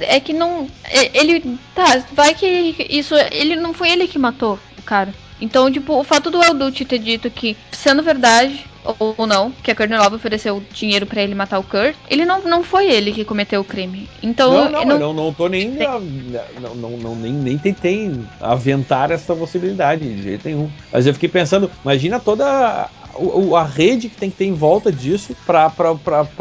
É 0.00 0.20
que 0.20 0.32
não. 0.32 0.66
é- 0.84 1.10
Ele. 1.18 1.58
Tá, 1.74 2.02
vai 2.12 2.34
que 2.34 2.46
isso. 2.88 3.14
Ele 3.30 3.56
não 3.56 3.72
foi 3.74 3.90
ele 3.90 4.08
que 4.08 4.18
matou 4.18 4.58
o 4.78 4.82
cara. 4.82 5.12
Então, 5.40 5.70
tipo, 5.70 5.98
o 5.98 6.04
fato 6.04 6.30
do 6.30 6.42
Elducci 6.42 6.84
ter 6.84 6.98
dito 6.98 7.30
que, 7.30 7.56
sendo 7.72 8.02
verdade 8.02 8.64
ou 8.84 9.26
não, 9.26 9.50
que 9.62 9.70
a 9.70 9.74
Courtney 9.74 9.98
Love 9.98 10.16
ofereceu 10.16 10.62
dinheiro 10.72 11.06
pra 11.06 11.22
ele 11.22 11.34
matar 11.34 11.58
o 11.58 11.62
Kurt, 11.62 11.94
ele 12.10 12.24
não, 12.24 12.42
não 12.42 12.62
foi 12.62 12.90
ele 12.90 13.12
que 13.12 13.24
cometeu 13.24 13.60
o 13.60 13.64
crime. 13.64 14.08
Então, 14.22 14.52
Não, 14.52 14.70
não, 14.70 14.80
eu 14.82 14.98
não, 14.98 15.12
não 15.12 15.32
tô 15.32 15.48
nem, 15.48 15.70
não, 15.70 16.74
não, 16.74 16.90
não, 16.90 17.16
nem, 17.16 17.32
nem 17.32 17.58
tentei 17.58 18.12
aventar 18.40 19.10
essa 19.10 19.34
possibilidade 19.34 20.02
de 20.02 20.22
jeito 20.22 20.48
nenhum. 20.48 20.70
Mas 20.92 21.06
eu 21.06 21.14
fiquei 21.14 21.28
pensando, 21.28 21.70
imagina 21.84 22.18
toda 22.18 22.88
o- 23.14 23.56
a 23.56 23.64
rede 23.64 24.08
que 24.08 24.16
tem 24.16 24.30
que 24.30 24.36
ter 24.36 24.44
em 24.46 24.54
volta 24.54 24.90
disso 24.90 25.34
pra, 25.46 25.70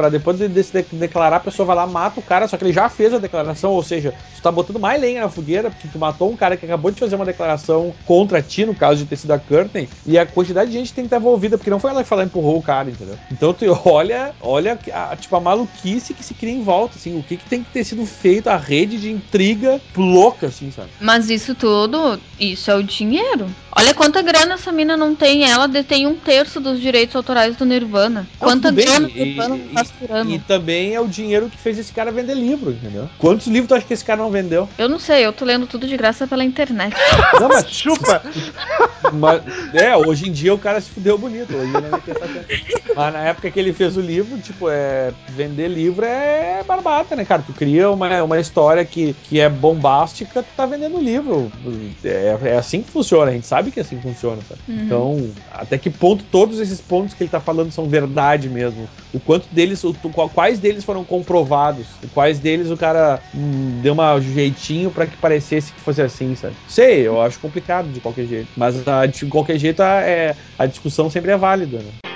depois 0.10 0.38
de, 0.38 0.48
declarar, 0.94 1.38
a 1.38 1.40
pessoa 1.40 1.66
vai 1.66 1.76
lá, 1.76 1.88
mata 1.88 2.20
o 2.20 2.24
cara, 2.24 2.48
só 2.48 2.58
que 2.58 2.64
ele 2.64 2.74
já 2.74 2.90
fez 2.90 3.14
a 3.14 3.18
declaração, 3.18 3.72
ou 3.72 3.84
seja, 3.84 4.14
tu 4.36 4.42
tá 4.42 4.52
botando 4.52 4.80
mais 4.80 5.00
lenha 5.02 5.22
na 5.22 5.30
fogueira, 5.30 5.70
porque 5.70 5.88
tu 5.88 6.00
matou 6.00 6.32
um 6.32 6.36
cara 6.36 6.56
que 6.58 6.66
acabou 6.66 6.92
de 6.92 7.00
fazer 7.00 7.16
uma 7.16 7.26
declaração 7.26 7.94
contra 8.06 8.42
ti, 8.42 8.66
no 8.66 8.76
caso 8.76 8.98
de 9.00 9.06
ter 9.06 9.16
sido 9.16 9.32
a 9.32 9.40
Courtney, 9.40 9.90
e 10.06 10.18
a 10.18 10.26
quantidade 10.26 10.72
de 10.72 10.78
gente 10.78 10.90
que 10.90 10.96
tem 10.96 11.04
que 11.04 11.08
estar 11.08 11.18
envolvida, 11.18 11.58
porque 11.58 11.70
não 11.70 11.80
foi 11.80 11.92
ela 11.92 12.04
que 12.04 12.10
falou, 12.10 12.24
empurrou 12.24 12.58
o 12.58 12.64
cara, 12.64 12.90
entendeu? 12.90 13.18
Então 13.32 13.54
tu 13.54 13.66
olha, 13.86 14.32
olha 14.42 14.78
a, 14.94 15.16
tipo, 15.16 15.36
a 15.36 15.40
maluquice 15.40 16.14
que 16.14 16.24
se 16.24 16.34
cria 16.34 16.54
em 16.54 16.64
volta, 16.64 16.98
assim, 16.98 17.18
o 17.18 17.24
que, 17.24 17.38
que 17.38 17.50
tem 17.50 17.64
que 17.64 17.72
ter 17.72 17.84
sido 17.84 18.06
feito, 18.06 18.48
a 18.48 18.58
rede 18.58 18.98
de 18.98 19.12
intriga 19.12 19.82
louca, 19.96 20.48
assim, 20.48 20.72
sabe? 20.72 20.90
Mas 21.00 21.30
isso 21.30 21.56
tudo, 21.56 22.20
isso 22.40 22.70
é 22.72 22.76
o 22.76 22.84
dinheiro. 22.84 23.48
Olha 23.76 23.94
quanta 23.94 24.22
grana 24.22 24.56
essa 24.56 24.72
mina 24.72 24.98
não 24.98 25.16
tem. 25.16 25.50
Ela 25.50 25.68
detém 25.68 26.06
um 26.06 26.16
terço 26.16 26.60
dos 26.62 26.80
direitos 26.80 27.16
autorais 27.16 27.56
do 27.56 27.66
Nirvana. 27.66 28.28
Quanta 28.40 28.70
tudo 28.70 28.76
bem, 28.78 28.86
grana 28.86 29.08
o 29.08 29.10
e- 29.10 29.24
Nirvana 29.26 29.58
e- 29.58 29.74
faz 29.74 29.92
por 29.92 30.12
ano? 30.12 30.32
E 30.32 30.40
também 30.40 30.94
é 30.96 31.02
o 31.02 31.08
dinheiro 31.08 31.50
que 31.50 31.58
fez 31.58 31.78
esse 31.78 31.92
cara 31.92 32.12
vender 32.12 32.36
livro, 32.36 32.72
entendeu? 32.72 33.10
Quantos 33.18 33.48
livros 33.48 33.68
tu 33.70 33.76
acha 33.76 33.86
que 33.86 33.94
esse 33.94 34.06
cara 34.06 34.22
não 34.22 34.32
vendeu? 34.32 34.70
Eu 34.78 34.88
não 34.88 35.00
sei, 35.00 35.26
eu 35.26 35.34
tô 35.34 35.44
lendo 35.46 35.68
tudo 35.68 35.88
de 35.88 35.98
graça 35.98 36.28
pela 36.28 36.44
internet. 36.44 36.96
Não, 37.40 37.48
mas 37.50 37.66
chupa! 37.72 38.22
Mas, 39.14 39.42
é, 39.74 39.96
hoje 39.98 40.28
em 40.30 40.32
dia 40.32 40.54
o 40.54 40.58
cara 40.60 40.80
se 40.80 40.90
fudeu 40.90 41.18
bonito. 41.18 41.56
Hoje 41.56 41.72
não 41.72 41.82
vai 41.82 42.02
ter 42.02 42.12
essa 42.12 42.20
coisa. 42.28 42.46
Mas 42.96 43.14
na 43.14 43.20
época 43.22 43.50
que 43.50 43.60
ele 43.60 43.74
fez 43.74 43.98
o 43.98 44.02
livro, 44.02 44.38
tipo, 44.40 44.70
é. 44.70 45.12
Vender 45.30 45.68
livro 45.70 46.06
é 46.06 46.64
barbata, 46.68 47.16
né, 47.16 47.26
cara? 47.26 47.42
Tu 47.46 47.54
cria 47.54 47.90
uma, 47.90 48.24
uma 48.24 48.40
história 48.40 48.84
que, 48.86 49.16
que 49.24 49.40
é 49.40 49.50
bombástica, 49.50 50.44
tu 50.44 50.50
tá 50.56 50.66
vendendo 50.66 51.00
livro. 51.00 51.52
É, 52.04 52.38
é 52.44 52.58
assim 52.58 52.82
que 52.84 52.92
funciona, 52.92 53.32
a 53.32 53.34
gente 53.34 53.48
sabe 53.48 53.72
que 53.72 53.80
é 53.80 53.84
assim 53.84 53.98
que 53.98 54.04
funciona, 54.04 54.42
sabe? 54.48 54.62
Uhum. 54.68 54.84
Então, 54.84 55.32
até 55.52 55.78
que 55.78 55.90
ponto 55.90 56.24
todos 56.52 56.60
esses 56.60 56.82
pontos 56.82 57.14
que 57.14 57.24
ele 57.24 57.30
tá 57.30 57.40
falando 57.40 57.72
são 57.72 57.88
verdade 57.88 58.50
mesmo? 58.50 58.88
O 59.14 59.20
quanto 59.20 59.48
deles, 59.54 59.82
o, 59.84 59.94
quais 60.36 60.60
deles 60.60 60.84
foram 60.84 61.04
comprovados? 61.04 61.88
Quais 62.14 62.40
deles 62.40 62.70
o 62.70 62.76
cara 62.76 63.22
hum, 63.34 63.80
deu 63.82 63.94
um 63.94 64.22
jeitinho 64.22 64.92
pra 64.92 65.06
que 65.06 65.16
parecesse 65.18 65.72
que 65.72 65.82
fosse 65.82 66.02
assim, 66.02 66.36
sabe? 66.36 66.56
Sei, 66.68 67.08
eu 67.08 67.22
acho 67.22 67.40
complicado 67.40 67.90
de 67.90 68.02
qualquer 68.02 68.26
jeito. 68.26 68.50
Mas 68.58 68.86
ah, 68.86 69.06
de 69.06 69.26
qualquer 69.28 69.58
jeito 69.58 69.82
a, 69.82 70.02
é, 70.02 70.36
a 70.60 70.66
discussão 70.66 71.10
sempre 71.10 71.32
é 71.32 71.38
válida, 71.38 71.78
né? 71.78 72.11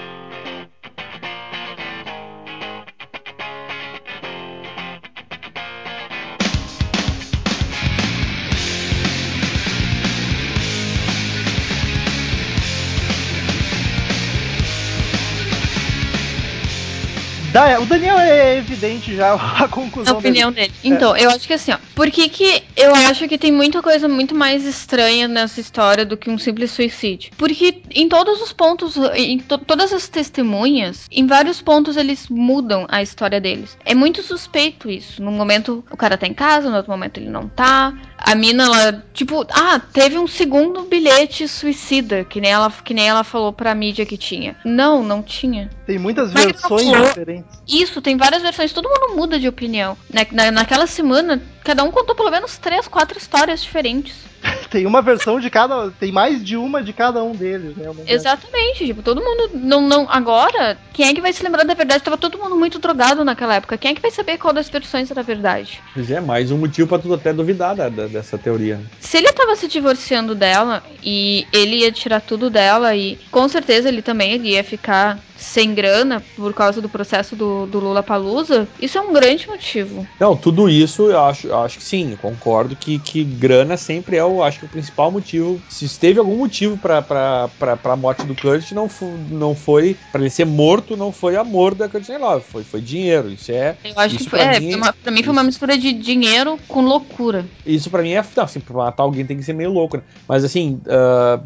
Dá, 17.55 17.79
o 17.79 17.85
Daniel 17.85 18.19
é 18.19 18.57
evidente 18.57 19.15
já 19.15 19.33
a 19.63 19.65
conclusão 19.69 20.15
a 20.15 20.19
opinião 20.19 20.51
dele. 20.51 20.73
Então, 20.83 21.15
eu 21.15 21.29
acho 21.29 21.47
que 21.47 21.53
assim, 21.53 21.71
ó, 21.71 21.77
por 21.95 22.11
que 22.11 22.27
que 22.27 22.61
eu 22.75 22.93
acho 22.93 23.29
que 23.29 23.37
tem 23.37 23.49
muita 23.49 23.81
coisa 23.81 24.09
muito 24.09 24.35
mais 24.35 24.65
estranha 24.65 25.25
nessa 25.25 25.61
história 25.61 26.05
do 26.05 26.17
que 26.17 26.29
um 26.29 26.37
simples 26.37 26.71
suicídio? 26.71 27.31
Porque 27.37 27.81
em 27.91 28.09
todos 28.09 28.41
os 28.41 28.51
pontos, 28.51 28.97
em 29.13 29.39
to- 29.39 29.57
todas 29.59 29.93
as 29.93 30.09
testemunhas, 30.09 31.05
em 31.09 31.25
vários 31.25 31.61
pontos 31.61 31.95
eles 31.95 32.27
mudam 32.29 32.85
a 32.89 33.01
história 33.01 33.39
deles. 33.39 33.77
É 33.85 33.95
muito 33.95 34.21
suspeito 34.21 34.89
isso. 34.89 35.23
No 35.23 35.31
momento 35.31 35.81
o 35.89 35.95
cara 35.95 36.17
tá 36.17 36.27
em 36.27 36.33
casa, 36.33 36.69
no 36.69 36.75
outro 36.75 36.91
momento 36.91 37.21
ele 37.21 37.29
não 37.29 37.47
tá. 37.47 37.93
A 38.27 38.33
mina, 38.33 38.63
ela, 38.65 39.05
tipo, 39.13 39.45
ah, 39.51 39.79
teve 39.93 40.17
um 40.17 40.25
segundo 40.25 40.81
bilhete 40.83 41.47
suicida, 41.47 42.23
que 42.25 42.41
nem 42.41 42.51
ela, 42.51 42.71
que 42.83 42.91
nem 42.91 43.07
ela 43.07 43.23
falou 43.23 43.53
pra 43.53 43.75
mídia 43.75 44.03
que 44.03 44.17
tinha. 44.17 44.55
Não, 44.65 45.03
não 45.03 45.21
tinha. 45.21 45.69
Tem 45.85 45.99
muitas 45.99 46.33
Mas 46.33 46.45
versões 46.45 46.89
falou. 46.89 47.07
diferentes. 47.07 47.61
Isso, 47.67 48.01
tem 48.01 48.17
várias 48.17 48.41
versões, 48.41 48.73
todo 48.73 48.89
mundo 48.89 49.15
muda 49.15 49.39
de 49.39 49.47
opinião. 49.47 49.95
Na, 50.11 50.25
na- 50.31 50.51
naquela 50.51 50.87
semana, 50.87 51.39
cada 51.63 51.83
um 51.83 51.91
contou 51.91 52.15
pelo 52.15 52.31
menos 52.31 52.57
três, 52.57 52.87
quatro 52.87 53.17
histórias 53.19 53.61
diferentes. 53.61 54.15
Tem 54.69 54.85
uma 54.85 55.01
versão 55.01 55.39
de 55.39 55.49
cada. 55.49 55.89
Tem 55.91 56.11
mais 56.11 56.43
de 56.43 56.57
uma 56.57 56.81
de 56.83 56.91
cada 56.93 57.23
um 57.23 57.31
deles, 57.31 57.75
né? 57.77 57.91
Exatamente, 58.07 58.85
tipo, 58.85 59.01
todo 59.01 59.21
mundo 59.21 59.51
não, 59.53 59.81
não. 59.81 60.07
Agora, 60.09 60.77
quem 60.93 61.07
é 61.07 61.13
que 61.13 61.21
vai 61.21 61.31
se 61.31 61.43
lembrar 61.43 61.63
da 61.63 61.73
verdade? 61.73 62.03
Tava 62.03 62.17
todo 62.17 62.37
mundo 62.37 62.55
muito 62.55 62.79
drogado 62.79 63.23
naquela 63.23 63.55
época. 63.55 63.77
Quem 63.77 63.91
é 63.91 63.95
que 63.95 64.01
vai 64.01 64.11
saber 64.11 64.37
qual 64.37 64.53
das 64.53 64.69
versões 64.69 65.09
era 65.11 65.21
a 65.21 65.23
verdade? 65.23 65.79
Pois 65.93 66.09
é, 66.11 66.19
mais 66.19 66.51
um 66.51 66.57
motivo 66.57 66.87
pra 66.87 66.99
tu 66.99 67.13
até 67.13 67.31
duvidar 67.33 67.75
da- 67.75 67.89
da- 67.89 68.07
dessa 68.07 68.37
teoria. 68.37 68.79
Se 68.99 69.17
ele 69.17 69.31
tava 69.31 69.55
se 69.55 69.67
divorciando 69.67 70.35
dela 70.35 70.83
e 71.03 71.45
ele 71.53 71.77
ia 71.77 71.91
tirar 71.91 72.21
tudo 72.21 72.49
dela 72.49 72.95
e 72.95 73.17
com 73.31 73.47
certeza 73.47 73.87
ele 73.87 74.01
também 74.01 74.33
ele 74.33 74.49
ia 74.49 74.63
ficar 74.63 75.19
sem 75.37 75.73
grana 75.75 76.23
por 76.35 76.53
causa 76.53 76.81
do 76.81 76.87
processo 76.87 77.35
do, 77.35 77.65
do 77.65 77.79
Lula 77.79 78.01
Palusa, 78.01 78.67
isso 78.81 78.97
é 78.97 79.01
um 79.01 79.11
grande 79.13 79.47
motivo. 79.47 80.07
Não, 80.19 80.35
tudo 80.35 80.69
isso 80.69 81.09
eu 81.11 81.21
acho, 81.23 81.47
eu 81.47 81.59
acho 81.61 81.77
que 81.77 81.83
sim, 81.83 82.11
eu 82.11 82.17
concordo 82.17 82.75
que, 82.75 82.97
que 82.99 83.23
grana 83.23 83.75
sempre 83.75 84.15
é 84.15 84.23
o, 84.23 84.34
acho 84.43 84.59
que 84.59 84.65
o 84.65 84.69
principal 84.69 85.11
motivo. 85.11 85.61
Se 85.69 85.99
teve 85.99 86.19
algum 86.19 86.37
motivo 86.37 86.77
pra, 86.77 87.01
pra 87.01 87.95
morte 87.95 88.25
do 88.25 88.35
Kurt, 88.35 88.71
não, 88.71 88.87
não 89.29 89.55
foi, 89.55 89.95
pra 90.11 90.21
ele 90.21 90.29
ser 90.29 90.45
morto, 90.45 90.95
não 90.97 91.11
foi 91.11 91.35
amor 91.35 91.75
da 91.75 91.87
Courtney 91.89 92.17
Love, 92.17 92.45
foi, 92.49 92.63
foi 92.63 92.81
dinheiro. 92.81 93.29
Isso 93.31 93.51
é. 93.51 93.75
Eu 93.83 93.93
acho 93.97 94.17
que 94.17 94.29
foi, 94.29 94.39
pra 94.39 94.55
é, 94.55 94.59
mim- 94.59 94.71
foi 94.71 94.81
uma- 94.81 94.93
pra 94.93 95.11
mim 95.11 95.23
foi 95.23 95.33
uma 95.33 95.43
mistura 95.43 95.77
de 95.77 95.93
dinheiro 95.93 96.57
com 96.67 96.81
loucura. 96.81 97.45
Isso 97.65 97.89
pra 97.89 98.01
mim 98.01 98.11
é. 98.11 98.23
Não, 98.35 98.43
assim, 98.43 98.59
pra 98.59 98.75
matar 98.75 99.03
alguém 99.03 99.25
tem 99.25 99.37
que 99.37 99.43
ser 99.43 99.53
meio 99.53 99.71
louco, 99.71 99.97
né? 99.97 100.03
Mas 100.27 100.43
assim, 100.43 100.79
ah, 100.87 101.39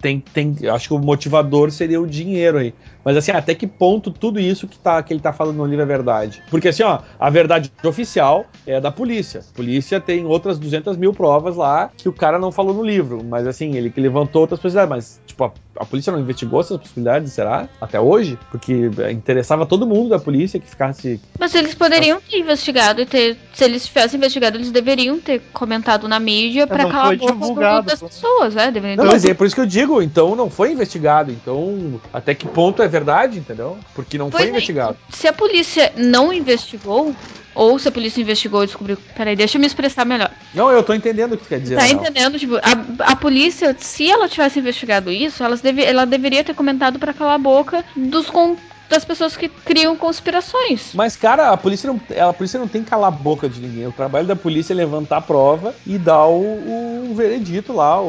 tem, 0.00 0.20
tem. 0.20 0.56
Acho 0.72 0.88
que 0.88 0.94
o 0.94 0.98
motivador 0.98 1.70
seria 1.70 2.00
o 2.00 2.06
dinheiro 2.06 2.58
aí. 2.58 2.74
Mas 3.04 3.16
assim, 3.16 3.30
até 3.30 3.54
que 3.54 3.66
ponto 3.66 4.10
tudo 4.10 4.38
isso 4.38 4.66
que, 4.68 4.78
tá, 4.78 5.02
que 5.02 5.12
ele 5.14 5.20
tá 5.20 5.32
falando 5.32 5.56
no 5.56 5.64
livro 5.64 5.82
é 5.82 5.86
verdade? 5.86 6.42
Porque 6.50 6.68
assim, 6.68 6.82
ó, 6.82 6.98
a 7.18 7.30
verdade 7.30 7.72
oficial 7.84 8.46
é 8.66 8.80
da 8.80 8.90
polícia. 8.90 9.40
A 9.40 9.56
polícia 9.56 9.98
tem 10.00 10.26
outras 10.26 10.58
200 10.58 10.96
mil 10.96 11.12
provas 11.14 11.56
lá 11.56 11.90
que 11.96 12.08
o 12.08 12.12
cara 12.18 12.38
não 12.38 12.52
falou 12.52 12.74
no 12.74 12.84
livro. 12.84 13.24
Mas 13.24 13.46
assim, 13.46 13.76
ele 13.76 13.90
que 13.90 14.00
levantou 14.00 14.42
outras 14.42 14.60
possibilidades. 14.60 14.90
Mas, 14.90 15.20
tipo, 15.26 15.44
a, 15.44 15.52
a 15.76 15.84
polícia 15.84 16.12
não 16.12 16.20
investigou 16.20 16.60
essas 16.60 16.78
possibilidades, 16.78 17.32
será? 17.32 17.68
Até 17.80 18.00
hoje? 18.00 18.38
Porque 18.50 18.90
eh, 18.98 19.12
interessava 19.12 19.64
todo 19.64 19.86
mundo 19.86 20.10
da 20.10 20.18
polícia 20.18 20.60
que 20.60 20.68
ficasse. 20.68 21.20
Mas 21.38 21.54
eles 21.54 21.74
poderiam 21.74 22.20
ter 22.20 22.38
investigado 22.38 23.00
e 23.00 23.06
ter. 23.06 23.36
Se 23.54 23.64
eles 23.64 23.86
tivessem 23.86 24.18
investigado, 24.18 24.56
eles 24.56 24.70
deveriam 24.70 25.18
ter 25.18 25.40
comentado 25.52 26.08
na 26.08 26.20
mídia 26.20 26.66
pra 26.66 26.84
não 26.84 26.90
calar 26.90 27.12
a 27.12 27.32
boca 27.32 27.80
das 27.82 28.00
pessoas, 28.00 28.54
né? 28.54 28.70
Deveriam 28.70 28.96
Não, 28.96 29.10
mas 29.10 29.24
é 29.24 29.34
por 29.34 29.46
isso 29.46 29.54
que 29.54 29.60
eu 29.60 29.66
digo, 29.66 30.02
então 30.02 30.36
não 30.36 30.50
foi 30.50 30.72
investigado. 30.72 31.30
Então, 31.30 32.00
até 32.12 32.34
que 32.34 32.46
ponto 32.46 32.82
é 32.82 32.88
verdade, 32.88 33.38
entendeu? 33.38 33.78
Porque 33.94 34.18
não 34.18 34.30
Pois 34.30 34.42
foi 34.42 34.48
é, 34.48 34.50
investigado. 34.50 34.96
Se 35.10 35.26
a 35.26 35.32
polícia 35.32 35.92
não 35.96 36.32
investigou, 36.32 37.14
ou 37.58 37.76
se 37.78 37.88
a 37.88 37.92
polícia 37.92 38.20
investigou 38.20 38.62
e 38.62 38.66
descobriu. 38.66 38.96
Peraí, 39.16 39.34
deixa 39.34 39.56
eu 39.56 39.60
me 39.60 39.66
expressar 39.66 40.04
melhor. 40.04 40.30
Não, 40.54 40.70
eu 40.70 40.82
tô 40.82 40.94
entendendo 40.94 41.32
o 41.32 41.36
que 41.36 41.42
tu 41.42 41.48
quer 41.48 41.60
dizer. 41.60 41.74
Tá 41.76 41.82
real. 41.82 42.00
entendendo? 42.00 42.38
Tipo, 42.38 42.54
a, 42.56 43.12
a 43.12 43.16
polícia, 43.16 43.74
se 43.78 44.08
ela 44.08 44.28
tivesse 44.28 44.60
investigado 44.60 45.10
isso, 45.10 45.42
elas 45.42 45.60
deve, 45.60 45.82
ela 45.84 46.04
deveria 46.06 46.44
ter 46.44 46.54
comentado 46.54 46.98
pra 47.00 47.12
calar 47.12 47.34
a 47.34 47.38
boca 47.38 47.84
dos 47.96 48.30
con- 48.30 48.56
das 48.88 49.04
pessoas 49.04 49.36
que 49.36 49.48
criam 49.48 49.96
conspirações. 49.96 50.94
Mas, 50.94 51.14
cara, 51.16 51.50
a 51.50 51.56
polícia, 51.56 51.92
não, 51.92 52.00
a 52.28 52.32
polícia 52.32 52.58
não 52.60 52.68
tem 52.68 52.82
que 52.82 52.88
calar 52.90 53.08
a 53.08 53.10
boca 53.10 53.48
de 53.48 53.60
ninguém. 53.60 53.86
O 53.86 53.92
trabalho 53.92 54.26
da 54.26 54.36
polícia 54.36 54.72
é 54.72 54.76
levantar 54.76 55.18
a 55.18 55.20
prova 55.20 55.74
e 55.84 55.98
dar 55.98 56.26
o, 56.26 57.10
o 57.10 57.14
veredito 57.14 57.72
lá, 57.74 58.00
o, 58.00 58.08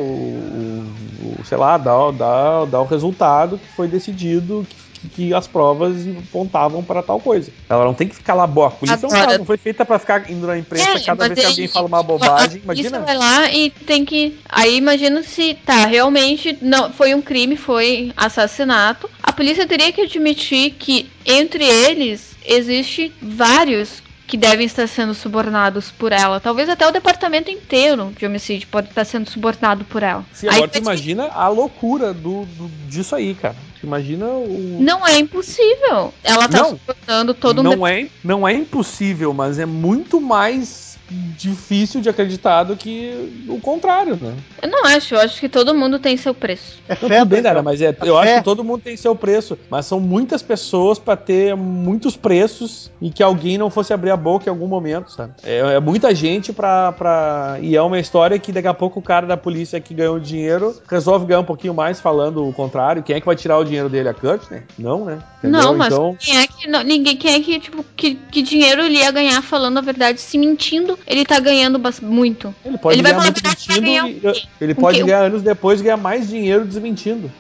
o- 1.39 1.43
sei 1.43 1.58
lá, 1.58 1.78
dar, 1.78 1.97
o- 1.97 2.12
dar, 2.12 2.66
dar 2.66 2.82
o 2.82 2.86
resultado 2.86 3.58
que 3.58 3.68
foi 3.68 3.88
decidido, 3.88 4.66
que, 4.70 4.78
que 5.16 5.34
as 5.34 5.47
provas 5.47 5.95
apontavam 6.30 6.84
para 6.84 7.02
tal 7.02 7.20
coisa. 7.20 7.52
Ela 7.70 7.86
não 7.86 7.93
tem 7.93 8.08
que 8.08 8.22
calar 8.22 8.43
a 8.45 8.47
boca. 8.47 8.68
A 8.76 8.78
polícia 8.80 9.00
não, 9.02 9.10
Agora- 9.16 9.32
tá- 9.32 9.38
não 9.38 9.45
foi 9.45 9.58
feita 9.58 9.86
para 9.86 10.00
ficar 10.00 10.30
indo 10.30 10.45
na 10.47 10.58
imprensa 10.58 10.89
É, 10.91 11.00
cada 11.00 11.28
vez 11.28 11.39
que 11.39 11.45
alguém 11.45 11.68
fala 11.68 11.88
uma 11.88 12.04
bobagem. 12.04 12.62
Imagina. 12.64 13.00
vai 13.00 13.18
lá 13.18 13.52
e 13.52 13.70
tem 13.70 14.04
que. 14.06 14.38
Aí 14.47 14.78
imagina 14.78 15.24
se 15.24 15.54
tá, 15.66 15.86
realmente 15.86 16.58
não 16.62 16.91
foi 16.91 17.14
um 17.14 17.22
crime, 17.22 17.56
foi 17.56 18.12
assassinato. 18.16 19.10
A 19.22 19.32
polícia 19.32 19.66
teria 19.68 19.91
que 19.91 20.02
admitir 20.02 20.72
que 20.72 21.10
entre 21.26 21.64
eles 21.64 22.36
existe 22.45 23.12
vários 23.22 24.02
que 24.30 24.38
devem 24.38 24.65
estar 24.67 24.88
sendo 24.88 25.15
subornados 25.15 25.89
por 25.89 26.11
ela. 26.11 26.39
Talvez 26.39 26.69
até 26.69 26.88
o 26.88 26.91
departamento 26.91 27.49
inteiro 27.49 28.13
de 28.15 28.25
homicídio 28.27 28.67
pode 28.67 28.89
estar 28.89 29.03
sendo 29.03 29.27
subornado 29.27 29.84
por 29.86 30.03
ela. 30.03 30.23
Aí 30.43 30.49
agora 30.49 30.67
tu 30.67 30.77
imagina 30.77 31.30
a 31.30 31.47
loucura 31.49 32.13
do, 32.13 32.45
do- 32.45 32.69
disso 32.88 33.15
aí, 33.15 33.34
cara. 33.34 33.55
Tu 33.82 33.88
imagina 33.88 34.25
o. 34.27 34.77
Não 34.80 35.05
é 35.07 35.17
impossível. 35.17 36.13
Ela 36.23 36.47
tá 36.47 36.59
Não. 36.59 36.69
subornando 36.77 37.34
todo 37.34 37.61
um 37.61 37.63
não 37.63 37.88
é, 37.88 38.07
não 38.23 38.47
é 38.47 38.53
impossível, 38.53 39.34
mas 39.34 39.57
é 39.57 39.65
muito 39.65 40.21
mais 40.21 40.88
difícil 41.10 42.01
de 42.01 42.10
acreditar 42.10 42.64
do 42.64 42.76
que 42.76 43.43
o 43.47 43.60
contrário, 43.60 44.18
né? 44.22 44.34
Eu 44.62 44.70
não 44.70 44.86
acho, 44.86 45.16
eu 45.16 45.20
acho 45.20 45.39
que 45.39 45.49
todo 45.49 45.74
mundo 45.74 45.99
tem 45.99 46.16
seu 46.18 46.34
preço. 46.34 46.80
É 46.88 46.93
Não, 47.01 47.10
fé, 47.10 47.20
tudo 47.20 47.30
bem. 47.30 47.41
Dara, 47.41 47.62
mas 47.64 47.82
é, 47.82 47.95
A 47.99 48.05
eu 48.05 48.18
acho 48.18 48.36
que 48.36 48.43
todo 48.43 48.64
mundo 48.64 48.82
tem 48.82 48.95
seu 48.97 49.16
preço, 49.16 49.57
mas 49.70 49.86
são 49.86 49.99
muitas 49.99 50.41
pessoas 50.41 50.99
pra 50.99 51.16
ter 51.16 51.55
muitos 51.55 52.16
preços 52.16 52.91
e 53.01 53.10
que 53.10 53.24
alguém 53.24 53.57
não 53.57 53.70
fosse 53.70 53.93
abrir 53.93 54.12
a 54.12 54.18
boca 54.18 54.45
em 54.47 54.49
algum 54.49 54.68
momento, 54.68 55.12
sabe? 55.12 55.34
É, 55.43 55.60
é 55.60 55.80
muita 55.80 56.14
gente 56.14 56.51
pra, 56.53 56.91
pra. 56.91 57.57
E 57.62 57.76
é 57.76 57.82
uma 57.82 57.99
história 57.99 58.38
que 58.38 58.51
daqui 58.51 58.68
a 58.68 58.74
pouco 58.74 58.99
o 58.99 59.03
cara 59.03 59.26
da 59.26 59.38
polícia 59.38 59.80
que 59.80 59.93
ganhou 59.93 60.20
dinheiro 60.20 60.76
resolve 60.89 61.26
ganhar 61.26 61.39
um 61.39 61.45
pouquinho 61.45 61.74
mais 61.74 61.99
falando 61.99 62.47
o 62.47 62.53
contrário. 62.53 63.03
Quem 63.03 63.16
é 63.16 63.20
que 63.20 63.26
vai 63.26 63.36
tirar 63.36 63.57
o 63.57 63.64
dinheiro 63.64 63.89
dele? 63.89 64.10
A 64.10 64.14
Courtney? 64.14 64.62
Não, 64.78 65.05
né? 65.05 65.20
Entendeu? 65.39 65.62
Não, 65.62 65.76
mas 65.78 65.93
Então. 65.93 66.16
quem 66.20 66.38
é 66.38 66.47
que 66.47 66.68
não- 66.68 66.84
ninguém 66.84 67.16
quem 67.16 67.34
é 67.34 67.39
que 67.39 67.60
tipo 67.60 67.84
que, 67.95 68.16
que 68.16 68.41
dinheiro 68.41 68.82
ele 68.82 68.97
ia 68.97 69.12
ganhar 69.12 69.41
falando 69.41 69.78
a 69.78 69.82
verdade 69.82 70.20
se 70.20 70.38
mentindo 70.38 70.97
ele 71.08 71.26
tá 71.26 71.39
ganhando 71.39 71.80
muito. 72.00 72.54
Ele 72.66 72.78
pode 72.78 72.95
Ele 72.95 73.02
vai 73.04 73.12
ganhar 73.12 73.22
falar 73.22 73.32
muito 73.32 73.41
vai 73.68 73.80
mentindo. 73.80 73.82
ganhar 74.22 74.36
e- 74.36 74.47
ele 74.62 74.76
pode 74.76 75.04
ganhar 75.04 75.20
anos 75.24 75.41
depois 75.41 75.82
ganhar 75.82 75.97
mais 75.97 76.28
dinheiro 76.28 76.66
desmentindo. 76.66 77.32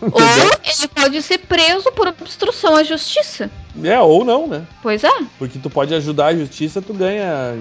Ou 0.00 0.20
ele 0.20 0.88
pode 0.94 1.22
ser 1.22 1.38
preso 1.38 1.90
por 1.92 2.06
obstrução 2.08 2.76
à 2.76 2.82
justiça. 2.82 3.50
É, 3.84 4.00
ou 4.00 4.24
não, 4.24 4.46
né? 4.46 4.62
Pois 4.82 5.04
é. 5.04 5.10
Porque 5.38 5.58
tu 5.58 5.68
pode 5.68 5.94
ajudar 5.94 6.26
a 6.26 6.34
justiça, 6.36 6.80
tu 6.80 6.94
ganha 6.94 7.54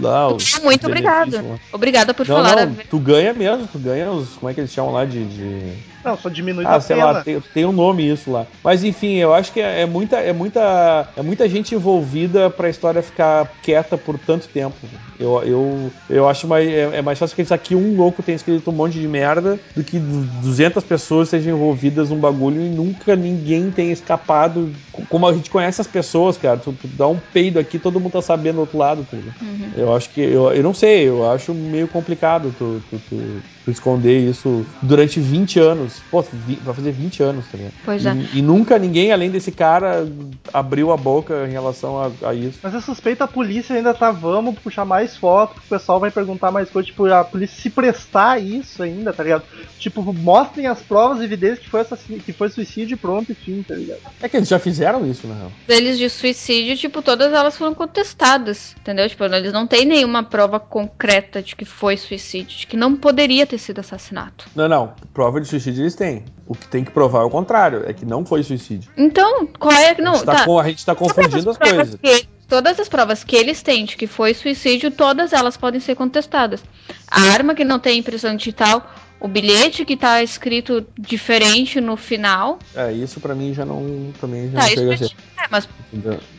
lá 0.00 0.28
os. 0.32 0.58
Muito 0.62 0.86
obrigada. 0.86 1.42
lá. 1.42 1.56
Obrigada 1.72 2.14
por 2.14 2.26
Não, 2.26 2.36
falar 2.36 2.52
a 2.52 2.56
não, 2.56 2.66
verdade. 2.68 2.88
tu 2.88 2.98
ganha 2.98 3.32
mesmo, 3.34 3.68
tu 3.70 3.78
ganha 3.78 4.10
os. 4.10 4.30
Como 4.36 4.50
é 4.50 4.54
que 4.54 4.60
eles 4.60 4.72
chamam 4.72 4.92
lá 4.92 5.04
de. 5.04 5.24
de- 5.24 5.72
Não, 6.04 6.16
só 6.16 6.28
diminui 6.30 6.64
Ah, 6.66 6.76
a 6.76 6.80
sei 6.80 6.96
pena. 6.96 7.10
lá, 7.10 7.22
tem, 7.22 7.40
tem 7.40 7.64
um 7.66 7.72
nome 7.72 8.08
isso 8.10 8.30
lá. 8.30 8.46
Mas 8.64 8.82
enfim, 8.84 9.16
eu 9.16 9.34
acho 9.34 9.52
que 9.52 9.60
é, 9.60 9.82
é 9.82 9.86
muita, 9.86 10.16
é 10.16 10.32
muita, 10.32 11.08
é 11.16 11.22
muita 11.22 11.46
gente 11.48 11.74
envolvida 11.74 12.48
pra 12.48 12.70
história 12.70 13.02
ficar 13.02 13.46
quieta 13.60 13.98
por 13.98 14.18
tanto 14.18 14.48
tempo. 14.48 14.76
Eu, 15.18 15.42
eu, 15.42 15.92
eu 16.08 16.26
acho 16.26 16.48
mais, 16.48 16.66
é, 16.66 16.96
é 16.96 17.02
mais 17.02 17.18
fácil 17.18 17.36
que 17.36 17.42
isso 17.42 17.52
aqui 17.52 17.74
um 17.76 17.94
louco 17.94 18.22
tenha 18.22 18.34
escrito 18.36 18.70
um 18.70 18.72
monte 18.74 18.98
de 18.98 19.06
merda 19.06 19.60
do 19.76 19.84
que 19.84 19.98
du- 19.98 20.24
200 20.40 20.82
pessoas 20.82 21.28
sejam 21.28 21.54
envolvidas 21.54 22.08
num 22.08 22.16
bagulho 22.16 22.62
e 22.62 22.70
nunca 22.70 23.14
ninguém 23.14 23.70
tenha 23.70 23.92
escapado. 23.92 24.72
Co- 24.90 25.02
Como 25.10 25.26
a 25.28 25.32
gente 25.34 25.49
conhece 25.50 25.80
as 25.80 25.86
pessoas, 25.86 26.36
cara, 26.38 26.56
tu, 26.58 26.72
tu 26.72 26.88
dá 26.88 27.06
um 27.08 27.18
peido 27.18 27.58
aqui, 27.58 27.78
todo 27.78 28.00
mundo 28.00 28.12
tá 28.12 28.22
sabendo 28.22 28.56
do 28.56 28.60
outro 28.62 28.78
lado, 28.78 29.04
tá 29.10 29.16
ligado? 29.16 29.34
Uhum. 29.42 29.70
Eu 29.76 29.94
acho 29.94 30.10
que. 30.10 30.20
Eu, 30.20 30.52
eu 30.52 30.62
não 30.62 30.72
sei, 30.72 31.08
eu 31.08 31.28
acho 31.30 31.52
meio 31.54 31.86
complicado 31.88 32.54
tu, 32.58 32.80
tu, 32.90 32.98
tu- 33.08 33.42
tu 33.64 33.70
esconder 33.70 34.18
isso 34.20 34.64
durante 34.82 35.20
20 35.20 35.58
anos. 35.60 36.00
Pô, 36.10 36.22
vi- 36.22 36.58
vai 36.64 36.74
fazer 36.74 36.92
20 36.92 37.22
anos, 37.22 37.46
tá 37.48 37.58
ligado? 37.58 37.74
Pois 37.84 38.06
é. 38.06 38.14
E, 38.32 38.38
e 38.38 38.42
nunca 38.42 38.78
ninguém, 38.78 39.12
além 39.12 39.30
desse 39.30 39.52
cara, 39.52 40.06
abriu 40.52 40.90
a 40.92 40.96
boca 40.96 41.46
em 41.46 41.52
relação 41.52 41.98
a, 41.98 42.10
a 42.28 42.34
isso. 42.34 42.58
Mas 42.62 42.72
eu 42.74 42.80
suspeito 42.80 43.22
a 43.22 43.28
polícia 43.28 43.74
ainda 43.76 43.92
tá, 43.92 44.10
vamos 44.10 44.58
puxar 44.58 44.84
mais 44.84 45.16
foto, 45.16 45.54
que 45.60 45.66
o 45.66 45.68
pessoal 45.68 46.00
vai 46.00 46.10
perguntar 46.10 46.50
mais 46.50 46.70
coisas, 46.70 46.90
tipo, 46.90 47.04
a 47.06 47.22
polícia 47.24 47.60
se 47.60 47.70
prestar 47.70 48.30
a 48.32 48.38
isso 48.38 48.82
ainda, 48.82 49.12
tá 49.12 49.22
ligado? 49.22 49.42
Tipo, 49.78 50.02
mostrem 50.12 50.66
as 50.66 50.80
provas 50.80 51.20
e 51.20 51.24
evidências 51.24 51.58
que 51.60 51.68
foi, 51.70 51.80
assassino, 51.80 52.18
que 52.18 52.32
foi 52.32 52.48
suicídio 52.48 52.94
e 52.94 52.98
pronto, 52.98 53.30
enfim, 53.32 53.62
tá 53.66 53.74
ligado? 53.74 54.00
É 54.22 54.28
que 54.28 54.36
eles 54.36 54.48
já 54.48 54.58
fizeram 54.58 55.06
isso, 55.06 55.26
na 55.26 55.34
Deles 55.66 55.98
de 55.98 56.08
suicídio, 56.10 56.76
tipo, 56.76 57.00
todas 57.02 57.32
elas 57.32 57.56
foram 57.56 57.74
contestadas, 57.74 58.74
entendeu? 58.80 59.08
Tipo, 59.08 59.24
eles 59.24 59.52
não 59.52 59.66
têm 59.66 59.84
nenhuma 59.84 60.22
prova 60.22 60.58
concreta 60.58 61.42
de 61.42 61.54
que 61.56 61.64
foi 61.64 61.96
suicídio, 61.96 62.58
de 62.58 62.66
que 62.66 62.76
não 62.76 62.96
poderia 62.96 63.46
ter 63.46 63.58
sido 63.58 63.78
assassinato. 63.80 64.46
Não, 64.54 64.68
não. 64.68 64.92
Prova 65.14 65.40
de 65.40 65.46
suicídio 65.48 65.82
eles 65.82 65.94
têm. 65.94 66.24
O 66.46 66.54
que 66.54 66.66
tem 66.68 66.84
que 66.84 66.90
provar 66.90 67.20
é 67.20 67.24
o 67.24 67.30
contrário, 67.30 67.84
é 67.86 67.92
que 67.92 68.04
não 68.04 68.24
foi 68.24 68.42
suicídio. 68.42 68.90
Então, 68.96 69.46
qual 69.46 69.72
é 69.72 69.94
que. 69.94 70.00
a, 70.00 70.04
Não, 70.04 70.14
gente 70.16 70.24
tá 70.26 70.34
tá. 70.34 70.44
com- 70.44 70.58
a 70.58 70.64
gente 70.68 70.84
tá 70.84 70.94
confundindo 70.94 71.50
as 71.50 71.56
coisas. 71.56 71.94
que- 72.02 72.26
todas 72.48 72.80
as 72.80 72.88
provas 72.88 73.22
que 73.22 73.36
eles 73.36 73.62
têm 73.62 73.84
de 73.84 73.96
que 73.96 74.08
foi 74.08 74.34
suicídio, 74.34 74.90
todas 74.90 75.32
elas 75.32 75.56
podem 75.56 75.78
ser 75.80 75.94
contestadas. 75.94 76.60
A 77.08 77.20
arma 77.32 77.54
que 77.54 77.64
não 77.64 77.78
tem 77.78 77.98
impressão 78.00 78.34
digital, 78.34 78.92
o 79.20 79.28
bilhete 79.28 79.84
que 79.84 79.96
tá 79.96 80.20
escrito 80.22 80.84
diferente 80.98 81.80
no 81.80 81.96
final. 81.96 82.58
É, 82.74 82.90
isso 82.92 83.20
pra 83.20 83.34
mim 83.34 83.54
já 83.54 83.64
não. 83.64 84.12
Também 84.20 84.50
já 84.50 84.58
Tá, 84.58 84.64
não 84.66 84.68
chega 84.74 84.94
a 84.94 84.96
ser. 84.96 85.10
É, 85.42 85.46
mas 85.50 85.68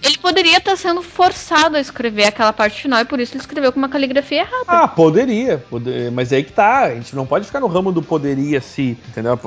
ele 0.03 0.17
poderia 0.17 0.57
estar 0.57 0.75
sendo 0.77 1.01
forçado 1.01 1.75
a 1.75 1.79
escrever 1.79 2.25
aquela 2.25 2.53
parte 2.53 2.81
final 2.81 3.01
e 3.01 3.05
por 3.05 3.19
isso 3.19 3.33
ele 3.33 3.41
escreveu 3.41 3.71
com 3.71 3.79
uma 3.79 3.89
caligrafia 3.89 4.39
errada. 4.41 4.65
Ah, 4.67 4.87
poderia, 4.87 5.57
pode- 5.57 6.09
mas 6.11 6.31
aí 6.31 6.43
que 6.43 6.51
tá. 6.53 6.85
A 6.85 6.95
gente 6.95 7.15
não 7.15 7.25
pode 7.25 7.45
ficar 7.45 7.59
no 7.59 7.67
ramo 7.67 7.91
do 7.91 8.01
poderia 8.01 8.61
se, 8.61 8.97
entendeu? 9.09 9.37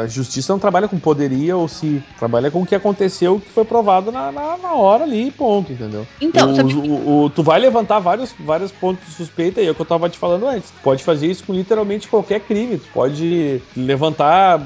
A 0.00 0.06
justiça 0.06 0.52
não 0.52 0.58
trabalha 0.60 0.88
com 0.88 0.98
poderia 0.98 1.56
ou 1.56 1.68
se, 1.68 2.02
trabalha 2.18 2.50
com 2.50 2.62
o 2.62 2.66
que 2.66 2.74
aconteceu, 2.74 3.34
o 3.36 3.40
que 3.40 3.50
foi 3.52 3.64
provado 3.64 4.10
na, 4.10 4.32
na, 4.32 4.56
na 4.56 4.72
hora 4.74 5.04
ali, 5.04 5.30
ponto, 5.30 5.72
entendeu? 5.72 6.06
Então, 6.20 6.52
o, 6.52 6.78
o- 6.78 7.24
o- 7.24 7.30
tu 7.30 7.42
vai 7.42 7.58
levantar 7.60 7.98
vários, 7.98 8.34
vários 8.38 8.72
pontos 8.72 9.06
de 9.08 9.14
suspeita 9.14 9.60
aí, 9.60 9.66
é 9.66 9.70
o 9.70 9.74
que 9.74 9.82
eu 9.82 9.86
tava 9.86 10.08
te 10.08 10.18
falando 10.18 10.46
antes. 10.46 10.70
Tu 10.70 10.80
pode 10.82 11.04
fazer 11.04 11.26
isso 11.26 11.44
com 11.44 11.52
literalmente 11.52 12.08
qualquer 12.08 12.40
crime. 12.40 12.78
Tu 12.78 12.88
pode 12.88 13.60
levantar 13.76 14.60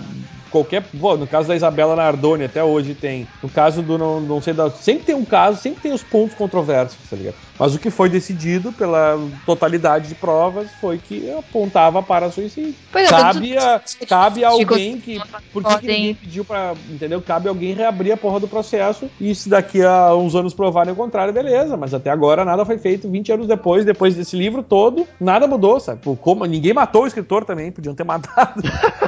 qualquer. 0.53 0.83
Pô, 0.83 1.17
no 1.17 1.27
caso 1.27 1.49
da 1.49 1.57
Isabela 1.57 1.97
Nardoni, 1.97 2.45
até 2.45 2.63
hoje 2.63 2.95
tem. 2.95 3.27
No 3.43 3.49
caso 3.49 3.83
do 3.83 3.99
não, 3.99 4.21
não 4.21 4.41
sei 4.41 4.53
da. 4.53 4.71
Sempre 4.71 5.07
tem 5.07 5.15
um 5.15 5.25
caso, 5.25 5.61
sempre 5.61 5.81
tem 5.81 5.93
os 5.93 6.03
pontos 6.05 6.37
controversos, 6.37 6.99
tá 7.09 7.17
ligado? 7.17 7.35
Mas 7.63 7.77
o 7.77 7.79
que 7.79 7.91
foi 7.91 8.09
decidido 8.09 8.73
pela 8.73 9.17
totalidade 9.47 10.09
de 10.09 10.17
provas 10.17 10.69
foi 10.81 10.99
que 10.99 11.31
apontava 11.31 12.03
para 12.03 12.29
suicídio. 12.29 12.75
Pois 12.91 13.07
é, 13.07 13.09
Cabe 13.09 13.57
a, 13.57 13.81
cabe 14.09 14.45
a 14.45 14.49
alguém 14.49 14.99
que. 14.99 15.23
Por 15.53 15.63
que, 15.63 15.79
que 15.79 15.87
ninguém 15.87 16.15
pediu 16.17 16.45
pra. 16.45 16.75
Entendeu? 16.91 17.23
Cabe 17.23 17.49
alguém 17.49 17.73
reabrir 17.73 18.11
a 18.11 18.17
porra 18.17 18.41
do 18.41 18.49
processo 18.49 19.09
e 19.21 19.33
se 19.33 19.49
daqui 19.49 19.81
a 19.81 20.13
uns 20.13 20.35
anos 20.35 20.53
provarem 20.53 20.93
o 20.93 20.97
contrário, 20.97 21.33
beleza. 21.33 21.77
Mas 21.77 21.95
até 21.95 22.11
agora 22.11 22.45
nada 22.45 22.65
foi 22.65 22.79
feito. 22.79 23.09
20 23.09 23.31
anos 23.31 23.47
depois, 23.47 23.85
depois 23.85 24.17
desse 24.17 24.35
livro 24.37 24.65
todo, 24.65 25.07
nada 25.21 25.47
mudou, 25.47 25.79
sabe? 25.79 26.01
Como, 26.21 26.45
ninguém 26.45 26.75
matou 26.75 27.05
o 27.05 27.07
escritor 27.07 27.45
também, 27.45 27.71
podiam 27.71 27.95
ter 27.95 28.03
matado. 28.03 28.61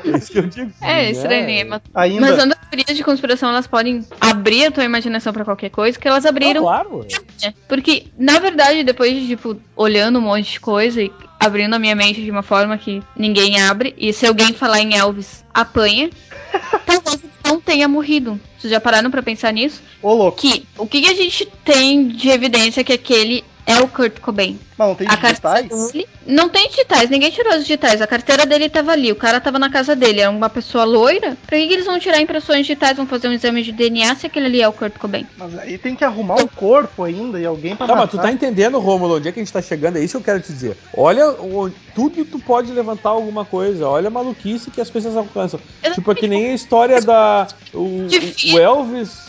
é 0.04 0.16
isso 0.16 0.30
que 0.30 0.38
eu 0.38 0.46
digo. 0.46 0.70
É, 0.80 1.10
estranho, 1.10 1.44
ninguém 1.44 1.64
matou. 1.64 1.90
Ainda. 1.92 2.20
Mas 2.20 2.38
as 2.38 2.54
teorias 2.70 2.96
de 2.96 3.02
conspiração 3.02 3.48
elas 3.48 3.66
podem 3.66 4.06
abrir 4.20 4.66
a 4.66 4.70
tua 4.70 4.84
imaginação 4.84 5.32
pra 5.32 5.44
qualquer 5.44 5.70
coisa, 5.70 5.98
que 5.98 6.06
elas 6.06 6.22
Não, 6.22 6.30
abriram. 6.30 6.62
claro. 6.62 7.04
né? 7.42 7.52
Porque, 7.66 8.06
na 8.16 8.43
verdade, 8.44 8.84
depois 8.84 9.12
de, 9.12 9.28
tipo, 9.28 9.58
olhando 9.74 10.18
um 10.18 10.22
monte 10.22 10.52
de 10.52 10.60
coisa 10.60 11.02
e 11.02 11.10
abrindo 11.40 11.74
a 11.74 11.78
minha 11.78 11.96
mente 11.96 12.22
de 12.22 12.30
uma 12.30 12.42
forma 12.42 12.76
que 12.76 13.02
ninguém 13.16 13.60
abre, 13.60 13.94
e 13.96 14.12
se 14.12 14.26
alguém 14.26 14.52
falar 14.52 14.80
em 14.80 14.96
Elvis, 14.96 15.44
apanha, 15.52 16.10
talvez 16.86 17.20
não 17.44 17.60
tenha 17.60 17.88
morrido. 17.88 18.40
Vocês 18.58 18.70
já 18.70 18.80
pararam 18.80 19.10
pra 19.10 19.22
pensar 19.22 19.52
nisso? 19.52 19.82
Ô, 20.02 20.14
louco. 20.14 20.38
Que 20.38 20.66
o 20.78 20.86
que, 20.86 21.02
que 21.02 21.08
a 21.08 21.14
gente 21.14 21.46
tem 21.64 22.08
de 22.08 22.28
evidência 22.28 22.84
que 22.84 22.92
aquele 22.92 23.44
é 23.66 23.80
o 23.80 23.88
Kurt 23.88 24.20
Cobain? 24.20 24.58
Mas 24.76 24.88
não 24.88 24.94
tem 24.94 25.06
A 25.08 25.14
digitais? 25.14 25.68
dele. 25.68 26.08
Não 26.26 26.48
tem 26.48 26.68
digitais, 26.68 27.08
ninguém 27.08 27.30
tirou 27.30 27.52
as 27.52 27.60
digitais. 27.62 28.02
A 28.02 28.06
carteira 28.06 28.44
dele 28.44 28.68
tava 28.68 28.90
ali, 28.92 29.12
o 29.12 29.16
cara 29.16 29.40
tava 29.40 29.58
na 29.58 29.70
casa 29.70 29.94
dele, 29.94 30.20
era 30.20 30.30
uma 30.30 30.50
pessoa 30.50 30.84
loira. 30.84 31.36
Pra 31.46 31.56
que, 31.58 31.66
que 31.68 31.72
eles 31.74 31.86
vão 31.86 31.98
tirar 31.98 32.20
impressões 32.20 32.60
digitais, 32.66 32.96
vão 32.96 33.06
fazer 33.06 33.28
um 33.28 33.32
exame 33.32 33.62
de 33.62 33.70
DNA 33.72 34.14
se 34.16 34.26
aquele 34.26 34.46
ali 34.46 34.60
é 34.60 34.68
o 34.68 34.72
Kurt 34.72 34.94
Cobain? 34.98 35.26
Mas 35.36 35.56
aí 35.58 35.78
tem 35.78 35.94
que 35.94 36.04
arrumar 36.04 36.36
o 36.42 36.48
corpo 36.48 37.04
ainda 37.04 37.38
e 37.40 37.46
alguém 37.46 37.76
pra 37.76 37.86
Tá, 37.86 37.94
mas 37.94 38.04
matar. 38.06 38.18
tu 38.18 38.22
tá 38.22 38.32
entendendo, 38.32 38.78
Romulo, 38.80 39.16
onde 39.16 39.28
é 39.28 39.32
que 39.32 39.38
a 39.40 39.42
gente 39.44 39.52
tá 39.52 39.62
chegando? 39.62 39.96
É 39.96 40.00
isso 40.00 40.12
que 40.18 40.22
eu 40.22 40.34
quero 40.34 40.40
te 40.42 40.52
dizer. 40.52 40.76
Olha, 40.96 41.30
o- 41.30 41.70
tudo 41.94 42.24
tu 42.24 42.38
pode 42.40 42.72
levantar 42.72 43.10
alguma 43.10 43.44
coisa. 43.44 43.88
Olha 43.88 44.08
a 44.08 44.10
maluquice 44.10 44.70
que 44.70 44.80
as 44.80 44.90
pessoas 44.90 45.16
alcançam. 45.16 45.60
Tipo, 45.94 46.10
é 46.10 46.14
que 46.16 46.26
nem 46.26 46.50
a 46.50 46.54
história 46.54 47.00
da. 47.00 47.46
O, 47.72 47.78
o- 47.78 48.08
o 48.54 48.58
Elvis. 48.58 49.24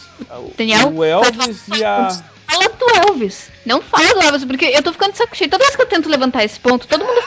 Daniel? 0.57 0.91
O 0.95 1.03
Elvis 1.03 1.67
e 1.75 1.83
a. 1.83 2.07
Fala 2.47 2.69
do 2.69 3.09
Elvis. 3.09 3.49
Não 3.65 3.81
fala 3.81 4.13
do 4.13 4.21
Elvis, 4.21 4.45
porque 4.45 4.65
eu 4.65 4.83
tô 4.83 4.91
ficando 4.91 5.11
de 5.11 5.17
saco 5.17 5.35
cheio. 5.35 5.49
Toda 5.49 5.63
vez 5.63 5.75
que 5.75 5.81
eu 5.81 5.87
tento 5.87 6.09
levantar 6.09 6.43
esse 6.43 6.59
ponto, 6.59 6.87
todo 6.87 7.03
mundo. 7.03 7.21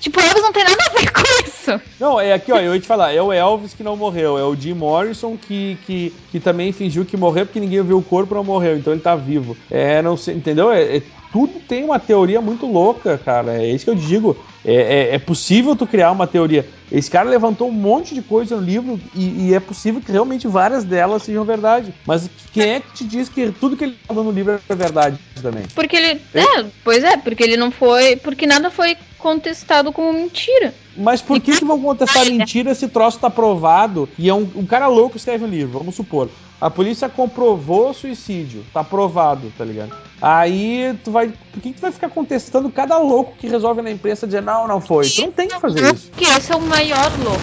tipo, 0.00 0.18
o 0.20 0.22
Elvis 0.22 0.42
não 0.42 0.52
tem 0.52 0.64
nada 0.64 0.82
a 0.86 0.98
ver 0.98 1.12
com 1.12 1.22
isso. 1.46 1.80
Não, 2.00 2.18
é 2.20 2.32
aqui, 2.32 2.52
ó, 2.52 2.58
eu 2.58 2.74
ia 2.74 2.80
te 2.80 2.86
falar, 2.86 3.12
é 3.12 3.22
o 3.22 3.32
Elvis 3.32 3.74
que 3.74 3.82
não 3.82 3.96
morreu, 3.96 4.38
é 4.38 4.44
o 4.44 4.54
Jim 4.56 4.74
Morrison 4.74 5.36
que, 5.36 5.78
que, 5.86 6.12
que 6.30 6.40
também 6.40 6.72
fingiu 6.72 7.04
que 7.04 7.16
morreu 7.16 7.46
porque 7.46 7.60
ninguém 7.60 7.82
viu 7.82 7.98
o 7.98 8.02
corpo 8.02 8.34
não 8.34 8.42
morreu, 8.44 8.76
então 8.76 8.92
ele 8.92 9.02
tá 9.02 9.14
vivo. 9.14 9.56
É, 9.70 10.02
não 10.02 10.16
sei, 10.16 10.34
entendeu? 10.34 10.72
É, 10.72 10.96
é- 10.96 11.02
tudo 11.32 11.60
tem 11.66 11.82
uma 11.84 11.98
teoria 11.98 12.40
muito 12.40 12.66
louca, 12.66 13.16
cara. 13.16 13.56
É 13.62 13.66
isso 13.70 13.84
que 13.84 13.90
eu 13.90 13.94
digo. 13.94 14.36
É, 14.64 14.74
é- 14.74 15.14
é 15.14 15.18
possível 15.18 15.74
tu 15.74 15.86
criar 15.86 16.12
uma 16.12 16.26
teoria. 16.26 16.68
Esse 16.90 17.10
cara 17.10 17.28
levantou 17.28 17.68
um 17.68 17.72
monte 17.72 18.14
de 18.14 18.20
coisa 18.20 18.54
no 18.56 18.62
livro 18.62 19.00
e, 19.14 19.48
e 19.48 19.54
é 19.54 19.58
possível 19.58 20.00
que 20.00 20.12
realmente 20.12 20.46
várias 20.46 20.84
delas 20.84 21.22
sejam 21.22 21.44
verdade. 21.44 21.92
Mas 22.06 22.28
quem 22.52 22.74
é 22.74 22.80
que 22.80 22.92
te 22.92 23.04
diz 23.04 23.28
que 23.28 23.50
tudo 23.50 23.76
que 23.76 23.84
ele 23.84 23.96
falou 24.06 24.22
no 24.22 24.30
livro 24.30 24.60
é 24.68 24.74
verdade 24.74 25.18
também? 25.40 25.64
Porque 25.74 25.96
ele. 25.96 26.20
É, 26.34 26.64
pois 26.84 27.02
é, 27.02 27.16
porque 27.16 27.42
ele 27.42 27.56
não 27.56 27.70
foi. 27.70 28.16
Porque 28.16 28.46
nada 28.46 28.70
foi 28.70 28.96
contestado 29.22 29.92
como 29.92 30.12
mentira. 30.12 30.74
Mas 30.96 31.22
por 31.22 31.40
que, 31.40 31.56
que 31.56 31.64
vão 31.64 31.80
contestar 31.80 32.26
mentira 32.26 32.74
se 32.74 32.84
o 32.84 32.88
troço 32.88 33.18
tá 33.20 33.30
provado 33.30 34.08
e 34.18 34.28
é 34.28 34.34
um, 34.34 34.46
um 34.56 34.66
cara 34.66 34.88
louco 34.88 35.16
escreve 35.16 35.44
um 35.44 35.48
livro, 35.48 35.78
vamos 35.78 35.94
supor. 35.94 36.28
A 36.60 36.68
polícia 36.68 37.08
comprovou 37.08 37.90
o 37.90 37.94
suicídio, 37.94 38.64
tá 38.72 38.84
provado, 38.84 39.52
tá 39.56 39.64
ligado? 39.64 39.92
Aí 40.20 40.96
tu 41.02 41.10
vai. 41.10 41.32
Por 41.52 41.60
que, 41.60 41.70
que 41.70 41.78
tu 41.78 41.82
vai 41.82 41.90
ficar 41.90 42.08
contestando 42.08 42.70
cada 42.70 42.98
louco 42.98 43.34
que 43.38 43.48
resolve 43.48 43.82
na 43.82 43.90
imprensa 43.90 44.26
dizer 44.26 44.42
não, 44.42 44.68
não 44.68 44.80
foi? 44.80 45.08
Tu 45.08 45.22
não 45.22 45.32
tem 45.32 45.48
que 45.48 45.58
fazer 45.58 45.92
isso. 45.92 46.10
Porque 46.10 46.24
esse 46.24 46.52
é 46.52 46.56
o 46.56 46.60
maior 46.60 47.10
louco. 47.24 47.40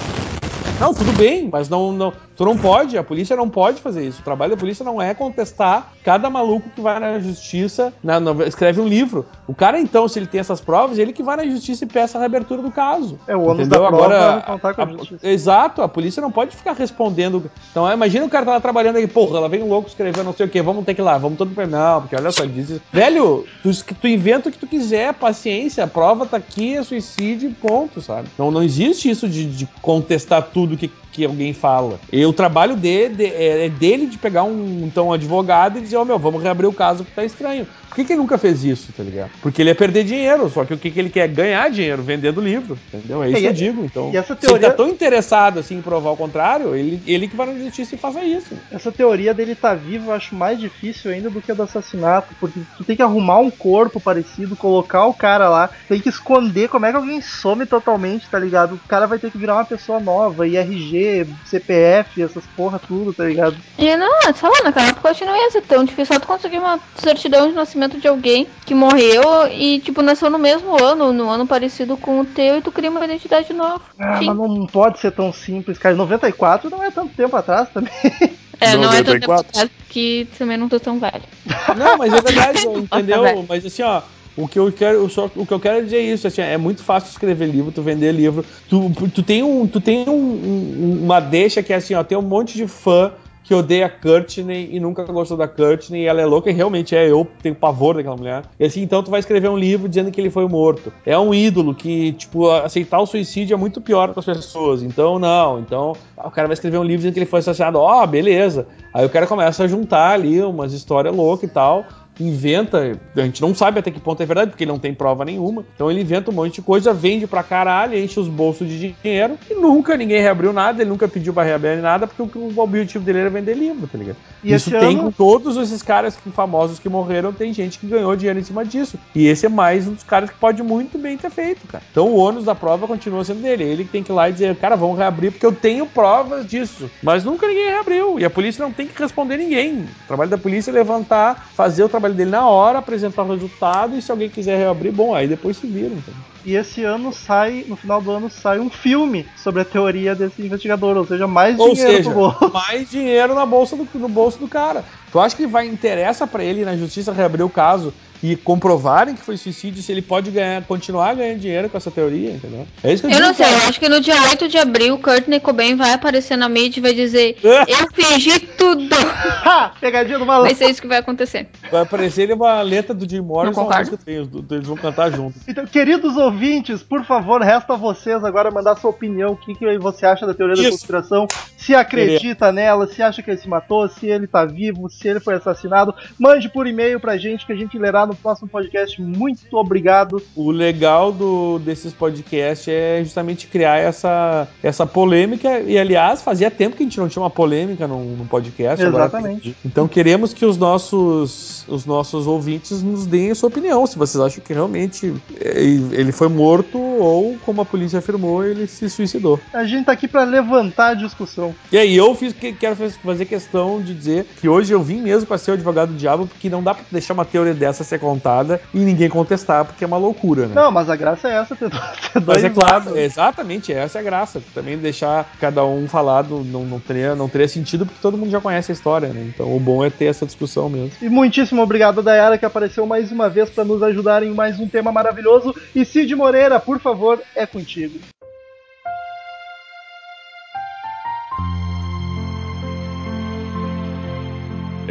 Não, 0.79 0.93
tudo 0.93 1.11
bem, 1.17 1.49
mas 1.51 1.67
não, 1.67 1.91
não, 1.91 2.13
tu 2.39 2.45
não 2.45 2.57
pode, 2.57 2.97
a 2.97 3.03
polícia 3.03 3.35
não 3.35 3.49
pode 3.49 3.81
fazer 3.81 4.07
isso. 4.07 4.21
O 4.21 4.23
trabalho 4.23 4.51
da 4.51 4.57
polícia 4.57 4.83
não 4.85 5.01
é 5.01 5.13
contestar 5.13 5.91
cada 6.05 6.29
maluco 6.29 6.69
que 6.73 6.79
vai 6.79 6.97
na 6.97 7.19
justiça, 7.19 7.93
na, 8.01 8.17
na- 8.17 8.45
escreve 8.45 8.79
um 8.79 8.87
livro. 8.87 9.25
O 9.45 9.53
cara, 9.53 9.77
então, 9.77 10.07
se 10.07 10.17
ele 10.19 10.25
tem 10.25 10.39
essas 10.39 10.61
provas, 10.61 10.97
ele 10.97 11.11
que 11.11 11.21
vai 11.21 11.35
na 11.35 11.45
justiça 11.45 11.83
e 11.83 11.87
peça 11.87 12.17
a 12.17 12.21
reabertura 12.21 12.61
do 12.61 12.71
caso. 12.71 13.19
É, 13.27 13.35
o 13.35 13.41
ônus 13.41 13.67
da 13.67 13.77
prova 13.77 13.97
Agora, 13.97 14.41
contar 14.47 14.73
com 14.73 14.81
a 14.81 14.85
a- 14.85 14.87
justiça. 14.91 15.27
Exato, 15.27 15.81
a 15.81 15.87
polícia 15.89 16.21
não 16.21 16.31
pode 16.31 16.55
ficar 16.55 16.71
respondendo. 16.71 17.51
Então, 17.71 17.91
imagina 17.91 18.25
o 18.25 18.29
cara 18.29 18.45
tá 18.45 18.51
lá 18.53 18.59
trabalhando 18.61 18.95
aí, 18.95 19.05
porra, 19.07 19.41
lá 19.41 19.47
vem 19.49 19.61
um 19.61 19.67
louco 19.67 19.89
escrevendo 19.89 20.23
não 20.25 20.33
sei 20.33 20.45
o 20.45 20.49
que, 20.49 20.61
vamos 20.61 20.85
ter 20.85 20.93
que 20.93 21.01
ir 21.01 21.03
lá, 21.03 21.17
vamos 21.17 21.37
todo 21.37 21.53
pra. 21.53 21.67
Não, 21.67 22.01
porque 22.01 22.15
olha 22.15 22.31
só, 22.31 22.43
ele 22.43 22.53
diz 22.53 22.69
isso. 22.69 22.81
Velho, 22.93 23.45
tu, 23.61 23.69
tu 23.99 24.07
inventa 24.07 24.47
o 24.47 24.51
que 24.51 24.57
tu 24.57 24.65
quiser, 24.65 25.13
paciência, 25.13 25.83
a 25.83 25.87
prova 25.87 26.25
tá 26.25 26.37
aqui, 26.37 26.75
é 26.75 26.83
suicídio, 26.83 27.53
ponto, 27.61 28.01
sabe? 28.01 28.29
Não, 28.37 28.49
não 28.49 28.63
existe 28.63 29.09
isso 29.09 29.27
de, 29.27 29.45
de 29.45 29.67
contestar 29.81 30.43
tudo 30.53 30.77
que, 30.77 30.89
que 31.11 31.25
alguém 31.25 31.53
fala. 31.53 31.99
E 32.11 32.25
o 32.29 32.33
trabalho 32.33 32.75
de, 32.75 33.09
de- 33.09 33.25
é, 33.25 33.69
dele 33.69 34.07
de 34.07 34.17
pegar 34.17 34.43
um, 34.43 34.85
então, 34.85 35.07
um 35.07 35.13
advogado 35.13 35.77
e 35.77 35.81
dizer, 35.81 35.97
ó 35.97 36.05
meu, 36.05 36.19
vamos 36.19 36.41
reabrir 36.41 36.67
o 36.67 36.73
caso 36.73 37.03
que 37.03 37.11
tá 37.11 37.23
estranho. 37.25 37.67
Por 37.89 37.95
que, 37.95 38.05
que 38.05 38.13
ele 38.13 38.21
nunca 38.21 38.37
fez 38.37 38.63
isso, 38.63 38.93
tá 38.95 39.03
ligado? 39.03 39.31
Porque 39.41 39.61
ele 39.61 39.69
ia 39.71 39.75
perder 39.75 40.03
dinheiro, 40.03 40.47
só 40.49 40.63
que 40.63 40.73
o 40.73 40.77
que, 40.77 40.89
que 40.91 40.99
ele 40.99 41.09
quer? 41.09 41.27
Ganhar 41.27 41.69
dinheiro 41.69 42.01
vendendo 42.03 42.39
livro, 42.39 42.77
entendeu? 42.93 43.23
É 43.23 43.27
isso 43.29 43.37
É, 43.37 43.41
que 43.41 43.47
eu 43.47 43.51
e- 43.51 43.53
digo, 43.53 43.83
então. 43.85 44.11
e 44.13 44.17
essa 44.17 44.27
Se 44.35 44.45
ele 44.45 44.47
teoria- 44.47 44.69
tá 44.69 44.75
tão 44.77 44.87
interessado 44.89 45.59
assim 45.59 45.77
em 45.77 45.81
provar 45.81 46.11
o 46.11 46.17
contrário, 46.17 46.75
ele, 46.75 47.01
ele 47.05 47.27
que 47.27 47.35
vai 47.35 47.47
na 47.47 47.59
justiça 47.59 47.95
e 47.95 47.97
faça 47.97 48.23
isso. 48.23 48.55
Essa 48.71 48.91
teoria 48.91 49.33
dele 49.33 49.53
estar 49.53 49.75
vivo 49.75 50.11
eu 50.11 50.13
acho 50.13 50.35
mais 50.35 50.59
difícil 50.59 51.11
ainda 51.11 51.29
do 51.29 51.41
que 51.41 51.51
a 51.51 51.55
do 51.55 51.63
assassinato, 51.63 52.33
porque 52.39 52.59
tu 52.77 52.83
tem 52.83 52.95
que 52.95 53.01
arrumar 53.01 53.39
um 53.39 53.49
corpo 53.49 53.99
parecido, 53.99 54.55
colocar 54.55 55.05
o 55.05 55.13
cara 55.13 55.49
lá, 55.49 55.69
tem 55.87 55.99
que 55.99 56.09
esconder 56.09 56.69
como 56.69 56.85
é 56.85 56.91
que 56.91 56.97
alguém 56.97 57.21
some 57.21 57.65
totalmente, 57.65 58.29
tá 58.29 58.37
ligado? 58.39 58.75
O 58.75 58.87
cara 58.87 59.07
vai 59.07 59.17
ter 59.19 59.31
que 59.31 59.37
virar 59.37 59.55
uma 59.55 59.65
pessoa 59.65 59.99
nova, 59.99 60.47
IRG, 60.47 61.25
CPF, 61.45 62.21
essas 62.21 62.45
porra 62.55 62.79
tudo, 62.79 63.13
tá 63.13 63.25
ligado? 63.25 63.55
E 63.77 63.95
não, 63.97 64.21
sei 64.33 64.49
lá, 64.49 64.63
naquela 64.63 64.87
época 64.87 65.07
eu 65.07 65.11
acho 65.11 65.19
que 65.19 65.25
não 65.25 65.35
ia 65.35 65.51
ser 65.51 65.61
tão 65.63 65.83
difícil. 65.83 66.13
Só 66.13 66.19
tu 66.19 66.27
conseguir 66.27 66.59
uma 66.59 66.79
certidão 66.95 67.47
de 67.49 67.53
nascimento 67.55 67.78
de 67.87 68.07
alguém 68.07 68.47
que 68.65 68.73
morreu 68.75 69.47
e, 69.51 69.79
tipo, 69.79 70.01
nasceu 70.01 70.29
no 70.29 70.37
mesmo 70.39 70.75
ano, 70.83 71.13
no 71.13 71.29
ano 71.29 71.47
parecido 71.47 71.95
com 71.95 72.19
o 72.21 72.25
teu, 72.25 72.57
e 72.57 72.61
tu 72.61 72.71
cria 72.71 72.89
uma 72.89 73.03
identidade 73.05 73.53
nova. 73.53 73.81
Ah, 73.97 74.17
Sim. 74.19 74.25
mas 74.25 74.37
não 74.37 74.65
pode 74.67 74.99
ser 74.99 75.11
tão 75.11 75.31
simples, 75.31 75.77
cara. 75.77 75.95
94 75.95 76.69
não 76.69 76.83
é 76.83 76.91
tanto 76.91 77.13
tempo 77.13 77.35
atrás 77.35 77.69
também. 77.69 77.91
É, 78.61 78.75
não 78.75 78.91
é 78.91 79.01
tão 79.01 79.13
tempo 79.17 79.27
94. 79.31 79.47
atrás 79.47 79.69
que 79.87 80.27
também 80.37 80.57
não 80.57 80.67
tô 80.67 80.81
tão 80.81 80.99
velho. 80.99 81.23
Não, 81.77 81.97
mas 81.97 82.13
é 82.13 82.19
verdade, 82.19 82.67
entendeu? 82.67 83.23
velho. 83.23 83.45
Mas 83.47 83.65
assim, 83.65 83.83
ó. 83.83 84.01
O 84.35 84.47
que 84.49 84.59
eu 84.59 84.69
quero, 84.71 84.97
eu 84.99 85.09
só, 85.09 85.29
o 85.35 85.45
que 85.45 85.53
eu 85.53 85.59
quero 85.59 85.83
dizer 85.83 85.97
é 85.97 86.01
isso, 86.01 86.25
assim, 86.27 86.41
é 86.41 86.57
muito 86.57 86.81
fácil 86.83 87.09
escrever 87.09 87.45
livro, 87.47 87.71
tu 87.73 87.81
vender 87.81 88.11
livro. 88.13 88.45
Tu, 88.69 88.91
tu 89.13 89.21
tem, 89.23 89.43
um, 89.43 89.65
tu 89.67 89.79
tem 89.81 90.07
um- 90.07 90.13
um- 90.13 90.99
uma 91.03 91.19
deixa 91.19 91.61
que 91.63 91.73
é 91.73 91.77
assim, 91.77 91.93
ó, 91.93 92.03
tem 92.03 92.17
um 92.17 92.21
monte 92.21 92.55
de 92.55 92.65
fã 92.67 93.11
que 93.43 93.53
odeia 93.53 93.89
Courtney 93.89 94.69
e 94.71 94.79
nunca 94.79 95.03
gostou 95.05 95.35
da 95.35 95.47
Courtney, 95.47 96.03
e 96.03 96.05
ela 96.05 96.21
é 96.21 96.25
louca, 96.25 96.49
e 96.49 96.53
realmente 96.53 96.95
é, 96.95 97.09
eu 97.09 97.27
tenho 97.41 97.55
pavor 97.55 97.95
daquela 97.95 98.15
mulher. 98.15 98.43
E 98.59 98.65
assim, 98.65 98.81
então 98.81 99.01
tu 99.01 99.09
vai 99.09 99.19
escrever 99.19 99.49
um 99.49 99.57
livro 99.57 99.89
dizendo 99.89 100.11
que 100.11 100.21
ele 100.21 100.29
foi 100.29 100.47
morto. 100.47 100.93
É 101.05 101.17
um 101.17 101.33
ídolo 101.33 101.73
que, 101.73 102.13
tipo, 102.13 102.49
aceitar 102.49 102.99
o 102.99 103.05
suicídio 103.05 103.53
é 103.53 103.57
muito 103.57 103.81
pior 103.81 104.09
para 104.09 104.19
as 104.19 104.25
pessoas. 104.25 104.83
Então, 104.83 105.17
não. 105.17 105.59
Então, 105.59 105.93
o 106.17 106.29
cara 106.29 106.47
vai 106.47 106.53
escrever 106.53 106.77
um 106.77 106.83
livro 106.83 106.97
dizendo 106.97 107.13
que 107.13 107.19
ele 107.19 107.25
foi 107.25 107.39
assassinado. 107.39 107.79
Ó, 107.79 108.05
beleza. 108.05 108.67
Aí 108.93 109.05
o 109.05 109.09
cara 109.09 109.25
começa 109.25 109.63
a 109.63 109.67
juntar 109.67 110.11
ali 110.11 110.41
umas 110.41 110.73
histórias 110.73 111.15
loucas 111.15 111.49
e 111.49 111.53
tal. 111.53 111.85
Inventa, 112.19 112.97
a 113.15 113.21
gente 113.21 113.41
não 113.41 113.53
sabe 113.55 113.79
até 113.79 113.91
que 113.91 113.99
ponto 113.99 114.21
é 114.21 114.25
verdade, 114.25 114.51
porque 114.51 114.63
ele 114.63 114.71
não 114.71 114.79
tem 114.79 114.93
prova 114.93 115.23
nenhuma. 115.25 115.65
Então 115.75 115.89
ele 115.89 116.01
inventa 116.01 116.31
um 116.31 116.33
monte 116.33 116.55
de 116.55 116.61
coisa, 116.61 116.93
vende 116.93 117.27
pra 117.27 117.43
caralho, 117.43 117.97
enche 117.97 118.19
os 118.19 118.27
bolsos 118.27 118.67
de 118.67 118.95
dinheiro 119.01 119.37
e 119.49 119.53
nunca 119.55 119.95
ninguém 119.97 120.21
reabriu 120.21 120.51
nada, 120.53 120.81
ele 120.81 120.89
nunca 120.89 121.07
pediu 121.07 121.33
pra 121.33 121.43
reabrir 121.43 121.77
nada, 121.81 122.07
porque 122.07 122.37
o, 122.37 122.51
o 122.55 122.59
objetivo 122.59 123.03
dele 123.03 123.19
era 123.19 123.29
vender 123.29 123.53
livro, 123.55 123.87
tá 123.87 123.97
ligado? 123.97 124.17
E 124.43 124.53
Isso 124.53 124.69
tem 124.71 124.95
ano- 124.95 125.03
com 125.03 125.11
todos 125.11 125.57
esses 125.57 125.81
caras 125.81 126.15
que- 126.15 126.29
famosos 126.31 126.79
que 126.79 126.89
morreram, 126.89 127.31
tem 127.33 127.53
gente 127.53 127.77
que 127.79 127.87
ganhou 127.87 128.15
dinheiro 128.15 128.39
em 128.39 128.43
cima 128.43 128.63
disso. 128.65 128.97
E 129.15 129.27
esse 129.27 129.45
é 129.45 129.49
mais 129.49 129.87
um 129.87 129.93
dos 129.93 130.03
caras 130.03 130.29
que 130.29 130.35
pode 130.37 130.61
muito 130.63 130.97
bem 130.97 131.17
ter 131.17 131.29
feito, 131.29 131.67
cara. 131.67 131.83
Então 131.91 132.07
o 132.07 132.17
ônus 132.17 132.45
da 132.45 132.55
prova 132.55 132.87
continua 132.87 133.23
sendo 133.23 133.41
dele. 133.41 133.63
Ele 133.63 133.85
tem 133.85 134.03
que 134.03 134.11
ir 134.11 134.15
lá 134.15 134.29
e 134.29 134.33
dizer, 134.33 134.55
cara, 134.55 134.75
vamos 134.75 134.97
reabrir 134.97 135.31
porque 135.31 135.45
eu 135.45 135.51
tenho 135.51 135.85
provas 135.85 136.45
disso. 136.45 136.89
Mas 137.03 137.23
nunca 137.23 137.47
ninguém 137.47 137.67
reabriu. 137.69 138.19
E 138.19 138.25
a 138.25 138.29
polícia 138.29 138.63
não 138.63 138.71
tem 138.71 138.87
que 138.87 139.01
responder 139.01 139.37
ninguém. 139.37 139.81
O 139.81 140.07
trabalho 140.07 140.29
da 140.29 140.37
polícia 140.37 140.71
é 140.71 140.73
levantar, 140.73 141.49
fazer 141.55 141.83
o 141.83 141.89
trabalho 141.89 142.08
dele 142.13 142.31
na 142.31 142.47
hora, 142.47 142.79
apresentar 142.79 143.23
o 143.23 143.31
resultado 143.31 143.95
e 143.95 144.01
se 144.01 144.11
alguém 144.11 144.29
quiser 144.29 144.57
reabrir, 144.57 144.91
bom, 144.91 145.13
aí 145.13 145.27
depois 145.27 145.57
se 145.57 145.67
vira. 145.67 145.87
Entendeu? 145.87 146.21
E 146.45 146.55
esse 146.55 146.83
ano 146.83 147.11
sai, 147.11 147.65
no 147.67 147.75
final 147.75 148.01
do 148.01 148.11
ano, 148.11 148.29
sai 148.29 148.59
um 148.59 148.69
filme 148.69 149.25
sobre 149.35 149.61
a 149.61 149.65
teoria 149.65 150.15
desse 150.15 150.41
investigador, 150.41 150.95
ou 150.97 151.05
seja, 151.05 151.27
mais 151.27 151.59
Ou 151.59 151.73
dinheiro 151.73 151.97
seja, 151.97 152.11
gol. 152.11 152.35
mais 152.53 152.89
dinheiro 152.89 153.35
na 153.35 153.45
bolsa 153.45 153.75
do, 153.75 153.87
no 153.95 154.07
bolso 154.07 154.39
do 154.39 154.47
cara. 154.47 154.83
Tu 155.11 155.19
acha 155.19 155.35
que 155.35 155.45
vai 155.45 155.67
interessa 155.67 156.25
pra 156.25 156.43
ele 156.43 156.63
na 156.63 156.77
justiça 156.77 157.11
reabrir 157.11 157.43
o 157.43 157.49
caso 157.49 157.93
e 158.21 158.35
comprovarem 158.35 159.15
que 159.15 159.21
foi 159.21 159.37
suicídio 159.37 159.81
se 159.81 159.91
ele 159.91 160.01
pode 160.01 160.29
ganhar, 160.31 160.61
continuar 160.63 161.15
ganhando 161.15 161.39
dinheiro 161.39 161.69
com 161.69 161.77
essa 161.77 161.89
teoria, 161.89 162.31
entendeu? 162.31 162.67
É 162.83 162.93
isso 162.93 163.07
que 163.07 163.13
eu, 163.13 163.17
Eu 163.17 163.25
não 163.25 163.33
sei, 163.33 163.45
eu 163.45 163.57
acho 163.69 163.79
que 163.79 163.87
no 163.89 164.01
dia 164.01 164.21
8 164.29 164.47
de 164.47 164.57
abril, 164.57 164.97
Courtney 164.97 165.39
Cobain 165.39 165.75
vai 165.75 165.93
aparecer 165.93 166.35
na 166.37 166.49
mídia 166.49 166.79
e 166.79 166.83
vai 166.83 166.93
dizer: 166.93 167.37
Eu 167.43 167.87
fingi 167.93 168.39
tudo. 168.39 168.95
Ha! 168.95 169.71
Pegadinha 169.79 170.19
do 170.19 170.25
Vai 170.25 170.35
malandro. 170.37 170.55
ser 170.57 170.69
isso 170.69 170.81
que 170.81 170.87
vai 170.87 170.97
acontecer. 170.97 171.47
Vai 171.71 171.81
aparecer 171.83 172.23
ele 172.23 172.33
uma 172.33 172.61
letra 172.61 172.93
do 172.93 173.09
Jim 173.09 173.21
Morrison, 173.21 173.61
uma 173.61 173.65
concordo. 173.67 173.91
música 173.91 173.97
que 173.97 174.05
tem, 174.05 174.15
eles 174.57 174.67
vão 174.67 174.75
cantar 174.77 175.11
juntos. 175.11 175.41
Então, 175.47 175.65
queridos 175.65 176.17
ouvintes, 176.17 176.83
por 176.83 177.05
favor, 177.05 177.41
resta 177.41 177.73
a 177.73 177.77
vocês 177.77 178.23
agora 178.23 178.51
mandar 178.51 178.75
sua 178.77 178.89
opinião. 178.89 179.31
O 179.31 179.37
que, 179.37 179.55
que 179.55 179.77
você 179.77 180.05
acha 180.05 180.25
da 180.25 180.33
teoria 180.33 180.55
da 180.55 180.61
Isso. 180.63 180.71
conspiração? 180.71 181.27
Se 181.57 181.73
acredita 181.75 182.51
nela, 182.51 182.87
se 182.87 183.01
acha 183.01 183.21
que 183.21 183.31
ele 183.31 183.39
se 183.39 183.47
matou, 183.47 183.87
se 183.87 184.07
ele 184.07 184.27
tá 184.27 184.43
vivo, 184.45 184.89
se 184.89 185.07
ele 185.07 185.19
foi 185.19 185.35
assassinado. 185.35 185.93
Mande 186.17 186.49
por 186.49 186.67
e-mail 186.67 186.99
pra 186.99 187.17
gente 187.17 187.45
que 187.45 187.53
a 187.53 187.55
gente 187.55 187.77
lerá 187.77 188.05
no 188.09 188.15
próximo 188.15 188.47
podcast. 188.47 189.01
Muito 189.01 189.55
obrigado. 189.55 190.21
O 190.35 190.51
legal 190.51 191.11
do, 191.11 191.59
desses 191.59 191.93
podcasts 191.93 192.67
é 192.67 193.01
justamente 193.03 193.47
criar 193.47 193.77
essa, 193.77 194.47
essa 194.63 194.85
polêmica. 194.85 195.59
E, 195.59 195.77
aliás, 195.77 196.21
fazia 196.21 196.49
tempo 196.51 196.75
que 196.75 196.83
a 196.83 196.85
gente 196.85 196.99
não 196.99 197.07
tinha 197.07 197.21
uma 197.21 197.29
polêmica 197.29 197.87
num, 197.87 198.15
num 198.15 198.25
podcast. 198.27 198.83
agora 198.83 199.05
Exatamente. 199.05 199.41
tem. 199.43 199.55
então 199.65 199.87
queremos 199.87 200.33
que 200.33 200.45
os 200.45 200.57
nossos, 200.57 201.65
os 201.67 201.85
nossos 201.85 202.25
ouvintes 202.27 202.81
nos 202.81 203.05
deem 203.05 203.31
a 203.31 203.35
sua 203.35 203.49
opinião. 203.49 203.85
Se 203.85 203.97
vocês 203.97 204.21
acham 204.21 204.43
que 204.43 204.53
realmente 204.53 205.13
é, 205.39 205.61
ele 205.61 206.11
foi 206.11 206.27
morto 206.27 206.77
ou, 206.79 207.37
como 207.45 207.61
a 207.61 207.65
polícia 207.65 207.99
afirmou, 207.99 208.43
ele 208.43 208.67
se 208.67 208.89
suicidou. 208.89 209.39
A 209.53 209.63
gente 209.65 209.85
tá 209.85 209.91
aqui 209.91 210.07
pra 210.07 210.23
levantar 210.23 210.89
a 210.89 210.93
discussão. 210.93 211.53
E 211.71 211.77
aí 211.77 211.95
eu 211.95 212.13
fiz, 212.15 212.33
que- 212.33 212.53
quero 212.53 212.75
faz- 212.75 212.97
fazer 212.97 213.25
questão 213.25 213.81
de 213.81 213.93
dizer 213.93 214.25
que 214.41 214.49
hoje 214.49 214.73
eu 214.73 214.81
vim 214.81 215.01
mesmo 215.01 215.27
para 215.27 215.37
ser 215.37 215.51
o 215.51 215.53
advogado 215.53 215.89
do 215.91 215.97
diabo, 215.97 216.25
porque 216.27 216.49
não 216.49 216.63
dá 216.63 216.73
pra 216.73 216.83
deixar 216.91 217.13
uma 217.13 217.25
teoria 217.25 217.53
dessa 217.53 217.83
ser 217.83 217.98
contada 217.99 218.59
e 218.73 218.79
ninguém 218.79 219.09
contestar, 219.09 219.65
porque 219.65 219.83
é 219.83 219.87
uma 219.87 219.97
loucura, 219.97 220.47
né? 220.47 220.55
Não, 220.55 220.71
mas 220.71 220.89
a 220.89 220.95
graça 220.95 221.27
é 221.27 221.35
essa, 221.35 221.55
ter, 221.57 221.69
ter 221.69 221.79
Mas 222.15 222.23
dois 222.23 222.43
é 222.43 222.49
claro, 222.49 222.85
lados. 222.85 222.95
exatamente, 222.97 223.73
essa 223.73 223.99
é 223.99 224.01
a 224.01 224.03
graça. 224.03 224.41
Também 224.53 224.77
deixar 224.77 225.29
cada 225.39 225.63
um 225.65 225.87
falado 225.87 226.43
não, 226.43 226.63
não, 226.63 226.79
teria, 226.79 227.15
não 227.15 227.29
teria 227.29 227.47
sentido, 227.47 227.85
porque 227.85 228.01
todo 228.01 228.17
mundo 228.17 228.31
já 228.31 228.41
conhece 228.41 228.71
a 228.71 228.73
história, 228.73 229.09
né? 229.09 229.31
Então 229.33 229.55
o 229.55 229.59
bom 229.59 229.83
é 229.83 229.89
ter 229.89 230.05
essa 230.05 230.25
discussão 230.25 230.69
mesmo. 230.69 230.91
E 231.01 231.09
muitíssimo 231.09 231.61
obrigado, 231.61 232.01
Dayara, 232.01 232.37
que 232.37 232.45
apareceu 232.45 232.85
mais 232.85 233.11
uma 233.11 233.29
vez 233.29 233.49
para 233.49 233.65
nos 233.65 233.83
ajudar 233.83 234.23
em 234.23 234.31
mais 234.31 234.59
um 234.59 234.67
tema 234.67 234.91
maravilhoso. 234.91 235.53
E 235.75 235.83
Cid 235.85 236.15
Moreira, 236.15 236.59
por 236.59 236.79
favor, 236.79 237.19
é 237.35 237.45
contigo. 237.45 237.99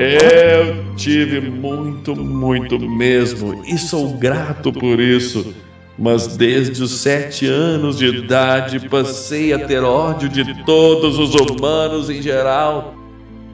Eu 0.01 0.94
tive 0.94 1.40
muito, 1.40 2.14
muito 2.14 2.78
mesmo 2.78 3.64
e 3.64 3.76
sou 3.76 4.16
grato 4.16 4.72
por 4.72 5.01
isso. 5.01 5.53
Mas 5.99 6.36
desde 6.36 6.80
os 6.80 7.01
sete 7.01 7.46
anos 7.46 7.99
de 7.99 8.07
idade 8.07 8.88
passei 8.88 9.53
a 9.53 9.66
ter 9.66 9.82
ódio 9.82 10.28
de 10.28 10.64
todos 10.64 11.18
os 11.18 11.34
humanos 11.34 12.09
em 12.09 12.22
geral. 12.22 12.94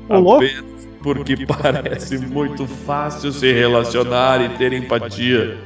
Apenas 0.06 0.86
porque 1.02 1.46
parece 1.46 2.18
muito 2.18 2.66
fácil 2.66 3.32
se 3.32 3.50
relacionar 3.50 4.44
e 4.44 4.50
ter 4.58 4.74
empatia. 4.74 5.56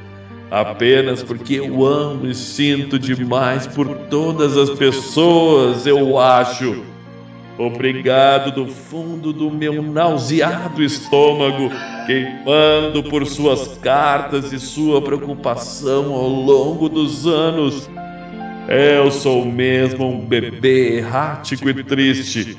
Apenas 0.49 1.21
porque 1.21 1.55
eu 1.55 1.85
amo 1.85 2.25
e 2.25 2.33
sinto 2.33 2.97
demais 2.97 3.67
por 3.67 3.85
todas 4.09 4.55
as 4.55 4.69
pessoas, 4.69 5.85
eu 5.85 6.17
acho. 6.17 6.85
Obrigado 7.59 8.53
do 8.53 8.67
fundo 8.71 9.33
do 9.33 9.51
meu 9.51 9.83
nauseado 9.83 10.81
estômago, 10.81 11.69
queimando 12.05 13.03
por 13.09 13.27
suas 13.27 13.77
cartas 13.79 14.53
e 14.53 14.59
sua 14.61 15.01
preocupação 15.01 16.13
ao 16.13 16.29
longo 16.29 16.87
dos 16.87 17.27
anos. 17.27 17.89
Eu 18.69 19.11
sou 19.11 19.43
mesmo 19.43 20.07
um 20.07 20.25
bebê 20.25 20.99
errático 20.99 21.69
e 21.69 21.83
triste. 21.83 22.57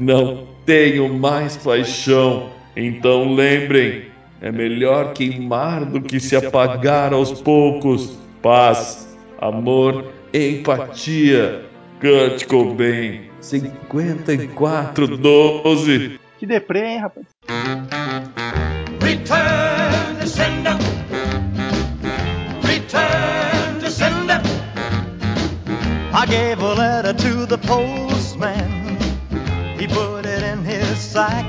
Não 0.00 0.46
tenho 0.64 1.12
mais 1.12 1.58
paixão. 1.58 2.48
Então 2.74 3.34
lembrem, 3.34 4.06
é 4.40 4.50
melhor 4.50 5.12
queimar 5.12 5.84
do 5.84 6.00
que 6.00 6.18
se 6.18 6.34
apagar 6.34 7.12
aos 7.12 7.42
poucos. 7.42 8.16
Paz, 8.40 9.06
amor, 9.38 10.06
empatia. 10.32 11.66
Kurt 12.00 12.46
Cobain, 12.46 13.30
5412. 13.50 16.18
Que 16.38 16.46
deprê, 16.46 16.84
hein, 16.86 17.00
rapaz? 17.00 17.24
Return 19.02 20.16
to 20.20 20.26
sender. 20.26 20.76
Return 22.62 23.80
to 23.80 23.90
sender. 23.90 24.40
I 26.12 26.26
gave 26.26 26.60
a 26.60 26.74
letter 26.74 27.12
to 27.12 27.46
the 27.46 27.58
postman. 27.58 28.98
He 29.78 29.86
put 29.86 30.26
it 30.26 30.42
in 30.42 30.64
his 30.64 30.98
sack. 30.98 31.44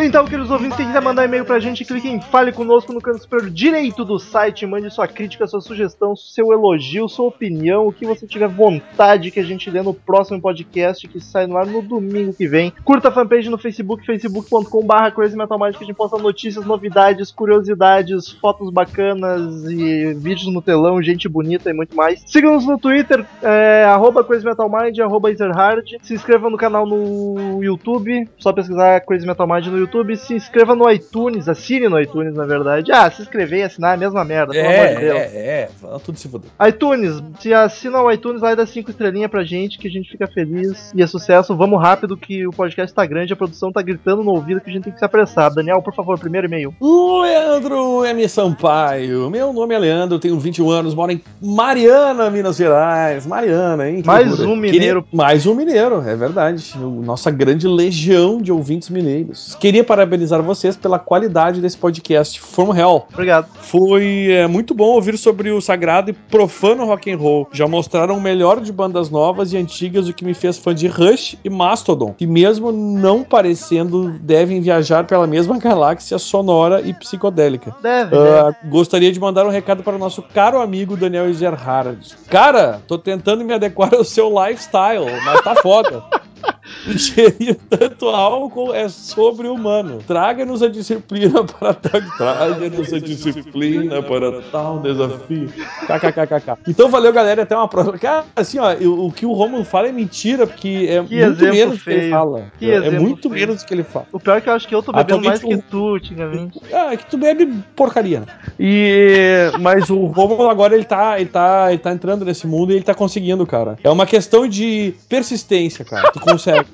Então, 0.00 0.24
queridos 0.24 0.48
ouvintes, 0.48 0.76
quem 0.76 0.86
quiser 0.86 1.02
mandar 1.02 1.24
e-mail 1.24 1.44
pra 1.44 1.58
gente, 1.58 1.84
clique 1.84 2.08
em 2.08 2.20
Fale 2.20 2.52
Conosco 2.52 2.92
no 2.92 3.00
canto 3.00 3.18
superior 3.18 3.50
direito 3.50 4.04
do 4.04 4.16
site, 4.16 4.64
mande 4.64 4.88
sua 4.92 5.08
crítica, 5.08 5.44
sua 5.44 5.60
sugestão, 5.60 6.14
seu 6.14 6.52
elogio, 6.52 7.08
sua 7.08 7.26
opinião, 7.26 7.88
o 7.88 7.92
que 7.92 8.06
você 8.06 8.24
tiver 8.24 8.46
vontade 8.46 9.32
que 9.32 9.40
a 9.40 9.44
gente 9.44 9.68
lê 9.68 9.82
no 9.82 9.92
próximo 9.92 10.40
podcast 10.40 11.08
que 11.08 11.20
sai 11.20 11.48
no 11.48 11.56
ar 11.56 11.66
no 11.66 11.82
domingo 11.82 12.32
que 12.32 12.46
vem. 12.46 12.72
Curta 12.84 13.08
a 13.08 13.10
fanpage 13.10 13.50
no 13.50 13.58
Facebook, 13.58 14.06
facebook.com.br 14.06 15.10
Crazy 15.16 15.36
Metal 15.36 15.58
Mind, 15.58 15.74
que 15.74 15.82
a 15.82 15.86
gente 15.88 15.96
posta 15.96 16.16
notícias, 16.16 16.64
novidades, 16.64 17.32
curiosidades, 17.32 18.30
fotos 18.30 18.70
bacanas 18.70 19.64
e 19.64 20.14
vídeos 20.14 20.46
no 20.54 20.62
telão, 20.62 21.02
gente 21.02 21.28
bonita 21.28 21.70
e 21.70 21.72
muito 21.72 21.96
mais. 21.96 22.22
Siga-nos 22.24 22.64
no 22.64 22.78
Twitter, 22.78 23.26
é, 23.42 23.82
arroba 23.82 24.22
Crazy 24.22 24.44
Metal 24.44 24.70
Mind, 24.70 24.96
arroba 25.00 25.32
Ezerhard. 25.32 25.96
Se 26.02 26.14
inscreva 26.14 26.48
no 26.48 26.56
canal 26.56 26.86
no 26.86 27.60
YouTube, 27.64 28.28
só 28.38 28.52
pesquisar 28.52 29.00
Crazy 29.00 29.26
Metal 29.26 29.48
Mind 29.48 29.66
no 29.66 29.76
YouTube. 29.76 29.87
Se 30.18 30.34
inscreva 30.34 30.74
no 30.74 30.90
iTunes, 30.90 31.48
assine 31.48 31.88
no 31.88 32.00
iTunes, 32.00 32.34
na 32.34 32.44
verdade. 32.44 32.92
Ah, 32.92 33.10
se 33.10 33.22
inscrever 33.22 33.60
e 33.60 33.62
assinar 33.62 33.92
é 33.92 33.94
a 33.94 33.96
mesma 33.96 34.24
merda, 34.24 34.52
pelo 34.52 34.66
amor 34.68 34.88
de 34.88 35.00
Deus. 35.00 35.18
é, 35.18 35.24
é, 35.34 35.68
tudo 36.04 36.18
se 36.18 36.28
fuder. 36.28 36.50
iTunes, 36.68 37.22
se 37.40 37.52
assina 37.54 38.00
o 38.02 38.10
iTunes, 38.12 38.40
vai 38.40 38.54
dar 38.54 38.66
5 38.66 38.90
estrelinhas 38.90 39.30
pra 39.30 39.44
gente, 39.44 39.78
que 39.78 39.88
a 39.88 39.90
gente 39.90 40.10
fica 40.10 40.26
feliz 40.26 40.92
e 40.94 41.02
é 41.02 41.06
sucesso. 41.06 41.56
Vamos 41.56 41.80
rápido, 41.80 42.16
que 42.16 42.46
o 42.46 42.50
podcast 42.50 42.94
tá 42.94 43.04
grande, 43.06 43.32
a 43.32 43.36
produção 43.36 43.72
tá 43.72 43.80
gritando 43.82 44.22
no 44.22 44.30
ouvido 44.32 44.60
que 44.60 44.68
a 44.70 44.72
gente 44.72 44.84
tem 44.84 44.92
que 44.92 44.98
se 44.98 45.04
apressar. 45.04 45.52
Daniel, 45.52 45.80
por 45.82 45.94
favor, 45.94 46.18
primeiro 46.18 46.46
e-mail. 46.46 46.74
Leandro 46.80 48.04
M. 48.04 48.28
Sampaio. 48.28 49.30
Meu 49.30 49.52
nome 49.52 49.74
é 49.74 49.78
Leandro, 49.78 50.18
tenho 50.18 50.38
21 50.38 50.70
anos, 50.70 50.94
moro 50.94 51.12
em 51.12 51.20
Mariana, 51.40 52.30
Minas 52.30 52.56
Gerais. 52.56 53.26
Mariana, 53.26 53.88
hein? 53.88 54.02
Que 54.02 54.06
Mais 54.06 54.26
loucura. 54.28 54.48
um 54.48 54.56
mineiro. 54.56 55.02
Queria- 55.02 55.16
Mais 55.16 55.46
um 55.46 55.54
mineiro, 55.54 56.02
é 56.06 56.14
verdade. 56.14 56.72
Nossa 56.78 57.30
grande 57.30 57.66
legião 57.66 58.40
de 58.40 58.52
ouvintes 58.52 58.90
mineiros. 58.90 59.54
Queria 59.58 59.77
parabenizar 59.84 60.42
vocês 60.42 60.76
pela 60.76 60.98
qualidade 60.98 61.60
desse 61.60 61.76
podcast 61.76 62.40
From 62.40 62.74
Hell. 62.74 63.06
Obrigado. 63.12 63.48
Foi 63.62 64.28
é, 64.30 64.46
muito 64.46 64.74
bom 64.74 64.86
ouvir 64.86 65.16
sobre 65.18 65.50
o 65.50 65.60
sagrado 65.60 66.10
e 66.10 66.12
profano 66.12 66.84
rock 66.84 67.10
and 67.10 67.16
roll. 67.16 67.48
Já 67.52 67.66
mostraram 67.66 68.16
o 68.16 68.20
melhor 68.20 68.60
de 68.60 68.72
bandas 68.72 69.10
novas 69.10 69.52
e 69.52 69.56
antigas, 69.56 70.08
o 70.08 70.12
que 70.12 70.24
me 70.24 70.34
fez 70.34 70.58
fã 70.58 70.74
de 70.74 70.86
Rush 70.86 71.36
e 71.44 71.50
Mastodon, 71.50 72.14
que 72.16 72.26
mesmo 72.26 72.72
não 72.72 73.22
parecendo, 73.22 74.18
devem 74.20 74.60
viajar 74.60 75.04
pela 75.04 75.26
mesma 75.26 75.58
galáxia 75.60 76.18
sonora 76.18 76.80
e 76.80 76.92
psicodélica. 76.94 77.74
Deve, 77.82 78.16
né? 78.16 78.40
Ah, 78.40 78.54
gostaria 78.66 79.12
de 79.12 79.20
mandar 79.20 79.46
um 79.46 79.50
recado 79.50 79.82
para 79.82 79.96
o 79.96 79.98
nosso 79.98 80.22
caro 80.22 80.60
amigo 80.60 80.96
Daniel 80.96 81.28
Ezerhard. 81.28 82.16
Cara, 82.28 82.80
tô 82.86 82.98
tentando 82.98 83.44
me 83.44 83.52
adequar 83.52 83.94
ao 83.94 84.04
seu 84.04 84.28
lifestyle, 84.28 85.06
mas 85.24 85.40
tá 85.42 85.54
foda. 85.56 86.02
Ingerir 86.86 87.56
tanto 87.68 88.08
álcool 88.08 88.74
é 88.74 88.88
sobre-humano. 88.88 89.98
Traga-nos 90.06 90.62
a 90.62 90.68
disciplina 90.68 91.44
para 91.44 91.74
tal. 91.74 92.00
Traga-nos 92.16 92.92
a 92.92 92.98
disciplina 92.98 94.02
para 94.02 94.42
tal 94.42 94.80
desafio. 94.80 95.48
KKKKK. 95.86 96.58
Então 96.68 96.88
valeu, 96.88 97.12
galera. 97.12 97.42
Até 97.42 97.56
uma 97.56 97.68
próxima. 97.68 97.98
Cara, 97.98 98.24
assim, 98.36 98.58
ó, 98.58 98.72
o, 98.74 99.10
que 99.12 99.26
o 99.26 99.32
Romulo 99.32 99.64
fala 99.64 99.88
é 99.88 99.92
mentira, 99.92 100.46
porque 100.46 100.86
é 100.88 101.02
Que 101.02 101.24
muito 101.24 101.44
menos 101.44 101.78
do 101.78 101.84
que 101.84 101.90
ele 101.90 102.00
feio. 102.00 102.10
fala. 102.10 102.52
Que 102.58 102.70
é 102.70 102.90
muito 102.90 103.28
feio. 103.30 103.40
menos 103.46 103.62
do 103.62 103.66
que 103.66 103.74
ele 103.74 103.82
fala. 103.84 104.06
O 104.12 104.20
pior 104.20 104.36
é 104.36 104.40
que 104.40 104.48
eu 104.48 104.52
acho 104.52 104.68
que 104.68 104.74
eu 104.74 104.82
tô 104.82 104.92
bebendo 104.92 105.22
mais 105.22 105.38
Atualmente 105.38 105.62
que 105.62 105.70
tu, 105.70 105.94
antigamente. 105.94 106.60
Ah, 106.72 106.92
é 106.92 106.96
que 106.96 107.06
tu 107.06 107.16
bebe 107.16 107.46
porcaria, 107.74 108.20
né? 108.20 108.26
E 108.58 109.50
mas 109.60 109.90
o 109.90 110.06
Romulo 110.06 110.48
agora 110.48 110.74
ele 110.74 110.84
tá, 110.84 111.18
ele 111.18 111.28
tá, 111.28 111.66
ele 111.70 111.78
tá 111.78 111.92
entrando 111.92 112.24
nesse 112.24 112.46
mundo 112.46 112.72
e 112.72 112.76
ele 112.76 112.84
tá 112.84 112.94
conseguindo, 112.94 113.46
cara. 113.46 113.78
É 113.82 113.90
uma 113.90 114.06
questão 114.06 114.46
de 114.46 114.94
persistência, 115.08 115.84
cara. 115.84 116.10
Tu 116.12 116.20
consegue. 116.28 116.66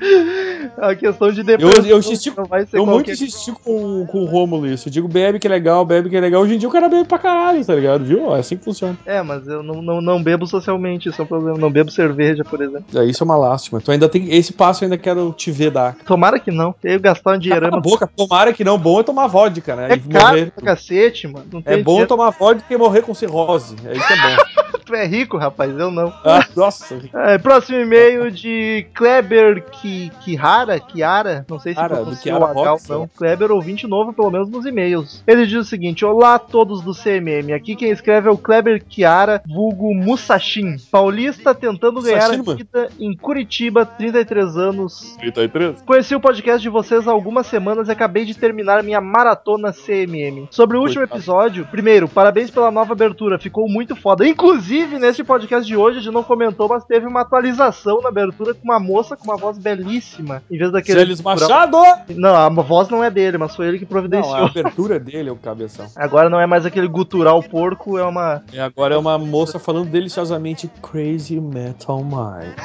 A 0.80 0.94
questão 0.94 1.30
de 1.32 1.40
Eu, 1.40 1.44
depressão 1.44 1.84
eu 1.86 1.98
insisti, 1.98 2.32
não 2.36 2.44
vai 2.44 2.66
ser 2.66 2.78
eu 2.78 2.86
muito 2.86 3.10
insisti 3.10 3.52
com, 3.52 4.06
com 4.06 4.20
o 4.22 4.24
Romulo 4.26 4.66
isso. 4.66 4.88
Eu 4.88 4.92
digo, 4.92 5.08
bebe 5.08 5.38
que 5.38 5.46
é 5.46 5.50
legal, 5.50 5.84
bebe 5.84 6.08
que 6.08 6.16
é 6.16 6.20
legal. 6.20 6.42
Hoje 6.42 6.54
em 6.54 6.58
dia 6.58 6.68
o 6.68 6.72
cara 6.72 6.88
bebe 6.88 7.06
pra 7.08 7.18
caralho, 7.18 7.64
tá 7.64 7.74
ligado? 7.74 8.04
Viu? 8.04 8.34
É 8.34 8.38
assim 8.40 8.56
que 8.56 8.64
funciona. 8.64 8.96
É, 9.04 9.22
mas 9.22 9.46
eu 9.46 9.62
não, 9.62 9.82
não, 9.82 10.00
não 10.00 10.22
bebo 10.22 10.46
socialmente, 10.46 11.08
isso 11.08 11.20
é 11.20 11.24
um 11.24 11.28
problema. 11.28 11.58
Não 11.58 11.70
bebo 11.70 11.90
cerveja, 11.90 12.44
por 12.44 12.60
exemplo. 12.62 12.84
É, 12.94 13.04
isso 13.04 13.22
é 13.22 13.24
uma 13.24 13.36
lástima. 13.36 13.80
Tu 13.80 13.90
ainda 13.90 14.08
tem 14.08 14.34
esse 14.34 14.52
passo 14.52 14.84
eu 14.84 14.86
ainda 14.86 14.98
quero 14.98 15.32
te 15.32 15.50
ver 15.50 15.70
dar. 15.70 15.94
Tomara 16.06 16.38
que 16.38 16.50
não. 16.50 16.74
Eu 16.82 16.92
ia 16.92 16.98
gastar 16.98 17.30
um 17.30 17.32
Cala 17.32 17.38
dinheirama. 17.40 17.78
a 17.78 17.80
boca, 17.80 18.06
tomara 18.06 18.52
que 18.52 18.64
não. 18.64 18.78
Bom 18.78 19.00
é 19.00 19.02
tomar 19.02 19.26
vodka, 19.26 19.74
né? 19.74 19.88
É 19.90 19.94
E 19.94 20.00
caro 20.00 20.26
morrer. 20.38 20.52
pra 20.52 20.64
cacete, 20.64 21.26
mano. 21.26 21.46
É 21.64 21.76
bom 21.78 21.92
dinheiro. 21.92 22.08
tomar 22.08 22.30
vodka 22.30 22.72
e 22.72 22.76
morrer 22.76 23.02
com 23.02 23.14
cirrose. 23.14 23.74
É 23.84 23.92
isso 23.96 24.06
que 24.06 24.12
é 24.12 24.16
bom. 24.16 24.68
Tu 24.88 24.94
é 24.94 25.04
rico, 25.06 25.36
rapaz, 25.36 25.78
eu 25.78 25.90
não. 25.90 26.10
Ah, 26.24 26.46
nossa. 26.56 26.98
É, 27.12 27.36
próximo 27.36 27.78
e-mail 27.78 28.30
de 28.30 28.86
Kleber 28.94 29.62
Ki, 29.70 30.10
Kihara, 30.20 30.67
Kiara, 30.80 31.46
não 31.48 31.60
sei 31.60 31.72
se 31.72 31.76
Cara, 31.76 31.96
do 31.96 32.02
pronunciou 32.02 32.38
Kiara 32.38 32.58
o 32.58 32.60
H 32.60 32.72
ou 32.72 32.80
não. 32.88 33.00
né? 33.02 33.10
Kleber 33.16 33.52
ouvinte 33.52 33.86
novo, 33.86 34.12
pelo 34.12 34.30
menos 34.30 34.50
nos 34.50 34.66
e-mails. 34.66 35.22
Ele 35.26 35.46
diz 35.46 35.58
o 35.58 35.64
seguinte: 35.64 36.04
Olá 36.04 36.34
a 36.34 36.38
todos 36.38 36.82
do 36.82 36.92
CMM. 36.92 37.52
Aqui 37.54 37.76
quem 37.76 37.90
escreve 37.90 38.28
é 38.28 38.32
o 38.32 38.36
Kleber 38.36 38.84
Kiara, 38.84 39.42
vulgo 39.46 39.94
Musashin. 39.94 40.76
Paulista 40.90 41.54
tentando 41.54 42.02
ganhar 42.02 42.28
Musashin, 42.30 42.50
a 42.50 42.54
vida 42.54 42.88
em 42.98 43.16
Curitiba, 43.16 43.86
33 43.86 44.56
anos. 44.56 45.16
33? 45.18 45.82
Conheci 45.82 46.14
o 46.14 46.20
podcast 46.20 46.60
de 46.60 46.68
vocês 46.68 47.06
há 47.06 47.10
algumas 47.12 47.46
semanas 47.46 47.88
e 47.88 47.92
acabei 47.92 48.24
de 48.24 48.34
terminar 48.34 48.82
minha 48.82 49.00
maratona 49.00 49.72
CMM. 49.72 50.48
Sobre 50.50 50.76
o 50.76 50.80
último 50.80 51.00
Coitado. 51.00 51.20
episódio, 51.20 51.66
primeiro, 51.70 52.08
parabéns 52.08 52.50
pela 52.50 52.70
nova 52.70 52.92
abertura, 52.92 53.38
ficou 53.38 53.68
muito 53.68 53.94
foda. 53.94 54.26
Inclusive, 54.26 54.98
neste 54.98 55.22
podcast 55.22 55.66
de 55.66 55.76
hoje, 55.76 55.98
a 55.98 56.00
gente 56.00 56.12
não 56.12 56.22
comentou, 56.22 56.68
mas 56.68 56.84
teve 56.84 57.06
uma 57.06 57.20
atualização 57.20 58.00
na 58.00 58.08
abertura 58.08 58.54
com 58.54 58.64
uma 58.64 58.80
moça 58.80 59.16
com 59.16 59.24
uma 59.24 59.36
voz 59.36 59.58
belíssima. 59.58 60.42
Em 60.58 60.62
vez 60.62 60.72
daquele. 60.72 60.98
Celes 60.98 61.22
Machado! 61.22 61.78
Não, 62.16 62.34
a 62.34 62.48
voz 62.48 62.88
não 62.88 63.04
é 63.04 63.08
dele, 63.08 63.38
mas 63.38 63.54
foi 63.54 63.68
ele 63.68 63.78
que 63.78 63.84
Não, 63.84 63.90
providenciou. 63.90 64.34
a 64.34 64.46
abertura 64.46 64.98
dele 64.98 65.28
é 65.28 65.32
o 65.32 65.36
cabeção. 65.36 65.86
Agora 65.94 66.28
não 66.28 66.40
é 66.40 66.46
mais 66.46 66.66
aquele 66.66 66.88
gutural 66.88 67.40
porco, 67.44 67.96
é 67.96 68.02
uma. 68.02 68.42
E 68.52 68.58
agora 68.58 68.96
é 68.96 68.98
uma 68.98 69.16
moça 69.16 69.60
falando 69.60 69.88
deliciosamente 69.88 70.68
Crazy 70.82 71.40
Metal 71.40 72.02
Mind. 72.02 72.56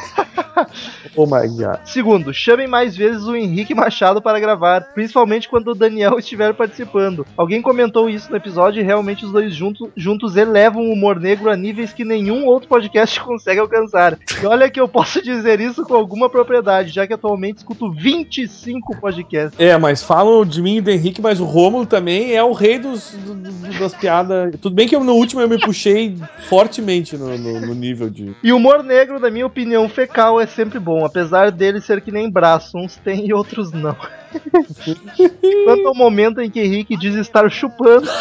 oh 1.16 1.26
my 1.26 1.48
god. 1.48 1.80
Segundo, 1.86 2.34
chamem 2.34 2.68
mais 2.68 2.96
vezes 2.96 3.24
o 3.26 3.36
Henrique 3.36 3.76
Machado 3.76 4.22
para 4.22 4.40
gravar, 4.40 4.82
principalmente 4.94 5.50
quando 5.50 5.70
o 5.70 5.76
Daniel 5.76 6.18
estiver 6.20 6.54
participando. 6.54 7.26
Alguém 7.38 7.62
comentou 7.62 8.10
isso 8.10 8.30
no 8.30 8.38
episódio 8.38 8.82
e 8.82 8.84
realmente 8.84 9.26
os 9.26 9.32
dois 9.32 9.54
juntos, 9.54 9.90
juntos 9.96 10.36
elevam 10.36 10.84
o 10.84 10.94
humor 10.94 11.20
negro 11.20 11.50
a 11.50 11.56
níveis 11.56 11.94
que 11.94 12.04
nenhum 12.04 12.46
outro 12.46 12.68
podcast 12.68 13.20
consegue 13.22 13.60
alcançar. 13.60 14.18
E 14.42 14.46
olha 14.46 14.70
que 14.70 14.80
eu 14.80 14.88
posso 14.88 15.22
dizer 15.22 15.60
isso 15.60 15.84
com 15.84 15.96
alguma 15.96 16.30
propriedade, 16.30 16.90
já 16.90 17.06
que 17.06 17.14
atualmente 17.14 17.58
escuto 17.58 17.73
25 17.92 18.98
podcasts. 19.00 19.60
É, 19.60 19.78
mas 19.78 20.02
falam 20.04 20.46
de 20.46 20.62
mim 20.62 20.78
e 20.78 20.82
do 20.82 20.90
Henrique, 20.92 21.22
mas 21.22 21.40
o 21.40 21.46
Rômulo 21.46 21.86
também 21.86 22.34
é 22.36 22.44
o 22.44 22.52
rei 22.54 22.78
dos, 22.80 23.12
do- 23.12 23.34
do- 23.36 23.80
das 23.80 23.94
piadas. 23.94 24.56
Tudo 24.62 24.76
bem 24.76 24.88
que 24.88 24.96
eu, 24.96 25.04
no 25.04 25.14
último 25.14 25.42
eu 25.42 25.50
me 25.50 25.60
puxei 25.60 26.16
fortemente 26.48 27.18
no, 27.18 27.38
no- 27.38 27.62
no 27.62 27.74
nível 27.74 28.10
de. 28.10 28.36
E 28.44 28.52
o 28.52 28.58
humor 28.58 28.84
negro, 28.84 29.20
na 29.20 29.30
minha 29.30 29.46
opinião, 29.46 29.88
fecal 29.90 30.40
é 30.40 30.46
sempre 30.48 30.80
bom, 30.80 31.06
apesar 31.06 31.52
dele 31.52 31.82
ser 31.82 32.02
que 32.02 32.12
nem 32.12 32.30
braço, 32.30 32.78
uns 32.78 32.96
tem 32.98 33.28
e 33.28 33.34
outros 33.34 33.72
não. 33.72 33.96
Quanto 35.66 35.88
ao 35.88 35.96
momento 35.96 36.42
em 36.42 36.50
que 36.50 36.60
Henrique 36.60 36.98
diz 36.98 37.16
estar 37.16 37.50
chupando. 37.52 38.08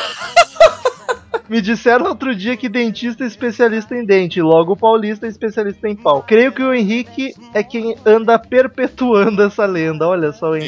Me 1.52 1.60
disseram 1.60 2.06
outro 2.06 2.34
dia 2.34 2.56
que 2.56 2.66
dentista 2.66 3.24
é 3.24 3.26
especialista 3.26 3.94
em 3.94 4.06
dente, 4.06 4.40
logo 4.40 4.72
o 4.72 4.76
paulista 4.76 5.26
é 5.26 5.28
especialista 5.28 5.86
em 5.86 5.94
pau. 5.94 6.22
Creio 6.26 6.50
que 6.50 6.62
o 6.62 6.72
Henrique 6.72 7.34
é 7.52 7.62
quem 7.62 7.94
anda 8.06 8.38
perpetuando 8.38 9.42
essa 9.42 9.66
lenda. 9.66 10.08
Olha 10.08 10.32
só, 10.32 10.56
hein? 10.56 10.62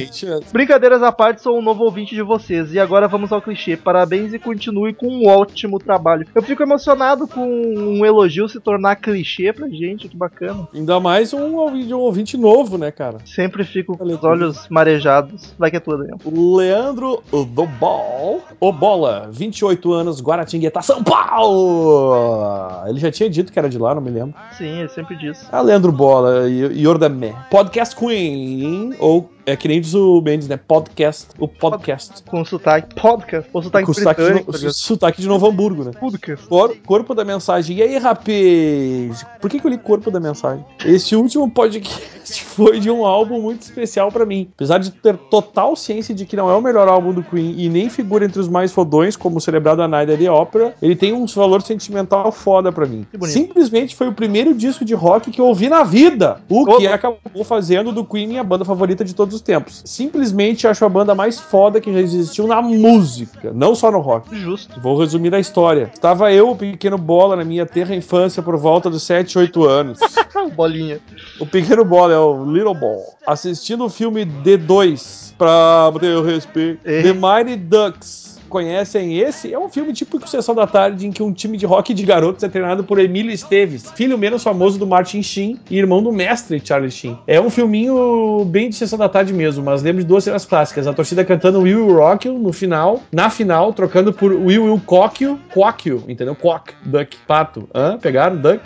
Brincadeiras 0.52 1.02
à 1.02 1.10
parte, 1.10 1.40
sou 1.40 1.58
um 1.58 1.62
novo 1.62 1.84
ouvinte 1.84 2.14
de 2.14 2.20
vocês. 2.20 2.70
E 2.74 2.78
agora 2.78 3.08
vamos 3.08 3.32
ao 3.32 3.40
clichê. 3.40 3.78
Parabéns 3.78 4.34
e 4.34 4.38
continue 4.38 4.92
com 4.92 5.06
um 5.08 5.26
ótimo 5.26 5.78
trabalho. 5.78 6.26
Eu 6.34 6.42
fico 6.42 6.62
emocionado 6.62 7.26
com 7.26 7.40
um 7.48 8.04
elogio 8.04 8.46
se 8.46 8.60
tornar 8.60 8.96
clichê 8.96 9.54
pra 9.54 9.66
gente, 9.70 10.06
que 10.06 10.16
bacana. 10.18 10.68
Ainda 10.74 11.00
mais 11.00 11.32
um, 11.32 11.56
ouvinte- 11.56 11.94
um 11.94 12.00
ouvinte 12.00 12.36
novo, 12.36 12.76
né, 12.76 12.90
cara? 12.90 13.16
Sempre 13.24 13.64
fico 13.64 13.96
com 13.96 14.04
os 14.04 14.22
olhos 14.22 14.68
marejados. 14.68 15.54
Vai 15.58 15.70
que 15.70 15.78
é 15.78 15.80
tua, 15.80 15.96
Daniel. 15.96 16.18
O 16.26 16.56
Leandro 16.56 17.22
do 17.32 17.64
Ball, 17.64 18.42
o 18.60 18.70
Bola, 18.70 19.30
28 19.32 19.90
anos, 19.90 20.20
Guaratinguetá, 20.20 20.73
São 20.82 21.02
Paulo! 21.02 22.86
Ele 22.86 22.98
já 22.98 23.10
tinha 23.10 23.28
dito 23.30 23.52
que 23.52 23.58
era 23.58 23.68
de 23.68 23.78
lá, 23.78 23.94
não 23.94 24.02
me 24.02 24.10
lembro. 24.10 24.34
Sim, 24.56 24.78
ele 24.80 24.88
sempre 24.88 25.16
diz. 25.16 25.48
Ah, 25.50 25.60
Leandro 25.60 25.92
Bola, 25.92 26.48
e 26.48 26.82
Yordamé. 26.82 27.34
Podcast 27.50 27.96
Queen, 27.96 28.94
ou 28.98 29.30
é 29.46 29.56
que 29.56 29.68
nem 29.68 29.80
diz 29.80 29.94
o 29.94 30.20
Mendes, 30.22 30.48
né? 30.48 30.56
Podcast, 30.56 31.26
o 31.38 31.46
podcast. 31.46 32.22
Com 32.24 32.44
sotaque 32.44 32.94
podcast. 32.94 33.50
Ou 33.52 33.62
sotaque 33.62 33.86
Com 33.86 33.92
sotaque 33.92 34.22
de, 34.22 34.30
no, 34.32 34.44
tá 34.44 34.72
sotaque 34.72 35.20
de 35.22 35.28
Novo 35.28 35.46
Hamburgo, 35.46 35.84
né? 35.84 35.90
Podcast. 35.98 36.46
Cor- 36.46 36.74
corpo 36.86 37.14
da 37.14 37.24
mensagem. 37.24 37.76
E 37.76 37.82
aí, 37.82 37.98
rapaz? 37.98 39.26
Por 39.40 39.50
que, 39.50 39.60
que 39.60 39.66
eu 39.66 39.70
li 39.70 39.78
corpo 39.78 40.10
da 40.10 40.18
mensagem? 40.18 40.64
Esse 40.84 41.14
último 41.14 41.50
podcast 41.50 42.00
foi 42.44 42.80
de 42.80 42.90
um 42.90 43.04
álbum 43.04 43.40
muito 43.42 43.62
especial 43.62 44.10
pra 44.10 44.24
mim. 44.24 44.48
Apesar 44.54 44.78
de 44.78 44.90
ter 44.90 45.16
total 45.16 45.76
ciência 45.76 46.14
de 46.14 46.24
que 46.24 46.36
não 46.36 46.48
é 46.50 46.54
o 46.54 46.62
melhor 46.62 46.88
álbum 46.88 47.12
do 47.12 47.22
Queen 47.22 47.54
e 47.58 47.68
nem 47.68 47.90
figura 47.90 48.24
entre 48.24 48.40
os 48.40 48.48
mais 48.48 48.72
fodões, 48.72 49.16
como 49.16 49.36
o 49.36 49.40
celebrado 49.40 49.82
a 49.82 49.88
Night 49.88 50.10
at 50.12 50.18
the 50.18 50.30
Opera, 50.30 50.74
ele 50.80 50.96
tem 50.96 51.12
um 51.12 51.26
valor 51.26 51.60
sentimental 51.62 52.32
foda 52.32 52.72
pra 52.72 52.86
mim. 52.86 53.06
Simplesmente 53.22 53.94
foi 53.94 54.08
o 54.08 54.12
primeiro 54.14 54.54
disco 54.54 54.84
de 54.84 54.94
rock 54.94 55.30
que 55.30 55.40
eu 55.40 55.46
ouvi 55.46 55.68
na 55.68 55.82
vida. 55.82 56.40
O 56.48 56.76
que 56.76 56.86
acabou 56.86 57.44
fazendo 57.44 57.92
do 57.92 58.04
Queen 58.04 58.26
minha 58.26 58.44
banda 58.44 58.64
favorita 58.64 59.04
de 59.04 59.14
todos 59.14 59.33
os 59.34 59.40
tempos. 59.40 59.82
Simplesmente 59.84 60.66
acho 60.66 60.84
a 60.84 60.88
banda 60.88 61.14
mais 61.14 61.38
foda 61.38 61.80
que 61.80 61.92
já 61.92 62.00
existiu 62.00 62.46
na 62.46 62.62
música, 62.62 63.52
não 63.52 63.74
só 63.74 63.90
no 63.90 64.00
rock. 64.00 64.34
Justo. 64.34 64.80
Vou 64.80 64.98
resumir 64.98 65.34
a 65.34 65.40
história. 65.40 65.90
Estava 65.92 66.32
eu, 66.32 66.50
o 66.50 66.56
pequeno 66.56 66.96
bola, 66.96 67.36
na 67.36 67.44
minha 67.44 67.66
terra 67.66 67.94
infância, 67.94 68.42
por 68.42 68.56
volta 68.56 68.88
dos 68.88 69.02
7, 69.02 69.38
8 69.38 69.64
anos. 69.64 69.98
Bolinha. 70.54 71.00
o 71.40 71.46
pequeno 71.46 71.84
bola 71.84 72.12
é 72.12 72.18
o 72.18 72.44
Little 72.44 72.74
Ball. 72.74 73.02
Assistindo 73.26 73.84
o 73.84 73.88
filme 73.88 74.26
D2, 74.26 75.32
pra 75.38 75.92
ter 75.98 76.16
o 76.16 76.22
respeito. 76.22 76.80
É. 76.84 77.02
The 77.02 77.12
Mighty 77.12 77.56
Ducks. 77.56 78.23
Conhecem 78.54 79.18
esse? 79.18 79.52
É 79.52 79.58
um 79.58 79.68
filme 79.68 79.92
típico 79.92 80.28
Sessão 80.28 80.54
da 80.54 80.64
Tarde 80.64 81.08
em 81.08 81.10
que 81.10 81.24
um 81.24 81.32
time 81.32 81.58
de 81.58 81.66
rock 81.66 81.92
de 81.92 82.04
garotos 82.04 82.44
é 82.44 82.48
treinado 82.48 82.84
por 82.84 83.00
Emílio 83.00 83.32
Esteves, 83.32 83.90
filho 83.96 84.16
menos 84.16 84.44
famoso 84.44 84.78
do 84.78 84.86
Martin 84.86 85.24
Sheen 85.24 85.58
e 85.68 85.76
irmão 85.76 86.00
do 86.00 86.12
mestre 86.12 86.62
Charlie 86.64 86.88
Sheen. 86.88 87.18
É 87.26 87.40
um 87.40 87.50
filminho 87.50 88.44
bem 88.44 88.70
de 88.70 88.76
Sessão 88.76 88.96
da 88.96 89.08
Tarde 89.08 89.32
mesmo, 89.32 89.64
mas 89.64 89.82
lembro 89.82 90.02
de 90.02 90.06
duas 90.06 90.22
cenas 90.22 90.46
clássicas. 90.46 90.86
A 90.86 90.92
torcida 90.92 91.24
cantando 91.24 91.62
Will 91.62 91.84
Will 91.84 91.96
Rock 91.96 92.28
You 92.28 92.38
no 92.38 92.52
final, 92.52 93.02
na 93.10 93.28
final, 93.28 93.72
trocando 93.72 94.12
por 94.12 94.30
Will 94.30 94.66
Will 94.66 94.80
Cock 94.86 95.24
You, 95.24 95.36
Quack 95.52 95.88
You, 95.88 96.04
entendeu? 96.06 96.36
Quack, 96.36 96.74
Duck, 96.84 97.16
pato. 97.26 97.68
Hã? 97.74 97.98
Pegaram? 97.98 98.36
Duck? 98.36 98.60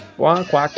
Quack. 0.51 0.75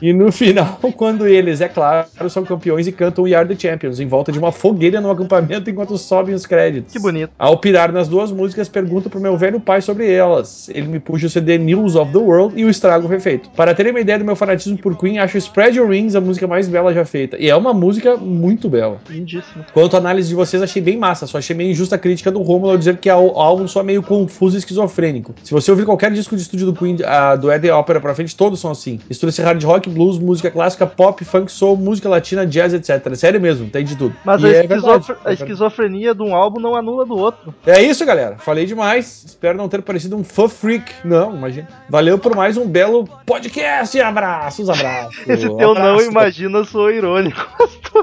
E 0.00 0.12
no 0.12 0.30
final, 0.30 0.78
quando 0.96 1.26
eles, 1.26 1.60
é 1.60 1.68
claro, 1.68 2.08
são 2.28 2.44
campeões 2.44 2.86
e 2.86 2.92
cantam 2.92 3.24
We 3.24 3.34
Are 3.34 3.48
the 3.48 3.56
Champions, 3.58 4.00
em 4.00 4.06
volta 4.06 4.32
de 4.32 4.38
uma 4.38 4.52
fogueira 4.52 5.00
no 5.00 5.10
acampamento 5.10 5.70
enquanto 5.70 5.96
sobem 5.98 6.34
os 6.34 6.46
créditos. 6.46 6.92
Que 6.92 6.98
bonito. 6.98 7.30
Ao 7.38 7.56
pirar 7.58 7.92
nas 7.92 8.08
duas 8.08 8.30
músicas, 8.30 8.68
pergunto 8.68 9.10
pro 9.10 9.20
meu 9.20 9.36
velho 9.36 9.60
pai 9.60 9.80
sobre 9.80 10.10
elas. 10.10 10.68
Ele 10.68 10.88
me 10.88 11.00
puxa 11.00 11.26
o 11.26 11.30
CD 11.30 11.58
News 11.58 11.94
of 11.94 12.12
the 12.12 12.18
World 12.18 12.60
e 12.60 12.64
o 12.64 12.70
estrago 12.70 13.08
foi 13.08 13.20
feito. 13.20 13.48
Para 13.50 13.74
terem 13.74 13.92
uma 13.92 14.00
ideia 14.00 14.18
do 14.18 14.24
meu 14.24 14.36
fanatismo 14.36 14.78
por 14.78 14.96
Queen, 14.96 15.18
acho 15.18 15.38
Spread 15.38 15.78
Your 15.78 15.88
Wings 15.88 16.14
a 16.14 16.20
música 16.20 16.46
mais 16.46 16.68
bela 16.68 16.92
já 16.92 17.04
feita. 17.04 17.36
E 17.38 17.48
é 17.48 17.56
uma 17.56 17.72
música 17.72 18.16
muito 18.16 18.68
bela. 18.68 18.98
Lindíssimo. 19.08 19.64
Quanto 19.72 19.96
à 19.96 19.98
análise 19.98 20.28
de 20.28 20.34
vocês, 20.34 20.62
achei 20.62 20.82
bem 20.82 20.96
massa. 20.96 21.26
Só 21.26 21.38
achei 21.38 21.54
meio 21.56 21.70
injusta 21.70 21.96
a 21.96 21.98
crítica 21.98 22.30
do 22.30 22.42
Romulo 22.42 22.72
ao 22.72 22.78
dizer 22.78 22.96
que 22.98 23.08
é 23.08 23.14
o 23.14 23.30
álbum 23.38 23.66
só 23.66 23.82
meio 23.82 24.02
confuso 24.02 24.56
e 24.56 24.58
esquizofrênico. 24.58 25.34
Se 25.42 25.52
você 25.52 25.70
ouvir 25.70 25.84
qualquer 25.84 26.12
disco 26.12 26.36
de 26.36 26.42
estúdio 26.42 26.66
do 26.66 26.74
Queen, 26.74 26.96
ah, 27.04 27.36
do 27.36 27.50
Eddie 27.50 27.70
Opera 27.70 28.00
pra 28.00 28.14
frente, 28.14 28.36
todos 28.36 28.60
são 28.60 28.70
assim. 28.70 28.98
Mistura 29.08 29.30
esse 29.30 29.42
hard 29.42 29.62
rock 29.62 29.85
rock, 29.86 29.90
blues, 29.90 30.18
música 30.18 30.50
clássica, 30.50 30.86
pop, 30.86 31.24
funk, 31.24 31.50
soul, 31.50 31.76
música 31.76 32.08
latina, 32.08 32.46
jazz, 32.46 32.74
etc. 32.74 33.14
Sério 33.14 33.40
mesmo, 33.40 33.68
tem 33.70 33.84
de 33.84 33.96
tudo. 33.96 34.14
Mas 34.24 34.44
a, 34.44 34.48
é 34.48 34.60
esquizof- 34.62 35.06
verdade. 35.06 35.28
a 35.28 35.32
esquizofrenia 35.32 36.14
de 36.14 36.22
um 36.22 36.34
álbum 36.34 36.60
não 36.60 36.74
anula 36.74 37.04
do 37.06 37.16
outro. 37.16 37.54
É 37.66 37.82
isso, 37.82 38.04
galera. 38.04 38.36
Falei 38.38 38.66
demais. 38.66 39.24
Espero 39.24 39.56
não 39.56 39.68
ter 39.68 39.82
parecido 39.82 40.16
um 40.16 40.24
fã 40.24 40.48
freak. 40.48 40.92
Não, 41.04 41.34
imagina. 41.34 41.68
Valeu 41.88 42.18
por 42.18 42.34
mais 42.34 42.56
um 42.56 42.66
belo 42.66 43.08
podcast. 43.24 43.98
Abraços, 44.00 44.68
abraços. 44.68 45.18
Esse 45.26 45.46
teu 45.46 45.56
não 45.56 45.70
Abraço. 45.72 46.10
imagina 46.10 46.64
sou 46.64 46.90
irônico. 46.90 47.46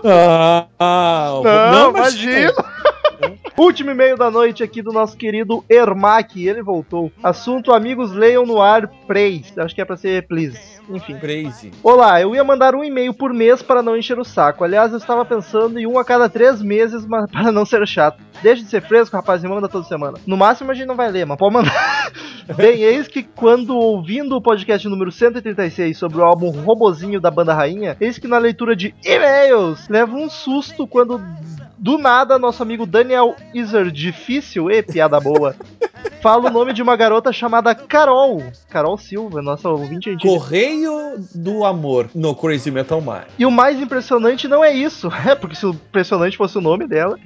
Ah, 0.06 0.66
ah, 0.80 1.42
Não, 1.74 1.90
imagina. 1.92 2.54
Último 3.56 3.92
e-mail 3.92 4.18
da 4.18 4.32
noite 4.32 4.64
aqui 4.64 4.82
do 4.82 4.92
nosso 4.92 5.16
querido 5.16 5.64
Ermac, 5.70 6.36
ele 6.44 6.64
voltou. 6.64 7.12
Assunto 7.22 7.72
amigos 7.72 8.12
leiam 8.12 8.46
no 8.48 8.60
ar, 8.60 8.88
praise. 9.06 9.54
Acho 9.58 9.76
que 9.76 9.82
é 9.82 9.86
pra 9.86 9.96
ser 9.96 10.26
please. 10.28 10.73
Enfim. 10.90 11.18
Crazy. 11.18 11.72
Olá, 11.82 12.22
eu 12.22 12.36
ia 12.36 12.44
mandar 12.44 12.76
um 12.76 12.84
e-mail 12.84 13.14
por 13.14 13.34
mês 13.34 13.62
para 13.62 13.82
não 13.82 13.96
encher 13.96 14.20
o 14.20 14.24
saco. 14.24 14.64
Aliás, 14.64 14.92
eu 14.92 14.98
estava 14.98 15.24
pensando 15.24 15.80
em 15.80 15.88
um 15.88 15.98
a 15.98 16.06
cada 16.06 16.28
três 16.28 16.62
meses, 16.62 17.06
mas 17.06 17.30
para 17.32 17.52
não 17.52 17.66
ser 17.66 17.86
chato. 17.88 18.22
Deixa 18.42 18.64
de 18.64 18.70
ser 18.70 18.82
fresco, 18.82 19.16
rapaz, 19.16 19.44
e 19.44 19.48
manda 19.48 19.70
toda 19.70 19.86
semana. 19.86 20.18
No 20.28 20.36
máximo 20.36 20.72
a 20.72 20.74
gente 20.74 20.88
não 20.88 20.96
vai 20.96 21.10
ler, 21.10 21.26
mas 21.26 21.38
pode 21.38 21.54
mandar. 21.54 22.12
Bem, 22.56 22.82
eis 22.82 23.08
que 23.08 23.24
quando 23.24 23.76
ouvindo 23.76 24.36
o 24.36 24.42
podcast 24.42 24.88
número 24.88 25.12
136 25.12 25.98
sobre 25.98 26.20
o 26.20 26.24
álbum 26.24 26.50
Robozinho 26.50 27.22
da 27.22 27.32
Banda 27.32 27.54
Rainha, 27.54 27.96
eis 28.02 28.18
que 28.18 28.28
na 28.28 28.38
leitura 28.38 28.76
de 28.76 28.94
e-mails 29.06 29.88
leva 29.88 30.14
um 30.14 30.30
susto 30.30 30.86
quando 30.86 31.22
do 31.78 31.98
nada 31.98 32.40
nosso 32.40 32.64
amigo 32.64 32.86
Daniel 32.86 33.36
Iser 33.54 33.92
Difícil, 33.92 34.72
e 34.72 34.82
piada 34.82 35.20
boa, 35.20 35.56
fala 36.22 36.50
o 36.50 36.54
nome 36.54 36.74
de 36.74 36.82
uma 36.82 36.96
garota 36.96 37.32
chamada 37.32 37.76
Carol. 37.76 38.42
Carol 38.70 38.98
Silva, 38.98 39.42
nossa 39.42 39.70
ouvinte 39.70 40.10
antiga. 40.10 40.34
Correio 40.34 40.94
do 41.36 41.66
Amor 41.66 42.10
no 42.16 42.36
Crazy 42.36 42.72
Metal 42.72 43.02
Mind. 43.02 43.26
E 43.38 43.46
o 43.46 43.52
mais 43.52 43.80
impressionante 43.80 44.48
não 44.48 44.64
é 44.64 44.74
isso, 44.74 45.10
é 45.28 45.36
porque 45.36 45.56
se 45.56 45.66
o 45.66 45.72
impressionante 45.72 46.38
fosse 46.38 46.58
o 46.58 46.62
nome 46.62 46.88
dela. 46.88 47.18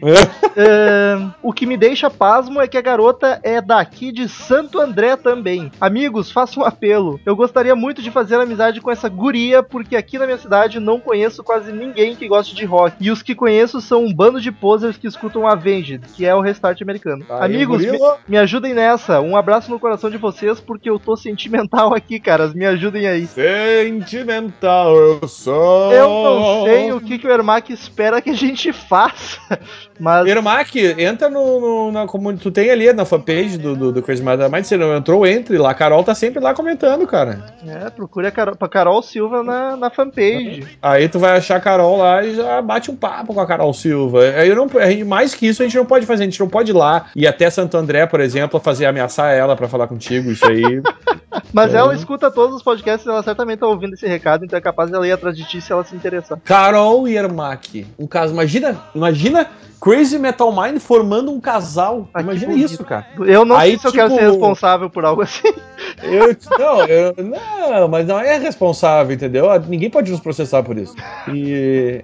É, 0.55 1.17
o 1.41 1.53
que 1.53 1.65
me 1.65 1.77
deixa 1.77 2.09
pasmo 2.09 2.61
é 2.61 2.67
que 2.67 2.77
a 2.77 2.81
garota 2.81 3.39
é 3.43 3.61
daqui 3.61 4.11
de 4.11 4.27
Santo 4.27 4.79
André 4.79 5.15
também. 5.15 5.71
Amigos, 5.79 6.31
faço 6.31 6.59
um 6.59 6.63
apelo. 6.63 7.19
Eu 7.25 7.35
gostaria 7.35 7.75
muito 7.75 8.01
de 8.01 8.11
fazer 8.11 8.35
amizade 8.35 8.81
com 8.81 8.91
essa 8.91 9.07
guria, 9.09 9.63
porque 9.63 9.95
aqui 9.95 10.17
na 10.17 10.25
minha 10.25 10.37
cidade 10.37 10.79
não 10.79 10.99
conheço 10.99 11.43
quase 11.43 11.71
ninguém 11.71 12.15
que 12.15 12.27
goste 12.27 12.55
de 12.55 12.65
rock. 12.65 12.95
E 12.99 13.11
os 13.11 13.21
que 13.21 13.35
conheço 13.35 13.79
são 13.79 14.05
um 14.05 14.13
bando 14.13 14.41
de 14.41 14.51
posers 14.51 14.97
que 14.97 15.07
escutam 15.07 15.47
Avenged, 15.47 16.01
que 16.15 16.25
é 16.25 16.33
o 16.33 16.41
restart 16.41 16.81
americano. 16.81 17.25
Aí, 17.29 17.55
Amigos, 17.55 17.81
me, 17.81 17.97
me 18.27 18.37
ajudem 18.37 18.66
nessa. 18.73 19.19
Um 19.21 19.35
abraço 19.35 19.69
no 19.71 19.79
coração 19.79 20.09
de 20.09 20.17
vocês, 20.17 20.59
porque 20.59 20.89
eu 20.89 20.99
tô 20.99 21.15
sentimental 21.15 21.93
aqui, 21.93 22.19
caras. 22.19 22.53
Me 22.53 22.65
ajudem 22.65 23.07
aí. 23.07 23.27
Sentimental 23.27 24.95
eu 24.95 25.27
sou. 25.27 25.91
Eu 25.91 26.07
não 26.09 26.63
sei 26.65 26.91
o 26.93 27.01
que, 27.01 27.17
que 27.17 27.27
o 27.27 27.31
Ermac 27.31 27.71
espera 27.71 28.21
que 28.21 28.29
a 28.29 28.33
gente 28.35 28.71
faça, 28.73 29.39
mas 29.99 30.27
Ermac, 30.27 30.75
entra 30.99 31.29
no, 31.29 31.59
no- 31.59 31.91
na 31.91 32.05
comunidade. 32.05 32.43
Tu 32.43 32.51
tem 32.51 32.69
ali 32.69 32.91
na 32.93 33.05
fanpage 33.05 33.57
do, 33.57 33.75
do, 33.75 33.91
do 33.91 34.01
Crazy 34.01 34.23
Metal 34.23 34.49
Mind. 34.49 34.63
Se 34.65 34.77
não 34.77 34.95
entrou, 34.95 35.25
entre 35.25 35.57
lá. 35.57 35.71
A 35.71 35.73
Carol 35.73 36.03
tá 36.03 36.13
sempre 36.15 36.39
lá 36.41 36.53
comentando, 36.53 37.05
cara. 37.07 37.43
é, 37.67 37.89
procure 37.89 38.27
a 38.27 38.31
Carol, 38.31 38.55
pra 38.55 38.67
Carol 38.69 39.01
Silva 39.01 39.43
na, 39.43 39.75
na 39.75 39.89
fanpage. 39.89 40.65
Aí 40.81 41.07
tu 41.09 41.19
vai 41.19 41.37
achar 41.37 41.57
a 41.57 41.59
Carol 41.61 41.97
lá 41.97 42.23
e 42.23 42.35
já 42.35 42.61
bate 42.61 42.89
um 42.91 42.95
papo 42.95 43.33
com 43.33 43.39
a 43.41 43.45
Carol 43.47 43.73
Silva. 43.73 44.21
Aí 44.23 44.53
não, 44.53 44.67
a 44.79 44.89
gente- 44.89 45.03
mais 45.03 45.33
que 45.33 45.47
isso 45.47 45.61
a 45.61 45.65
gente 45.65 45.77
não 45.77 45.85
pode 45.85 46.05
fazer. 46.05 46.23
A 46.23 46.25
gente 46.25 46.39
não 46.39 46.47
pode 46.49 46.71
ir 46.71 46.75
lá 46.75 47.07
e 47.15 47.27
até 47.27 47.49
Santo 47.49 47.77
André, 47.77 48.05
por 48.05 48.19
exemplo, 48.19 48.56
fazer 48.59 48.85
ameaçar 48.85 49.33
ela 49.33 49.55
pra 49.55 49.67
falar 49.67 49.87
contigo. 49.87 50.31
Isso 50.31 50.45
aí. 50.45 50.81
Mas 51.53 51.73
É. 51.73 51.77
ela 51.77 51.93
escuta 51.93 52.31
todos 52.31 52.55
os 52.55 52.63
podcasts 52.63 53.07
ela 53.07 53.21
certamente 53.23 53.59
tá 53.59 53.67
ouvindo 53.67 53.93
esse 53.93 54.07
recado, 54.07 54.43
então 54.43 54.57
é 54.57 54.61
capaz 54.61 54.89
dela 54.89 55.07
ir 55.07 55.11
atrás 55.11 55.35
de 55.37 55.43
ti 55.47 55.61
se 55.61 55.71
ela 55.71 55.83
se 55.83 55.95
interessar. 55.95 56.39
Carol 56.43 57.07
e 57.07 57.15
Ermac. 57.15 57.85
Um 57.97 58.07
caso. 58.07 58.33
Imagina, 58.33 58.81
imagina 58.95 59.47
Crazy 59.79 60.17
Metal 60.17 60.51
Mind 60.51 60.79
formando 60.79 61.31
um 61.31 61.39
casal. 61.39 62.09
Ah, 62.13 62.21
imagina 62.21 62.53
isso, 62.53 62.83
cara. 62.83 63.05
Eu 63.19 63.45
não 63.45 63.55
Aí, 63.55 63.71
sei 63.71 63.79
se 63.79 63.87
eu 63.87 63.91
quero 63.91 64.09
tipo- 64.09 64.19
ser 64.21 64.29
responsável 64.31 64.89
por 64.89 65.05
algo 65.05 65.21
assim. 65.21 65.47
Eu, 66.03 66.35
não, 66.59 66.85
eu, 66.85 67.13
não, 67.17 67.87
mas 67.87 68.05
não 68.05 68.19
é 68.19 68.37
responsável, 68.37 69.15
entendeu? 69.15 69.47
Ninguém 69.67 69.89
pode 69.89 70.11
nos 70.11 70.19
processar 70.19 70.61
por 70.61 70.77
isso. 70.77 70.93
E, 71.33 72.03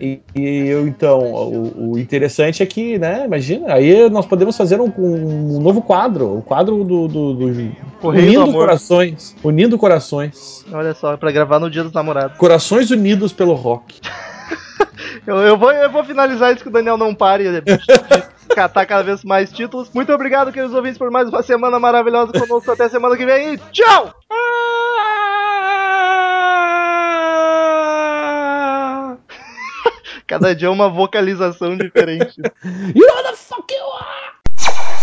e, 0.00 0.20
e 0.34 0.68
eu, 0.68 0.86
então, 0.86 1.18
o, 1.20 1.92
o 1.92 1.98
interessante 1.98 2.62
é 2.62 2.66
que, 2.66 2.98
né, 2.98 3.24
imagina, 3.24 3.74
aí 3.74 4.08
nós 4.10 4.26
podemos 4.26 4.56
fazer 4.56 4.80
um, 4.80 4.92
um 4.96 5.60
novo 5.60 5.82
quadro, 5.92 6.38
o 6.38 6.42
quadro 6.42 6.82
do, 6.84 7.06
do, 7.06 7.34
do 7.34 7.76
Correio 8.00 8.24
do 8.24 8.28
Unindo 8.28 8.42
Amor. 8.44 8.60
Corações. 8.60 9.36
Unindo 9.44 9.76
Corações. 9.76 10.64
Olha 10.72 10.94
só, 10.94 11.18
pra 11.18 11.30
gravar 11.30 11.60
no 11.60 11.68
dia 11.68 11.82
dos 11.82 11.92
namorados. 11.92 12.38
Corações 12.38 12.90
unidos 12.90 13.30
pelo 13.30 13.52
rock. 13.52 14.00
Eu, 15.26 15.36
eu 15.36 15.56
vou, 15.56 15.70
eu 15.70 15.90
vou 15.90 16.02
finalizar 16.02 16.52
isso 16.52 16.64
que 16.64 16.68
o 16.68 16.72
Daniel 16.72 16.96
não 16.96 17.14
pare 17.14 17.60
de 17.60 17.78
catar 18.54 18.84
cada 18.86 19.04
vez 19.04 19.22
mais 19.22 19.52
títulos. 19.52 19.88
Muito 19.94 20.12
obrigado, 20.12 20.50
queridos 20.50 20.74
ouvintes, 20.74 20.98
por 20.98 21.12
mais 21.12 21.28
uma 21.28 21.44
semana 21.44 21.78
maravilhosa 21.78 22.32
conosco. 22.32 22.72
Até 22.72 22.88
semana 22.88 23.16
que 23.16 23.24
vem 23.24 23.54
e 23.54 23.58
tchau! 23.70 24.12
Cada 30.26 30.56
dia 30.56 30.66
é 30.66 30.70
uma 30.70 30.88
vocalização 30.88 31.76
diferente. 31.76 32.40
You 32.94 33.06
know 33.06 33.22
the 33.22 33.36
fuck 33.36 33.72
you 33.72 33.84
are! 33.84 34.31